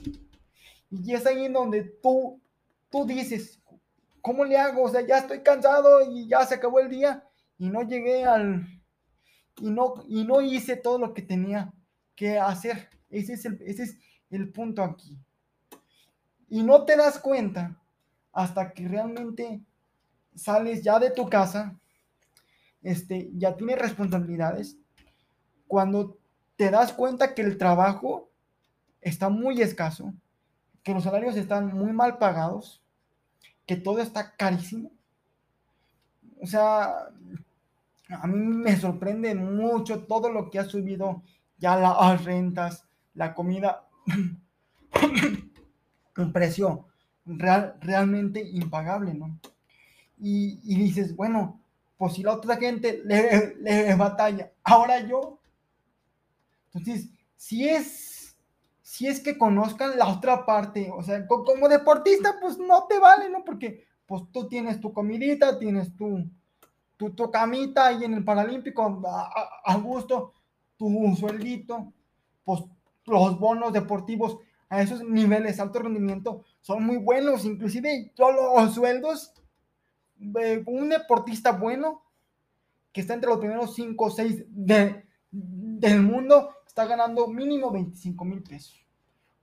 Y 0.89 1.13
es 1.13 1.25
ahí 1.25 1.45
en 1.45 1.53
donde 1.53 1.83
tú, 1.83 2.41
tú 2.89 3.05
dices, 3.05 3.61
¿cómo 4.21 4.45
le 4.45 4.57
hago? 4.57 4.83
O 4.83 4.89
sea, 4.89 5.05
ya 5.05 5.17
estoy 5.17 5.41
cansado 5.41 6.09
y 6.09 6.29
ya 6.29 6.45
se 6.45 6.55
acabó 6.55 6.79
el 6.79 6.89
día 6.89 7.27
y 7.57 7.69
no 7.69 7.81
llegué 7.81 8.23
al... 8.23 8.65
Y 9.57 9.69
no, 9.69 9.95
y 10.07 10.23
no 10.23 10.41
hice 10.41 10.77
todo 10.77 10.97
lo 10.97 11.13
que 11.13 11.21
tenía 11.21 11.73
que 12.15 12.39
hacer. 12.39 12.89
Ese 13.09 13.33
es 13.33 13.43
el, 13.45 13.61
ese 13.61 13.83
es 13.83 13.97
el 14.29 14.49
punto 14.51 14.81
aquí. 14.81 15.19
Y 16.51 16.63
no 16.63 16.83
te 16.83 16.97
das 16.97 17.17
cuenta 17.17 17.77
hasta 18.33 18.73
que 18.73 18.85
realmente 18.85 19.61
sales 20.35 20.83
ya 20.83 20.99
de 20.99 21.09
tu 21.09 21.29
casa, 21.29 21.79
este, 22.83 23.31
ya 23.35 23.55
tienes 23.55 23.79
responsabilidades, 23.79 24.77
cuando 25.65 26.17
te 26.57 26.69
das 26.69 26.91
cuenta 26.91 27.33
que 27.33 27.41
el 27.41 27.57
trabajo 27.57 28.29
está 28.99 29.29
muy 29.29 29.61
escaso, 29.61 30.13
que 30.83 30.93
los 30.93 31.05
salarios 31.05 31.37
están 31.37 31.73
muy 31.73 31.93
mal 31.93 32.17
pagados, 32.17 32.83
que 33.65 33.77
todo 33.77 34.01
está 34.01 34.35
carísimo. 34.35 34.91
O 36.41 36.47
sea, 36.47 37.11
a 38.09 38.27
mí 38.27 38.37
me 38.37 38.75
sorprende 38.75 39.35
mucho 39.35 40.03
todo 40.03 40.29
lo 40.29 40.49
que 40.49 40.59
ha 40.59 40.65
subido 40.65 41.23
ya 41.57 41.77
las 41.77 42.25
rentas, 42.25 42.83
la 43.13 43.33
comida. 43.33 43.87
Un 46.17 46.31
precio 46.31 46.87
real, 47.25 47.77
realmente 47.81 48.41
impagable, 48.41 49.13
¿no? 49.13 49.39
Y, 50.17 50.57
dices, 50.75 51.15
bueno, 51.15 51.61
pues 51.97 52.13
si 52.13 52.23
la 52.23 52.33
otra 52.33 52.57
gente 52.57 53.01
le, 53.03 53.55
le 53.59 53.95
batalla, 53.95 54.51
ahora 54.63 54.99
yo. 55.07 55.39
Entonces, 56.67 57.09
si 57.35 57.67
es, 57.67 58.35
si 58.81 59.07
es 59.07 59.19
que 59.19 59.37
conozcan 59.37 59.97
la 59.97 60.07
otra 60.07 60.45
parte, 60.45 60.91
o 60.93 61.01
sea, 61.01 61.25
como 61.25 61.67
deportista, 61.67 62.35
pues 62.39 62.59
no 62.59 62.85
te 62.87 62.99
vale, 62.99 63.29
¿no? 63.29 63.43
Porque 63.43 63.85
pues 64.05 64.23
tú 64.31 64.47
tienes 64.47 64.79
tu 64.79 64.93
comidita, 64.93 65.57
tienes 65.57 65.95
tu, 65.95 66.29
tu, 66.97 67.09
tu 67.11 67.31
camita 67.31 67.87
ahí 67.87 68.03
en 68.03 68.13
el 68.13 68.23
Paralímpico 68.23 69.01
a 69.65 69.75
gusto, 69.77 70.33
tu 70.77 71.15
sueldito, 71.15 71.93
pues 72.43 72.61
los 73.05 73.39
bonos 73.39 73.73
deportivos 73.73 74.37
a 74.71 74.81
esos 74.81 75.03
niveles 75.03 75.59
alto 75.59 75.79
rendimiento 75.79 76.45
son 76.61 76.85
muy 76.85 76.95
buenos, 76.95 77.43
inclusive 77.43 78.13
los 78.17 78.73
sueldos 78.73 79.33
de 80.15 80.63
un 80.65 80.87
deportista 80.87 81.51
bueno 81.51 82.01
que 82.93 83.01
está 83.01 83.13
entre 83.13 83.29
los 83.29 83.39
primeros 83.39 83.75
5 83.75 84.05
o 84.05 84.09
6 84.09 84.45
de, 84.47 85.05
del 85.29 86.01
mundo 86.01 86.55
está 86.65 86.85
ganando 86.85 87.27
mínimo 87.27 87.69
25 87.69 88.23
mil 88.23 88.43
pesos. 88.43 88.81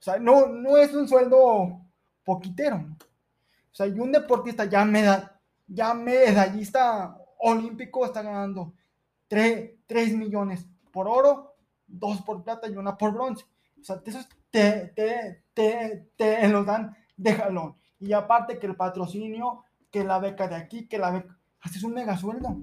O 0.01 0.03
sea, 0.03 0.19
no, 0.19 0.47
no 0.47 0.79
es 0.79 0.95
un 0.95 1.07
sueldo 1.07 1.79
poquitero. 2.25 2.77
O 2.77 3.75
sea, 3.75 3.87
y 3.87 4.01
un 4.01 4.11
deportista 4.11 4.65
ya, 4.65 4.87
meda, 4.87 5.39
ya 5.67 5.93
medallista 5.93 7.19
olímpico 7.39 8.07
está 8.07 8.23
ganando 8.23 8.73
3, 9.29 9.73
3 9.87 10.15
millones 10.15 10.67
por 10.91 11.07
oro, 11.07 11.55
2 11.87 12.23
por 12.23 12.43
plata 12.43 12.67
y 12.67 12.79
una 12.79 12.97
por 12.97 13.13
bronce. 13.13 13.45
O 13.79 13.85
sea, 13.85 14.01
eso 14.07 14.21
es 14.21 14.29
te, 14.51 14.89
te, 14.95 15.45
te, 15.55 16.11
te 16.16 16.49
los 16.49 16.66
dan 16.66 16.97
de 17.16 17.35
jalón. 17.35 17.77
Y 17.99 18.12
aparte 18.12 18.59
que 18.59 18.66
el 18.66 18.77
patrocinio, 18.77 19.65
que 19.91 20.05
la 20.05 20.19
beca 20.19 20.49
de 20.49 20.57
aquí, 20.57 20.87
que 20.87 20.99
la 20.99 21.11
beca, 21.11 21.39
haces 21.61 21.83
un 21.83 21.95
mega 21.95 22.16
sueldo. 22.16 22.57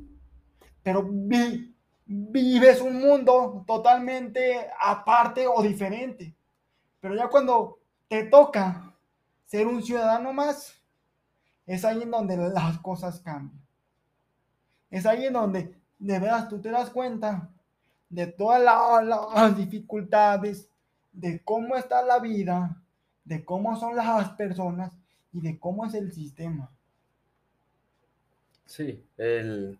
Pero 0.81 1.07
vi, 1.09 1.75
vives 2.05 2.81
un 2.81 2.99
mundo 2.99 3.63
totalmente 3.65 4.69
aparte 4.79 5.47
o 5.47 5.61
diferente. 5.61 6.35
Pero 6.99 7.15
ya 7.15 7.27
cuando 7.27 7.79
te 8.07 8.23
toca 8.23 8.93
ser 9.45 9.67
un 9.67 9.83
ciudadano 9.83 10.33
más, 10.33 10.73
es 11.65 11.83
ahí 11.83 12.03
en 12.03 12.11
donde 12.11 12.37
las 12.37 12.79
cosas 12.79 13.19
cambian. 13.19 13.61
Es 14.89 15.05
ahí 15.05 15.25
en 15.25 15.33
donde 15.33 15.75
de 15.97 16.19
veras 16.19 16.47
tú 16.47 16.61
te 16.61 16.69
das 16.69 16.89
cuenta 16.89 17.49
de 18.09 18.27
todas 18.27 18.61
las 19.03 19.57
dificultades, 19.57 20.69
de 21.15 21.41
cómo 21.43 21.75
está 21.75 22.03
la 22.03 22.19
vida, 22.19 22.81
de 23.23 23.43
cómo 23.43 23.79
son 23.79 23.95
las 23.95 24.31
personas 24.31 24.93
y 25.31 25.41
de 25.41 25.59
cómo 25.59 25.85
es 25.85 25.93
el 25.93 26.11
sistema. 26.11 26.71
Sí, 28.65 29.03
el, 29.17 29.79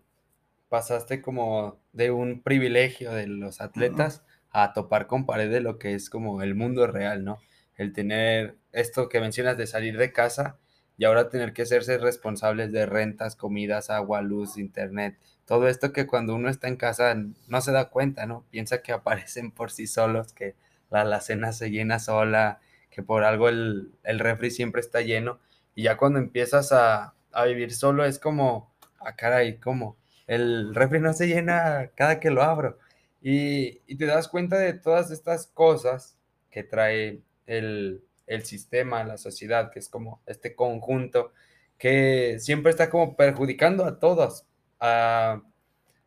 pasaste 0.68 1.22
como 1.22 1.78
de 1.92 2.10
un 2.10 2.42
privilegio 2.42 3.12
de 3.12 3.26
los 3.26 3.60
atletas 3.60 4.22
a 4.50 4.72
topar 4.72 5.06
con 5.06 5.26
pared 5.26 5.50
de 5.50 5.60
lo 5.60 5.78
que 5.78 5.94
es 5.94 6.10
como 6.10 6.42
el 6.42 6.54
mundo 6.54 6.86
real, 6.86 7.24
¿no? 7.24 7.38
El 7.76 7.92
tener 7.92 8.56
esto 8.72 9.08
que 9.08 9.20
mencionas 9.20 9.56
de 9.56 9.66
salir 9.66 9.98
de 9.98 10.12
casa 10.12 10.58
y 10.96 11.04
ahora 11.04 11.28
tener 11.28 11.52
que 11.52 11.62
hacerse 11.62 11.98
responsables 11.98 12.72
de 12.72 12.86
rentas, 12.86 13.36
comidas, 13.36 13.90
agua, 13.90 14.22
luz, 14.22 14.56
internet, 14.56 15.18
todo 15.44 15.68
esto 15.68 15.92
que 15.92 16.06
cuando 16.06 16.34
uno 16.34 16.48
está 16.48 16.68
en 16.68 16.76
casa 16.76 17.14
no 17.48 17.60
se 17.60 17.72
da 17.72 17.90
cuenta, 17.90 18.26
¿no? 18.26 18.44
Piensa 18.50 18.82
que 18.82 18.92
aparecen 18.92 19.52
por 19.52 19.70
sí 19.70 19.86
solos, 19.86 20.32
que 20.32 20.56
la 20.90 21.02
alacena 21.02 21.52
se 21.52 21.70
llena 21.70 21.98
sola, 21.98 22.60
que 22.90 23.02
por 23.02 23.24
algo 23.24 23.48
el, 23.48 23.92
el 24.04 24.18
refri 24.18 24.50
siempre 24.50 24.80
está 24.80 25.00
lleno 25.00 25.38
y 25.74 25.82
ya 25.84 25.96
cuando 25.96 26.18
empiezas 26.18 26.72
a, 26.72 27.14
a 27.32 27.44
vivir 27.44 27.72
solo 27.74 28.04
es 28.04 28.18
como, 28.18 28.72
a 28.98 29.10
ah, 29.10 29.16
caray, 29.16 29.58
¿cómo? 29.58 29.96
El 30.26 30.74
refri 30.74 31.00
no 31.00 31.12
se 31.12 31.28
llena 31.28 31.90
cada 31.94 32.18
que 32.18 32.30
lo 32.30 32.42
abro. 32.42 32.78
Y, 33.20 33.82
y 33.86 33.96
te 33.96 34.06
das 34.06 34.28
cuenta 34.28 34.56
de 34.58 34.72
todas 34.72 35.10
estas 35.10 35.46
cosas 35.48 36.16
que 36.50 36.62
trae 36.62 37.20
el, 37.46 38.02
el 38.26 38.44
sistema, 38.44 39.04
la 39.04 39.18
sociedad, 39.18 39.70
que 39.70 39.78
es 39.78 39.88
como 39.88 40.22
este 40.26 40.54
conjunto 40.54 41.32
que 41.78 42.38
siempre 42.40 42.70
está 42.70 42.88
como 42.88 43.16
perjudicando 43.16 43.84
a 43.84 43.98
todos. 43.98 44.46
A, 44.80 45.42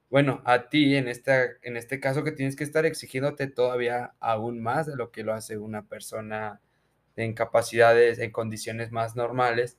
bueno, 0.10 0.42
a 0.46 0.70
ti 0.70 0.96
en, 0.96 1.08
esta, 1.08 1.46
en 1.62 1.78
este 1.78 2.00
caso 2.00 2.24
que 2.24 2.32
tienes 2.32 2.56
que 2.56 2.64
estar 2.64 2.86
exigiéndote 2.86 3.48
todavía 3.48 4.14
aún 4.20 4.62
más 4.62 4.88
de 4.88 4.96
lo 4.96 5.12
que 5.12 5.24
lo 5.24 5.34
hace 5.34 5.58
una 5.58 5.88
persona 5.88 6.62
en 7.16 7.34
capacidades, 7.34 8.20
en 8.20 8.32
condiciones 8.32 8.92
más 8.92 9.16
normales. 9.16 9.78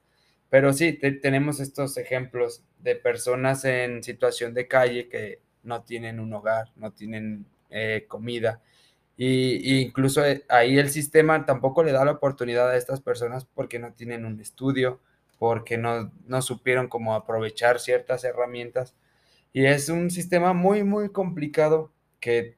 Pero 0.51 0.73
sí, 0.73 0.93
tenemos 0.93 1.61
estos 1.61 1.97
ejemplos 1.97 2.65
de 2.81 2.97
personas 2.97 3.65
en 3.65 4.02
situación 4.02 4.55
de 4.55 4.69
calle 4.69 5.09
que 5.09 5.40
no 5.62 5.82
tienen 5.85 6.20
un 6.20 6.32
hogar, 6.32 6.73
no 6.77 6.93
tienen 6.93 7.47
eh, 7.70 8.07
comida, 8.09 8.61
y, 9.23 9.82
incluso 9.82 10.24
eh, 10.24 10.47
ahí 10.48 10.78
el 10.78 10.89
sistema 10.89 11.44
tampoco 11.44 11.82
le 11.85 11.93
da 11.93 12.07
la 12.07 12.12
oportunidad 12.12 12.70
a 12.70 12.77
estas 12.78 13.02
personas 13.02 13.44
porque 13.44 13.78
no 13.78 13.93
tienen 13.93 14.24
un 14.24 14.40
estudio, 14.40 14.98
porque 15.39 15.77
no, 15.77 16.11
no 16.27 16.40
supieron 16.40 16.89
cómo 16.89 17.15
aprovechar 17.15 17.81
ciertas 17.81 18.24
herramientas. 18.24 18.94
Y 19.53 19.65
es 19.67 19.89
un 19.89 20.11
sistema 20.11 20.53
muy, 20.53 20.85
muy 20.85 21.11
complicado 21.11 21.91
que 22.21 22.57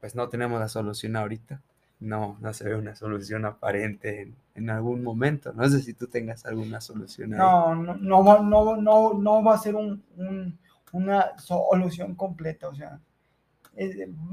pues 0.00 0.14
no 0.14 0.28
tenemos 0.28 0.60
la 0.60 0.68
solución 0.68 1.16
ahorita. 1.16 1.62
No, 2.00 2.36
no 2.40 2.52
se 2.52 2.64
ve 2.64 2.74
una 2.74 2.94
solución 2.94 3.44
aparente 3.46 4.34
en, 4.54 4.70
algún 4.70 5.02
momento. 5.02 5.52
No 5.52 5.68
sé 5.68 5.80
si 5.80 5.94
tú 5.94 6.06
tengas 6.06 6.44
alguna 6.44 6.80
solución. 6.80 7.30
No, 7.30 7.74
no, 7.74 7.94
no, 7.94 8.42
no, 8.42 8.76
no, 8.76 9.14
no 9.14 9.42
va 9.44 9.54
a 9.54 9.58
ser 9.58 9.74
un, 9.74 10.02
un, 10.16 10.58
una 10.92 11.38
solución 11.38 12.14
completa. 12.14 12.68
O 12.68 12.74
sea, 12.74 13.00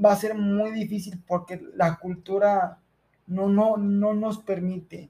va 0.04 0.12
a 0.12 0.16
ser 0.16 0.36
muy 0.36 0.72
difícil 0.72 1.22
porque 1.26 1.62
la 1.76 1.98
cultura 1.98 2.80
no, 3.28 3.50
no, 3.50 3.78
no 3.78 4.14
nos 4.14 4.40
permite. 4.40 5.10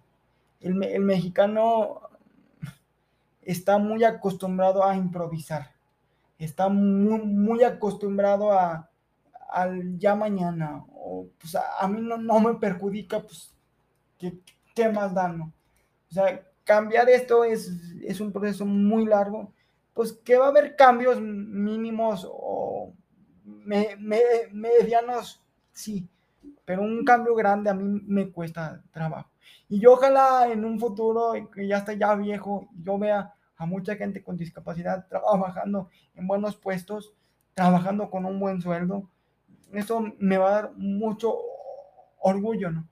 El, 0.60 0.76
mexicano 0.76 2.02
está 3.42 3.78
muy 3.78 4.04
acostumbrado 4.04 4.86
a 4.86 4.96
improvisar, 4.96 5.72
está 6.46 6.70
muy, 6.70 7.22
muy 7.22 7.64
acostumbrado 7.64 8.52
a 8.52 8.92
al 9.52 10.00
ya 10.00 10.16
mañana, 10.16 10.86
o 10.94 11.28
pues 11.38 11.56
a, 11.56 11.88
mí 11.90 12.00
no, 12.02 12.18
no, 12.18 12.40
me 12.40 12.56
perjudica, 12.56 13.20
pues, 13.20 13.54
¿qué, 14.18 14.40
qué 14.74 14.88
más 14.88 15.14
da, 15.14 15.30
O 15.30 16.14
sea, 16.14 16.42
cambiar 16.64 17.10
esto 17.10 17.44
es, 17.44 17.70
es 18.02 18.22
un 18.22 18.32
proceso 18.32 18.66
muy 18.66 19.06
largo, 19.06 19.54
pues 19.94 20.14
que 20.14 20.38
va 20.38 20.46
a 20.46 20.50
haber 20.50 20.78
cambios 20.78 21.20
mínimos 21.20 22.26
o 22.32 22.94
me, 23.44 23.98
medianos, 24.52 25.44
sí, 25.74 26.08
pero 26.64 26.82
un 26.82 27.04
cambio 27.04 27.36
grande 27.36 27.70
a 27.70 27.74
mí 27.74 28.02
me 28.08 28.32
cuesta 28.32 28.82
trabajo. 28.92 29.30
Y 29.68 29.80
yo 29.80 29.94
ojalá 29.94 30.50
en 30.50 30.64
un 30.64 30.80
futuro, 30.80 31.34
que 31.54 31.68
ya 31.68 31.78
esté 31.78 31.98
ya 31.98 32.16
viejo, 32.16 32.70
yo 32.82 32.98
vea 32.98 33.34
a 33.62 33.68
mucha 33.68 33.96
gente 33.96 34.24
con 34.24 34.38
discapacidad 34.38 35.06
trabajando 35.08 35.88
en 36.16 36.26
buenos 36.26 36.56
puestos, 36.56 37.14
trabajando 37.54 38.10
con 38.10 38.26
un 38.26 38.40
buen 38.40 38.60
sueldo. 38.60 39.08
Eso 39.72 40.04
me 40.18 40.40
va 40.40 40.50
a 40.50 40.54
dar 40.54 40.72
mucho 40.78 41.36
orgullo, 42.20 42.72
¿no? 42.72 42.88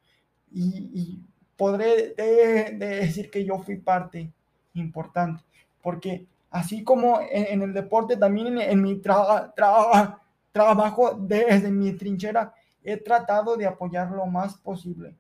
Y, 0.51 1.25
podré 1.57 2.13
decir 2.77 3.31
que 3.31 3.43
yo 3.43 3.57
fui 3.57 3.77
parte 3.77 4.31
importante, 4.75 5.43
porque 5.81 6.27
así 6.51 6.83
como 6.83 7.19
en, 7.19 7.61
el 7.63 7.73
deporte, 7.73 8.15
también 8.15 8.59
en, 8.59 8.81
mi 8.81 8.95
trabajo, 8.97 9.51
trabajo 10.53 11.17
desde 11.19 11.69
mi 11.71 11.91
trinchera, 11.93 12.53
he 12.83 12.95
tratado 12.95 13.57
de 13.57 13.65
apoyar 13.65 14.11
lo 14.11 14.27
más 14.27 14.55
posible 14.55 15.15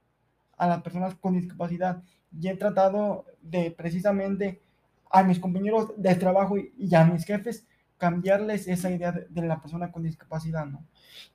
a 0.57 0.67
las 0.67 0.81
personas 0.81 1.15
con 1.15 1.33
discapacidad 1.33 2.01
y 2.31 2.47
he 2.47 2.55
tratado 2.55 3.25
de 3.41 3.71
precisamente 3.71 4.61
a 5.09 5.23
mis 5.23 5.39
compañeros 5.39 5.91
de 5.97 6.15
trabajo 6.15 6.55
y 6.57 6.95
a 6.95 7.03
mis 7.05 7.25
jefes 7.25 7.65
cambiarles 7.99 8.67
esa 8.67 8.89
idea 8.89 9.11
de, 9.11 9.41
la 9.41 9.61
persona 9.61 9.91
con 9.91 10.03
discapacidad, 10.03 10.65
¿no? 10.65 10.83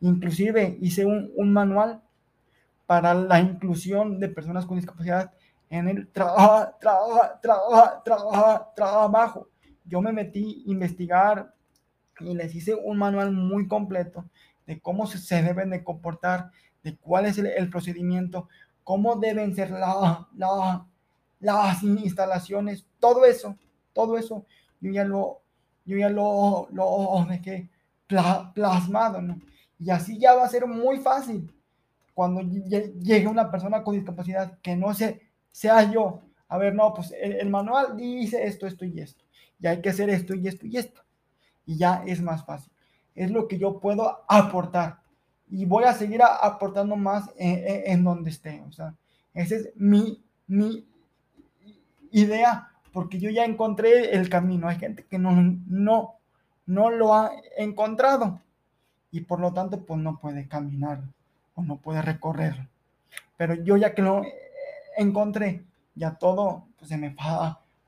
Inclusive 0.01 0.78
hice 0.80 1.05
un, 1.05 1.52
manual 1.52 2.02
para 2.86 3.14
la 3.14 3.38
inclusión 3.38 4.18
de 4.18 4.28
personas 4.28 4.64
con 4.66 4.78
discapacidad 4.78 5.32
en 5.68 5.88
el 5.88 6.09
trabajo, 6.09 6.74
trabajo, 6.80 8.01
trabajo, 8.02 8.72
trabajo. 8.74 9.48
Yo 9.84 10.01
me 10.01 10.12
metí 10.12 10.64
a 10.66 10.70
investigar 10.70 11.55
y 12.20 12.34
les 12.34 12.55
hice 12.55 12.74
un 12.74 12.96
manual 12.96 13.32
muy 13.32 13.68
completo 13.68 14.24
de 14.66 14.80
cómo 14.80 15.06
se, 15.06 15.42
deben 15.42 15.70
de 15.70 15.84
comportar, 15.84 16.51
de 16.82 16.96
cuál 16.96 17.26
es 17.26 17.36
el, 17.36 17.68
procedimiento, 17.68 18.48
cómo 18.82 19.16
deben 19.16 19.55
ser 19.55 19.70
la, 19.70 20.26
las 21.40 21.82
instalaciones, 21.82 22.86
todo 22.98 23.26
eso, 23.26 23.59
todo 23.94 24.18
eso, 24.18 24.44
yo 24.80 24.90
ya 24.92 25.04
lo, 25.04 25.40
yo 25.86 25.96
ya 25.96 26.10
lo, 26.10 26.68
lo 26.72 27.26
dejé 27.28 27.70
plasmado, 28.06 29.22
¿no? 29.22 29.40
Y 29.78 29.90
así 29.90 30.18
ya 30.18 30.34
va 30.34 30.44
a 30.44 30.48
ser 30.48 30.66
muy 30.66 30.98
fácil 30.98 31.50
cuando 32.12 32.42
llegue 32.42 33.26
una 33.26 33.50
persona 33.50 33.82
con 33.82 33.94
discapacidad 33.94 34.58
que 34.60 34.76
no 34.76 34.92
se, 34.92 35.22
sea 35.50 35.90
yo. 35.90 36.20
A 36.48 36.58
ver, 36.58 36.74
no, 36.74 36.92
pues 36.92 37.12
el, 37.18 37.32
el 37.32 37.48
manual 37.48 37.96
dice 37.96 38.46
esto, 38.46 38.66
esto 38.66 38.84
y 38.84 39.00
esto. 39.00 39.24
Y 39.58 39.66
hay 39.66 39.80
que 39.80 39.88
hacer 39.88 40.10
esto 40.10 40.34
y 40.34 40.46
esto 40.46 40.66
y 40.66 40.76
esto 40.76 41.04
y 41.66 41.76
ya 41.76 42.02
es 42.06 42.20
más 42.20 42.44
fácil. 42.44 42.72
Es 43.14 43.30
lo 43.30 43.48
que 43.48 43.58
yo 43.58 43.80
puedo 43.80 44.24
aportar 44.28 45.00
y 45.48 45.64
voy 45.66 45.84
a 45.84 45.92
seguir 45.92 46.20
aportando 46.22 46.96
más 46.96 47.30
en, 47.36 48.02
donde 48.02 48.30
esté. 48.30 48.62
O 48.66 48.72
sea, 48.72 48.94
esa 49.32 49.56
es 49.56 49.70
mi, 49.76 50.22
mi 50.46 50.86
idea 52.10 52.72
porque 52.94 53.18
yo 53.18 53.28
ya 53.28 53.44
encontré 53.44 54.14
el 54.14 54.30
camino. 54.30 54.68
Hay 54.68 54.78
gente 54.78 55.04
que 55.04 55.18
no, 55.18 55.32
no, 55.66 56.14
no 56.64 56.90
lo 56.90 57.12
ha 57.12 57.32
encontrado 57.58 58.40
y 59.10 59.20
por 59.20 59.40
lo 59.40 59.52
tanto 59.52 59.84
pues 59.84 60.00
no 60.00 60.18
puede 60.18 60.48
caminar 60.48 61.02
o 61.56 61.62
no 61.62 61.76
puede 61.76 62.00
recorrer. 62.00 62.68
Pero 63.36 63.54
yo 63.54 63.76
ya 63.76 63.94
que 63.94 64.02
lo 64.02 64.22
encontré, 64.96 65.64
ya 65.96 66.14
todo 66.14 66.64
pues, 66.78 66.88
se 66.88 66.96
me 66.96 67.14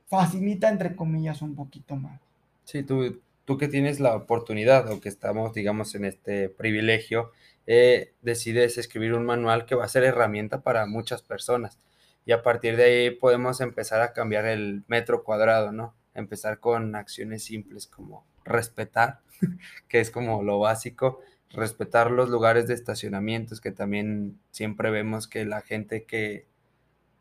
facilita 0.09 0.69
entre 0.69 0.95
comillas 0.97 1.41
un 1.41 1.55
poquito 1.55 1.97
más. 1.97 2.21
Sí, 2.65 2.83
tú 2.83 3.21
tú 3.47 3.57
que 3.57 3.69
tienes 3.69 4.01
la 4.01 4.15
oportunidad 4.15 4.91
o 4.91 5.01
que 5.01 5.09
estamos, 5.09 5.55
digamos, 5.55 5.95
en 5.95 6.05
este 6.05 6.49
privilegio, 6.49 7.31
eh, 7.67 8.13
decides 8.21 8.77
escribir 8.77 9.15
un 9.15 9.25
manual 9.25 9.67
que 9.67 9.77
va 9.77 9.85
a 9.85 9.89
ser 9.89 10.03
herramienta 10.03 10.61
para 10.61 10.85
muchas 10.87 11.23
personas. 11.23 11.79
Y 12.27 12.33
a 12.33 12.43
partir 12.43 12.77
de 12.77 12.85
ahí 12.85 13.11
podemos 13.13 13.61
empezar 13.61 14.03
a 14.03 14.13
cambiar 14.13 14.47
el 14.47 14.83
metro 14.89 15.23
cuadrado, 15.25 15.73
¿no? 15.73 15.95
Empezar 16.13 16.59
con 16.59 16.97
acciones 16.97 17.45
simples 17.45 17.87
como 17.87 18.27
respetar, 18.45 19.21
que 19.89 20.01
es 20.01 20.11
como 20.11 20.43
lo 20.43 20.59
básico, 20.59 21.21
respetar 21.51 22.11
los 22.11 22.29
lugares 22.29 22.67
de 22.67 22.75
estacionamientos, 22.75 23.61
que 23.61 23.71
también 23.71 24.41
siempre 24.51 24.91
vemos 24.91 25.29
que 25.29 25.45
la 25.45 25.61
gente 25.61 26.05
que 26.05 26.47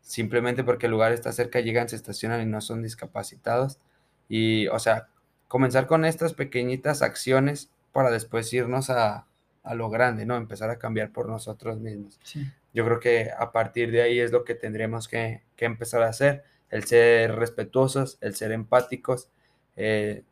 simplemente 0.02 0.64
porque 0.64 0.86
el 0.86 0.92
lugar 0.92 1.12
está 1.12 1.32
cerca 1.32 1.60
llegan, 1.60 1.88
se 1.88 1.96
estacionan 1.96 2.42
y 2.42 2.46
no 2.46 2.60
son 2.60 2.82
discapacitados. 2.82 3.78
Y, 4.28 4.66
o 4.68 4.78
sea, 4.80 5.08
comenzar 5.46 5.86
con 5.86 6.04
estas 6.04 6.34
pequeñitas 6.34 7.02
acciones 7.02 7.70
para 7.92 8.10
después 8.10 8.52
irnos 8.52 8.90
a, 8.90 9.26
a 9.62 9.74
lo 9.74 9.88
grande, 9.88 10.26
¿no? 10.26 10.36
Empezar 10.36 10.70
a 10.70 10.78
cambiar 10.78 11.12
por 11.12 11.28
nosotros 11.28 11.78
mismos. 11.78 12.18
Sí. 12.24 12.44
Yo 12.76 12.84
creo 12.84 13.00
que 13.00 13.30
a 13.38 13.52
partir 13.52 13.90
de 13.90 14.02
ahí 14.02 14.20
es 14.20 14.32
lo 14.32 14.44
que 14.44 14.54
tendremos 14.54 15.08
que, 15.08 15.42
empezar 15.56 16.02
a 16.02 16.08
hacer, 16.10 16.44
el 16.68 16.84
ser 16.84 17.34
respetuosos, 17.34 18.18
el 18.20 18.34
ser 18.36 18.52
empáticos, 18.52 19.30
eh, 19.76 20.24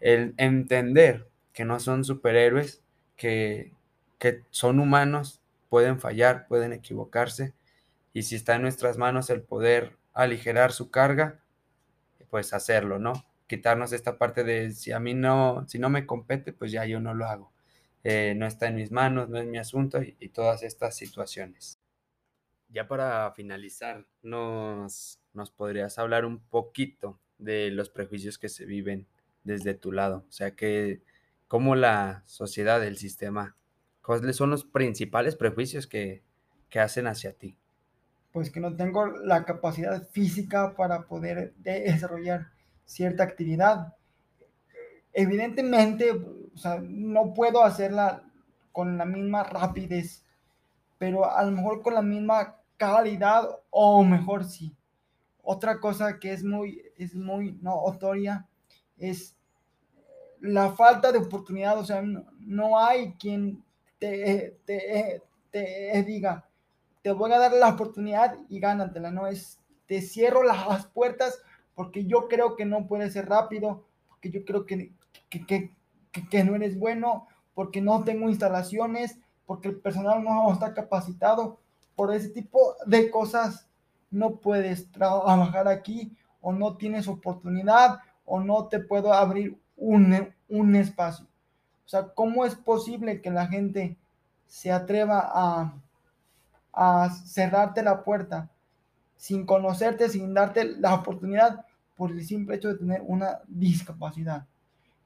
el 0.00 0.34
entender 0.36 1.28
que 1.52 1.64
no 1.64 1.80
son 1.80 2.04
superhéroes, 2.04 2.82
que, 3.16 3.72
que 4.20 4.44
son 4.50 4.78
humanos, 4.78 5.42
pueden 5.68 5.98
fallar, 5.98 6.46
pueden 6.46 6.72
equivocarse, 6.72 7.54
y 8.12 8.22
si 8.22 8.36
está 8.36 8.54
en 8.54 8.62
nuestras 8.62 8.96
manos 8.96 9.28
el 9.30 9.42
poder 9.42 9.96
aligerar 10.14 10.70
su 10.72 10.92
carga, 10.92 11.40
pues 12.30 12.54
hacerlo, 12.54 13.00
¿no? 13.00 13.14
Quitarnos 13.48 13.92
esta 13.92 14.16
parte 14.18 14.44
de 14.44 14.72
si 14.72 14.92
a 14.92 15.00
mí 15.00 15.14
no, 15.14 15.66
si 15.68 15.80
no 15.80 15.90
me 15.90 16.06
compete, 16.06 16.52
pues 16.52 16.72
ya 16.72 16.86
yo 16.86 17.00
no 17.00 17.14
lo 17.14 17.26
hago. 17.26 17.49
Eh, 18.04 18.34
no 18.36 18.46
está 18.46 18.68
en 18.68 18.76
mis 18.76 18.90
manos, 18.92 19.28
no 19.28 19.38
es 19.38 19.46
mi 19.46 19.58
asunto 19.58 20.02
y, 20.02 20.16
y 20.20 20.30
todas 20.30 20.62
estas 20.62 20.96
situaciones. 20.96 21.80
Ya 22.68 22.86
para 22.88 23.32
finalizar, 23.32 24.06
nos, 24.22 25.20
nos 25.32 25.50
podrías 25.50 25.98
hablar 25.98 26.24
un 26.24 26.40
poquito 26.40 27.18
de 27.38 27.70
los 27.70 27.90
prejuicios 27.90 28.38
que 28.38 28.48
se 28.48 28.64
viven 28.64 29.06
desde 29.44 29.74
tu 29.74 29.92
lado, 29.92 30.24
o 30.28 30.32
sea, 30.32 30.54
que 30.54 31.02
cómo 31.48 31.74
la 31.74 32.22
sociedad, 32.26 32.84
el 32.84 32.96
sistema, 32.98 33.56
cuáles 34.02 34.36
son 34.36 34.50
los 34.50 34.64
principales 34.64 35.36
prejuicios 35.36 35.86
que, 35.86 36.22
que 36.68 36.80
hacen 36.80 37.06
hacia 37.06 37.32
ti. 37.32 37.56
Pues 38.32 38.50
que 38.50 38.60
no 38.60 38.74
tengo 38.76 39.06
la 39.06 39.44
capacidad 39.44 40.08
física 40.08 40.74
para 40.74 41.02
poder 41.06 41.52
desarrollar 41.58 42.52
cierta 42.84 43.24
actividad. 43.24 43.94
Evidentemente, 45.12 46.20
o 46.54 46.58
sea, 46.58 46.80
no 46.80 47.32
puedo 47.34 47.62
hacerla 47.62 48.22
con 48.72 48.98
la 48.98 49.04
misma 49.04 49.42
rapidez, 49.44 50.24
pero 50.98 51.30
a 51.30 51.42
lo 51.44 51.50
mejor 51.52 51.82
con 51.82 51.94
la 51.94 52.02
misma 52.02 52.56
calidad 52.76 53.48
o 53.70 54.02
mejor 54.02 54.44
sí. 54.44 54.74
Otra 55.42 55.80
cosa 55.80 56.18
que 56.18 56.32
es 56.32 56.44
muy, 56.44 56.82
es 56.96 57.14
muy 57.14 57.58
notoria 57.60 58.46
es 58.96 59.36
la 60.40 60.72
falta 60.72 61.12
de 61.12 61.18
oportunidad, 61.18 61.78
o 61.78 61.84
sea, 61.84 62.02
no, 62.02 62.78
hay 62.78 63.12
quien 63.14 63.62
te, 63.98 64.58
te, 64.64 65.22
te, 65.50 66.02
diga, 66.04 66.48
te 67.02 67.12
voy 67.12 67.32
a 67.32 67.38
dar 67.38 67.52
la 67.52 67.68
oportunidad 67.68 68.36
y 68.48 68.58
gánatela, 68.58 69.10
no 69.10 69.26
es, 69.26 69.58
te 69.86 70.00
cierro 70.00 70.42
las 70.42 70.86
puertas 70.86 71.42
porque 71.74 72.04
yo 72.04 72.28
creo 72.28 72.56
que 72.56 72.64
no 72.64 72.86
puedes 72.86 73.12
ser 73.12 73.28
rápido, 73.28 73.84
porque 74.08 74.30
yo 74.30 74.44
creo 74.44 74.66
que, 74.66 74.92
que, 75.28 75.74
que 76.12 76.44
no 76.44 76.54
eres 76.54 76.78
bueno, 76.78 77.26
porque 77.54 77.80
no 77.80 78.04
tengo 78.04 78.28
instalaciones, 78.28 79.18
porque 79.46 79.68
el 79.68 79.80
personal 79.80 80.22
no 80.22 80.52
está 80.52 80.74
capacitado, 80.74 81.58
por 81.94 82.14
ese 82.14 82.30
tipo 82.30 82.76
de 82.86 83.10
cosas 83.10 83.68
no 84.10 84.36
puedes 84.36 84.90
trabajar 84.90 85.68
aquí 85.68 86.16
o 86.40 86.52
no 86.52 86.76
tienes 86.76 87.08
oportunidad 87.08 88.00
o 88.24 88.40
no 88.40 88.68
te 88.68 88.80
puedo 88.80 89.12
abrir 89.12 89.60
un, 89.76 90.32
un 90.48 90.76
espacio. 90.76 91.26
O 91.84 91.88
sea, 91.88 92.08
¿cómo 92.14 92.44
es 92.44 92.54
posible 92.54 93.20
que 93.20 93.30
la 93.30 93.46
gente 93.46 93.98
se 94.46 94.70
atreva 94.70 95.30
a, 95.32 95.74
a 96.72 97.10
cerrarte 97.10 97.82
la 97.82 98.04
puerta 98.04 98.50
sin 99.16 99.44
conocerte, 99.44 100.08
sin 100.08 100.32
darte 100.32 100.64
la 100.64 100.94
oportunidad 100.94 101.66
por 101.96 102.12
el 102.12 102.24
simple 102.24 102.56
hecho 102.56 102.68
de 102.68 102.78
tener 102.78 103.02
una 103.04 103.40
discapacidad? 103.46 104.46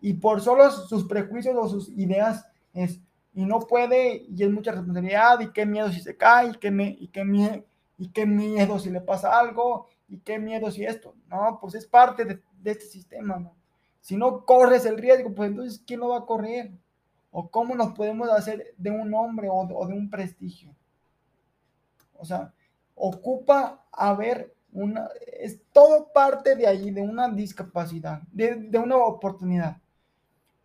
Y 0.04 0.12
por 0.12 0.42
solo 0.42 0.70
sus 0.70 1.06
prejuicios 1.06 1.56
o 1.56 1.66
sus 1.66 1.88
ideas 1.88 2.46
es, 2.74 3.00
y 3.32 3.46
no 3.46 3.60
puede, 3.60 4.26
y 4.28 4.42
es 4.42 4.50
mucha 4.50 4.72
responsabilidad, 4.72 5.40
y 5.40 5.50
qué 5.50 5.64
miedo 5.64 5.90
si 5.90 6.02
se 6.02 6.14
cae, 6.14 6.50
y 6.50 6.52
qué, 6.58 6.70
me, 6.70 6.94
y 7.00 7.08
qué, 7.08 7.24
miedo, 7.24 7.64
y 7.96 8.10
qué 8.10 8.26
miedo 8.26 8.78
si 8.78 8.90
le 8.90 9.00
pasa 9.00 9.40
algo, 9.40 9.86
y 10.06 10.18
qué 10.18 10.38
miedo 10.38 10.70
si 10.70 10.84
esto. 10.84 11.14
No, 11.30 11.56
pues 11.58 11.74
es 11.74 11.86
parte 11.86 12.26
de, 12.26 12.38
este 12.66 12.84
sistema, 12.84 13.38
¿no? 13.38 13.54
Si 14.02 14.14
no 14.14 14.44
corres 14.44 14.84
el 14.84 14.98
riesgo, 14.98 15.34
pues 15.34 15.48
entonces, 15.48 15.82
¿quién 15.86 16.00
lo 16.00 16.10
va 16.10 16.18
a 16.18 16.26
correr? 16.26 16.70
¿O 17.30 17.48
cómo 17.48 17.74
nos 17.74 17.94
podemos 17.94 18.28
hacer 18.28 18.74
de 18.76 18.90
un 18.90 19.14
hombre 19.14 19.48
o 19.50 19.86
de, 19.86 19.94
un 19.94 20.10
prestigio? 20.10 20.74
O 22.12 22.26
sea, 22.26 22.52
ocupa 22.94 23.86
haber 23.90 24.54
una, 24.70 25.08
es 25.40 25.62
todo 25.72 26.12
parte 26.12 26.56
de 26.56 26.66
ahí, 26.66 26.90
de 26.90 27.00
una 27.00 27.30
discapacidad, 27.30 28.20
de 28.30 28.78
una 28.78 28.98
oportunidad. 28.98 29.80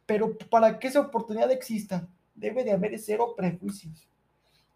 Pero 0.10 0.36
para 0.50 0.80
que 0.80 0.88
esa 0.88 1.02
oportunidad 1.02 1.52
exista, 1.52 2.08
debe 2.34 2.64
de 2.64 2.72
haber 2.72 2.98
cero 2.98 3.36
prejuicios. 3.38 4.10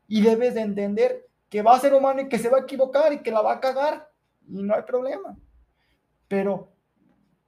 Y 0.07 0.21
debes 0.21 0.53
de 0.53 0.61
entender 0.61 1.27
que 1.49 1.63
va 1.63 1.75
a 1.75 1.79
ser 1.79 1.95
humano 1.95 2.21
y 2.21 2.29
que 2.29 2.37
se 2.37 2.49
va 2.49 2.59
a 2.59 2.61
equivocar 2.61 3.11
y 3.11 3.23
que 3.23 3.31
la 3.31 3.41
va 3.41 3.53
a 3.53 3.59
cagar. 3.59 4.11
Y 4.47 4.61
no 4.61 4.75
hay 4.75 4.83
problema. 4.83 5.35
Pero, 6.27 6.69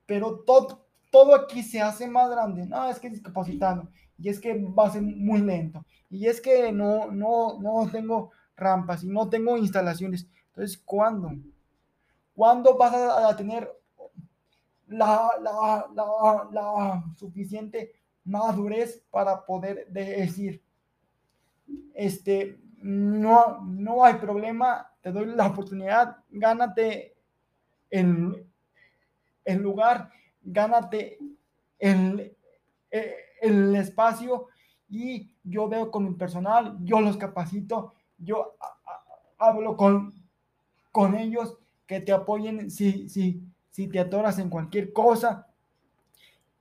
pero 0.08 0.40
todo, 0.40 0.88
todo 1.12 1.36
aquí 1.36 1.62
se 1.62 1.80
hace 1.80 2.08
más 2.08 2.32
grande. 2.32 2.66
No, 2.66 2.90
es 2.90 3.00
que 3.00 3.06
es 3.06 3.14
discapacitado. 3.14 3.88
Y 4.18 4.30
es 4.30 4.40
que 4.40 4.60
va 4.60 4.88
a 4.88 4.92
ser 4.92 5.04
muy 5.04 5.42
lento. 5.42 5.86
Y 6.10 6.26
es 6.26 6.42
que 6.42 6.72
no, 6.72 7.12
no, 7.12 7.62
no 7.62 7.88
tengo 7.92 8.32
rampas 8.58 9.04
y 9.04 9.10
no 9.10 9.30
tengo 9.30 9.58
instalaciones. 9.58 10.28
Entonces, 10.48 10.76
¿cuándo? 10.84 11.34
¿Cuándo 12.34 12.76
vas 12.78 12.96
a, 12.96 13.38
tener 13.38 13.72
la, 14.88 15.32
la, 15.42 15.88
la, 15.94 16.48
la 16.52 17.04
suficiente 17.16 17.94
madurez 18.26 19.04
para 19.12 19.46
poder 19.46 19.88
decir, 19.90 20.62
este, 21.94 22.60
no, 22.82 23.62
no 23.62 24.04
hay 24.04 24.16
problema, 24.16 24.92
te 25.02 25.12
doy 25.12 25.28
la 25.28 25.48
oportunidad, 25.48 26.18
gánate 26.30 27.16
el, 27.90 28.46
el 29.44 29.58
lugar, 29.62 30.10
gánate 30.44 31.18
el, 31.80 32.36
el 33.42 33.76
espacio 33.76 34.48
y 34.90 35.32
yo 35.44 35.68
veo 35.68 35.92
con 35.92 36.06
mi 36.06 36.14
personal, 36.14 36.78
yo 36.82 37.02
los 37.02 37.18
capacito, 37.18 37.94
yo 38.18 38.56
hablo 39.38 39.76
con, 39.78 40.14
con 40.92 41.16
ellos 41.16 41.58
que 41.86 42.00
te 42.02 42.12
apoyen 42.12 42.72
si, 42.72 43.10
si, 43.10 43.44
si 43.76 43.90
te 43.90 44.00
atoras 44.00 44.40
en 44.40 44.50
cualquier 44.50 44.94
cosa, 44.94 45.48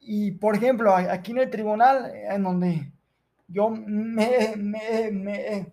y 0.01 0.33
por 0.33 0.57
ejemplo, 0.57 0.93
aquí 0.97 1.31
en 1.31 1.39
el 1.39 1.49
tribunal, 1.49 2.11
en 2.13 2.43
donde 2.43 2.91
yo 3.47 3.71
me, 3.71 4.57
me, 4.57 5.73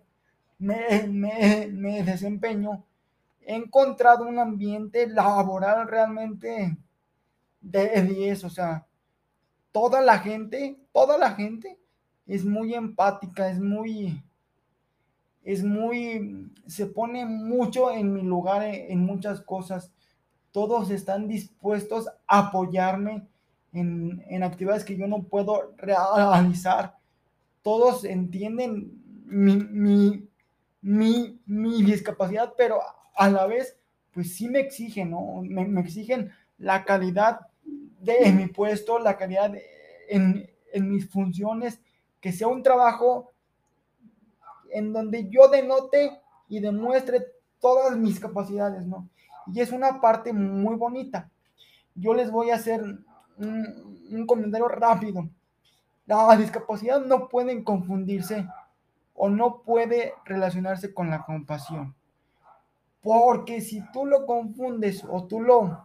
me, 0.60 1.08
me, 1.08 2.02
desempeño, 2.04 2.84
he 3.40 3.56
encontrado 3.56 4.24
un 4.24 4.38
ambiente 4.38 5.08
laboral 5.08 5.88
realmente 5.88 6.76
de 7.60 8.02
10, 8.02 8.44
o 8.44 8.50
sea, 8.50 8.86
toda 9.72 10.00
la 10.00 10.20
gente, 10.20 10.78
toda 10.92 11.18
la 11.18 11.32
gente 11.32 11.76
es 12.24 12.44
muy 12.44 12.72
empática, 12.72 13.50
es 13.50 13.58
muy, 13.58 14.22
es 15.42 15.64
muy, 15.64 16.52
se 16.68 16.86
pone 16.86 17.26
mucho 17.26 17.90
en 17.90 18.12
mi 18.12 18.22
lugar 18.22 18.62
en, 18.62 18.92
en 18.92 19.00
muchas 19.00 19.40
cosas. 19.40 19.92
Todos 20.52 20.90
están 20.90 21.28
dispuestos 21.28 22.08
a 22.26 22.38
apoyarme, 22.38 23.26
en, 23.72 24.22
en 24.28 24.42
actividades 24.42 24.84
que 24.84 24.96
yo 24.96 25.06
no 25.06 25.22
puedo 25.22 25.74
realizar. 25.78 26.96
Todos 27.62 28.04
entienden 28.04 29.02
mi, 29.24 29.56
mi, 29.56 30.28
mi, 30.82 31.40
mi, 31.46 31.82
discapacidad, 31.82 32.52
pero 32.56 32.80
a 33.14 33.30
la 33.30 33.46
vez, 33.46 33.78
pues 34.12 34.34
sí 34.34 34.48
me 34.48 34.60
exigen, 34.60 35.10
¿no? 35.10 35.42
Me, 35.42 35.80
exigen 35.80 36.32
la 36.58 36.84
calidad 36.84 37.40
de 37.64 38.32
mi 38.32 38.46
puesto, 38.46 38.98
la 38.98 39.16
calidad 39.16 39.54
en, 40.08 40.50
en 40.72 40.90
mis 40.90 41.08
funciones, 41.08 41.80
que 42.20 42.32
sea 42.32 42.48
un 42.48 42.62
trabajo 42.62 43.32
en 44.70 44.92
donde 44.92 45.28
yo 45.30 45.48
denote 45.48 46.20
y 46.48 46.60
demuestre 46.60 47.24
todas 47.60 47.96
mis 47.96 48.18
capacidades, 48.18 48.86
¿no? 48.86 49.08
Y 49.46 49.60
es 49.60 49.72
una 49.72 50.00
parte 50.00 50.32
muy 50.32 50.76
bonita. 50.76 51.30
Yo 51.94 52.14
les 52.14 52.30
voy 52.30 52.50
a 52.50 52.56
hacer 52.56 52.82
un, 53.36 54.26
comentario 54.26 54.68
rápido. 54.68 55.28
La 56.06 56.36
discapacidad 56.36 57.00
no 57.04 57.28
puede 57.28 57.62
confundirse 57.64 58.46
o 59.14 59.28
no 59.28 59.62
puede 59.62 60.14
relacionarse 60.24 60.92
con 60.92 61.10
la 61.10 61.24
compasión. 61.24 61.94
Porque 63.02 63.60
si 63.60 63.82
tú 63.92 64.06
lo 64.06 64.26
confundes 64.26 65.04
o 65.08 65.24
tú 65.24 65.40
lo, 65.40 65.84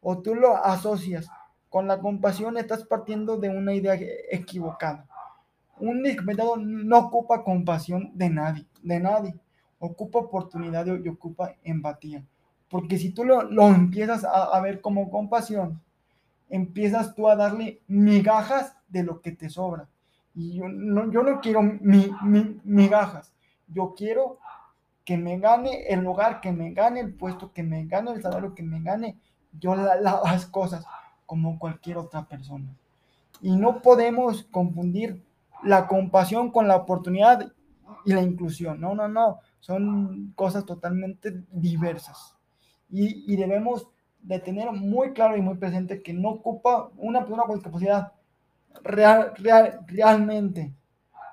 o 0.00 0.18
tú 0.18 0.34
lo 0.34 0.56
asocias 0.56 1.28
con 1.68 1.86
la 1.86 1.98
compasión, 2.00 2.56
estás 2.56 2.84
partiendo 2.84 3.36
de 3.36 3.48
una 3.48 3.74
idea 3.74 3.96
equivocada. 4.30 5.06
Un 5.78 6.02
discapacitado 6.02 6.56
no 6.56 6.98
ocupa 6.98 7.42
compasión 7.42 8.10
de 8.14 8.30
nadie, 8.30 8.66
de 8.82 9.00
nadie. 9.00 9.34
Ocupa 9.78 10.20
oportunidad 10.20 10.86
y, 10.86 11.08
ocupa 11.08 11.54
empatía. 11.62 12.24
Porque 12.74 12.98
si 12.98 13.10
tú 13.10 13.24
lo, 13.24 13.44
lo 13.44 13.68
empiezas 13.68 14.24
a, 14.24 14.60
ver 14.60 14.80
como 14.80 15.08
compasión, 15.08 15.80
empiezas 16.50 17.14
tú 17.14 17.28
a 17.28 17.36
darle 17.36 17.80
migajas 17.86 18.76
de 18.88 19.04
lo 19.04 19.20
que 19.20 19.30
te 19.30 19.48
sobra. 19.48 19.88
Y 20.34 20.56
yo 20.56 20.68
no, 20.68 21.08
yo 21.08 21.22
no 21.22 21.40
quiero 21.40 21.62
mi, 21.62 22.10
mi, 22.24 22.60
migajas. 22.64 23.32
Yo 23.68 23.94
quiero 23.96 24.40
que 25.04 25.16
me 25.16 25.38
gane 25.38 25.86
el 25.86 26.00
lugar, 26.00 26.40
que 26.40 26.50
me 26.50 26.72
gane 26.72 26.98
el 26.98 27.14
puesto, 27.14 27.52
que 27.52 27.62
me 27.62 27.86
gane 27.86 28.10
el 28.10 28.20
salario, 28.20 28.56
que 28.56 28.64
me 28.64 28.80
gane 28.82 29.20
yo 29.52 29.76
las 30.00 30.46
cosas 30.46 30.84
como 31.26 31.60
cualquier 31.60 31.98
otra 31.98 32.26
persona. 32.26 32.74
Y 33.40 33.54
no 33.54 33.82
podemos 33.82 34.48
confundir 34.50 35.22
la 35.62 35.86
compasión 35.86 36.50
con 36.50 36.66
la 36.66 36.74
oportunidad 36.74 37.52
y 38.04 38.14
la 38.14 38.22
inclusión. 38.22 38.80
No, 38.80 38.96
no, 38.96 39.06
no. 39.06 39.38
Son 39.60 40.32
cosas 40.34 40.64
totalmente 40.66 41.44
diversas. 41.52 42.34
Y, 42.94 43.32
y 43.32 43.36
debemos 43.36 43.88
de 44.22 44.38
tener 44.38 44.70
muy 44.72 45.12
claro 45.12 45.36
y 45.36 45.42
muy 45.42 45.56
presente 45.56 46.02
que 46.02 46.12
no 46.12 46.30
ocupa 46.30 46.90
una 46.96 47.20
persona 47.20 47.42
con 47.42 47.56
discapacidad 47.56 48.12
real, 48.82 49.32
real, 49.36 49.80
realmente 49.86 50.72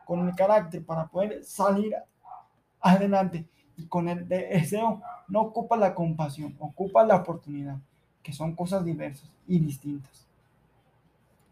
con 0.05 0.27
el 0.27 0.35
carácter 0.35 0.83
para 0.83 1.07
poder 1.07 1.43
salir 1.43 1.95
adelante 2.81 3.45
y 3.77 3.85
con 3.85 4.09
el 4.09 4.27
deseo 4.27 5.01
no 5.29 5.41
ocupa 5.41 5.77
la 5.77 5.95
compasión, 5.95 6.55
ocupa 6.59 7.05
la 7.05 7.15
oportunidad, 7.15 7.77
que 8.21 8.33
son 8.33 8.55
cosas 8.55 8.83
diversas 8.83 9.29
y 9.47 9.59
distintas. 9.59 10.27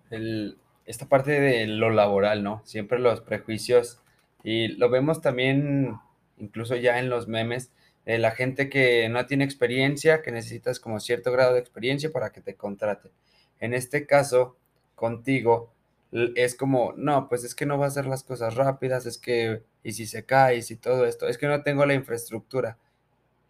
El, 0.09 0.57
esta 0.85 1.05
parte 1.05 1.39
de 1.39 1.67
lo 1.67 1.89
laboral, 1.89 2.43
¿no? 2.43 2.61
Siempre 2.65 2.99
los 2.99 3.21
prejuicios 3.21 4.01
y 4.43 4.69
lo 4.69 4.89
vemos 4.89 5.21
también 5.21 5.97
incluso 6.37 6.75
ya 6.75 6.99
en 6.99 7.09
los 7.09 7.27
memes 7.27 7.71
de 8.13 8.17
la 8.17 8.31
gente 8.31 8.69
que 8.69 9.07
no 9.07 9.27
tiene 9.27 9.43
experiencia, 9.43 10.23
que 10.23 10.31
necesitas 10.31 10.79
como 10.79 10.99
cierto 10.99 11.31
grado 11.31 11.53
de 11.53 11.59
experiencia 11.59 12.11
para 12.11 12.31
que 12.31 12.41
te 12.41 12.55
contraten. 12.55 13.11
En 13.59 13.75
este 13.75 14.07
caso, 14.07 14.57
contigo, 14.95 15.71
es 16.35 16.55
como, 16.55 16.93
no, 16.97 17.29
pues 17.29 17.43
es 17.43 17.53
que 17.53 17.67
no 17.67 17.77
va 17.77 17.85
a 17.85 17.89
hacer 17.89 18.07
las 18.07 18.23
cosas 18.23 18.55
rápidas, 18.55 19.05
es 19.05 19.19
que, 19.19 19.61
y 19.83 19.91
si 19.93 20.07
se 20.07 20.25
cae, 20.25 20.55
y 20.57 20.61
si 20.63 20.75
todo 20.75 21.05
esto, 21.05 21.27
es 21.27 21.37
que 21.37 21.45
no 21.45 21.61
tengo 21.61 21.85
la 21.85 21.93
infraestructura. 21.93 22.79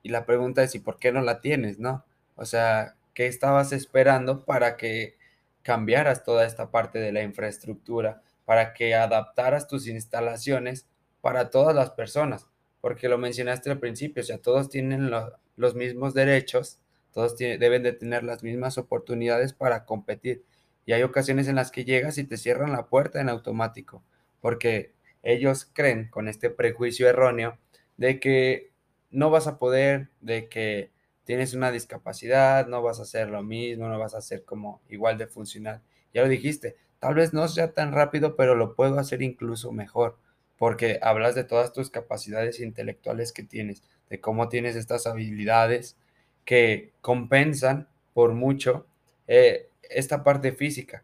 Y 0.03 0.09
la 0.09 0.25
pregunta 0.25 0.61
es, 0.61 0.75
¿y 0.75 0.79
por 0.79 0.99
qué 0.99 1.13
no 1.13 1.21
la 1.21 1.39
tienes, 1.39 1.79
no? 1.79 2.03
O 2.35 2.43
sea, 2.43 2.95
¿qué 3.13 3.27
estabas 3.27 3.71
esperando 3.71 4.43
para 4.43 4.75
que 4.75 5.15
cambiaras 5.63 6.25
toda 6.25 6.45
esta 6.45 6.69
parte 6.69 6.99
de 6.99 7.13
la 7.13 7.23
infraestructura, 7.23 8.23
para 8.43 8.73
que 8.73 8.93
adaptaras 8.93 9.69
tus 9.69 9.87
instalaciones 9.87 10.85
para 11.21 11.49
todas 11.49 11.73
las 11.73 11.91
personas? 11.91 12.49
Porque 12.81 13.09
lo 13.09 13.17
mencionaste 13.17 13.69
al 13.71 13.79
principio, 13.79 14.21
o 14.21 14.25
sea, 14.25 14.37
todos 14.37 14.69
tienen 14.69 15.11
los 15.57 15.75
mismos 15.75 16.13
derechos, 16.13 16.79
todos 17.13 17.37
deben 17.37 17.83
de 17.83 17.93
tener 17.93 18.23
las 18.23 18.43
mismas 18.43 18.77
oportunidades 18.77 19.53
para 19.53 19.85
competir 19.85 20.43
y 20.89 20.93
hay 20.93 21.03
ocasiones 21.03 21.47
en 21.47 21.55
las 21.55 21.69
que 21.69 21.85
llegas 21.85 22.17
y 22.17 22.23
te 22.23 22.35
cierran 22.35 22.71
la 22.71 22.87
puerta 22.87 23.21
en 23.21 23.29
automático, 23.29 24.01
porque 24.41 24.91
ellos 25.21 25.69
creen 25.71 26.07
con 26.09 26.27
este 26.27 26.49
prejuicio 26.49 27.07
erróneo 27.07 27.59
de 27.97 28.19
que 28.19 28.71
no 29.11 29.29
vas 29.29 29.45
a 29.45 29.59
poder, 29.59 30.09
de 30.19 30.49
que 30.49 30.89
tienes 31.25 31.53
una 31.53 31.71
discapacidad, 31.71 32.65
no 32.65 32.81
vas 32.81 32.97
a 32.97 33.03
hacer 33.03 33.29
lo 33.29 33.43
mismo, 33.43 33.87
no 33.87 33.99
vas 33.99 34.15
a 34.15 34.21
ser 34.21 34.43
como 34.45 34.81
igual 34.89 35.19
de 35.19 35.27
funcional. 35.27 35.83
Ya 36.11 36.23
lo 36.23 36.27
dijiste, 36.27 36.75
tal 36.97 37.13
vez 37.13 37.33
no 37.33 37.47
sea 37.47 37.73
tan 37.73 37.91
rápido, 37.91 38.35
pero 38.35 38.55
lo 38.55 38.73
puedo 38.73 38.97
hacer 38.97 39.21
incluso 39.21 39.71
mejor, 39.71 40.17
porque 40.59 40.99
hablas 41.01 41.33
de 41.33 41.45
todas 41.45 41.73
tus 41.73 41.89
capacidades 41.89 42.59
intelectuales 42.59 43.31
que 43.31 43.43
tienes, 43.43 43.81
de 44.09 44.19
cómo 44.19 44.49
tienes 44.49 44.75
estas 44.75 45.07
habilidades 45.07 45.97
que 46.43 46.91
compensan 47.01 47.87
por 48.13 48.33
mucho 48.33 48.85
eh, 49.27 49.69
esta 49.83 50.23
parte 50.23 50.51
física. 50.51 51.03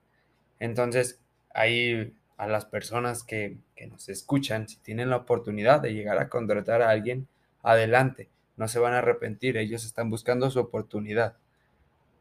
Entonces, 0.60 1.22
ahí 1.54 2.14
a 2.38 2.48
las 2.48 2.66
personas 2.66 3.24
que, 3.24 3.58
nos 3.90 4.10
escuchan, 4.10 4.68
si 4.68 4.78
tienen 4.78 5.10
la 5.10 5.18
oportunidad 5.18 5.80
de 5.80 5.94
llegar 5.94 6.18
a 6.18 6.28
contratar 6.28 6.82
a 6.82 6.90
alguien, 6.90 7.28
adelante, 7.64 8.30
no 8.58 8.68
se 8.68 8.80
van 8.80 8.94
a 8.94 9.00
arrepentir, 9.00 9.58
ellos 9.58 9.86
están 9.86 10.10
buscando 10.10 10.52
su 10.52 10.60
oportunidad. 10.60 11.38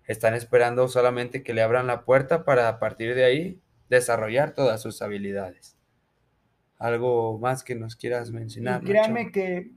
Están 0.07 0.35
esperando 0.35 0.87
solamente 0.89 1.43
que 1.43 1.55
le 1.55 1.63
abran 1.63 1.87
la 1.89 2.05
puerta 2.05 2.45
para 2.45 2.69
a 2.69 2.79
partir 2.79 3.15
de 3.15 3.25
ahí 3.25 3.61
desarrollar 3.89 4.53
todas 4.53 4.83
sus 4.83 5.03
habilidades. 5.03 5.74
¿Algo 6.79 7.39
más 7.39 7.63
que 7.63 7.75
nos 7.75 7.97
quieras 7.97 8.31
mencionar? 8.31 8.83
créanme 8.83 9.31
que 9.31 9.71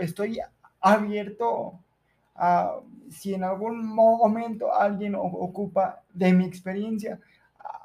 estoy 0.00 0.40
abierto 0.80 1.78
si 3.10 3.34
en 3.34 3.44
algún 3.44 3.84
momento 3.86 4.74
alguien 4.74 5.14
ocupa 5.14 6.02
de 6.12 6.32
mi 6.32 6.44
experiencia, 6.44 7.20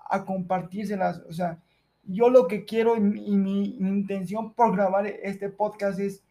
a, 0.09 0.23
compartírselas. 0.25 1.21
O 1.29 1.33
sea, 1.33 1.57
yo 2.05 2.29
lo 2.29 2.47
que 2.47 2.65
quiero 2.65 2.95
y, 2.95 3.01
mi, 3.01 3.75
intención 3.77 4.53
por 4.53 4.75
grabar 4.75 5.05
este 5.05 5.49
podcast 5.49 5.99
es 5.99 6.23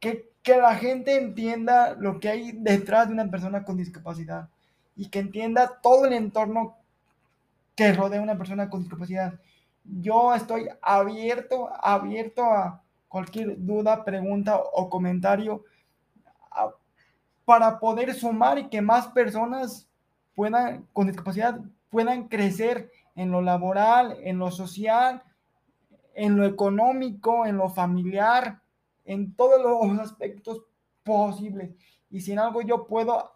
que, 0.00 0.30
que 0.42 0.56
la 0.56 0.74
gente 0.74 1.16
entienda 1.16 1.94
lo 1.94 2.18
que 2.18 2.30
hay 2.30 2.52
detrás 2.52 3.08
de 3.08 3.14
una 3.14 3.30
persona 3.30 3.64
con 3.64 3.76
discapacidad 3.76 4.48
y 4.96 5.08
que 5.08 5.18
entienda 5.18 5.78
todo 5.82 6.06
el 6.06 6.14
entorno 6.14 6.76
que 7.76 7.92
rodea 7.92 8.20
a 8.20 8.22
una 8.22 8.38
persona 8.38 8.70
con 8.70 8.80
discapacidad. 8.80 9.34
Yo 9.84 10.34
estoy 10.34 10.68
abierto, 10.82 11.68
abierto 11.80 12.44
a 12.44 12.82
cualquier 13.08 13.56
duda, 13.58 14.04
pregunta 14.04 14.58
o 14.58 14.88
comentario 14.88 15.64
para 17.44 17.80
poder 17.80 18.14
sumar 18.14 18.58
y 18.58 18.68
que 18.68 18.80
más 18.80 19.08
personas 19.08 19.88
puedan, 20.36 20.86
con 20.92 21.08
discapacidad 21.08 21.60
puedan 21.88 22.28
crecer 22.28 22.90
en 23.16 23.32
lo 23.32 23.42
laboral, 23.42 24.16
en 24.22 24.38
lo 24.38 24.50
social, 24.52 25.22
en 26.14 26.36
lo 26.36 26.44
económico, 26.44 27.46
en 27.46 27.56
lo 27.56 27.68
familiar, 27.68 28.60
en 29.04 29.34
todos 29.34 29.60
los 29.60 29.98
aspectos 29.98 30.62
posibles. 31.02 31.70
Y 32.10 32.20
si 32.20 32.32
en 32.32 32.38
algo 32.38 32.62
yo 32.62 32.86
puedo 32.86 33.32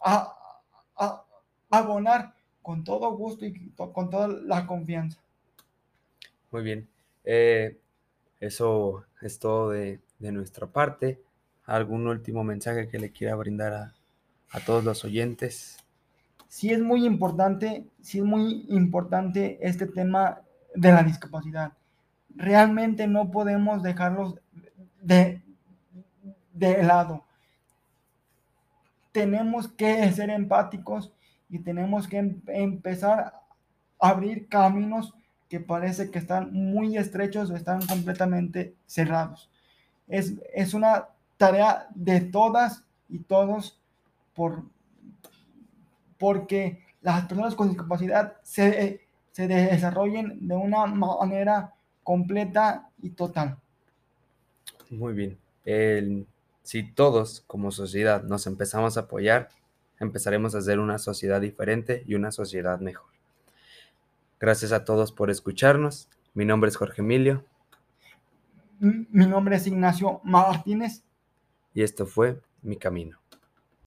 abonar 1.71 2.35
con 2.63 2.85
todo 2.85 3.17
gusto 3.17 3.45
y 3.45 3.71
con 3.71 4.11
toda 4.11 4.29
la 4.29 4.67
confianza. 4.67 5.24
Muy 6.55 6.63
bien. 6.63 6.89
Eh, 7.25 7.81
eso 8.39 9.05
es 9.21 9.41
todo 9.41 9.71
de, 9.71 10.01
de 10.21 10.31
nuestra 10.31 10.69
parte. 10.69 11.21
¿Algún 11.67 12.07
último 12.07 12.45
mensaje 12.45 12.89
que 12.89 13.01
le 13.01 13.11
quiera 13.11 13.35
brindar 13.35 13.73
a, 13.73 13.95
a 14.55 14.61
todos 14.61 14.85
los 14.85 15.05
oyentes. 15.05 15.79
Sí 16.47 16.71
es 16.71 16.81
muy 16.81 17.05
importante, 17.05 17.85
sí 18.01 18.19
es 18.19 18.25
muy 18.25 18.67
importante 18.69 19.59
este 19.61 19.87
tema 19.87 20.43
de 20.77 20.93
la 20.93 21.03
discapacidad. 21.03 21.73
Realmente 22.37 23.09
no 23.09 23.33
podemos 23.33 23.83
dejarlos 23.83 24.37
de, 25.03 25.43
de 26.53 26.85
lado. 26.85 27.25
Tenemos 29.11 29.67
que 29.67 30.09
ser 30.13 30.31
empáticos 30.31 31.13
y 31.49 31.59
tenemos 31.59 32.07
que 32.07 32.19
em, 32.19 32.41
empezar 32.47 33.19
a 33.99 34.09
abrir 34.09 34.49
caminos 34.49 35.15
que 35.49 35.61
parece 35.61 36.11
que 36.11 36.19
están 36.19 36.53
muy 36.53 36.97
estrechos 36.97 37.51
o 37.51 37.57
están 37.57 37.87
completamente 37.87 38.75
cerrados. 38.87 39.51
Es, 40.09 40.35
es 40.55 40.75
una 40.75 41.09
tarea 41.37 41.89
de 41.95 42.21
todas 42.21 42.85
y 43.09 43.19
todos 43.21 43.81
por, 44.35 44.65
porque 46.19 46.83
las 47.03 47.27
personas 47.27 47.55
con 47.55 47.69
discapacidad 47.69 48.37
se, 48.43 49.07
se 49.33 49.47
desarrollen 49.47 50.47
de 50.47 50.55
una 50.55 50.87
manera 50.87 51.75
completa 52.03 52.91
y 53.03 53.11
total. 53.11 53.59
Muy 54.91 55.13
bien. 55.13 56.27
si 56.63 56.83
todos 56.83 57.43
como 57.47 57.71
sociedad 57.71 58.23
nos 58.23 58.47
empezamos 58.47 58.97
a 58.97 59.01
apoyar, 59.01 59.49
empezaremos 60.01 60.55
a 60.55 60.59
hacer 60.59 60.79
una 60.79 60.99
sociedad 60.99 61.41
diferente 61.41 62.03
y 62.07 62.15
una 62.15 62.31
sociedad 62.31 62.81
mejor. 62.81 63.14
Gracias 64.41 64.73
a 64.73 64.85
todos 64.85 65.13
por 65.13 65.31
escucharnos. 65.31 66.09
Mi 66.35 66.45
nombre 66.45 66.69
es 66.69 66.77
Jorge 66.77 67.03
Emilio. 67.03 67.45
Mi 68.79 69.27
nombre 69.27 69.57
es 69.57 69.67
Ignacio 69.67 70.21
Martínez. 70.25 71.05
Y 71.73 71.83
esto 71.83 72.07
fue 72.07 72.41
Mi 72.63 72.77
Camino. 72.77 73.19